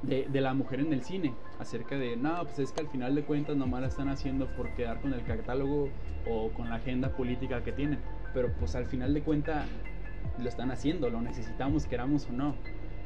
de, 0.03 0.41
la 0.41 0.53
mujer 0.53 0.79
en 0.79 0.93
el 0.93 1.03
cine, 1.03 1.33
acerca 1.59 1.97
de, 1.97 2.15
no, 2.15 2.43
pues 2.43 2.59
es 2.59 2.71
que 2.71 2.81
al 2.81 2.87
final 2.87 3.15
de 3.15 3.23
cuentas 3.23 3.55
nomás 3.55 3.81
la 3.81 3.87
están 3.87 4.09
haciendo 4.09 4.47
por 4.55 4.73
quedar 4.75 5.01
con 5.01 5.13
el 5.13 5.23
catálogo 5.23 5.89
o 6.27 6.49
con 6.49 6.69
la 6.69 6.75
agenda 6.75 7.09
política 7.09 7.63
que 7.63 7.71
tienen, 7.71 7.99
pero 8.33 8.51
pues 8.59 8.75
al 8.75 8.85
final 8.85 9.13
de 9.13 9.21
cuentas 9.21 9.65
lo 10.37 10.47
están 10.47 10.71
haciendo, 10.71 11.09
lo 11.09 11.21
necesitamos, 11.21 11.85
queramos 11.85 12.27
o 12.27 12.31
no. 12.31 12.55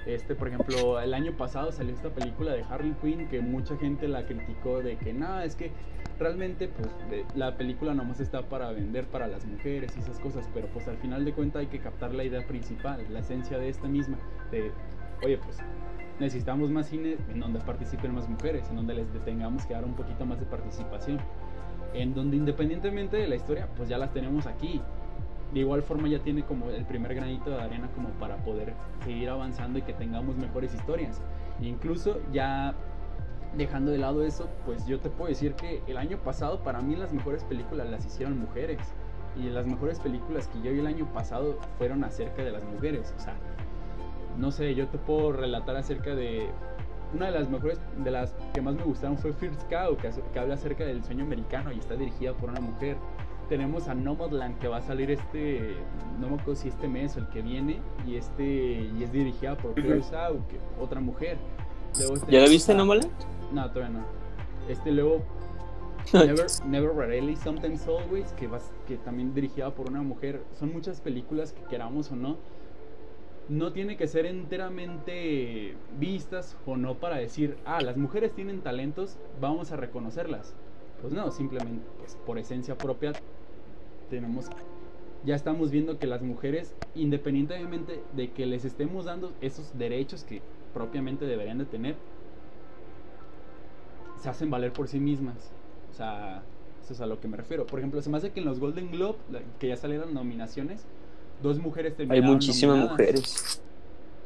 Este, 0.06 0.36
por 0.36 0.49
ejemplo, 0.49 0.99
el 0.99 1.14
año 1.14 1.32
pasado 1.38 1.72
salió 1.72 1.95
esta 1.95 2.10
película 2.10 2.52
de 2.52 2.64
Harley 2.64 2.94
Quinn 3.02 3.30
que 3.30 3.40
mucha 3.40 3.78
gente 3.78 4.07
la 4.10 4.26
criticó 4.26 4.82
de 4.82 4.98
que 4.98 5.14
no, 5.14 5.40
es 5.40 5.56
que 5.56 5.72
realmente 6.19 6.68
pues 6.68 6.90
la 7.35 7.57
película 7.57 7.94
nomás 7.94 8.19
está 8.19 8.44
para 8.44 8.72
vender 8.72 9.06
para 9.06 9.27
las 9.27 9.45
mujeres 9.45 9.95
y 9.98 9.99
esas 9.99 10.19
cosas, 10.19 10.49
pero 10.53 10.68
pues 10.68 10.88
al 10.88 10.98
final 10.98 11.26
de 11.26 11.34
cuentas 11.34 11.61
hay 11.61 11.68
que 11.68 11.80
captar 11.80 12.14
la 12.14 12.23
idea 12.23 12.45
principal, 12.48 13.06
la 13.10 13.19
esencia 13.19 13.57
de 13.57 13.69
esta 13.69 13.88
misma, 13.88 14.18
de, 14.52 14.72
oye 15.23 15.38
pues 15.38 15.57
necesitamos 16.19 16.69
más 16.69 16.88
cine 16.88 17.18
en 17.30 17.40
donde 17.40 17.60
participen 17.60 18.14
más 18.14 18.30
mujeres, 18.30 18.69
en 18.69 18.76
donde 18.76 18.94
les 18.94 19.07
tengamos 19.26 19.65
que 19.65 19.73
dar 19.73 19.85
un 19.85 19.95
poquito 19.95 20.26
más 20.26 20.40
de 20.40 20.45
participación, 20.45 21.19
en 21.94 22.14
donde 22.14 22.38
independientemente 22.38 23.18
de 23.18 23.27
la 23.27 23.35
historia 23.35 23.68
pues 23.76 23.90
ya 23.90 23.98
las 23.98 24.14
tenemos 24.14 24.45
aquí, 24.45 24.81
de 25.53 25.60
igual 25.60 25.84
forma 25.84 26.07
ya 26.07 26.19
tiene 26.19 26.44
como 26.44 26.69
el 26.69 26.85
primer 26.85 27.14
granito 27.14 27.52
de 27.52 27.61
arena 27.61 27.90
como 27.94 28.10
para 28.10 28.38
poder 28.38 28.73
seguir 29.06 29.30
avanzando 29.30 29.77
y 29.80 29.84
que 29.84 29.94
tengamos 29.94 30.35
mejores 30.35 30.73
historias. 30.73 31.22
Incluso 31.61 32.19
ya 32.31 32.73
dejando 33.58 33.92
de 33.92 33.98
lado 33.98 34.24
eso, 34.24 34.50
pues 34.66 34.86
yo 34.86 35.00
te 35.00 35.10
puedo 35.10 35.30
decir 35.30 35.54
que 35.56 35.82
el 35.88 35.98
año 35.98 36.18
pasado 36.18 36.64
para 36.64 36.82
mí 36.82 36.96
las 36.96 37.14
mejores 37.14 37.44
películas 37.44 37.90
las 37.90 38.06
hicieron 38.06 38.40
mujeres. 38.40 38.80
Y 39.36 39.50
las 39.50 39.66
mejores 39.66 40.00
películas 40.00 40.48
que 40.48 40.62
yo 40.62 40.72
vi 40.72 40.80
el 40.80 40.88
año 40.88 41.12
pasado 41.12 41.58
fueron 41.78 42.04
acerca 42.04 42.44
de 42.44 42.52
las 42.52 42.64
mujeres. 42.64 43.14
O 43.18 43.20
sea, 43.20 43.36
no 44.38 44.52
sé, 44.52 44.76
yo 44.76 44.88
te 44.88 44.98
puedo 44.98 45.32
relatar 45.32 45.76
acerca 45.76 46.16
de... 46.16 46.50
Una 47.14 47.28
de 47.28 47.32
las 47.32 47.50
mejores, 47.50 47.80
de 48.04 48.10
las 48.10 48.36
que 48.54 48.62
más 48.62 48.74
me 48.74 48.84
gustaron 48.84 49.18
fue 49.18 49.34
First 49.34 49.70
Cow, 49.70 49.96
que, 49.98 50.10
que 50.34 50.40
habla 50.40 50.56
acerca 50.56 50.84
del 50.84 51.04
sueño 51.04 51.24
americano 51.24 51.72
y 51.72 51.78
está 51.78 51.96
dirigida 51.96 52.34
por 52.34 52.50
una 52.50 52.60
mujer 52.60 52.98
tenemos 53.50 53.88
a 53.88 53.94
Nomadland 53.94 54.58
que 54.60 54.68
va 54.68 54.78
a 54.78 54.82
salir 54.82 55.12
este, 55.12 55.76
no 56.20 56.30
me 56.30 56.36
acuerdo 56.36 56.56
si 56.56 56.70
este 56.70 56.88
mes 56.88 57.16
o 57.16 57.20
el 57.20 57.28
que 57.28 57.42
viene, 57.42 57.80
y 58.08 58.16
este 58.16 58.44
y 58.44 59.04
es 59.04 59.12
dirigida 59.12 59.56
por 59.56 59.74
Claire 59.74 60.02
Sau, 60.02 60.40
otra 60.80 61.00
mujer. 61.00 61.38
¿Ya 62.30 62.40
la 62.40 62.49
viste 62.49 62.74
Nomadland? 62.74 63.11
No, 63.52 63.70
todavía 63.72 63.99
no. 63.99 64.06
Este 64.68 64.91
luego 64.91 65.22
Never, 66.14 66.48
Never 66.65 66.95
Rarely 66.95 67.36
Sometimes 67.36 67.88
Always, 67.88 68.34
que 68.34 68.98
también 68.98 69.34
dirigida 69.34 69.70
por 69.72 69.90
una 69.90 70.02
mujer. 70.02 70.41
Son 70.57 70.74
muchas 70.74 71.02
películas 71.02 71.53
que 71.53 71.64
queramos 71.64 72.11
o 72.11 72.15
no. 72.15 72.38
No 73.49 73.74
tiene 73.74 73.98
que 73.98 74.07
ser 74.07 74.26
enteramente 74.26 75.76
vistas 75.99 76.56
o 76.65 76.78
no 76.78 76.95
para 76.95 77.18
decir, 77.18 77.57
ah, 77.65 77.82
las 77.82 77.98
mujeres 77.98 78.34
tienen 78.34 78.61
talentos, 78.61 79.18
vamos 79.40 79.72
a 79.72 79.76
reconocerlas. 79.76 80.56
Pues 81.02 81.14
no, 81.14 81.30
simplemente 81.32 81.86
pues, 81.99 82.18
por 82.26 82.40
esencia 82.40 82.78
propia 82.78 83.11
tenemos 84.10 84.49
ya 85.26 85.36
estamos 85.36 85.72
viendo 85.72 85.99
que 85.99 86.07
las 86.07 86.22
mujeres, 86.22 86.74
independientemente 86.95 88.03
de 88.14 88.32
que 88.32 88.45
les 88.45 88.65
estemos 88.65 89.06
dando 89.06 89.32
esos 89.41 89.78
derechos 89.78 90.24
que 90.24 90.41
propiamente 90.74 91.26
deberían 91.26 91.58
de 91.58 91.66
tener, 91.66 91.95
se 94.22 94.30
hacen 94.30 94.50
valer 94.50 94.74
por 94.74 94.88
sí 94.88 95.00
mismas. 95.00 95.52
O 95.91 95.95
sea, 95.95 96.41
eso 96.84 96.94
es 96.94 97.02
a 97.02 97.06
lo 97.06 97.20
que 97.20 97.28
me 97.28 97.38
refiero. 97.38 97.66
Por 97.66 97.80
ejemplo, 97.80 98.02
se 98.02 98.10
me 98.10 98.18
hace 98.18 98.32
que 98.32 98.40
en 98.40 98.45
los 98.45 98.60
Golden 98.60 98.91
Globe, 98.91 99.18
que 99.60 99.68
ya 99.68 99.78
salieron 99.78 100.14
nominaciones, 100.14 100.86
dos 101.41 101.60
mujeres 101.60 101.95
terminaron 101.95 102.26
Hay 102.26 102.32
muchísimas 102.32 102.90
mujeres. 102.90 103.62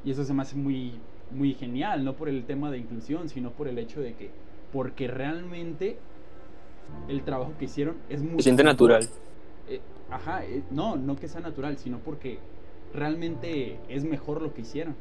Y 0.06 0.12
eso 0.12 0.24
se 0.24 0.34
me 0.34 0.42
hace 0.42 0.56
muy, 0.56 0.94
muy 1.32 1.54
genial, 1.54 2.06
no 2.06 2.14
por 2.14 2.30
el 2.30 2.46
tema 2.46 2.72
de 2.72 2.78
inclusión, 2.78 3.30
sino 3.30 3.52
por 3.52 3.68
el 3.68 3.78
hecho 3.78 4.00
de 4.00 4.14
que, 4.14 4.30
porque 4.72 5.08
realmente 5.08 5.98
el 7.10 7.24
trabajo 7.24 7.54
que 7.60 7.66
hicieron 7.66 7.96
es 8.10 8.22
muy... 8.22 8.38
Se 8.38 8.44
siente 8.44 8.64
natural. 8.64 9.08
Eh, 9.68 9.82
ajá, 10.10 10.46
eh, 10.46 10.64
no, 10.72 10.96
no 10.96 11.16
que 11.18 11.28
sea 11.28 11.42
natural, 11.42 11.78
sino 11.78 12.00
porque 12.00 12.40
realmente 12.94 13.80
es 13.90 14.06
mejor 14.06 14.42
lo 14.42 14.54
que 14.54 14.62
hicieron. 14.62 14.96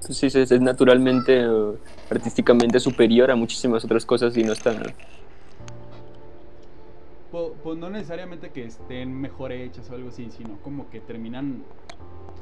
Sí, 0.00 0.26
es, 0.26 0.60
naturalmente, 0.60 1.46
artísticamente 2.10 2.80
superior 2.80 3.30
a 3.30 3.36
muchísimas 3.36 3.84
otras 3.84 4.04
cosas 4.04 4.36
y 4.36 4.42
no 4.42 4.52
está... 4.52 4.74
Pues, 7.30 7.52
pues, 7.62 7.78
no 7.78 7.90
necesariamente 7.90 8.50
que 8.50 8.64
estén 8.64 9.20
mejor 9.20 9.52
hechas 9.52 9.90
o 9.90 9.94
algo 9.94 10.08
así, 10.08 10.30
sino 10.30 10.56
como 10.62 10.88
que 10.88 11.00
terminan 11.00 11.62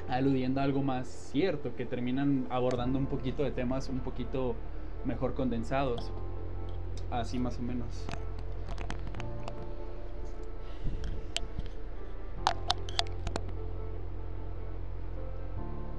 aludiendo 0.09 0.61
a 0.61 0.65
algo 0.65 0.83
más 0.83 1.09
cierto, 1.33 1.75
que 1.75 1.85
terminan 1.85 2.47
abordando 2.51 2.99
un 2.99 3.07
poquito 3.07 3.43
de 3.43 3.51
temas 3.51 3.89
un 3.89 4.01
poquito 4.01 4.55
mejor 5.05 5.35
condensados. 5.35 6.13
Así 7.11 7.39
más 7.39 7.59
o 7.59 7.63
menos. 7.63 7.87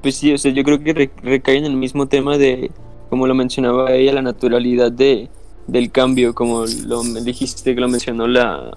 Pues 0.01 0.15
sí, 0.15 0.33
o 0.33 0.37
sea, 0.37 0.51
yo 0.51 0.63
creo 0.63 0.83
que 0.83 1.11
recae 1.23 1.57
en 1.57 1.65
el 1.65 1.75
mismo 1.75 2.07
tema 2.07 2.37
de, 2.37 2.71
como 3.09 3.27
lo 3.27 3.35
mencionaba 3.35 3.91
ella, 3.91 4.13
la 4.13 4.21
naturalidad 4.21 4.91
de, 4.91 5.29
del 5.67 5.91
cambio, 5.91 6.33
como 6.33 6.65
lo 6.85 7.03
dijiste 7.03 7.75
que 7.75 7.81
lo 7.81 7.87
mencionó 7.87 8.27
la 8.27 8.75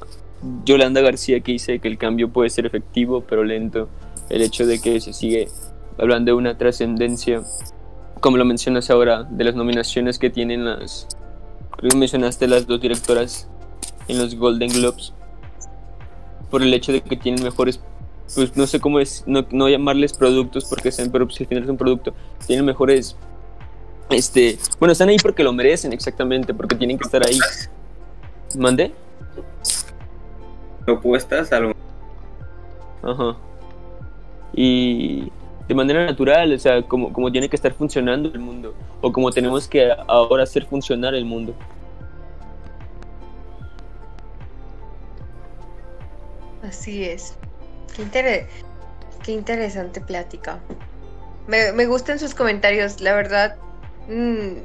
Yolanda 0.64 1.00
García, 1.00 1.40
que 1.40 1.52
dice 1.52 1.78
que 1.78 1.88
el 1.88 1.98
cambio 1.98 2.30
puede 2.30 2.50
ser 2.50 2.66
efectivo, 2.66 3.22
pero 3.28 3.44
lento. 3.44 3.88
El 4.28 4.42
hecho 4.42 4.66
de 4.66 4.80
que 4.80 5.00
se 5.00 5.12
sigue 5.12 5.48
hablando 5.98 6.30
de 6.30 6.36
una 6.36 6.56
trascendencia, 6.56 7.42
como 8.20 8.36
lo 8.36 8.44
mencionas 8.44 8.90
ahora, 8.90 9.24
de 9.24 9.44
las 9.44 9.54
nominaciones 9.54 10.18
que 10.18 10.30
tienen 10.30 10.64
las, 10.64 11.06
mencionaste 11.94 12.46
las 12.46 12.66
dos 12.66 12.80
directoras 12.80 13.48
en 14.08 14.18
los 14.18 14.34
Golden 14.34 14.70
Globes 14.70 15.12
por 16.50 16.62
el 16.62 16.74
hecho 16.74 16.92
de 16.92 17.00
que 17.00 17.16
tienen 17.16 17.42
mejores 17.44 17.80
pues 18.34 18.56
no 18.56 18.66
sé 18.66 18.80
cómo 18.80 19.00
es, 19.00 19.24
no, 19.26 19.44
no 19.50 19.68
llamarles 19.68 20.12
productos 20.12 20.64
porque 20.64 20.92
sean, 20.92 21.10
pero 21.10 21.28
si 21.30 21.44
al 21.44 21.48
final 21.48 21.64
es 21.64 21.70
un 21.70 21.76
producto, 21.76 22.14
tienen 22.46 22.64
mejores, 22.64 23.16
este, 24.10 24.58
bueno, 24.78 24.92
están 24.92 25.08
ahí 25.08 25.16
porque 25.22 25.42
lo 25.42 25.52
merecen 25.52 25.92
exactamente, 25.92 26.54
porque 26.54 26.76
tienen 26.76 26.98
que 26.98 27.04
estar 27.04 27.26
ahí. 27.26 27.38
¿Mandé? 28.58 28.92
Propuestas 30.84 31.52
a 31.52 31.60
lo 31.60 31.72
Ajá. 33.02 33.36
Y 34.52 35.30
de 35.68 35.74
manera 35.74 36.04
natural, 36.04 36.52
o 36.52 36.58
sea, 36.58 36.82
como, 36.82 37.12
como 37.12 37.30
tiene 37.30 37.48
que 37.48 37.56
estar 37.56 37.72
funcionando 37.72 38.28
el 38.32 38.40
mundo, 38.40 38.74
o 39.00 39.12
como 39.12 39.30
tenemos 39.30 39.68
que 39.68 39.90
ahora 40.08 40.42
hacer 40.42 40.66
funcionar 40.66 41.14
el 41.14 41.24
mundo. 41.24 41.54
Así 46.62 47.04
es. 47.04 47.38
Qué, 47.94 48.02
inter- 48.02 48.48
qué 49.22 49.32
interesante 49.32 50.00
plática. 50.00 50.64
Me, 51.46 51.72
me 51.72 51.86
gustan 51.86 52.18
sus 52.18 52.34
comentarios, 52.34 53.00
la 53.00 53.14
verdad. 53.14 53.56
mm, 54.08 54.58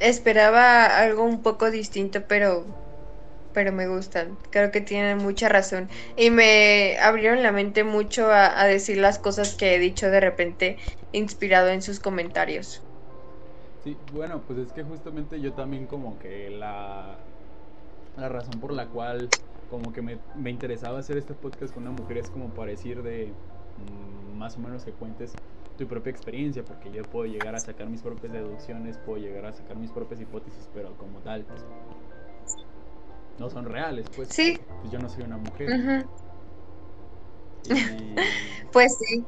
esperaba 0.00 0.98
algo 0.98 1.24
un 1.24 1.42
poco 1.42 1.70
distinto, 1.70 2.26
pero, 2.28 2.66
pero 3.52 3.72
me 3.72 3.88
gustan. 3.88 4.38
Creo 4.50 4.70
que 4.70 4.80
tienen 4.80 5.18
mucha 5.18 5.48
razón. 5.48 5.90
Y 6.16 6.30
me 6.30 6.98
abrieron 7.00 7.42
la 7.42 7.52
mente 7.52 7.84
mucho 7.84 8.30
a, 8.32 8.60
a 8.60 8.66
decir 8.66 8.98
las 8.98 9.18
cosas 9.18 9.56
que 9.56 9.74
he 9.74 9.78
dicho 9.78 10.10
de 10.10 10.20
repente, 10.20 10.78
inspirado 11.12 11.68
en 11.70 11.82
sus 11.82 12.00
comentarios. 12.00 12.82
Sí, 13.82 13.96
bueno, 14.10 14.42
pues 14.46 14.58
es 14.58 14.72
que 14.72 14.82
justamente 14.82 15.40
yo 15.40 15.52
también 15.54 15.86
como 15.86 16.18
que 16.18 16.50
la, 16.50 17.24
la 18.16 18.28
razón 18.28 18.60
por 18.60 18.72
la 18.72 18.88
cual 18.90 19.30
como 19.70 19.92
que 19.92 20.02
me, 20.02 20.18
me 20.34 20.50
interesaba 20.50 20.98
hacer 20.98 21.16
este 21.18 21.34
podcast 21.34 21.72
con 21.74 21.82
una 21.82 21.92
mujer 21.92 22.18
es 22.18 22.30
como 22.30 22.48
para 22.54 22.70
decir 22.70 23.02
de 23.02 23.32
mm, 23.76 24.36
más 24.36 24.56
o 24.56 24.60
menos 24.60 24.84
que 24.84 24.92
cuentes 24.92 25.36
tu 25.76 25.86
propia 25.86 26.10
experiencia, 26.10 26.64
porque 26.64 26.90
yo 26.90 27.04
puedo 27.06 27.26
llegar 27.26 27.54
a 27.54 27.60
sacar 27.60 27.88
mis 27.88 28.02
propias 28.02 28.32
deducciones, 28.32 28.98
puedo 28.98 29.18
llegar 29.18 29.46
a 29.46 29.52
sacar 29.52 29.76
mis 29.76 29.92
propias 29.92 30.20
hipótesis, 30.20 30.68
pero 30.74 30.96
como 30.98 31.20
tal, 31.20 31.44
pues, 31.44 31.64
no 33.38 33.48
son 33.48 33.66
reales, 33.66 34.10
pues, 34.16 34.28
Sí. 34.28 34.60
pues 34.80 34.90
yo 34.90 34.98
no 34.98 35.08
soy 35.08 35.22
una 35.24 35.36
mujer. 35.36 35.68
Y- 37.64 37.68
Pues 38.72 38.96
sí. 38.98 39.24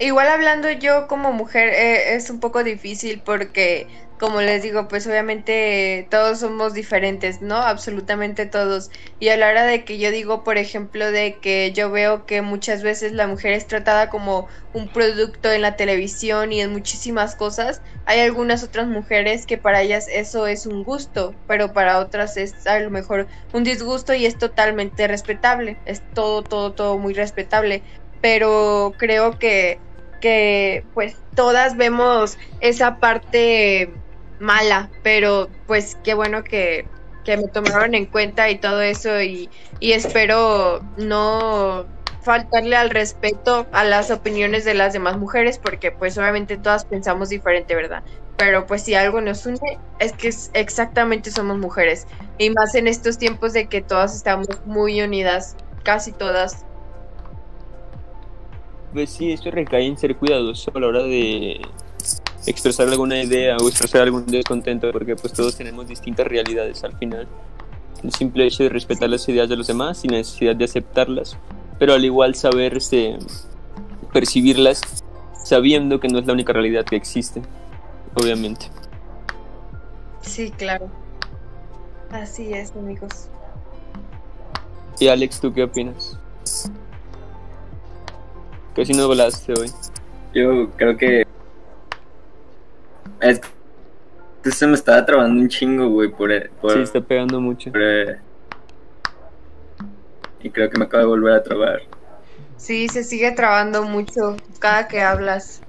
Igual 0.00 0.28
hablando 0.28 0.70
yo 0.72 1.06
como 1.06 1.32
mujer 1.32 1.68
eh, 1.68 2.14
es 2.16 2.28
un 2.28 2.40
poco 2.40 2.64
difícil 2.64 3.22
porque, 3.24 3.86
como 4.22 4.40
les 4.40 4.62
digo, 4.62 4.86
pues 4.86 5.04
obviamente 5.08 6.06
todos 6.08 6.38
somos 6.38 6.74
diferentes, 6.74 7.42
¿no? 7.42 7.56
Absolutamente 7.56 8.46
todos. 8.46 8.88
Y 9.18 9.30
a 9.30 9.36
la 9.36 9.48
hora 9.48 9.64
de 9.64 9.84
que 9.84 9.98
yo 9.98 10.12
digo, 10.12 10.44
por 10.44 10.58
ejemplo, 10.58 11.10
de 11.10 11.40
que 11.40 11.72
yo 11.72 11.90
veo 11.90 12.24
que 12.24 12.40
muchas 12.40 12.84
veces 12.84 13.10
la 13.10 13.26
mujer 13.26 13.52
es 13.52 13.66
tratada 13.66 14.10
como 14.10 14.46
un 14.72 14.88
producto 14.92 15.50
en 15.50 15.62
la 15.62 15.74
televisión 15.74 16.52
y 16.52 16.60
en 16.60 16.70
muchísimas 16.70 17.34
cosas, 17.34 17.82
hay 18.04 18.20
algunas 18.20 18.62
otras 18.62 18.86
mujeres 18.86 19.44
que 19.44 19.58
para 19.58 19.82
ellas 19.82 20.06
eso 20.08 20.46
es 20.46 20.66
un 20.66 20.84
gusto, 20.84 21.34
pero 21.48 21.72
para 21.72 21.98
otras 21.98 22.36
es 22.36 22.64
a 22.68 22.78
lo 22.78 22.90
mejor 22.90 23.26
un 23.52 23.64
disgusto 23.64 24.14
y 24.14 24.26
es 24.26 24.38
totalmente 24.38 25.08
respetable. 25.08 25.78
Es 25.84 26.00
todo, 26.14 26.44
todo, 26.44 26.74
todo 26.74 26.96
muy 26.96 27.12
respetable 27.14 27.82
pero 28.20 28.94
creo 28.98 29.36
que, 29.36 29.80
que 30.20 30.86
pues 30.94 31.16
todas 31.34 31.76
vemos 31.76 32.38
esa 32.60 33.00
parte 33.00 33.92
mala, 34.42 34.90
pero 35.02 35.48
pues 35.66 35.96
qué 36.02 36.14
bueno 36.14 36.42
que, 36.42 36.84
que 37.24 37.36
me 37.36 37.46
tomaron 37.48 37.94
en 37.94 38.06
cuenta 38.06 38.50
y 38.50 38.58
todo 38.58 38.82
eso 38.82 39.22
y, 39.22 39.48
y 39.78 39.92
espero 39.92 40.82
no 40.96 41.86
faltarle 42.22 42.76
al 42.76 42.90
respeto 42.90 43.66
a 43.72 43.84
las 43.84 44.10
opiniones 44.10 44.64
de 44.64 44.74
las 44.74 44.92
demás 44.92 45.16
mujeres 45.16 45.58
porque 45.58 45.92
pues 45.92 46.18
obviamente 46.18 46.56
todas 46.56 46.84
pensamos 46.84 47.28
diferente, 47.28 47.74
¿verdad? 47.74 48.02
Pero 48.36 48.66
pues 48.66 48.82
si 48.82 48.94
algo 48.94 49.20
nos 49.20 49.46
une 49.46 49.78
es 50.00 50.12
que 50.12 50.32
exactamente 50.54 51.30
somos 51.30 51.58
mujeres 51.58 52.08
y 52.38 52.50
más 52.50 52.74
en 52.74 52.88
estos 52.88 53.18
tiempos 53.18 53.52
de 53.52 53.68
que 53.68 53.80
todas 53.80 54.14
estamos 54.16 54.48
muy 54.66 55.00
unidas, 55.02 55.56
casi 55.84 56.10
todas. 56.10 56.64
Pues 58.92 59.10
sí, 59.10 59.32
esto 59.32 59.52
recae 59.52 59.86
en 59.86 59.96
ser 59.96 60.16
cuidadoso 60.16 60.72
a 60.74 60.80
la 60.80 60.86
hora 60.88 61.02
de 61.04 61.60
expresar 62.46 62.88
alguna 62.88 63.22
idea 63.22 63.56
o 63.56 63.68
expresar 63.68 64.02
algún 64.02 64.26
descontento, 64.26 64.90
porque 64.92 65.16
pues 65.16 65.32
todos 65.32 65.56
tenemos 65.56 65.86
distintas 65.86 66.26
realidades 66.26 66.82
al 66.84 66.96
final. 66.98 67.28
El 68.02 68.12
simple 68.12 68.46
hecho 68.46 68.64
de 68.64 68.68
respetar 68.68 69.08
las 69.08 69.28
ideas 69.28 69.48
de 69.48 69.56
los 69.56 69.66
demás 69.66 69.98
sin 69.98 70.10
necesidad 70.10 70.56
de 70.56 70.64
aceptarlas, 70.64 71.36
pero 71.78 71.94
al 71.94 72.04
igual 72.04 72.34
saber 72.34 72.76
este, 72.76 73.18
percibirlas 74.12 74.80
sabiendo 75.44 76.00
que 76.00 76.08
no 76.08 76.18
es 76.18 76.26
la 76.26 76.32
única 76.32 76.52
realidad 76.52 76.84
que 76.84 76.96
existe, 76.96 77.42
obviamente. 78.14 78.66
Sí, 80.20 80.50
claro. 80.50 80.88
Así 82.10 82.52
es, 82.52 82.72
amigos. 82.76 83.28
Y 85.00 85.08
Alex, 85.08 85.40
¿tú 85.40 85.52
qué 85.52 85.64
opinas? 85.64 86.18
Casi 88.74 88.92
no 88.92 89.08
volaste 89.08 89.52
hoy. 89.58 89.70
Yo 90.34 90.70
creo 90.76 90.96
que. 90.96 91.26
Es 93.22 93.40
que 94.42 94.50
se 94.50 94.66
me 94.66 94.74
estaba 94.74 95.06
trabando 95.06 95.40
un 95.40 95.48
chingo, 95.48 95.88
güey, 95.88 96.10
por. 96.10 96.30
por, 96.60 96.72
Sí, 96.72 96.80
está 96.80 97.00
pegando 97.00 97.40
mucho. 97.40 97.70
por, 97.70 97.80
eh, 97.82 98.18
Y 100.42 100.50
creo 100.50 100.68
que 100.68 100.78
me 100.78 100.84
acaba 100.86 101.04
de 101.04 101.08
volver 101.08 101.34
a 101.34 101.42
trabar. 101.42 101.82
Sí, 102.56 102.88
se 102.88 103.04
sigue 103.04 103.30
trabando 103.32 103.84
mucho 103.84 104.36
cada 104.58 104.88
que 104.88 105.00
hablas. 105.00 105.62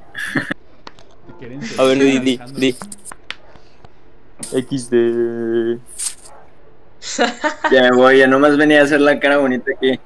¿te 1.28 1.34
quieren 1.40 1.62
A 1.78 1.84
ver, 1.84 2.00
di, 2.00 2.20
di, 2.20 2.40
di. 2.56 2.76
XD. 4.52 5.80
Ya 7.70 7.82
me 7.82 7.92
voy, 7.98 8.20
ya 8.20 8.28
nomás 8.28 8.56
venía 8.56 8.80
a 8.80 8.86
hacer 8.86 9.02
la 9.02 9.20
cara 9.20 9.38
bonita 9.38 9.70
aquí. 9.76 10.00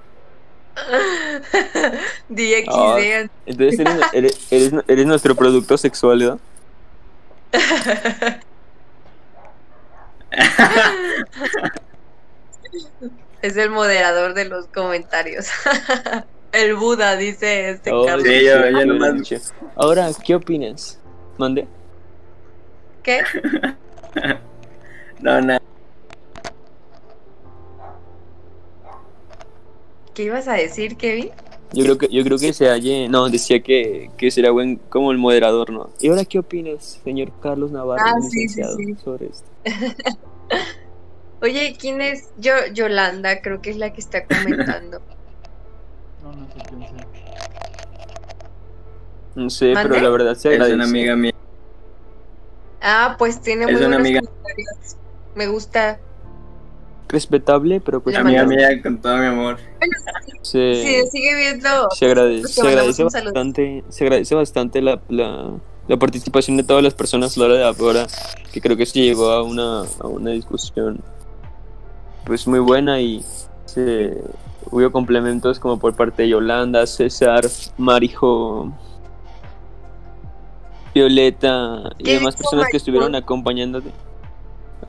DXD. 2.27 2.69
Ah. 2.69 3.29
Entonces 3.45 3.79
eres, 3.79 4.01
eres, 4.13 4.51
eres, 4.51 4.73
eres 4.87 5.05
nuestro 5.05 5.35
producto 5.35 5.77
sexual, 5.77 6.19
¿verdad? 6.19 6.39
Es 13.41 13.55
el 13.55 13.69
moderador 13.69 14.33
de 14.33 14.45
los 14.45 14.65
comentarios. 14.67 15.47
el 16.51 16.75
Buda, 16.75 17.15
dice 17.15 17.69
este 17.69 17.91
Oh, 17.91 18.05
Carlos. 18.05 18.27
sí, 18.27 18.45
nomás- 18.85 19.13
dicho. 19.15 19.35
Ahora, 19.75 20.09
¿qué 20.25 20.35
opinas? 20.35 20.99
Mande. 21.37 21.67
¿Qué? 23.03 23.23
No, 25.19 25.41
nada. 25.41 25.59
¿Qué 30.13 30.23
ibas 30.23 30.47
a 30.47 30.53
decir, 30.53 30.95
Kevin? 30.95 31.31
Yo 31.73 31.83
creo 31.83 31.97
que, 31.97 32.07
yo 32.09 32.23
creo 32.23 32.37
que 32.37 32.53
se 32.53 32.69
halle. 32.69 33.09
No, 33.09 33.29
decía 33.29 33.61
que, 33.61 34.09
que 34.17 34.31
será 34.31 34.51
buen 34.51 34.77
como 34.89 35.11
el 35.11 35.17
moderador, 35.17 35.69
¿no? 35.71 35.89
¿Y 35.99 36.07
ahora 36.07 36.23
qué 36.25 36.39
opinas, 36.39 36.99
señor 37.03 37.31
Carlos 37.41 37.71
Navarro, 37.71 38.03
Ah, 38.05 38.15
sí, 38.29 38.47
sí, 38.47 38.61
sí. 38.63 38.95
sobre 39.03 39.27
esto? 39.27 39.49
Oye, 41.41 41.75
¿quién 41.79 42.01
es? 42.01 42.29
Yo, 42.37 42.53
Yolanda, 42.73 43.41
creo 43.41 43.61
que 43.61 43.69
es 43.69 43.77
la 43.77 43.91
que 43.93 44.01
está 44.01 44.25
comentando. 44.25 45.01
No, 46.23 46.31
no 46.33 46.47
sé 46.47 46.59
quién 46.67 46.81
sea. 46.81 47.07
No 49.35 49.49
sé, 49.49 49.73
¿Mande? 49.73 49.89
pero 49.89 50.01
la 50.03 50.09
verdad 50.09 50.35
se 50.35 50.49
Es 50.49 50.53
agradece. 50.55 50.75
una 50.75 50.83
amiga 50.85 51.15
mía. 51.15 51.31
Ah, 52.81 53.15
pues 53.17 53.39
tiene 53.41 53.65
Es 53.65 53.71
muy 53.71 53.77
una 53.85 53.97
buenos 53.97 53.99
amiga. 54.07 54.21
comentarios. 54.21 54.97
Me 55.35 55.47
gusta. 55.47 55.99
Respetable, 57.09 57.79
pero 57.79 58.01
pues 58.01 58.17
Amiga 58.17 58.45
mía 58.45 58.81
con 58.81 58.99
todo 58.99 59.17
mi 59.17 59.25
amor. 59.25 59.57
se, 60.41 60.73
Sí, 60.73 61.09
sigue 61.11 61.35
viendo. 61.35 61.89
se 61.95 62.05
agradece, 62.05 62.47
se 62.47 62.67
agradece 62.67 63.03
bastante, 63.03 63.83
se 63.89 64.03
agradece 64.03 64.35
bastante 64.35 64.81
la, 64.81 64.99
la, 65.07 65.51
la 65.87 65.97
participación 65.97 66.57
de 66.57 66.63
todas 66.63 66.83
las 66.83 66.93
personas 66.93 67.37
a 67.37 67.39
la 67.39 67.45
hora 67.45 67.55
de 67.55 67.63
ahora, 67.63 68.07
que 68.51 68.59
creo 68.59 68.75
que 68.75 68.85
se 68.85 68.99
llegó 68.99 69.29
a 69.31 69.43
una, 69.43 69.83
a 69.99 70.07
una 70.07 70.31
discusión 70.31 71.01
pues 72.25 72.45
muy 72.45 72.59
buena 72.59 72.99
y 72.99 73.23
se, 73.65 74.21
hubo 74.69 74.91
complementos 74.91 75.59
como 75.59 75.79
por 75.79 75.95
parte 75.95 76.23
de 76.23 76.29
Yolanda, 76.29 76.85
César, 76.85 77.45
Marijo, 77.77 78.73
Violeta 80.93 81.83
y 81.97 82.03
¿Qué 82.03 82.13
demás 82.15 82.35
personas 82.35 82.67
que 82.69 82.77
estuvieron 82.77 83.15
acompañándote. 83.15 83.91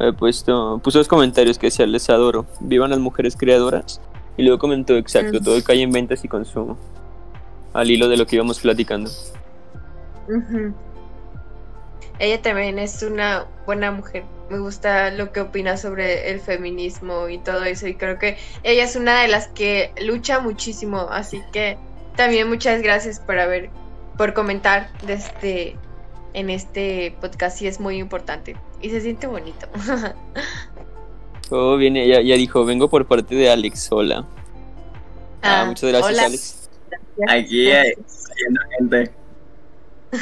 He 0.01 0.12
puesto, 0.12 0.81
puso 0.83 0.99
dos 0.99 1.09
comentarios 1.09 1.59
que 1.59 1.66
decía 1.66 1.87
les 1.87 2.09
adoro, 2.09 2.47
vivan 2.61 2.91
las 2.91 3.01
mujeres 3.01 3.37
creadoras 3.37 4.01
y 4.37 4.45
luego 4.45 4.59
comentó 4.59 4.97
exacto, 4.97 5.41
todo 5.41 5.62
cae 5.65 5.83
en 5.83 5.91
ventas 5.91 6.25
y 6.25 6.29
consumo. 6.29 6.79
Al 7.73 7.91
hilo 7.91 8.09
de 8.09 8.16
lo 8.16 8.27
que 8.27 8.37
íbamos 8.37 8.61
platicando. 8.61 9.11
Ella 12.19 12.43
también 12.43 12.79
es 12.79 13.03
una 13.03 13.47
buena 13.66 13.91
mujer. 13.91 14.25
Me 14.51 14.59
gusta 14.59 15.11
lo 15.11 15.33
que 15.33 15.41
opina 15.41 15.77
sobre 15.77 16.31
el 16.31 16.41
feminismo 16.41 17.29
y 17.29 17.39
todo 17.39 17.65
eso. 17.65 17.87
Y 17.87 17.95
creo 17.95 18.19
que 18.19 18.39
ella 18.62 18.85
es 18.85 18.97
una 18.97 19.23
de 19.23 19.29
las 19.29 19.49
que 19.49 19.93
lucha 20.05 20.41
muchísimo. 20.41 21.09
Así 21.11 21.43
que 21.53 21.77
también 22.16 22.49
muchas 22.49 22.83
gracias 22.83 23.20
por 23.20 23.39
haber, 23.39 23.70
por 24.16 24.35
comentar 24.35 24.89
desde 25.07 25.77
en 26.33 26.51
este 26.51 27.15
podcast. 27.20 27.61
Y 27.62 27.66
es 27.66 27.79
muy 27.79 27.99
importante. 27.99 28.57
Y 28.81 28.91
se 28.91 29.01
siente 29.01 29.27
bonito. 29.27 29.67
oh, 31.51 31.77
viene, 31.77 32.07
ya, 32.07 32.21
ya 32.21 32.37
dijo, 32.37 32.65
vengo 32.65 32.89
por 32.89 33.07
parte 33.07 33.35
de 33.35 33.51
Alex. 33.51 33.89
Hola. 33.91 34.25
Ah, 35.43 35.65
muchas 35.67 35.91
gracias, 35.91 36.13
hola. 36.13 36.25
Alex. 36.27 36.69
Aquí 37.29 37.71
hay 37.71 37.93
gente. 38.79 39.11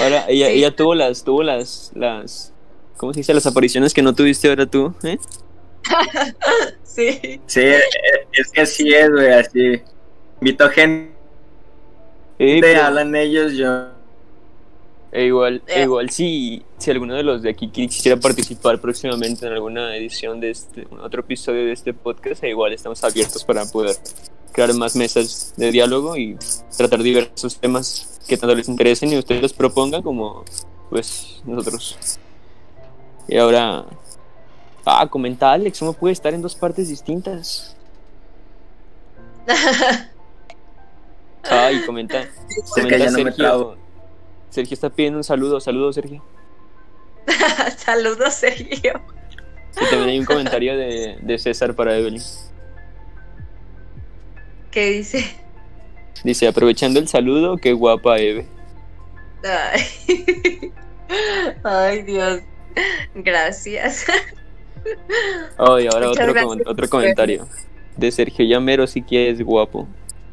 Ahora, 0.00 0.24
ella, 0.28 0.48
ella 0.48 0.76
tuvo 0.76 0.94
las, 0.94 1.24
tuvo 1.24 1.42
las, 1.42 1.90
las, 1.94 2.52
¿cómo 2.96 3.12
se 3.12 3.20
dice? 3.20 3.34
Las 3.34 3.46
apariciones 3.46 3.92
que 3.92 4.02
no 4.02 4.14
tuviste 4.14 4.48
ahora 4.48 4.66
tú, 4.66 4.94
¿eh? 5.02 5.18
sí. 6.84 7.40
Sí, 7.46 7.60
es 8.32 8.50
que 8.52 8.60
así 8.60 8.92
es, 8.94 9.10
güey, 9.10 9.32
así. 9.32 9.82
Invito 10.40 10.68
gente, 10.70 11.12
Eh, 12.38 12.58
pero- 12.60 12.84
hablan 12.84 13.16
ellos, 13.16 13.54
yo. 13.54 13.88
E 15.12 15.24
igual, 15.26 15.62
e 15.66 15.80
Eh. 15.80 15.82
igual 15.82 16.10
si, 16.10 16.62
si 16.78 16.90
alguno 16.90 17.14
de 17.14 17.22
los 17.22 17.42
de 17.42 17.50
aquí 17.50 17.68
quisiera 17.68 18.18
participar 18.18 18.80
próximamente 18.80 19.46
en 19.46 19.52
alguna 19.52 19.96
edición 19.96 20.40
de 20.40 20.50
este, 20.50 20.86
otro 21.02 21.20
episodio 21.20 21.66
de 21.66 21.72
este 21.72 21.92
podcast, 21.94 22.44
e 22.44 22.50
igual 22.50 22.72
estamos 22.72 23.02
abiertos 23.02 23.44
para 23.44 23.64
poder 23.66 23.96
crear 24.52 24.72
más 24.74 24.96
mesas 24.96 25.54
de 25.56 25.70
diálogo 25.72 26.16
y 26.16 26.36
tratar 26.76 27.02
diversos 27.02 27.56
temas 27.58 28.20
que 28.28 28.36
tanto 28.36 28.54
les 28.54 28.68
interesen 28.68 29.12
y 29.12 29.18
ustedes 29.18 29.42
los 29.42 29.52
propongan 29.52 30.02
como 30.02 30.44
pues 30.90 31.40
nosotros. 31.44 32.18
Y 33.28 33.36
ahora, 33.36 33.84
ah, 34.84 35.06
comenta 35.08 35.52
Alex, 35.52 35.78
¿cómo 35.78 35.92
puede 35.92 36.12
estar 36.12 36.34
en 36.34 36.42
dos 36.42 36.54
partes 36.56 36.88
distintas? 36.88 37.76
Ay, 41.50 41.82
comenta, 41.86 42.20
Es 42.22 42.28
que 42.74 42.82
comenta 42.82 42.98
ya 42.98 43.10
no 43.10 43.24
me 43.24 43.32
trabo. 43.32 43.70
Sergio. 43.70 43.79
Sergio 44.50 44.74
está 44.74 44.90
pidiendo 44.90 45.18
un 45.18 45.24
saludo, 45.24 45.60
saludos 45.60 45.94
Sergio. 45.94 46.22
Saludos, 47.76 48.34
Sergio. 48.34 49.00
Y 49.80 49.90
también 49.90 50.08
hay 50.10 50.18
un 50.18 50.24
comentario 50.24 50.76
de, 50.76 51.16
de 51.20 51.38
César 51.38 51.74
para 51.74 51.96
Evelyn. 51.96 52.22
¿Qué 54.70 54.90
dice? 54.90 55.24
Dice, 56.24 56.48
aprovechando 56.48 56.98
el 57.00 57.08
saludo, 57.08 57.56
qué 57.56 57.72
guapa 57.72 58.18
Eve. 58.18 58.46
Ay. 59.44 60.72
Ay, 61.64 62.02
Dios. 62.02 62.40
Gracias. 63.14 64.06
Oh, 65.58 65.78
y 65.78 65.86
ahora 65.86 66.08
Muchas 66.08 66.22
otro, 66.22 66.32
gracias. 66.32 66.44
com- 66.44 66.60
otro 66.66 66.88
comentario 66.88 67.46
de 67.96 68.10
Sergio 68.12 68.44
Llamero, 68.46 68.86
sí 68.86 69.02
que 69.02 69.30
es 69.30 69.42
guapo. 69.42 69.88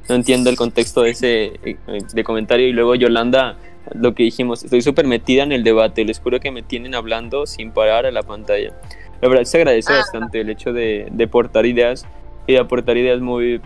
No 0.08 0.16
entiendo 0.16 0.50
el 0.50 0.56
contexto 0.56 1.02
de 1.02 1.10
ese 1.12 1.46
eh, 1.66 1.78
de 2.14 2.24
comentario. 2.24 2.68
Y 2.68 2.74
luego 2.74 2.96
Yolanda, 2.96 3.58
lo 3.94 4.14
que 4.16 4.24
dijimos, 4.24 4.64
estoy 4.64 4.82
súper 4.82 5.06
metida 5.08 5.44
en 5.44 5.52
el 5.52 5.64
debate. 5.64 6.04
Les 6.06 6.20
juro 6.20 6.40
que 6.40 6.52
me 6.52 6.62
tienen 6.64 6.96
hablando 6.96 7.46
sin 7.46 7.72
parar 7.72 8.06
a 8.06 8.12
la 8.12 8.24
pantalla. 8.24 8.74
La 9.22 9.30
verdad 9.30 9.44
se 9.46 9.58
agradece 9.58 9.92
Ah. 9.94 9.98
bastante 9.98 10.42
el 10.42 10.50
hecho 10.50 10.74
de, 10.74 11.08
de 11.12 11.24
aportar 11.24 11.66
ideas 11.66 12.06
y 12.46 12.54
de 12.54 12.60
aportar 12.60 12.98
ideas 12.98 13.20
muy, 13.20 13.62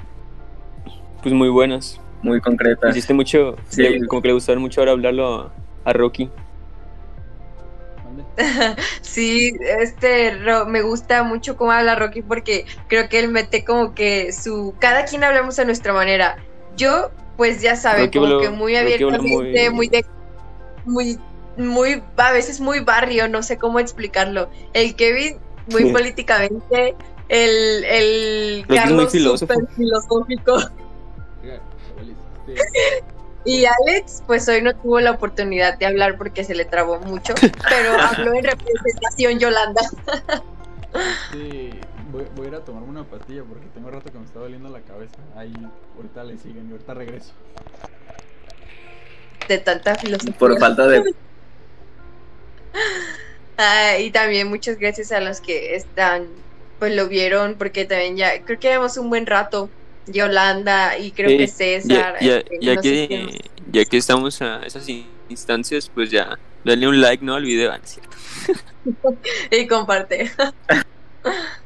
pues 1.22 1.34
muy 1.34 1.50
buenas. 1.50 2.00
Muy 2.22 2.40
concreta. 2.40 2.90
Hiciste 2.90 3.14
mucho, 3.14 3.56
Sí. 3.70 3.82
le- 3.82 4.08
como 4.08 4.22
que 4.22 4.28
le 4.30 4.34
gustaron 4.36 4.62
mucho 4.62 4.82
ahora 4.82 4.92
hablarlo 4.92 5.36
a, 5.36 5.54
a 5.86 5.94
Rocky. 5.94 6.30
Sí, 9.02 9.52
este 9.80 10.32
Ro- 10.44 10.66
me 10.66 10.82
gusta 10.82 11.24
mucho 11.24 11.56
cómo 11.58 11.72
habla 11.72 11.96
Rocky 11.96 12.22
porque 12.22 12.66
creo 12.88 13.10
que 13.10 13.20
él 13.20 13.30
mete 13.30 13.64
como 13.66 13.94
que 13.94 14.32
su 14.32 14.74
cada 14.80 15.06
quien 15.06 15.24
hablamos 15.24 15.60
a 15.60 15.66
nuestra 15.66 15.94
manera. 15.94 16.38
Yo 16.78 17.12
pues 17.42 17.60
ya 17.60 17.76
saben, 17.76 18.06
Rocky 18.06 18.20
como 18.20 18.28
habló- 18.34 18.42
que 18.42 18.50
muy 18.52 18.76
abiertamente, 18.76 19.72
muy- 19.72 19.72
muy 19.72 19.88
de 19.90 20.06
muy 20.86 21.20
muy 21.58 22.04
a 22.18 22.32
veces 22.32 22.60
muy 22.60 22.82
barrio, 22.82 23.28
no 23.28 23.42
sé 23.42 23.58
cómo 23.58 23.80
explicarlo. 23.80 24.48
El 24.74 24.96
Kevin 24.96 25.38
muy 25.72 25.86
Sí. 25.86 25.92
políticamente, 25.92 26.96
el 27.30 27.84
el 27.84 28.62
Rocky 28.68 28.76
Carlos 28.80 29.12
filosófico 29.12 30.54
abuelita, 30.54 30.70
este, 32.48 33.04
y 33.44 33.66
Alex 33.66 34.22
pues 34.28 34.48
hoy 34.48 34.62
no 34.62 34.76
tuvo 34.76 35.00
la 35.00 35.10
oportunidad 35.12 35.80
de 35.80 35.88
hablar 35.88 36.18
porque 36.20 36.44
se 36.44 36.54
le 36.54 36.66
trabó 36.66 37.00
mucho, 37.00 37.34
pero 37.68 38.00
habló 38.00 38.36
en 38.36 38.44
representación 38.54 39.40
Yolanda. 39.40 39.82
este, 41.34 41.72
voy, 42.12 42.26
voy 42.36 42.46
a 42.46 42.50
ir 42.50 42.56
a 42.56 42.60
tomarme 42.66 42.90
una 42.90 43.04
pastilla 43.04 43.44
porque 43.44 43.66
tengo 43.74 43.90
rato 43.90 44.12
que 44.12 44.18
me 44.18 44.26
está 44.26 44.40
doliendo 44.40 44.70
la 44.70 44.82
cabeza. 44.82 45.18
Ahí, 45.36 45.54
ahorita 45.96 46.24
le 46.24 46.38
siguen 46.38 46.68
y 46.70 46.72
ahorita 46.72 46.94
regreso. 46.94 47.34
de 49.48 49.58
tanta 49.58 49.96
filosofía. 49.96 50.38
Por 50.38 50.58
falta 50.60 50.88
de. 50.88 51.04
Ah, 53.58 54.00
y 54.00 54.10
también 54.12 54.48
muchas 54.48 54.80
gracias 54.80 55.12
a 55.12 55.20
los 55.20 55.40
que 55.40 55.76
están, 55.76 56.28
pues 56.80 56.96
lo 56.96 57.08
vieron, 57.08 57.56
porque 57.56 57.86
también 57.86 58.18
ya, 58.18 58.42
creo 58.44 58.60
que 58.60 58.70
llevamos 58.70 58.98
un 58.98 59.10
buen 59.10 59.28
rato, 59.28 59.70
Yolanda 60.08 60.98
y 60.98 61.12
creo 61.12 61.30
Eh, 61.30 61.38
que 61.38 61.48
César. 61.48 62.16
ya, 62.20 62.20
ya, 62.20 62.38
este, 62.38 62.58
ya 62.60 62.76
no 62.76 62.82
sé 62.82 63.08
que, 63.08 63.40
ya 63.72 63.86
que 63.86 63.98
estamos 63.98 64.42
a 64.42 64.64
esas 64.66 64.88
instancias, 65.30 65.90
pues 65.94 66.10
ya, 66.10 66.40
dale 66.64 66.88
un 66.88 67.00
like, 67.02 67.24
¿no? 67.24 67.36
Al 67.36 67.44
video. 67.44 67.72
Ah, 67.72 67.80
no. 68.84 69.20
Y 69.52 69.68
comparte. 69.68 70.32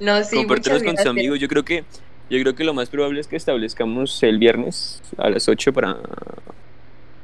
no, 0.00 0.24
sí, 0.24 0.36
con 0.84 0.94
gracias. 0.94 1.06
amigos. 1.06 1.38
Yo 1.38 1.48
creo 1.48 1.64
que 1.64 1.84
yo 2.30 2.40
creo 2.40 2.54
que 2.54 2.64
lo 2.64 2.74
más 2.74 2.88
probable 2.88 3.20
es 3.20 3.26
que 3.26 3.36
establezcamos 3.36 4.22
el 4.22 4.38
viernes 4.38 5.02
a 5.18 5.30
las 5.30 5.48
8 5.48 5.72
para 5.72 5.96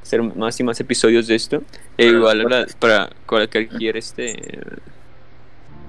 hacer 0.03 0.23
más 0.23 0.59
y 0.61 0.65
más 0.65 0.79
episodios 0.81 1.27
de 1.27 1.35
esto. 1.37 1.63
E 1.97 2.07
igual 2.07 2.39
la- 2.49 2.67
para 2.79 3.11
cualquier 3.27 3.97
este 3.97 4.59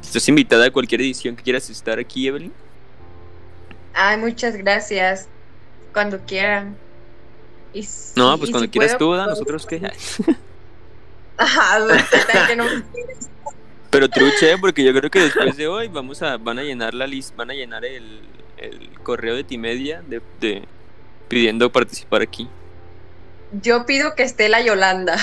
estás 0.01 0.27
invitada 0.29 0.67
a 0.67 0.71
cualquier 0.71 1.01
edición 1.01 1.35
que 1.35 1.43
quieras 1.43 1.69
estar 1.69 1.99
aquí, 1.99 2.27
Evelyn. 2.27 2.53
Ay, 3.93 4.17
muchas 4.17 4.55
gracias. 4.55 5.27
Cuando 5.93 6.19
quieran. 6.19 6.75
Y 7.73 7.83
si- 7.83 8.13
No, 8.15 8.37
pues 8.37 8.49
y 8.49 8.53
cuando 8.53 8.65
si 8.67 8.71
quieras 8.71 8.95
puedo, 8.97 9.11
tú, 9.13 9.17
da, 9.17 9.25
nosotros 9.27 9.65
qué. 9.65 9.81
Ajá, 11.37 11.79
que 12.47 12.55
no 12.55 12.63
quieres. 12.93 13.29
Pero 13.89 14.09
truche, 14.09 14.51
¿eh? 14.51 14.57
porque 14.59 14.83
yo 14.83 14.93
creo 14.93 15.09
que 15.09 15.19
después 15.19 15.55
de 15.55 15.67
hoy 15.67 15.87
vamos 15.87 16.21
a 16.21 16.37
van 16.37 16.59
a 16.59 16.63
llenar 16.63 16.93
la 16.93 17.07
lista, 17.07 17.33
van 17.37 17.51
a 17.51 17.53
llenar 17.53 17.85
el, 17.85 18.21
el 18.57 18.89
correo 19.03 19.35
de 19.35 19.43
Timedia 19.43 20.01
de, 20.07 20.21
de 20.39 20.63
pidiendo 21.27 21.71
participar 21.71 22.21
aquí. 22.21 22.49
Yo 23.61 23.85
pido 23.85 24.13
que 24.15 24.23
esté 24.23 24.49
la 24.49 24.61
Yolanda. 24.61 25.17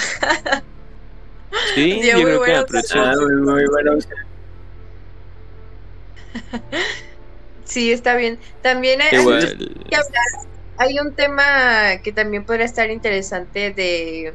Sí, 1.74 2.00
yo 2.04 2.14
muy 2.14 2.24
creo 2.24 2.26
que 2.26 2.36
buenos 2.38 2.64
aprovecha. 2.64 3.10
Ah, 3.10 3.14
muy, 3.20 3.36
muy 3.36 3.66
bueno. 3.66 3.98
Sí, 7.64 7.92
está 7.92 8.14
bien. 8.16 8.38
También 8.62 9.00
hay, 9.02 9.10
que 9.10 9.16
hablar. 9.16 9.56
Hay 10.76 10.98
un 10.98 11.14
tema 11.14 11.98
que 12.02 12.12
también 12.12 12.44
podría 12.44 12.66
estar 12.66 12.90
interesante 12.90 13.72
de, 13.72 14.34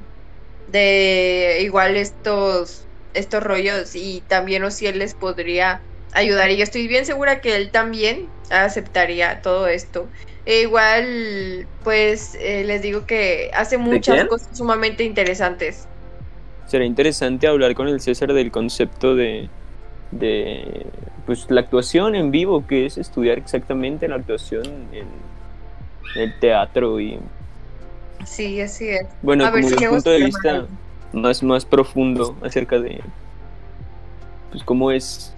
de 0.72 1.60
igual 1.62 1.96
estos, 1.96 2.86
estos 3.14 3.44
rollos 3.44 3.96
y 3.96 4.22
también 4.28 4.64
Ociel 4.64 5.00
les 5.00 5.14
podría 5.14 5.82
ayudar. 6.14 6.50
Y 6.52 6.58
yo 6.58 6.64
estoy 6.64 6.88
bien 6.88 7.06
segura 7.06 7.42
que 7.42 7.56
él 7.56 7.72
también 7.72 8.28
aceptaría 8.50 9.42
todo 9.42 9.68
esto. 9.68 10.08
E 10.46 10.62
igual, 10.62 11.68
pues 11.84 12.36
eh, 12.40 12.64
les 12.66 12.82
digo 12.82 13.06
que 13.06 13.52
hace 13.54 13.78
muchas 13.78 14.26
cosas 14.26 14.58
sumamente 14.58 15.04
interesantes. 15.04 15.88
será 16.66 16.86
interesante 16.86 17.48
hablar 17.48 17.76
con 17.76 17.88
el 17.88 18.00
César 18.00 18.34
del 18.34 18.52
concepto 18.52 19.16
de, 19.16 19.50
de 20.12 20.88
pues 21.26 21.46
la 21.50 21.62
actuación 21.62 22.16
en 22.16 22.32
vivo, 22.32 22.66
que 22.66 22.86
es 22.86 22.98
estudiar 22.98 23.38
exactamente 23.38 24.08
la 24.08 24.16
actuación 24.16 24.66
en, 24.92 25.08
el 26.16 26.40
teatro 26.40 27.00
y 27.00 27.20
Sí, 28.26 28.60
así 28.60 28.90
es. 28.90 29.06
bueno, 29.22 29.46
A 29.46 29.52
ver 29.52 29.62
como 29.62 29.70
si 29.70 29.70
de 29.70 29.76
un 29.76 29.80
llego 29.80 29.94
punto 29.94 30.10
de 30.10 30.26
vista. 30.26 30.66
Más, 31.14 31.44
más 31.44 31.66
profundo 31.66 32.38
acerca 32.44 32.80
de 32.80 33.02
pues 34.52 34.64
cómo 34.64 34.92
es 34.92 35.34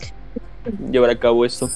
llevar 0.92 1.10
a 1.10 1.20
cabo 1.20 1.46
esto. 1.46 1.70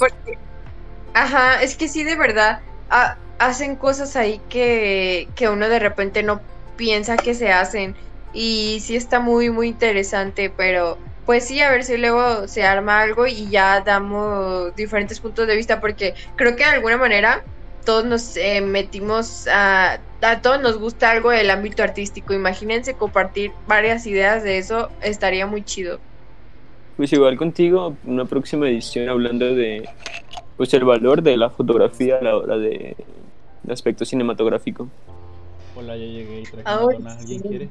Ajá, 1.14 1.62
es 1.62 1.76
que 1.76 1.88
sí, 1.88 2.04
de 2.04 2.16
verdad, 2.16 2.60
ha- 2.90 3.18
hacen 3.40 3.76
cosas 3.76 4.16
ahí 4.16 4.42
que, 4.50 5.28
que 5.36 5.50
uno 5.50 5.70
de 5.70 5.80
repente 5.80 6.24
no 6.24 6.42
piensa 6.78 7.18
que 7.18 7.34
se 7.34 7.52
hacen. 7.52 7.96
Y 8.34 8.82
sí 8.82 8.96
está 8.96 9.20
muy, 9.20 9.50
muy 9.50 9.70
interesante, 9.70 10.50
pero 10.56 10.98
pues 11.26 11.46
sí, 11.46 11.62
a 11.62 11.72
ver 11.72 11.84
si 11.84 11.98
luego 11.98 12.48
se 12.48 12.64
arma 12.64 13.02
algo 13.02 13.26
y 13.26 13.50
ya 13.50 13.82
damos 13.82 14.76
diferentes 14.76 15.20
puntos 15.20 15.48
de 15.48 15.56
vista, 15.56 15.80
porque 15.80 16.14
creo 16.36 16.56
que 16.56 16.64
de 16.66 16.72
alguna 16.72 16.98
manera 16.98 17.44
todos 17.86 18.04
nos 18.06 18.36
eh, 18.36 18.62
metimos 18.62 19.48
a, 19.48 20.00
a 20.32 20.42
todos 20.42 20.62
nos 20.62 20.78
gusta 20.78 21.12
algo 21.12 21.30
del 21.32 21.50
ámbito 21.50 21.84
artístico. 21.84 22.34
Imagínense 22.34 22.96
compartir 22.96 23.52
varias 23.68 24.06
ideas 24.08 24.44
de 24.44 24.58
eso, 24.58 24.90
estaría 25.02 25.46
muy 25.48 25.64
chido. 25.64 26.00
Pues 26.98 27.12
igual 27.14 27.38
contigo, 27.38 27.96
una 28.06 28.26
próxima 28.26 28.68
edición 28.70 29.10
hablando 29.10 29.46
de 29.54 29.88
pues 30.58 30.74
el 30.74 30.86
valor 30.86 31.22
de 31.22 31.36
la 31.38 31.50
fotografía 31.50 32.18
a 32.18 32.22
la 32.24 32.38
hora 32.38 32.58
de, 32.58 32.96
de 33.64 33.74
aspecto 33.74 34.06
cinematográfico. 34.06 34.88
Hola, 35.76 35.98
ya 35.98 36.06
llegué 36.06 36.40
y 36.42 36.44
traje 36.44 36.62
una 36.62 36.76
dona. 36.78 37.12
¿Alguien 37.18 37.42
sí. 37.42 37.48
quiere? 37.50 37.70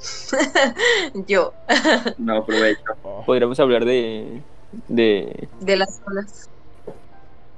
Yo, 1.26 1.52
No 2.18 2.36
aprovecho. 2.38 2.82
Oh, 3.02 3.22
Podríamos 3.24 3.58
hablar 3.60 3.84
de, 3.84 4.40
de 4.88 5.48
de 5.60 5.76
las 5.76 6.00
olas. 6.06 6.48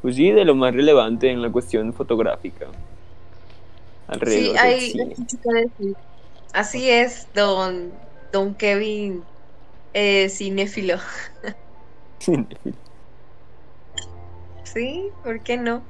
pues 0.03 0.17
sí, 0.17 0.31
de 0.31 0.45
lo 0.45 0.55
más 0.55 0.75
relevante 0.75 1.31
en 1.31 1.43
la 1.43 1.51
cuestión 1.51 1.93
fotográfica. 1.93 2.67
Alrededor 4.09 4.43
Sí, 4.45 4.49
del 4.49 4.59
hay 4.59 4.91
cine. 4.91 5.15
Así 6.53 6.91
es, 6.91 7.29
don, 7.35 7.93
don 8.33 8.55
Kevin 8.55 9.23
eh, 9.95 10.29
cinéfilo. 10.31 10.99
Sí, 14.65 15.11
¿por 15.23 15.41
qué 15.43 15.57
no? 15.57 15.83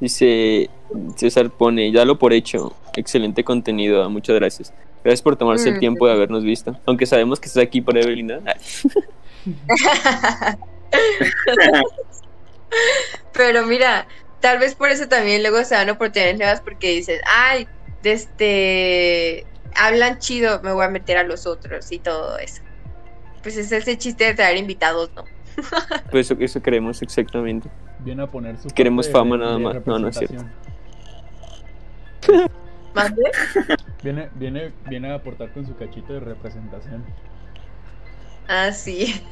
Dice 0.00 0.68
César 1.16 1.50
pone, 1.50 1.90
ya 1.92 2.04
lo 2.04 2.18
por 2.18 2.32
hecho. 2.32 2.74
Excelente 2.96 3.44
contenido, 3.44 4.08
muchas 4.10 4.36
gracias. 4.36 4.72
Gracias 5.02 5.22
por 5.22 5.36
tomarse 5.36 5.68
el 5.68 5.76
Mm. 5.76 5.80
tiempo 5.80 6.06
de 6.06 6.12
habernos 6.12 6.44
visto. 6.44 6.76
Aunque 6.86 7.06
sabemos 7.06 7.40
que 7.40 7.46
estás 7.48 7.62
aquí 7.62 7.80
por 7.80 7.96
Evelina. 7.96 8.40
Pero 13.32 13.66
mira, 13.66 14.06
tal 14.44 14.58
vez 14.58 14.74
por 14.74 14.90
eso 14.90 15.08
también 15.08 15.40
luego 15.40 15.64
se 15.64 15.74
dan 15.74 15.88
oportunidades 15.88 16.36
nuevas 16.36 16.60
porque 16.60 16.90
dices, 16.90 17.18
ay, 17.26 17.66
este, 18.02 19.46
hablan 19.74 20.18
chido, 20.18 20.60
me 20.60 20.70
voy 20.70 20.84
a 20.84 20.90
meter 20.90 21.16
a 21.16 21.22
los 21.22 21.46
otros 21.46 21.90
y 21.90 21.98
todo 21.98 22.36
eso. 22.36 22.60
Pues 23.42 23.56
es 23.56 23.72
ese 23.72 23.96
chiste 23.96 24.24
de 24.24 24.34
traer 24.34 24.58
invitados, 24.58 25.10
¿no? 25.16 25.24
Pues 26.10 26.30
eso, 26.30 26.36
eso 26.38 26.60
queremos 26.62 27.00
exactamente. 27.00 27.70
Viene 28.00 28.22
a 28.22 28.26
poner 28.26 28.58
su. 28.58 28.68
Queremos 28.68 29.06
parte 29.08 29.18
fama 29.18 29.38
nada 29.38 29.58
más. 29.58 29.76
No, 29.86 29.98
no 29.98 30.08
es 30.08 30.16
representación. 30.20 30.52
¿Mande? 32.94 33.22
Viene, 34.02 34.28
viene, 34.34 34.72
viene 34.90 35.10
a 35.10 35.14
aportar 35.14 35.54
con 35.54 35.66
su 35.66 35.74
cachito 35.74 36.12
de 36.12 36.20
representación. 36.20 37.02
Ah, 38.48 38.72
sí. 38.72 39.22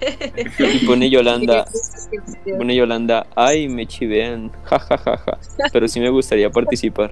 Y 0.58 0.86
pone 0.86 1.10
Yolanda, 1.10 1.66
pone 2.58 2.74
Yolanda, 2.74 3.26
ay, 3.36 3.68
me 3.68 3.86
chivean. 3.86 4.50
Ja, 4.64 4.78
ja, 4.78 4.98
ja, 4.98 5.16
ja. 5.18 5.38
Pero 5.72 5.86
sí 5.88 6.00
me 6.00 6.08
gustaría 6.08 6.50
participar. 6.50 7.10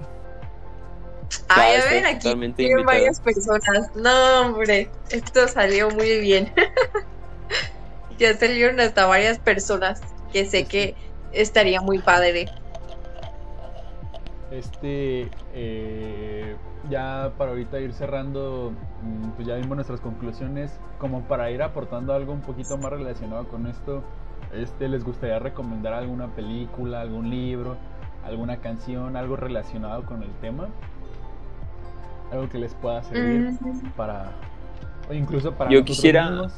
Ay, 1.47 1.75
Ah, 1.77 1.81
a 1.81 1.89
ver, 1.89 2.05
está 2.05 2.31
aquí 2.31 2.53
tienen 2.53 2.85
varias 2.85 3.19
personas. 3.19 3.95
No, 3.95 4.41
hombre, 4.41 4.89
esto 5.09 5.47
salió 5.47 5.89
muy 5.91 6.19
bien. 6.19 6.51
ya 8.17 8.37
salieron 8.37 8.79
hasta 8.79 9.05
varias 9.05 9.39
personas 9.39 10.01
que 10.33 10.45
sé 10.45 10.65
que 10.65 10.95
estaría 11.31 11.81
muy 11.81 11.99
padre. 11.99 12.47
Este, 14.51 15.29
eh, 15.53 16.55
ya 16.91 17.31
para 17.37 17.51
ahorita 17.51 17.79
ir 17.79 17.93
cerrando, 17.93 18.71
mm, 19.01 19.29
pues 19.31 19.47
ya 19.47 19.55
vimos 19.55 19.75
nuestras 19.75 19.99
conclusiones, 20.01 20.79
como 20.99 21.21
para 21.21 21.49
ir 21.49 21.63
aportando 21.63 22.13
algo 22.13 22.33
un 22.33 22.41
poquito 22.41 22.77
más 22.77 22.91
relacionado 22.91 23.47
con 23.47 23.65
esto, 23.65 24.03
este, 24.53 24.87
¿les 24.89 25.03
gustaría 25.03 25.39
recomendar 25.39 25.93
alguna 25.93 26.27
película, 26.27 27.01
algún 27.01 27.29
libro, 27.31 27.77
alguna 28.25 28.57
canción, 28.57 29.15
algo 29.15 29.35
relacionado 29.37 30.05
con 30.05 30.21
el 30.21 30.29
tema? 30.41 30.67
Algo 32.31 32.47
que 32.49 32.59
les 32.59 32.73
pueda 32.75 33.01
servir 33.03 33.57
Mm, 33.61 33.89
para, 33.95 34.31
o 35.09 35.13
incluso 35.13 35.51
para 35.53 35.71
Yo 35.71 35.83
quisiera- 35.83 36.29
mismos. 36.29 36.53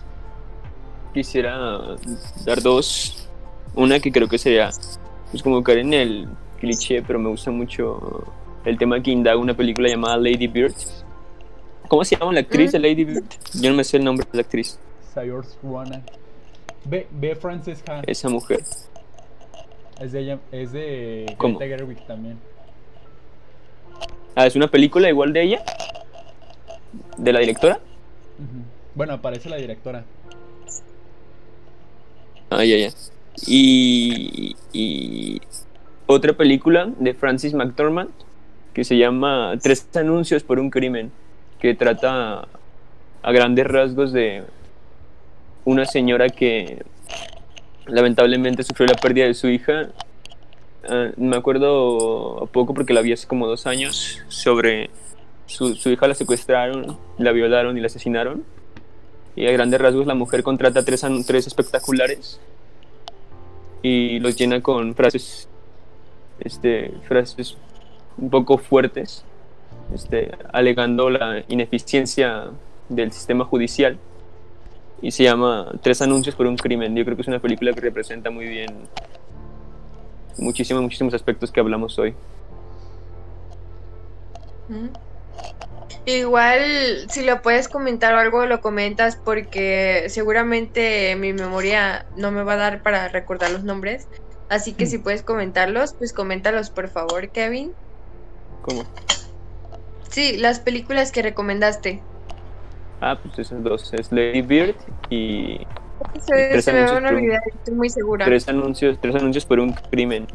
Quisiera 1.14 1.56
dar 2.46 2.62
dos. 2.64 3.30
Una 3.76 4.00
que 4.00 4.12
creo 4.12 4.28
que 4.28 4.38
sería, 4.40 4.70
pues 5.32 5.42
como 5.44 5.62
caer 5.64 5.80
en 5.80 5.94
el 5.94 6.28
cliché, 6.60 7.02
pero 7.04 7.20
me 7.20 7.30
gusta 7.30 7.52
mucho 7.52 8.24
el 8.66 8.78
tema 8.78 9.02
que 9.02 9.12
indaga 9.12 9.38
una 9.38 9.54
película 9.56 9.90
llamada 9.90 10.18
Lady 10.18 10.48
Bird. 10.48 10.74
¿Cómo 11.88 12.04
se 12.04 12.16
llama 12.16 12.32
la 12.34 12.40
actriz 12.40 12.72
de 12.72 12.80
Lady 12.80 13.04
Bird? 13.04 13.26
Yo 13.62 13.70
no 13.70 13.76
me 13.76 13.84
sé 13.84 13.98
el 13.98 14.04
nombre 14.06 14.26
de 14.32 14.38
la 14.38 14.42
actriz. 14.42 14.80
Saoirse 15.14 15.58
Ronan. 15.62 16.04
Ve, 16.86 17.08
ve 17.12 17.36
Frances 17.36 17.84
Ha, 17.88 18.02
Esa 18.08 18.30
mujer. 18.30 18.62
es 20.02 20.12
de 20.12 20.20
ella, 20.20 20.40
es 20.52 20.72
de 20.72 21.34
¿Cómo? 21.38 21.60
Greta 21.60 21.78
Gerwig 21.78 22.06
también. 22.08 22.38
Ah, 24.36 24.48
es 24.48 24.56
una 24.56 24.68
película 24.68 25.08
igual 25.10 25.34
de 25.34 25.44
ella. 25.44 25.64
De 27.18 27.32
la 27.32 27.40
directora. 27.40 27.80
Bueno, 28.96 29.14
aparece 29.14 29.50
la 29.50 29.58
directora. 29.58 30.04
Ah, 32.50 32.64
ya, 32.64 32.78
ya. 32.78 32.90
Y, 33.48 34.56
y 34.74 35.42
otra 36.08 36.34
película 36.34 36.92
de 37.00 37.14
Francis 37.14 37.54
McDormand 37.54 38.10
que 38.74 38.84
se 38.84 38.98
llama 38.98 39.54
Tres 39.62 39.88
anuncios 39.96 40.44
por 40.44 40.60
un 40.60 40.70
crimen, 40.70 41.12
que 41.60 41.76
trata 41.76 42.48
a 43.22 43.32
grandes 43.32 43.68
rasgos 43.68 44.12
de 44.12 44.44
una 45.66 45.86
señora 45.86 46.30
que 46.30 46.84
lamentablemente 47.86 48.64
sufrió 48.64 48.88
la 48.88 48.96
pérdida 48.96 49.26
de 49.26 49.34
su 49.34 49.48
hija. 49.48 49.90
Ah, 50.90 51.12
me 51.18 51.38
acuerdo 51.38 52.50
poco 52.52 52.74
porque 52.74 52.94
la 52.94 53.02
vi 53.02 53.14
hace 53.14 53.28
como 53.28 53.48
dos 53.48 53.68
años 53.68 54.22
sobre 54.28 54.90
su, 55.46 55.76
su 55.76 55.90
hija 55.90 56.08
la 56.08 56.16
secuestraron, 56.16 56.98
la 57.18 57.32
violaron 57.32 57.78
y 57.78 57.82
la 57.82 57.88
asesinaron. 57.88 58.44
Y 59.36 59.48
a 59.48 59.52
grandes 59.52 59.82
rasgos 59.82 60.06
la 60.06 60.14
mujer 60.14 60.44
contrata 60.44 60.84
tres, 60.86 61.06
tres 61.26 61.48
espectaculares 61.48 62.40
y 63.84 64.20
los 64.20 64.36
llena 64.38 64.62
con 64.62 64.96
frases, 64.96 65.48
este, 66.40 66.94
frases 67.08 67.58
un 68.18 68.30
poco 68.30 68.58
fuertes, 68.58 69.24
este, 69.94 70.32
alegando 70.52 71.10
la 71.10 71.44
ineficiencia 71.48 72.48
del 72.90 73.12
sistema 73.12 73.46
judicial. 73.46 73.98
Y 75.02 75.12
se 75.12 75.24
llama 75.24 75.72
Tres 75.82 76.02
anuncios 76.02 76.36
por 76.36 76.48
un 76.48 76.56
crimen. 76.56 76.96
Yo 76.96 77.04
creo 77.04 77.18
que 77.18 77.24
es 77.24 77.28
una 77.28 77.40
película 77.40 77.74
que 77.74 77.82
representa 77.82 78.30
muy 78.30 78.48
bien 78.48 78.88
muchísimos, 80.38 80.82
muchísimos 80.82 81.14
aspectos 81.14 81.52
que 81.52 81.60
hablamos 81.60 81.98
hoy. 82.00 82.16
Igual, 86.06 87.10
si 87.10 87.24
lo 87.24 87.42
puedes 87.42 87.68
comentar 87.68 88.14
o 88.14 88.18
algo, 88.18 88.46
lo 88.46 88.62
comentas 88.62 89.16
porque 89.16 90.06
seguramente 90.10 91.16
mi 91.16 91.34
memoria 91.34 92.06
no 92.18 92.32
me 92.32 92.44
va 92.44 92.54
a 92.54 92.58
dar 92.58 92.82
para 92.82 93.08
recordar 93.08 93.52
los 93.52 93.64
nombres. 93.64 94.08
Así 94.50 94.74
que 94.74 94.86
si 94.86 94.98
puedes 94.98 95.24
comentarlos, 95.24 95.94
pues 95.94 96.14
coméntalos 96.14 96.70
por 96.70 96.90
favor, 96.90 97.30
Kevin. 97.30 97.74
¿Cómo? 98.64 98.84
Sí, 100.10 100.38
las 100.38 100.60
películas 100.60 101.12
que 101.12 101.22
recomendaste. 101.22 102.02
Ah, 103.02 103.18
pues 103.22 103.38
esas 103.40 103.62
dos. 103.64 103.94
Es 103.94 104.12
Lady 104.12 104.42
Bird 104.42 104.76
y 105.10 105.60
Se, 106.20 106.50
Tres 106.50 106.66
se 106.66 106.74
me 106.74 106.84
van 106.84 107.06
a 107.06 107.10
un- 107.10 107.16
olvidar, 107.16 107.42
estoy 107.54 107.76
muy 107.76 107.90
segura. 107.90 108.26
tres 108.26 108.48
anuncios, 108.50 108.98
tres 109.00 109.16
anuncios 109.16 109.46
por 109.46 109.60
un 109.60 109.74
crimen. 109.74 110.26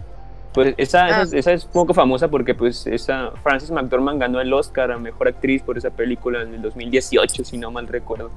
Pues 0.54 0.74
esa, 0.78 1.04
Ah. 1.06 1.22
esa, 1.22 1.36
esa 1.36 1.52
es 1.52 1.64
poco 1.66 1.92
famosa 1.94 2.28
porque 2.28 2.54
pues 2.54 2.86
esa 2.86 3.32
Frances 3.42 3.70
McDormand 3.70 4.20
ganó 4.20 4.40
el 4.40 4.52
Oscar 4.52 4.90
a 4.92 4.98
mejor 4.98 5.28
actriz 5.28 5.62
por 5.62 5.76
esa 5.78 5.90
película 5.90 6.42
en 6.42 6.54
el 6.54 6.62
2018, 6.62 7.44
si 7.44 7.58
no 7.58 7.70
mal 7.70 7.86
recuerdo. 7.86 8.30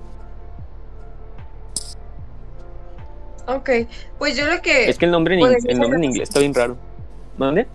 Ok, 3.47 3.69
pues 4.19 4.38
yo 4.38 4.45
lo 4.45 4.61
que... 4.61 4.89
Es 4.89 4.97
que 4.97 5.05
el 5.05 5.11
nombre 5.11 5.35
en, 5.35 5.57
el 5.68 5.80
nombre 5.80 5.97
en 5.97 6.03
inglés 6.05 6.30
está 6.30 6.39
bien 6.39 6.53
raro. 6.53 6.77
¿Dónde? 7.38 7.68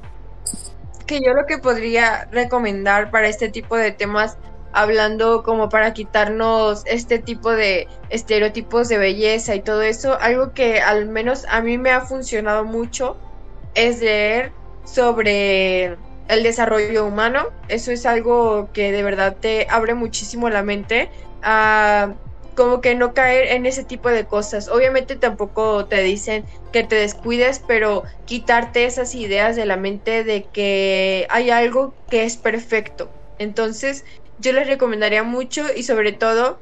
Que 1.07 1.21
yo 1.23 1.35
lo 1.35 1.47
que 1.47 1.59
podría 1.59 2.29
recomendar 2.31 3.11
para 3.11 3.29
este 3.29 3.49
tipo 3.49 3.77
de 3.77 3.93
temas, 3.93 4.37
hablando 4.73 5.43
como 5.43 5.69
para 5.69 5.95
quitarnos 5.95 6.83
este 6.87 7.19
tipo 7.19 7.51
de 7.51 7.89
estereotipos 8.11 8.89
de 8.89 8.99
belleza 8.99 9.55
y 9.55 9.63
todo 9.63 9.83
eso, 9.83 10.19
algo 10.21 10.53
que 10.53 10.81
al 10.81 11.07
menos 11.07 11.47
a 11.49 11.63
mí 11.63 11.79
me 11.79 11.91
ha 11.91 12.03
funcionado 12.03 12.65
mucho 12.65 13.17
es 13.75 14.01
leer 14.01 14.53
sobre 14.85 15.97
el 16.29 16.43
desarrollo 16.43 17.07
humano. 17.07 17.47
Eso 17.69 17.93
es 17.93 18.05
algo 18.07 18.71
que 18.73 18.93
de 18.93 19.03
verdad 19.03 19.37
te 19.39 19.67
abre 19.71 19.95
muchísimo 19.95 20.51
la 20.51 20.63
mente 20.63 21.11
a 21.43 22.15
como 22.57 22.81
que 22.81 22.95
no 22.95 23.15
caer 23.15 23.53
en 23.53 23.67
ese 23.67 23.85
tipo 23.85 24.09
de 24.09 24.25
cosas. 24.25 24.69
Obviamente 24.69 25.15
tampoco 25.15 25.85
te 25.87 26.03
dicen 26.03 26.45
que 26.73 26.83
te 26.83 26.97
descuides, 26.97 27.63
pero 27.67 28.03
quitarte 28.25 28.87
esas 28.87 29.15
ideas 29.15 29.55
de 29.55 29.67
la 29.67 29.77
mente 29.77 30.25
de 30.25 30.45
que 30.45 31.27
hay 31.31 31.51
algo 31.51 31.95
que 32.11 32.25
es 32.25 32.37
perfecto. 32.37 33.09
Entonces, 33.39 34.05
yo 34.39 34.53
les 34.53 34.67
recomendaría 34.67 35.23
mucho 35.23 35.65
y 35.75 35.83
sobre 35.83 36.13
todo 36.13 36.59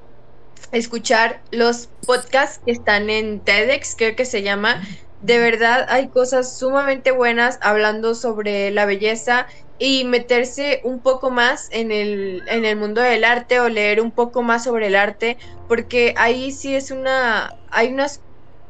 escuchar 0.73 1.41
los 1.51 1.89
podcasts 2.07 2.61
que 2.65 2.73
están 2.73 3.09
en 3.09 3.41
TEDx, 3.41 3.95
creo 3.97 4.16
que 4.16 4.25
se 4.25 4.43
llama, 4.43 4.83
de 5.23 5.39
verdad 5.39 5.87
hay 5.89 6.09
cosas 6.09 6.59
sumamente 6.59 7.11
buenas 7.11 7.59
hablando 7.62 8.15
sobre 8.15 8.71
la 8.71 8.85
belleza 8.85 9.47
y 9.79 10.05
meterse 10.05 10.81
un 10.85 11.01
poco 11.01 11.31
más 11.31 11.69
en 11.73 11.91
el, 11.91 12.43
en 12.49 12.65
el 12.65 12.77
mundo 12.77 13.01
del 13.01 13.25
arte 13.25 13.61
o 13.61 13.69
leer 13.69 14.01
un 14.01 14.11
poco 14.11 14.43
más 14.43 14.65
sobre 14.65 14.87
el 14.87 14.97
arte, 14.97 15.37
porque 15.69 16.15
ahí 16.17 16.53
sí 16.53 16.75
es 16.75 16.91
una, 16.91 17.57
hay 17.71 17.89
unas, 17.89 18.21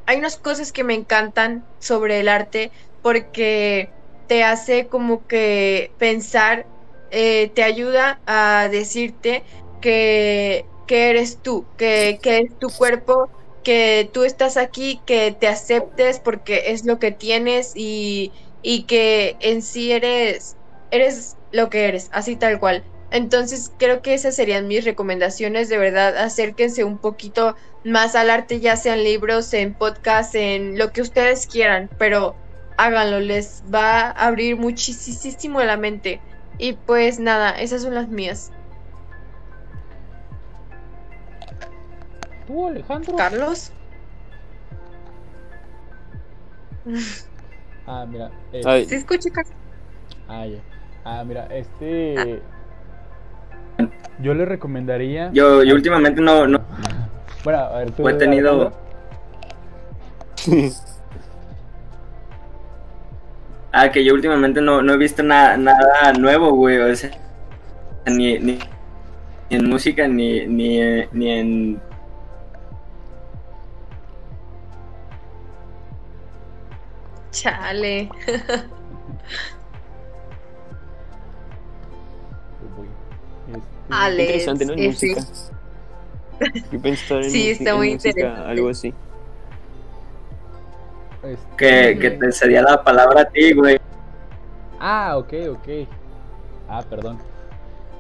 hay 0.07 0.21
cosas 0.43 0.73
que 0.73 0.85
me 0.85 0.95
encantan 0.95 1.65
sobre 1.79 2.21
el 2.21 2.29
arte, 2.29 2.71
porque 3.03 3.91
te 4.29 4.45
hace 4.45 4.87
como 4.87 5.27
que 5.27 5.91
pensar, 5.99 6.67
eh, 7.11 7.51
te 7.55 7.63
ayuda 7.63 8.21
a 8.27 8.69
decirte 8.71 9.43
que, 9.81 10.65
que 10.87 11.11
eres 11.11 11.39
tú, 11.43 11.67
que, 11.77 12.19
que 12.23 12.39
es 12.39 12.59
tu 12.59 12.71
cuerpo, 12.71 13.29
que 13.63 14.09
tú 14.13 14.25
estás 14.25 14.57
aquí, 14.57 15.01
que 15.07 15.33
te 15.39 15.49
aceptes 15.49 16.19
porque 16.21 16.73
es 16.73 16.85
lo 16.85 16.99
que 16.99 17.13
tienes 17.13 17.73
y, 17.75 18.33
y 18.63 18.85
que 18.85 19.37
en 19.41 19.63
sí 19.63 19.93
eres 19.93 20.57
eres 20.90 21.36
lo 21.52 21.70
que 21.70 21.86
eres, 21.86 22.09
así 22.12 22.36
tal 22.36 22.59
cual. 22.59 22.85
Entonces 23.11 23.73
creo 23.78 24.02
que 24.02 24.15
esas 24.15 24.35
serían 24.35 24.66
mis 24.66 24.85
recomendaciones, 24.85 25.69
de 25.69 25.78
verdad, 25.78 26.16
acérquense 26.16 26.82
un 26.82 26.98
poquito 26.98 27.55
más 27.85 28.16
al 28.16 28.28
arte, 28.28 28.59
ya 28.61 28.77
sean 28.77 29.05
libros, 29.05 29.52
en 29.55 29.74
podcast, 29.74 30.35
en 30.35 30.78
lo 30.78 30.90
que 30.90 31.01
ustedes 31.01 31.47
quieran, 31.47 31.89
pero 31.97 32.35
háganlo, 32.77 33.20
les 33.20 33.62
va 33.73 34.09
a 34.09 34.27
abrir 34.27 34.56
muchísimo 34.56 35.61
la 35.62 35.77
mente. 35.77 36.20
Y 36.59 36.73
pues 36.73 37.20
nada, 37.20 37.51
esas 37.51 37.82
son 37.82 37.94
las 37.94 38.09
mías. 38.09 38.51
¿Tú, 42.47 42.66
Alejandro? 42.66 43.16
¿Carlos? 43.16 43.73
Ah, 47.86 48.05
mira. 48.09 48.31
Ay. 48.65 48.86
¿Se 48.86 48.97
escucha, 48.97 49.31
Carlos? 49.31 49.55
Ah, 50.28 50.47
ya. 50.47 50.59
Ah, 51.05 51.23
mira, 51.25 51.47
este. 51.51 52.41
Yo 54.21 54.35
le 54.35 54.45
recomendaría. 54.45 55.31
Yo, 55.33 55.63
yo 55.63 55.75
últimamente 55.75 56.21
no, 56.21 56.47
no 56.47 56.61
Bueno, 57.43 57.59
a 57.59 57.79
ver, 57.79 57.91
tú. 57.91 58.09
he 58.09 58.15
tenido. 58.15 58.73
Ah, 63.77 63.91
que 63.91 64.05
yo 64.05 64.15
últimamente 64.15 64.61
no, 64.61 64.83
no 64.83 64.93
he 64.93 64.97
visto 64.97 65.25
nada, 65.25 65.57
nada 65.57 66.13
nuevo, 66.13 66.53
güey. 66.53 66.79
O 66.79 66.95
sea, 66.95 67.11
ni, 68.07 68.39
ni, 68.39 68.61
ni 69.51 69.57
en 69.57 69.69
música, 69.69 70.07
ni, 70.07 70.47
ni, 70.47 70.79
ni 71.11 71.31
en. 71.33 71.81
Chale. 77.33 78.09
este, 83.85 83.94
Ale. 83.94 84.23
Interesante, 84.24 84.66
¿no? 84.66 84.73
En 84.74 84.78
F. 84.81 84.86
música. 84.89 85.20
Yo 86.73 86.81
pensaba 86.81 87.20
en, 87.23 87.31
Sí, 87.31 87.39
música- 87.39 87.52
está 87.59 87.70
en 87.70 87.77
muy 87.77 87.93
música, 87.94 88.09
interesante. 88.11 88.51
algo 88.51 88.69
así. 88.69 88.94
este- 91.23 91.56
Que, 91.56 91.98
que 91.98 92.11
te 92.11 92.32
cedía 92.32 92.62
la 92.62 92.82
palabra 92.82 93.23
a 93.23 93.24
ti, 93.27 93.52
güey. 93.55 93.78
Ah, 94.81 95.16
ok, 95.16 95.32
ok. 95.51 95.69
Ah, 96.69 96.82
perdón. 96.89 97.19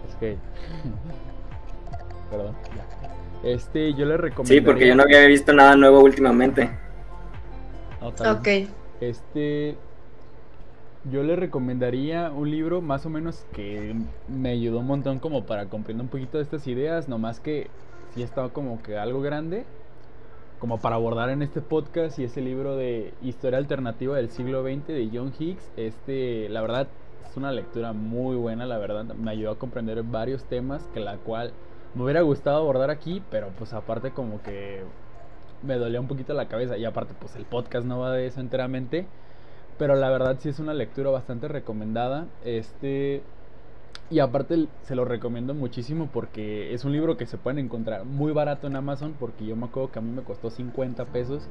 Es 0.08 0.14
que. 0.16 0.36
perdón, 2.30 2.54
ya. 2.76 3.48
Este, 3.48 3.92
yo 3.94 4.06
le 4.06 4.16
recomendaría. 4.16 4.60
Sí, 4.60 4.64
porque 4.66 4.86
yo 4.88 4.94
no 4.94 5.02
había 5.04 5.24
visto 5.26 5.52
nada 5.52 5.76
nuevo 5.76 6.00
últimamente. 6.00 6.70
No. 8.00 8.08
Ok. 8.32 8.48
Este. 9.00 9.76
Yo 11.10 11.22
le 11.22 11.36
recomendaría 11.36 12.30
un 12.30 12.50
libro 12.50 12.80
más 12.80 13.04
o 13.04 13.10
menos 13.10 13.44
que 13.52 13.94
me 14.26 14.48
ayudó 14.50 14.78
un 14.78 14.86
montón 14.86 15.18
como 15.18 15.44
para 15.44 15.66
comprender 15.66 16.02
un 16.02 16.08
poquito 16.08 16.38
de 16.38 16.44
estas 16.44 16.66
ideas, 16.66 17.08
nomás 17.08 17.40
que 17.40 17.68
sí 18.14 18.22
estaba 18.22 18.48
como 18.48 18.82
que 18.82 18.96
algo 18.96 19.20
grande, 19.20 19.66
como 20.58 20.78
para 20.78 20.96
abordar 20.96 21.28
en 21.28 21.42
este 21.42 21.60
podcast 21.60 22.18
y 22.18 22.24
ese 22.24 22.40
libro 22.40 22.76
de 22.76 23.12
Historia 23.20 23.58
Alternativa 23.58 24.16
del 24.16 24.30
siglo 24.30 24.62
XX 24.62 24.86
de 24.86 25.10
John 25.12 25.30
Hicks. 25.38 25.62
Este, 25.76 26.48
la 26.48 26.62
verdad, 26.62 26.88
es 27.28 27.36
una 27.36 27.52
lectura 27.52 27.92
muy 27.92 28.36
buena, 28.36 28.64
la 28.64 28.78
verdad, 28.78 29.04
me 29.04 29.30
ayudó 29.30 29.50
a 29.50 29.58
comprender 29.58 30.02
varios 30.04 30.44
temas 30.44 30.82
que 30.94 31.00
la 31.00 31.18
cual 31.18 31.52
me 31.94 32.04
hubiera 32.04 32.22
gustado 32.22 32.56
abordar 32.56 32.88
aquí, 32.88 33.22
pero 33.30 33.48
pues 33.58 33.74
aparte 33.74 34.10
como 34.12 34.42
que 34.42 34.82
me 35.62 35.76
dolía 35.76 36.00
un 36.00 36.08
poquito 36.08 36.32
la 36.32 36.48
cabeza 36.48 36.78
y 36.78 36.86
aparte 36.86 37.12
pues 37.20 37.36
el 37.36 37.44
podcast 37.44 37.86
no 37.86 37.98
va 37.98 38.12
de 38.12 38.26
eso 38.26 38.40
enteramente. 38.40 39.06
Pero 39.78 39.96
la 39.96 40.08
verdad 40.10 40.36
sí 40.38 40.48
es 40.48 40.58
una 40.58 40.74
lectura 40.74 41.10
bastante 41.10 41.48
recomendada. 41.48 42.26
Este. 42.44 43.22
Y 44.10 44.18
aparte 44.18 44.66
se 44.82 44.94
lo 44.94 45.04
recomiendo 45.04 45.54
muchísimo 45.54 46.10
porque 46.12 46.74
es 46.74 46.84
un 46.84 46.92
libro 46.92 47.16
que 47.16 47.26
se 47.26 47.38
pueden 47.38 47.58
encontrar 47.58 48.04
muy 48.04 48.32
barato 48.32 48.66
en 48.66 48.76
Amazon. 48.76 49.14
Porque 49.18 49.44
yo 49.44 49.56
me 49.56 49.66
acuerdo 49.66 49.90
que 49.90 49.98
a 49.98 50.02
mí 50.02 50.10
me 50.10 50.22
costó 50.22 50.50
50 50.50 51.06
pesos. 51.06 51.48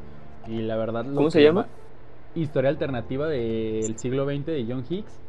Y 0.48 0.62
la 0.62 0.78
verdad. 0.78 1.06
lo 1.06 1.16
¿Cómo 1.16 1.32
se 1.32 1.40
que 1.40 1.46
llama? 1.46 1.68
Historia 2.36 2.70
alternativa 2.70 3.28
del 3.28 3.98
siglo 3.98 4.26
XX 4.26 4.46
de 4.46 4.66
John 4.68 4.86
Hicks. 4.90 5.20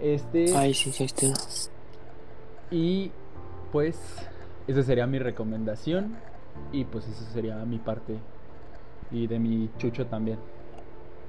Este. 0.00 0.56
Ay, 0.56 0.74
sí, 0.74 0.90
sí, 0.92 1.04
está. 1.04 1.26
Y 2.70 3.10
pues. 3.70 3.98
Esa 4.66 4.82
sería 4.82 5.06
mi 5.06 5.18
recomendación. 5.18 6.16
Y 6.72 6.84
pues 6.84 7.06
esa 7.08 7.24
sería 7.32 7.56
mi 7.64 7.78
parte. 7.78 8.16
Y 9.10 9.26
de 9.26 9.38
mi 9.38 9.70
chucho 9.78 10.06
también. 10.06 10.38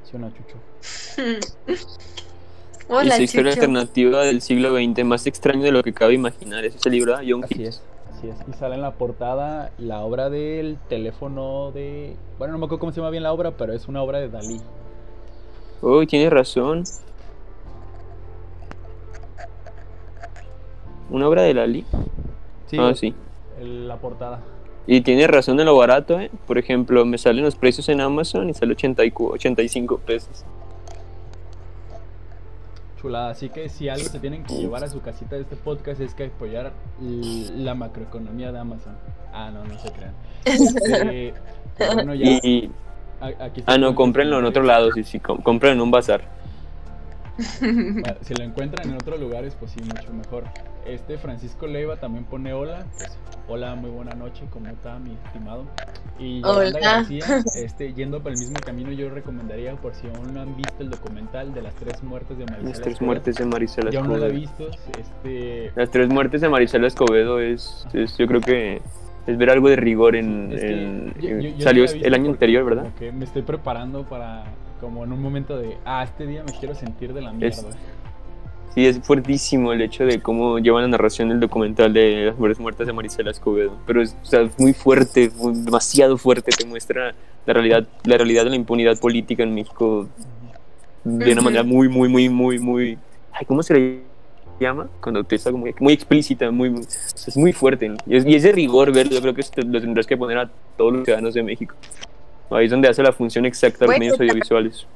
¿Sí 0.03 0.15
o 0.15 0.19
no, 0.19 0.31
chucho? 0.31 0.57
Hola, 2.89 3.13
Esa 3.15 3.23
historia 3.23 3.51
Chucho. 3.53 3.61
alternativa 3.61 4.21
del 4.23 4.41
siglo 4.41 4.75
XX, 4.75 5.05
más 5.05 5.25
extraño 5.25 5.63
de 5.63 5.71
lo 5.71 5.81
que 5.83 5.93
cabe 5.93 6.13
imaginar. 6.13 6.65
Ese 6.65 6.77
es 6.77 6.85
el 6.85 6.91
libro 6.91 7.17
de 7.17 7.31
John 7.31 7.43
Así 7.45 7.55
Hicks. 7.55 7.67
es, 7.69 7.81
así 8.11 8.27
es. 8.27 8.35
Y 8.47 8.53
sale 8.53 8.75
en 8.75 8.81
la 8.81 8.91
portada 8.91 9.71
la 9.77 10.01
obra 10.01 10.29
del 10.29 10.77
teléfono 10.89 11.71
de. 11.71 12.15
Bueno, 12.37 12.51
no 12.53 12.59
me 12.59 12.65
acuerdo 12.65 12.79
cómo 12.81 12.91
se 12.91 12.97
llama 12.99 13.09
bien 13.09 13.23
la 13.23 13.31
obra, 13.31 13.51
pero 13.51 13.71
es 13.73 13.87
una 13.87 14.01
obra 14.01 14.19
de 14.19 14.29
Dalí. 14.29 14.61
Oh, 15.81 16.05
tienes 16.05 16.29
razón. 16.31 16.83
¿Una 21.09 21.27
obra 21.27 21.43
de 21.43 21.53
Lali? 21.53 21.85
Sí, 22.67 22.77
ah, 22.79 22.93
sí. 22.95 23.13
el- 23.59 23.87
la 23.87 23.97
portada. 23.97 24.41
Y 24.85 25.01
tienes 25.01 25.27
razón 25.29 25.59
en 25.59 25.65
lo 25.65 25.77
barato, 25.77 26.19
¿eh? 26.19 26.29
Por 26.45 26.57
ejemplo, 26.57 27.05
me 27.05 27.17
salen 27.17 27.43
los 27.45 27.55
precios 27.55 27.87
en 27.89 28.01
Amazon 28.01 28.49
y 28.49 28.53
sale 28.53 28.73
80 28.73 29.05
y 29.05 29.11
cu- 29.11 29.29
85 29.33 29.97
pesos. 29.99 30.43
Chulada. 33.01 33.29
Así 33.31 33.49
que 33.49 33.69
si 33.69 33.89
algo 33.89 34.07
se 34.07 34.19
tienen 34.19 34.43
que 34.43 34.55
llevar 34.55 34.83
a 34.83 34.89
su 34.89 35.01
casita 35.01 35.35
de 35.35 35.41
este 35.43 35.55
podcast 35.55 35.99
es 36.01 36.13
que 36.13 36.25
apoyar 36.25 36.71
la 36.99 37.75
macroeconomía 37.75 38.51
de 38.51 38.59
Amazon. 38.59 38.95
Ah, 39.33 39.51
no, 39.51 39.63
no 39.65 39.77
se 39.79 39.91
crean. 39.91 41.33
Pero 41.77 41.93
bueno, 41.93 42.13
ya. 42.15 42.39
Y, 42.43 42.69
a- 43.21 43.45
aquí 43.45 43.61
está 43.61 43.73
ah, 43.73 43.77
no, 43.77 43.95
cómprenlo 43.95 44.39
en 44.39 44.45
otro 44.45 44.63
lado, 44.63 44.91
sí, 44.91 45.03
sí, 45.03 45.19
com- 45.19 45.41
cómprenlo 45.41 45.75
en 45.75 45.81
un 45.81 45.91
bazar. 45.91 46.21
Bueno, 47.61 48.15
si 48.21 48.35
lo 48.35 48.43
encuentran 48.43 48.87
en 48.89 48.95
otros 48.95 49.19
lugares, 49.19 49.55
pues 49.59 49.71
sí, 49.71 49.79
mucho 49.81 50.13
mejor. 50.13 50.43
Este 50.85 51.17
Francisco 51.17 51.65
Leiva 51.65 51.95
también 51.97 52.25
pone 52.25 52.51
hola. 52.53 52.85
Pues, 52.97 53.17
hola, 53.47 53.75
muy 53.75 53.89
buena 53.89 54.13
noche, 54.15 54.43
¿cómo 54.49 54.67
está 54.67 54.99
mi 54.99 55.13
estimado? 55.25 55.65
Y 56.19 56.41
Yolanda 56.41 56.77
Hola. 56.79 56.79
García, 56.97 57.25
este, 57.55 57.93
yendo 57.93 58.21
por 58.21 58.31
el 58.33 58.37
mismo 58.37 58.59
camino, 58.59 58.91
yo 58.91 59.09
recomendaría, 59.09 59.75
por 59.75 59.95
si 59.95 60.07
aún 60.07 60.33
no 60.33 60.41
han 60.41 60.55
visto 60.57 60.75
el 60.79 60.89
documental 60.89 61.53
de 61.53 61.61
las 61.61 61.73
tres 61.75 62.03
muertes 62.03 62.37
de 62.37 62.45
Marisela 62.45 62.69
Las 62.69 62.81
tres 62.81 62.93
Escobedo. 62.93 63.05
muertes 63.07 63.35
de 63.35 63.45
Marisela 63.45 63.91
Yo 63.91 63.99
aún 64.01 64.09
no 64.09 64.17
lo 64.17 64.25
he 64.27 64.37
Escobedo. 64.43 64.69
visto, 64.69 64.99
este... 64.99 65.71
Las 65.75 65.89
tres 65.89 66.09
muertes 66.09 66.41
de 66.41 66.49
Marisela 66.49 66.87
Escobedo 66.87 67.39
es, 67.39 67.85
es- 67.93 68.17
yo 68.17 68.27
creo 68.27 68.41
que 68.41 68.81
es 69.25 69.37
ver 69.37 69.49
algo 69.51 69.69
de 69.69 69.77
rigor 69.77 70.15
en... 70.17 70.49
que 70.49 70.83
en- 70.83 71.13
yo- 71.19 71.29
en- 71.29 71.41
yo- 71.41 71.49
yo 71.57 71.61
salió 71.63 71.85
el 71.85 72.13
año 72.13 72.25
porque 72.25 72.29
anterior, 72.35 72.65
¿verdad? 72.65 72.83
Como 72.83 72.95
que 72.95 73.11
me 73.13 73.23
estoy 73.25 73.41
preparando 73.41 74.03
para, 74.03 74.43
como 74.81 75.03
en 75.05 75.13
un 75.13 75.21
momento 75.21 75.57
de, 75.57 75.77
ah, 75.85 76.03
este 76.03 76.27
día 76.27 76.43
me 76.43 76.51
quiero 76.59 76.75
sentir 76.75 77.13
de 77.13 77.21
la 77.21 77.31
mierda. 77.31 77.47
Es- 77.69 77.77
Sí, 78.73 78.87
es 78.87 78.99
fuertísimo 79.01 79.71
el 79.71 79.81
hecho 79.81 80.03
de 80.05 80.19
cómo 80.19 80.57
llevan 80.57 80.83
la 80.83 80.87
narración 80.87 81.29
del 81.29 81.39
documental 81.39 81.93
de 81.93 82.25
las 82.25 82.35
mujeres 82.35 82.59
muertas 82.59 82.87
de 82.87 82.93
Marisela 82.93 83.29
Escobedo. 83.29 83.77
Pero 83.85 84.01
es 84.01 84.15
o 84.21 84.25
sea, 84.25 84.49
muy 84.57 84.73
fuerte, 84.73 85.31
demasiado 85.53 86.17
fuerte, 86.17 86.51
te 86.51 86.65
muestra 86.65 87.13
la 87.45 87.53
realidad, 87.53 87.87
la 88.03 88.17
realidad 88.17 88.45
de 88.45 88.49
la 88.51 88.55
impunidad 88.55 88.97
política 88.99 89.43
en 89.43 89.53
México 89.53 90.07
de 91.03 91.33
una 91.33 91.41
manera 91.41 91.63
muy, 91.63 91.87
muy, 91.87 92.09
muy, 92.09 92.29
muy, 92.29 92.59
muy... 92.59 92.97
Ay, 93.31 93.45
¿Cómo 93.45 93.61
se 93.61 93.73
le 93.75 93.99
llama? 94.59 94.87
Cuando 95.01 95.23
te 95.23 95.35
está 95.35 95.51
muy, 95.51 95.75
muy 95.79 95.93
explícita, 95.93 96.49
muy, 96.49 96.69
muy- 96.71 96.81
es 96.81 97.37
muy 97.37 97.53
fuerte. 97.53 97.91
Y 98.07 98.15
es, 98.15 98.25
y 98.25 98.33
es 98.35 98.43
de 98.43 98.53
rigor 98.53 98.91
verlo, 98.91 99.11
yo 99.13 99.21
creo 99.21 99.33
que 99.35 99.41
esto 99.41 99.61
lo 99.61 99.81
tendrás 99.81 100.07
que 100.07 100.17
poner 100.17 100.37
a 100.39 100.49
todos 100.77 100.93
los 100.93 101.03
ciudadanos 101.03 101.33
de 101.35 101.43
México. 101.43 101.75
Ahí 102.49 102.65
es 102.65 102.71
donde 102.71 102.87
hace 102.87 103.03
la 103.03 103.11
función 103.11 103.45
exacta 103.45 103.85
de 103.85 103.91
los 103.91 103.99
medios 103.99 104.19
audiovisuales. 104.19 104.87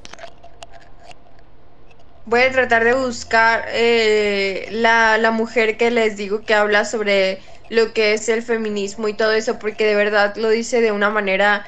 Voy 2.28 2.42
a 2.42 2.52
tratar 2.52 2.84
de 2.84 2.94
buscar 2.94 3.64
eh, 3.70 4.68
la, 4.72 5.18
la 5.18 5.32
mujer 5.32 5.78
que 5.78 5.92
les 5.92 6.18
digo 6.18 6.42
que 6.42 6.54
habla 6.54 6.84
sobre 6.84 7.40
lo 7.70 7.94
que 7.94 8.14
es 8.14 8.28
el 8.28 8.44
feminismo 8.44 9.08
y 9.08 9.14
todo 9.16 9.32
eso, 9.32 9.60
porque 9.60 9.86
de 9.86 9.96
verdad 9.96 10.36
lo 10.36 10.50
dice 10.50 10.82
de 10.82 10.92
una 10.92 11.10
manera 11.10 11.66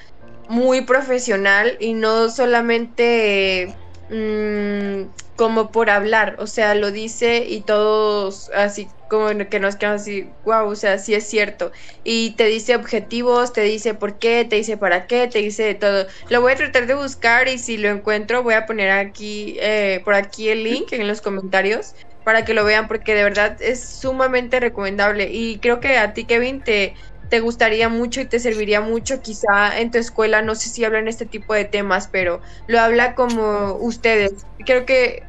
muy 0.50 0.82
profesional 0.82 1.78
y 1.80 1.94
no 1.94 2.30
solamente 2.30 3.74
mm, 4.10 5.12
como 5.38 5.72
por 5.72 5.90
hablar, 5.90 6.36
o 6.40 6.48
sea, 6.48 6.76
lo 6.76 6.92
dice 6.92 7.46
y 7.48 7.62
todos 7.62 8.50
así 8.54 8.90
como 9.10 9.30
que 9.50 9.60
nos 9.60 9.76
quedamos 9.76 10.02
así, 10.02 10.30
wow, 10.46 10.68
o 10.70 10.76
sea, 10.76 11.00
sí 11.00 11.16
es 11.16 11.28
cierto. 11.28 11.72
Y 12.04 12.36
te 12.36 12.46
dice 12.46 12.76
objetivos, 12.76 13.54
te 13.54 13.62
dice 13.62 13.94
por 13.96 14.20
qué, 14.20 14.46
te 14.46 14.58
dice 14.58 14.78
para 14.78 15.08
qué, 15.08 15.28
te 15.28 15.40
dice 15.40 15.74
todo. 15.76 16.06
Lo 16.30 16.42
voy 16.42 16.54
a 16.54 16.56
tratar 16.56 16.88
de 16.88 16.94
buscar 16.94 17.48
y 17.48 17.58
si 17.58 17.78
lo 17.78 17.90
encuentro 17.90 18.44
voy 18.44 18.54
a 18.54 18.66
poner 18.66 18.92
aquí, 18.92 19.58
eh, 19.60 20.02
por 20.06 20.14
aquí 20.14 20.50
el 20.50 20.64
link 20.64 20.94
en 20.94 21.08
los 21.08 21.22
comentarios 21.22 21.96
para 22.24 22.46
que 22.46 22.54
lo 22.54 22.64
vean 22.64 22.88
porque 22.88 23.16
de 23.16 23.24
verdad 23.24 23.58
es 23.62 23.84
sumamente 23.90 24.60
recomendable. 24.60 25.30
Y 25.32 25.60
creo 25.60 25.80
que 25.80 25.98
a 25.98 26.14
ti, 26.14 26.26
Kevin, 26.26 26.64
te, 26.64 26.94
te 27.30 27.40
gustaría 27.40 27.90
mucho 27.90 28.22
y 28.22 28.28
te 28.28 28.40
serviría 28.40 28.82
mucho 28.82 29.22
quizá 29.22 29.80
en 29.80 29.92
tu 29.92 29.98
escuela, 29.98 30.42
no 30.44 30.56
sé 30.56 30.70
si 30.70 30.84
hablan 30.86 31.08
este 31.08 31.26
tipo 31.26 31.54
de 31.54 31.66
temas, 31.66 32.08
pero 32.12 32.42
lo 32.68 32.80
habla 32.80 33.16
como 33.16 33.74
ustedes. 33.76 34.48
Creo 34.66 34.86
que 34.86 35.29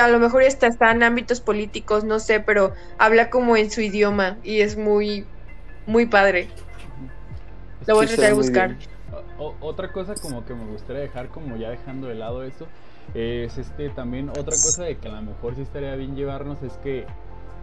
a 0.00 0.08
lo 0.08 0.18
mejor 0.18 0.42
está, 0.42 0.66
está 0.66 0.90
en 0.90 1.02
ámbitos 1.02 1.40
políticos, 1.40 2.04
no 2.04 2.18
sé, 2.18 2.40
pero 2.40 2.72
habla 2.98 3.30
como 3.30 3.56
en 3.56 3.70
su 3.70 3.80
idioma 3.80 4.38
y 4.42 4.60
es 4.60 4.76
muy, 4.76 5.26
muy 5.86 6.06
padre. 6.06 6.48
Lo 7.86 7.94
voy 7.94 8.06
a 8.06 8.08
tratar 8.08 8.26
de 8.26 8.32
buscar. 8.32 8.76
otra 9.60 9.92
cosa 9.92 10.14
como 10.20 10.44
que 10.44 10.54
me 10.54 10.64
gustaría 10.66 11.02
dejar, 11.02 11.28
como 11.28 11.56
ya 11.56 11.70
dejando 11.70 12.08
de 12.08 12.14
lado 12.14 12.42
eso, 12.42 12.66
es 13.14 13.56
este 13.58 13.88
también 13.90 14.30
otra 14.30 14.44
cosa 14.44 14.84
de 14.84 14.96
que 14.98 15.08
a 15.08 15.12
lo 15.12 15.22
mejor 15.22 15.54
sí 15.54 15.62
estaría 15.62 15.94
bien 15.94 16.16
llevarnos 16.16 16.62
es 16.62 16.72
que 16.78 17.06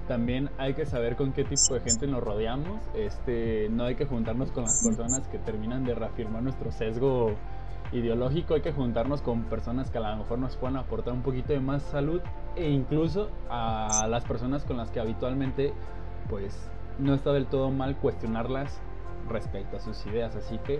también 0.07 0.49
hay 0.57 0.73
que 0.73 0.85
saber 0.85 1.15
con 1.15 1.31
qué 1.33 1.43
tipo 1.43 1.73
de 1.73 1.79
gente 1.79 2.07
nos 2.07 2.23
rodeamos. 2.23 2.81
Este, 2.95 3.67
no 3.69 3.85
hay 3.85 3.95
que 3.95 4.05
juntarnos 4.05 4.51
con 4.51 4.63
las 4.63 4.83
personas 4.83 5.27
que 5.29 5.37
terminan 5.39 5.85
de 5.85 5.95
reafirmar 5.95 6.43
nuestro 6.43 6.71
sesgo 6.71 7.35
ideológico, 7.93 8.55
hay 8.55 8.61
que 8.61 8.71
juntarnos 8.71 9.21
con 9.21 9.43
personas 9.43 9.89
que 9.91 9.99
a 9.99 10.01
lo 10.01 10.17
mejor 10.17 10.39
nos 10.39 10.57
puedan 10.57 10.77
aportar 10.77 11.13
un 11.13 11.21
poquito 11.21 11.53
de 11.53 11.59
más 11.59 11.83
salud 11.83 12.21
e 12.55 12.69
incluso 12.69 13.29
a 13.49 14.07
las 14.09 14.25
personas 14.25 14.65
con 14.65 14.77
las 14.77 14.91
que 14.91 14.99
habitualmente 14.99 15.73
pues 16.29 16.69
no 16.99 17.13
está 17.13 17.31
del 17.31 17.45
todo 17.47 17.71
mal 17.71 17.95
cuestionarlas 17.97 18.81
respecto 19.29 19.77
a 19.77 19.79
sus 19.79 20.05
ideas, 20.05 20.35
así 20.35 20.57
que 20.59 20.79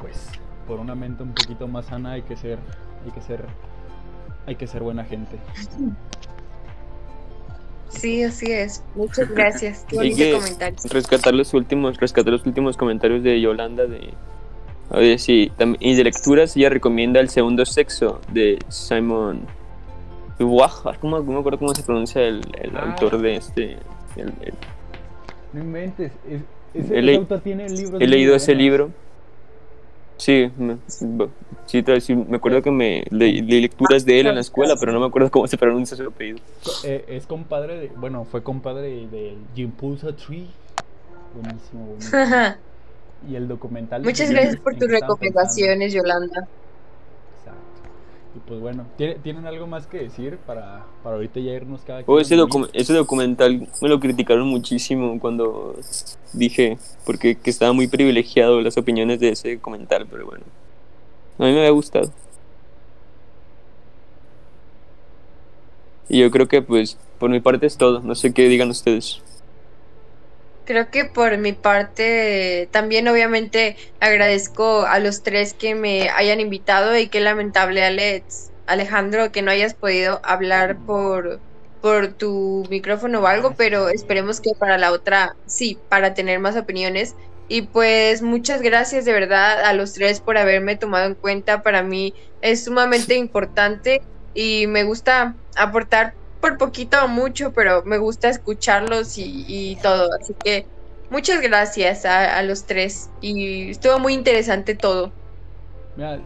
pues 0.00 0.30
por 0.66 0.80
una 0.80 0.94
mente 0.94 1.22
un 1.22 1.32
poquito 1.32 1.68
más 1.68 1.86
sana 1.86 2.12
hay 2.12 2.22
que 2.22 2.36
ser 2.36 2.58
hay 3.04 3.10
que 3.12 3.20
ser 3.20 3.44
hay 4.46 4.56
que 4.56 4.66
ser 4.66 4.82
buena 4.82 5.04
gente. 5.04 5.38
Sí, 7.88 8.22
así 8.22 8.52
es. 8.52 8.84
Muchas 8.94 9.28
gracias. 9.34 9.84
Qué 9.88 9.96
bonito 9.96 10.38
comentario. 10.38 10.78
Rescatar 10.90 11.34
los 11.34 11.54
últimos, 11.54 11.96
rescatar 11.98 12.32
los 12.32 12.46
últimos 12.46 12.76
comentarios 12.76 13.22
de 13.22 13.40
Yolanda 13.40 13.86
de 13.86 14.14
Oye, 14.90 15.18
sí, 15.18 15.50
y 15.80 15.94
de 15.94 16.04
lecturas 16.04 16.56
ella 16.56 16.68
recomienda 16.68 17.18
El 17.18 17.28
segundo 17.28 17.64
sexo 17.66 18.20
de 18.32 18.58
Simon 18.68 19.46
¿Cómo, 20.38 21.22
me 21.22 21.38
acuerdo 21.38 21.58
cómo 21.58 21.74
se 21.74 21.82
pronuncia 21.82 22.22
el, 22.22 22.42
el 22.60 22.76
ah. 22.76 22.90
autor 22.90 23.20
de 23.20 23.36
este? 23.36 23.78
No 25.52 25.60
inventes, 25.60 26.12
ese, 26.74 27.16
autor 27.16 27.40
tiene 27.40 27.66
el 27.66 27.74
libro. 27.74 27.98
He 27.98 28.06
leído 28.06 28.34
ese 28.34 28.54
libro. 28.54 28.90
Sí, 30.18 30.50
me, 30.56 30.78
sí, 31.66 32.14
me 32.14 32.36
acuerdo 32.36 32.62
que 32.62 32.70
me 32.70 33.04
leí, 33.10 33.42
lecturas 33.42 34.04
de 34.06 34.20
él 34.20 34.26
en 34.28 34.34
la 34.36 34.40
escuela, 34.40 34.74
pero 34.80 34.92
no 34.92 35.00
me 35.00 35.06
acuerdo 35.06 35.30
cómo 35.30 35.46
se 35.46 35.58
pronuncia 35.58 35.96
su 35.96 36.04
apellido. 36.04 36.38
Eh, 36.84 37.04
es 37.08 37.26
compadre 37.26 37.78
de, 37.78 37.88
bueno, 37.96 38.24
fue 38.24 38.42
compadre 38.42 39.06
de 39.06 39.36
Jim 39.54 39.70
Pulsa 39.70 40.16
Tree. 40.16 40.48
Buenísimo, 41.34 41.86
buenísimo. 41.86 42.56
y 43.28 43.36
el 43.36 43.48
documental. 43.48 44.02
Muchas 44.02 44.30
gracias 44.30 44.56
por 44.56 44.76
tus 44.76 44.88
recomendaciones, 44.88 45.92
Yolanda. 45.92 46.46
Exacto. 47.38 47.60
Y 48.34 48.38
pues 48.48 48.60
bueno, 48.60 48.86
¿tienen 48.96 49.46
algo 49.46 49.66
más 49.66 49.86
que 49.86 49.98
decir 49.98 50.38
para, 50.46 50.84
para 51.02 51.16
ahorita 51.16 51.40
ya 51.40 51.52
irnos 51.52 51.82
cada 51.82 52.02
oh, 52.06 52.20
ese, 52.20 52.36
ese 52.72 52.92
documental 52.92 53.68
me 53.80 53.88
lo 53.88 54.00
criticaron 54.00 54.46
muchísimo 54.48 55.18
cuando 55.20 55.74
dije, 56.32 56.78
porque 57.04 57.36
que 57.36 57.50
estaba 57.50 57.72
muy 57.72 57.88
privilegiado 57.88 58.60
las 58.60 58.76
opiniones 58.76 59.20
de 59.20 59.30
ese 59.30 59.56
documental, 59.56 60.06
pero 60.10 60.26
bueno, 60.26 60.44
a 61.38 61.44
mí 61.44 61.52
me 61.52 61.58
había 61.58 61.70
gustado. 61.70 62.12
Y 66.08 66.20
yo 66.20 66.30
creo 66.30 66.46
que 66.46 66.62
pues 66.62 66.98
por 67.18 67.30
mi 67.30 67.40
parte 67.40 67.66
es 67.66 67.76
todo, 67.76 68.00
no 68.00 68.14
sé 68.14 68.32
qué 68.32 68.48
digan 68.48 68.70
ustedes. 68.70 69.22
Creo 70.66 70.90
que 70.90 71.04
por 71.04 71.38
mi 71.38 71.52
parte 71.52 72.68
también 72.72 73.06
obviamente 73.06 73.76
agradezco 74.00 74.84
a 74.84 74.98
los 74.98 75.22
tres 75.22 75.54
que 75.54 75.76
me 75.76 76.10
hayan 76.10 76.40
invitado 76.40 76.98
y 76.98 77.08
qué 77.08 77.20
lamentable 77.20 77.84
Alex, 77.84 78.50
Alejandro 78.66 79.30
que 79.30 79.42
no 79.42 79.52
hayas 79.52 79.74
podido 79.74 80.20
hablar 80.24 80.78
por, 80.84 81.40
por 81.80 82.14
tu 82.14 82.66
micrófono 82.68 83.20
o 83.20 83.26
algo, 83.28 83.54
pero 83.54 83.90
esperemos 83.90 84.40
que 84.40 84.50
para 84.58 84.76
la 84.76 84.90
otra 84.90 85.36
sí, 85.46 85.78
para 85.88 86.14
tener 86.14 86.40
más 86.40 86.56
opiniones. 86.56 87.14
Y 87.46 87.62
pues 87.62 88.22
muchas 88.22 88.60
gracias 88.60 89.04
de 89.04 89.12
verdad 89.12 89.60
a 89.64 89.72
los 89.72 89.92
tres 89.92 90.20
por 90.20 90.36
haberme 90.36 90.74
tomado 90.74 91.06
en 91.06 91.14
cuenta. 91.14 91.62
Para 91.62 91.84
mí 91.84 92.12
es 92.40 92.64
sumamente 92.64 93.14
importante 93.14 94.02
y 94.34 94.66
me 94.66 94.82
gusta 94.82 95.36
aportar 95.54 96.14
por 96.40 96.58
poquito 96.58 97.04
o 97.04 97.08
mucho, 97.08 97.52
pero 97.52 97.82
me 97.84 97.98
gusta 97.98 98.28
escucharlos 98.28 99.14
y, 99.16 99.76
todo. 99.82 100.10
Así 100.20 100.34
que 100.34 100.66
muchas 101.10 101.40
gracias 101.40 102.04
a, 102.04 102.42
los 102.42 102.64
tres 102.64 103.10
y 103.20 103.70
estuvo 103.70 103.98
muy 103.98 104.14
interesante 104.14 104.74
todo. 104.74 105.12
Mira, 105.96 106.20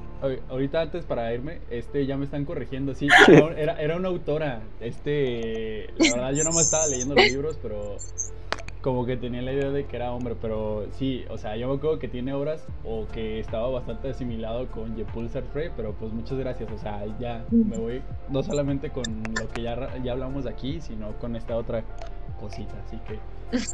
ahorita 0.49 0.81
antes 0.81 1.05
para 1.05 1.33
irme, 1.33 1.61
este 1.71 2.05
ya 2.05 2.17
me 2.17 2.25
están 2.25 2.45
corrigiendo, 2.45 2.95
sí, 2.95 3.09
era, 3.57 3.81
era 3.81 3.97
una 3.97 4.09
autora, 4.09 4.63
este, 4.81 5.89
la 5.97 6.17
verdad 6.17 6.33
yo 6.33 6.45
no 6.45 6.53
me 6.53 6.61
estaba 6.61 6.87
leyendo 6.89 7.15
los 7.15 7.25
libros, 7.25 7.59
pero 7.63 7.97
como 8.83 9.05
que 9.05 9.17
tenía 9.17 9.43
la 9.43 9.53
idea 9.53 9.71
de 9.71 9.85
que 9.85 9.97
era 9.97 10.13
hombre, 10.13 10.35
pero 10.41 10.87
sí, 10.93 11.25
o 11.29 11.37
sea, 11.37 11.57
yo 11.57 11.69
me 11.69 11.75
acuerdo 11.75 11.99
que 11.99 12.09
tiene 12.09 12.33
obras 12.33 12.67
o 12.85 13.07
que 13.13 13.39
estaba 13.39 13.69
bastante 13.69 14.11
asimilado 14.11 14.69
con 14.69 14.97
Jepul 14.97 15.29
Sartre, 15.29 15.71
pero 15.77 15.93
pues 15.93 16.13
muchas 16.13 16.39
gracias, 16.39 16.71
o 16.73 16.79
sea, 16.79 17.05
ya 17.19 17.45
me 17.51 17.77
voy 17.77 18.03
no 18.31 18.43
solamente 18.43 18.91
con 18.91 19.05
lo 19.39 19.51
que 19.51 19.63
ya, 19.63 19.97
ya 20.03 20.13
hablamos 20.13 20.47
aquí, 20.47 20.81
sino 20.81 21.13
con 21.19 21.37
esta 21.37 21.57
otra 21.57 21.85
cosita, 22.41 22.75
así 22.87 22.99
que 23.07 23.19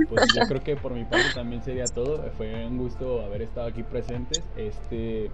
pues 0.09 0.27
yo 0.35 0.43
creo 0.49 0.62
que 0.62 0.74
por 0.77 0.93
mi 0.93 1.05
parte 1.05 1.27
también 1.35 1.62
sería 1.62 1.85
todo, 1.85 2.23
fue 2.37 2.66
un 2.66 2.78
gusto 2.78 3.23
haber 3.23 3.43
estado 3.43 3.69
aquí 3.69 3.83
presentes, 3.83 4.43
este 4.57 5.31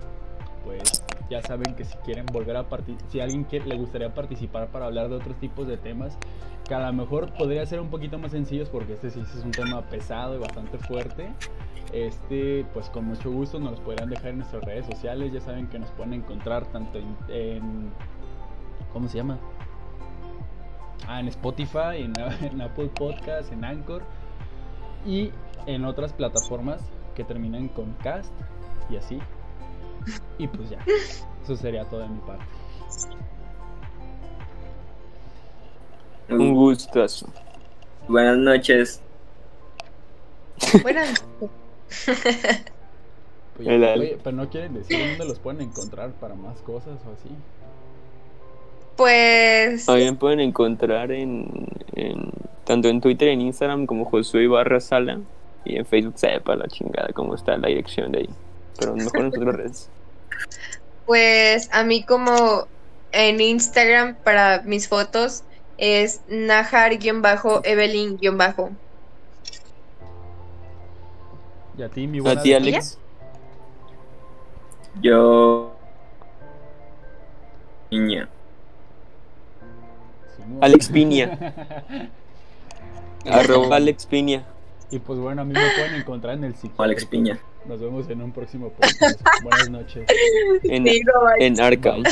pues 0.65 1.03
ya 1.31 1.43
saben 1.43 1.75
que 1.75 1.85
si 1.85 1.97
quieren 1.99 2.27
volver 2.27 2.57
a 2.57 2.69
participar, 2.69 3.11
si 3.11 3.21
alguien 3.21 3.47
le 3.67 3.77
gustaría 3.77 4.13
participar 4.15 4.69
para 4.69 4.87
hablar 4.87 5.09
de 5.09 5.17
otros 5.17 5.37
tipos 5.37 5.67
de 5.67 5.77
temas, 5.77 6.19
que 6.67 6.75
a 6.75 6.87
lo 6.87 6.93
mejor 6.93 7.33
podría 7.35 7.65
ser 7.67 7.81
un 7.81 7.89
poquito 7.89 8.19
más 8.19 8.33
sencillos 8.33 8.69
porque 8.69 8.93
este 8.95 9.11
sí 9.11 9.21
es 9.21 9.45
un 9.45 9.51
tema 9.51 9.83
pesado 9.83 10.37
y 10.37 10.39
bastante 10.39 10.79
fuerte. 10.79 11.33
Este, 11.93 12.65
pues 12.73 12.89
con 12.89 13.05
mucho 13.05 13.31
gusto 13.31 13.59
nos 13.59 13.73
los 13.73 13.81
podrán 13.81 14.09
dejar 14.09 14.29
en 14.29 14.39
nuestras 14.39 14.65
redes 14.65 14.87
sociales. 14.87 15.33
Ya 15.33 15.41
saben 15.41 15.69
que 15.69 15.79
nos 15.79 15.91
pueden 15.91 16.15
encontrar 16.15 16.67
tanto 16.67 16.99
en, 17.29 17.91
¿cómo 18.93 19.09
se 19.09 19.19
llama? 19.19 19.39
Ah, 21.07 21.21
en 21.21 21.29
Spotify, 21.29 21.97
en, 21.99 22.13
en 22.43 22.61
Apple 22.61 22.91
Podcast, 22.95 23.53
en 23.53 23.65
Anchor 23.65 24.03
y 25.07 25.31
en 25.67 25.85
otras 25.85 26.13
plataformas 26.13 26.81
que 27.15 27.25
terminan 27.25 27.69
con 27.69 27.93
cast 27.95 28.33
y 28.89 28.97
así. 28.97 29.19
Y 30.39 30.49
pues 30.49 30.71
ya, 30.71 30.79
eso 31.45 31.57
sería 31.57 31.85
todo 31.85 32.01
de 32.01 32.09
mi 32.09 32.19
parte. 32.21 32.45
Un 36.29 36.55
gustazo. 36.55 37.27
Buenas 38.09 38.39
noches. 38.39 39.03
Buenas 40.83 41.25
pues 43.57 43.69
oye, 43.69 44.19
pero 44.23 44.37
no 44.37 44.49
quieren 44.49 44.75
decir 44.75 44.99
dónde 44.99 45.25
los 45.27 45.39
pueden 45.39 45.61
encontrar 45.61 46.11
para 46.13 46.35
más 46.35 46.61
cosas 46.63 46.99
o 47.07 47.13
así. 47.13 47.29
Pues. 48.97 49.87
También 49.87 50.17
pueden 50.17 50.41
encontrar 50.41 51.13
en, 51.13 51.67
tanto 52.65 52.89
en 52.89 53.01
Twitter 53.01 53.29
y 53.29 53.33
en 53.33 53.41
Instagram 53.43 53.87
como 53.87 54.05
Josué 54.05 54.47
Barra 54.49 54.81
Sala. 54.81 55.21
Y 55.65 55.77
en 55.77 55.87
Facebook 55.87 56.15
sepa 56.17 56.57
la 56.57 56.67
chingada 56.67 57.09
cómo 57.15 57.35
está 57.35 57.57
la 57.57 57.69
dirección 57.69 58.13
de 58.13 58.21
ahí. 58.21 58.31
Pero 58.79 58.97
mejor 58.97 59.21
en 59.21 59.27
otras 59.27 59.55
redes. 59.55 59.91
Pues 61.07 61.69
a 61.73 61.85
mí 61.85 62.05
como 62.05 62.67
en 63.13 63.41
Instagram 63.41 64.17
para 64.25 64.63
mis 64.63 64.89
fotos 64.89 65.45
es 65.79 66.21
Najar-Evelyn-. 66.29 68.19
¿Y 71.77 71.83
a 71.83 71.89
ti, 71.89 72.07
mi 72.07 72.21
buena 72.21 72.41
¿A 72.41 72.43
ti, 72.43 72.55
Alex? 72.55 72.99
Yo. 75.01 75.75
Piña. 77.89 78.29
Alex 80.61 80.89
Piña. 80.89 81.39
Arroba 83.27 83.77
Alex 83.77 84.07
Piña. 84.07 84.45
Y 84.91 84.99
pues 84.99 85.19
bueno, 85.19 85.43
a 85.43 85.45
mí 85.45 85.55
me 85.55 85.61
pueden 85.61 85.95
encontrar 85.95 86.35
en 86.35 86.45
el 86.45 86.55
sitio. 86.55 86.83
Alex 86.83 87.07
Piña. 87.07 87.39
Nos 87.67 87.81
vemos 87.81 88.09
en 88.11 88.21
un 88.23 88.33
próximo 88.33 88.71
podcast. 88.73 89.21
Buenas 89.43 89.71
noches. 89.71 90.05
En, 90.65 90.87
Sí, 90.87 91.01
no, 91.03 91.25
bye. 91.27 91.47
en 91.47 91.61
Arkham. 91.61 92.03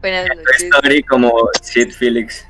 Buenas 0.00 0.28
noches. 0.28 0.62
Story 0.62 1.02
como 1.02 1.32
Sid 1.62 1.90
Felix. 1.92 2.46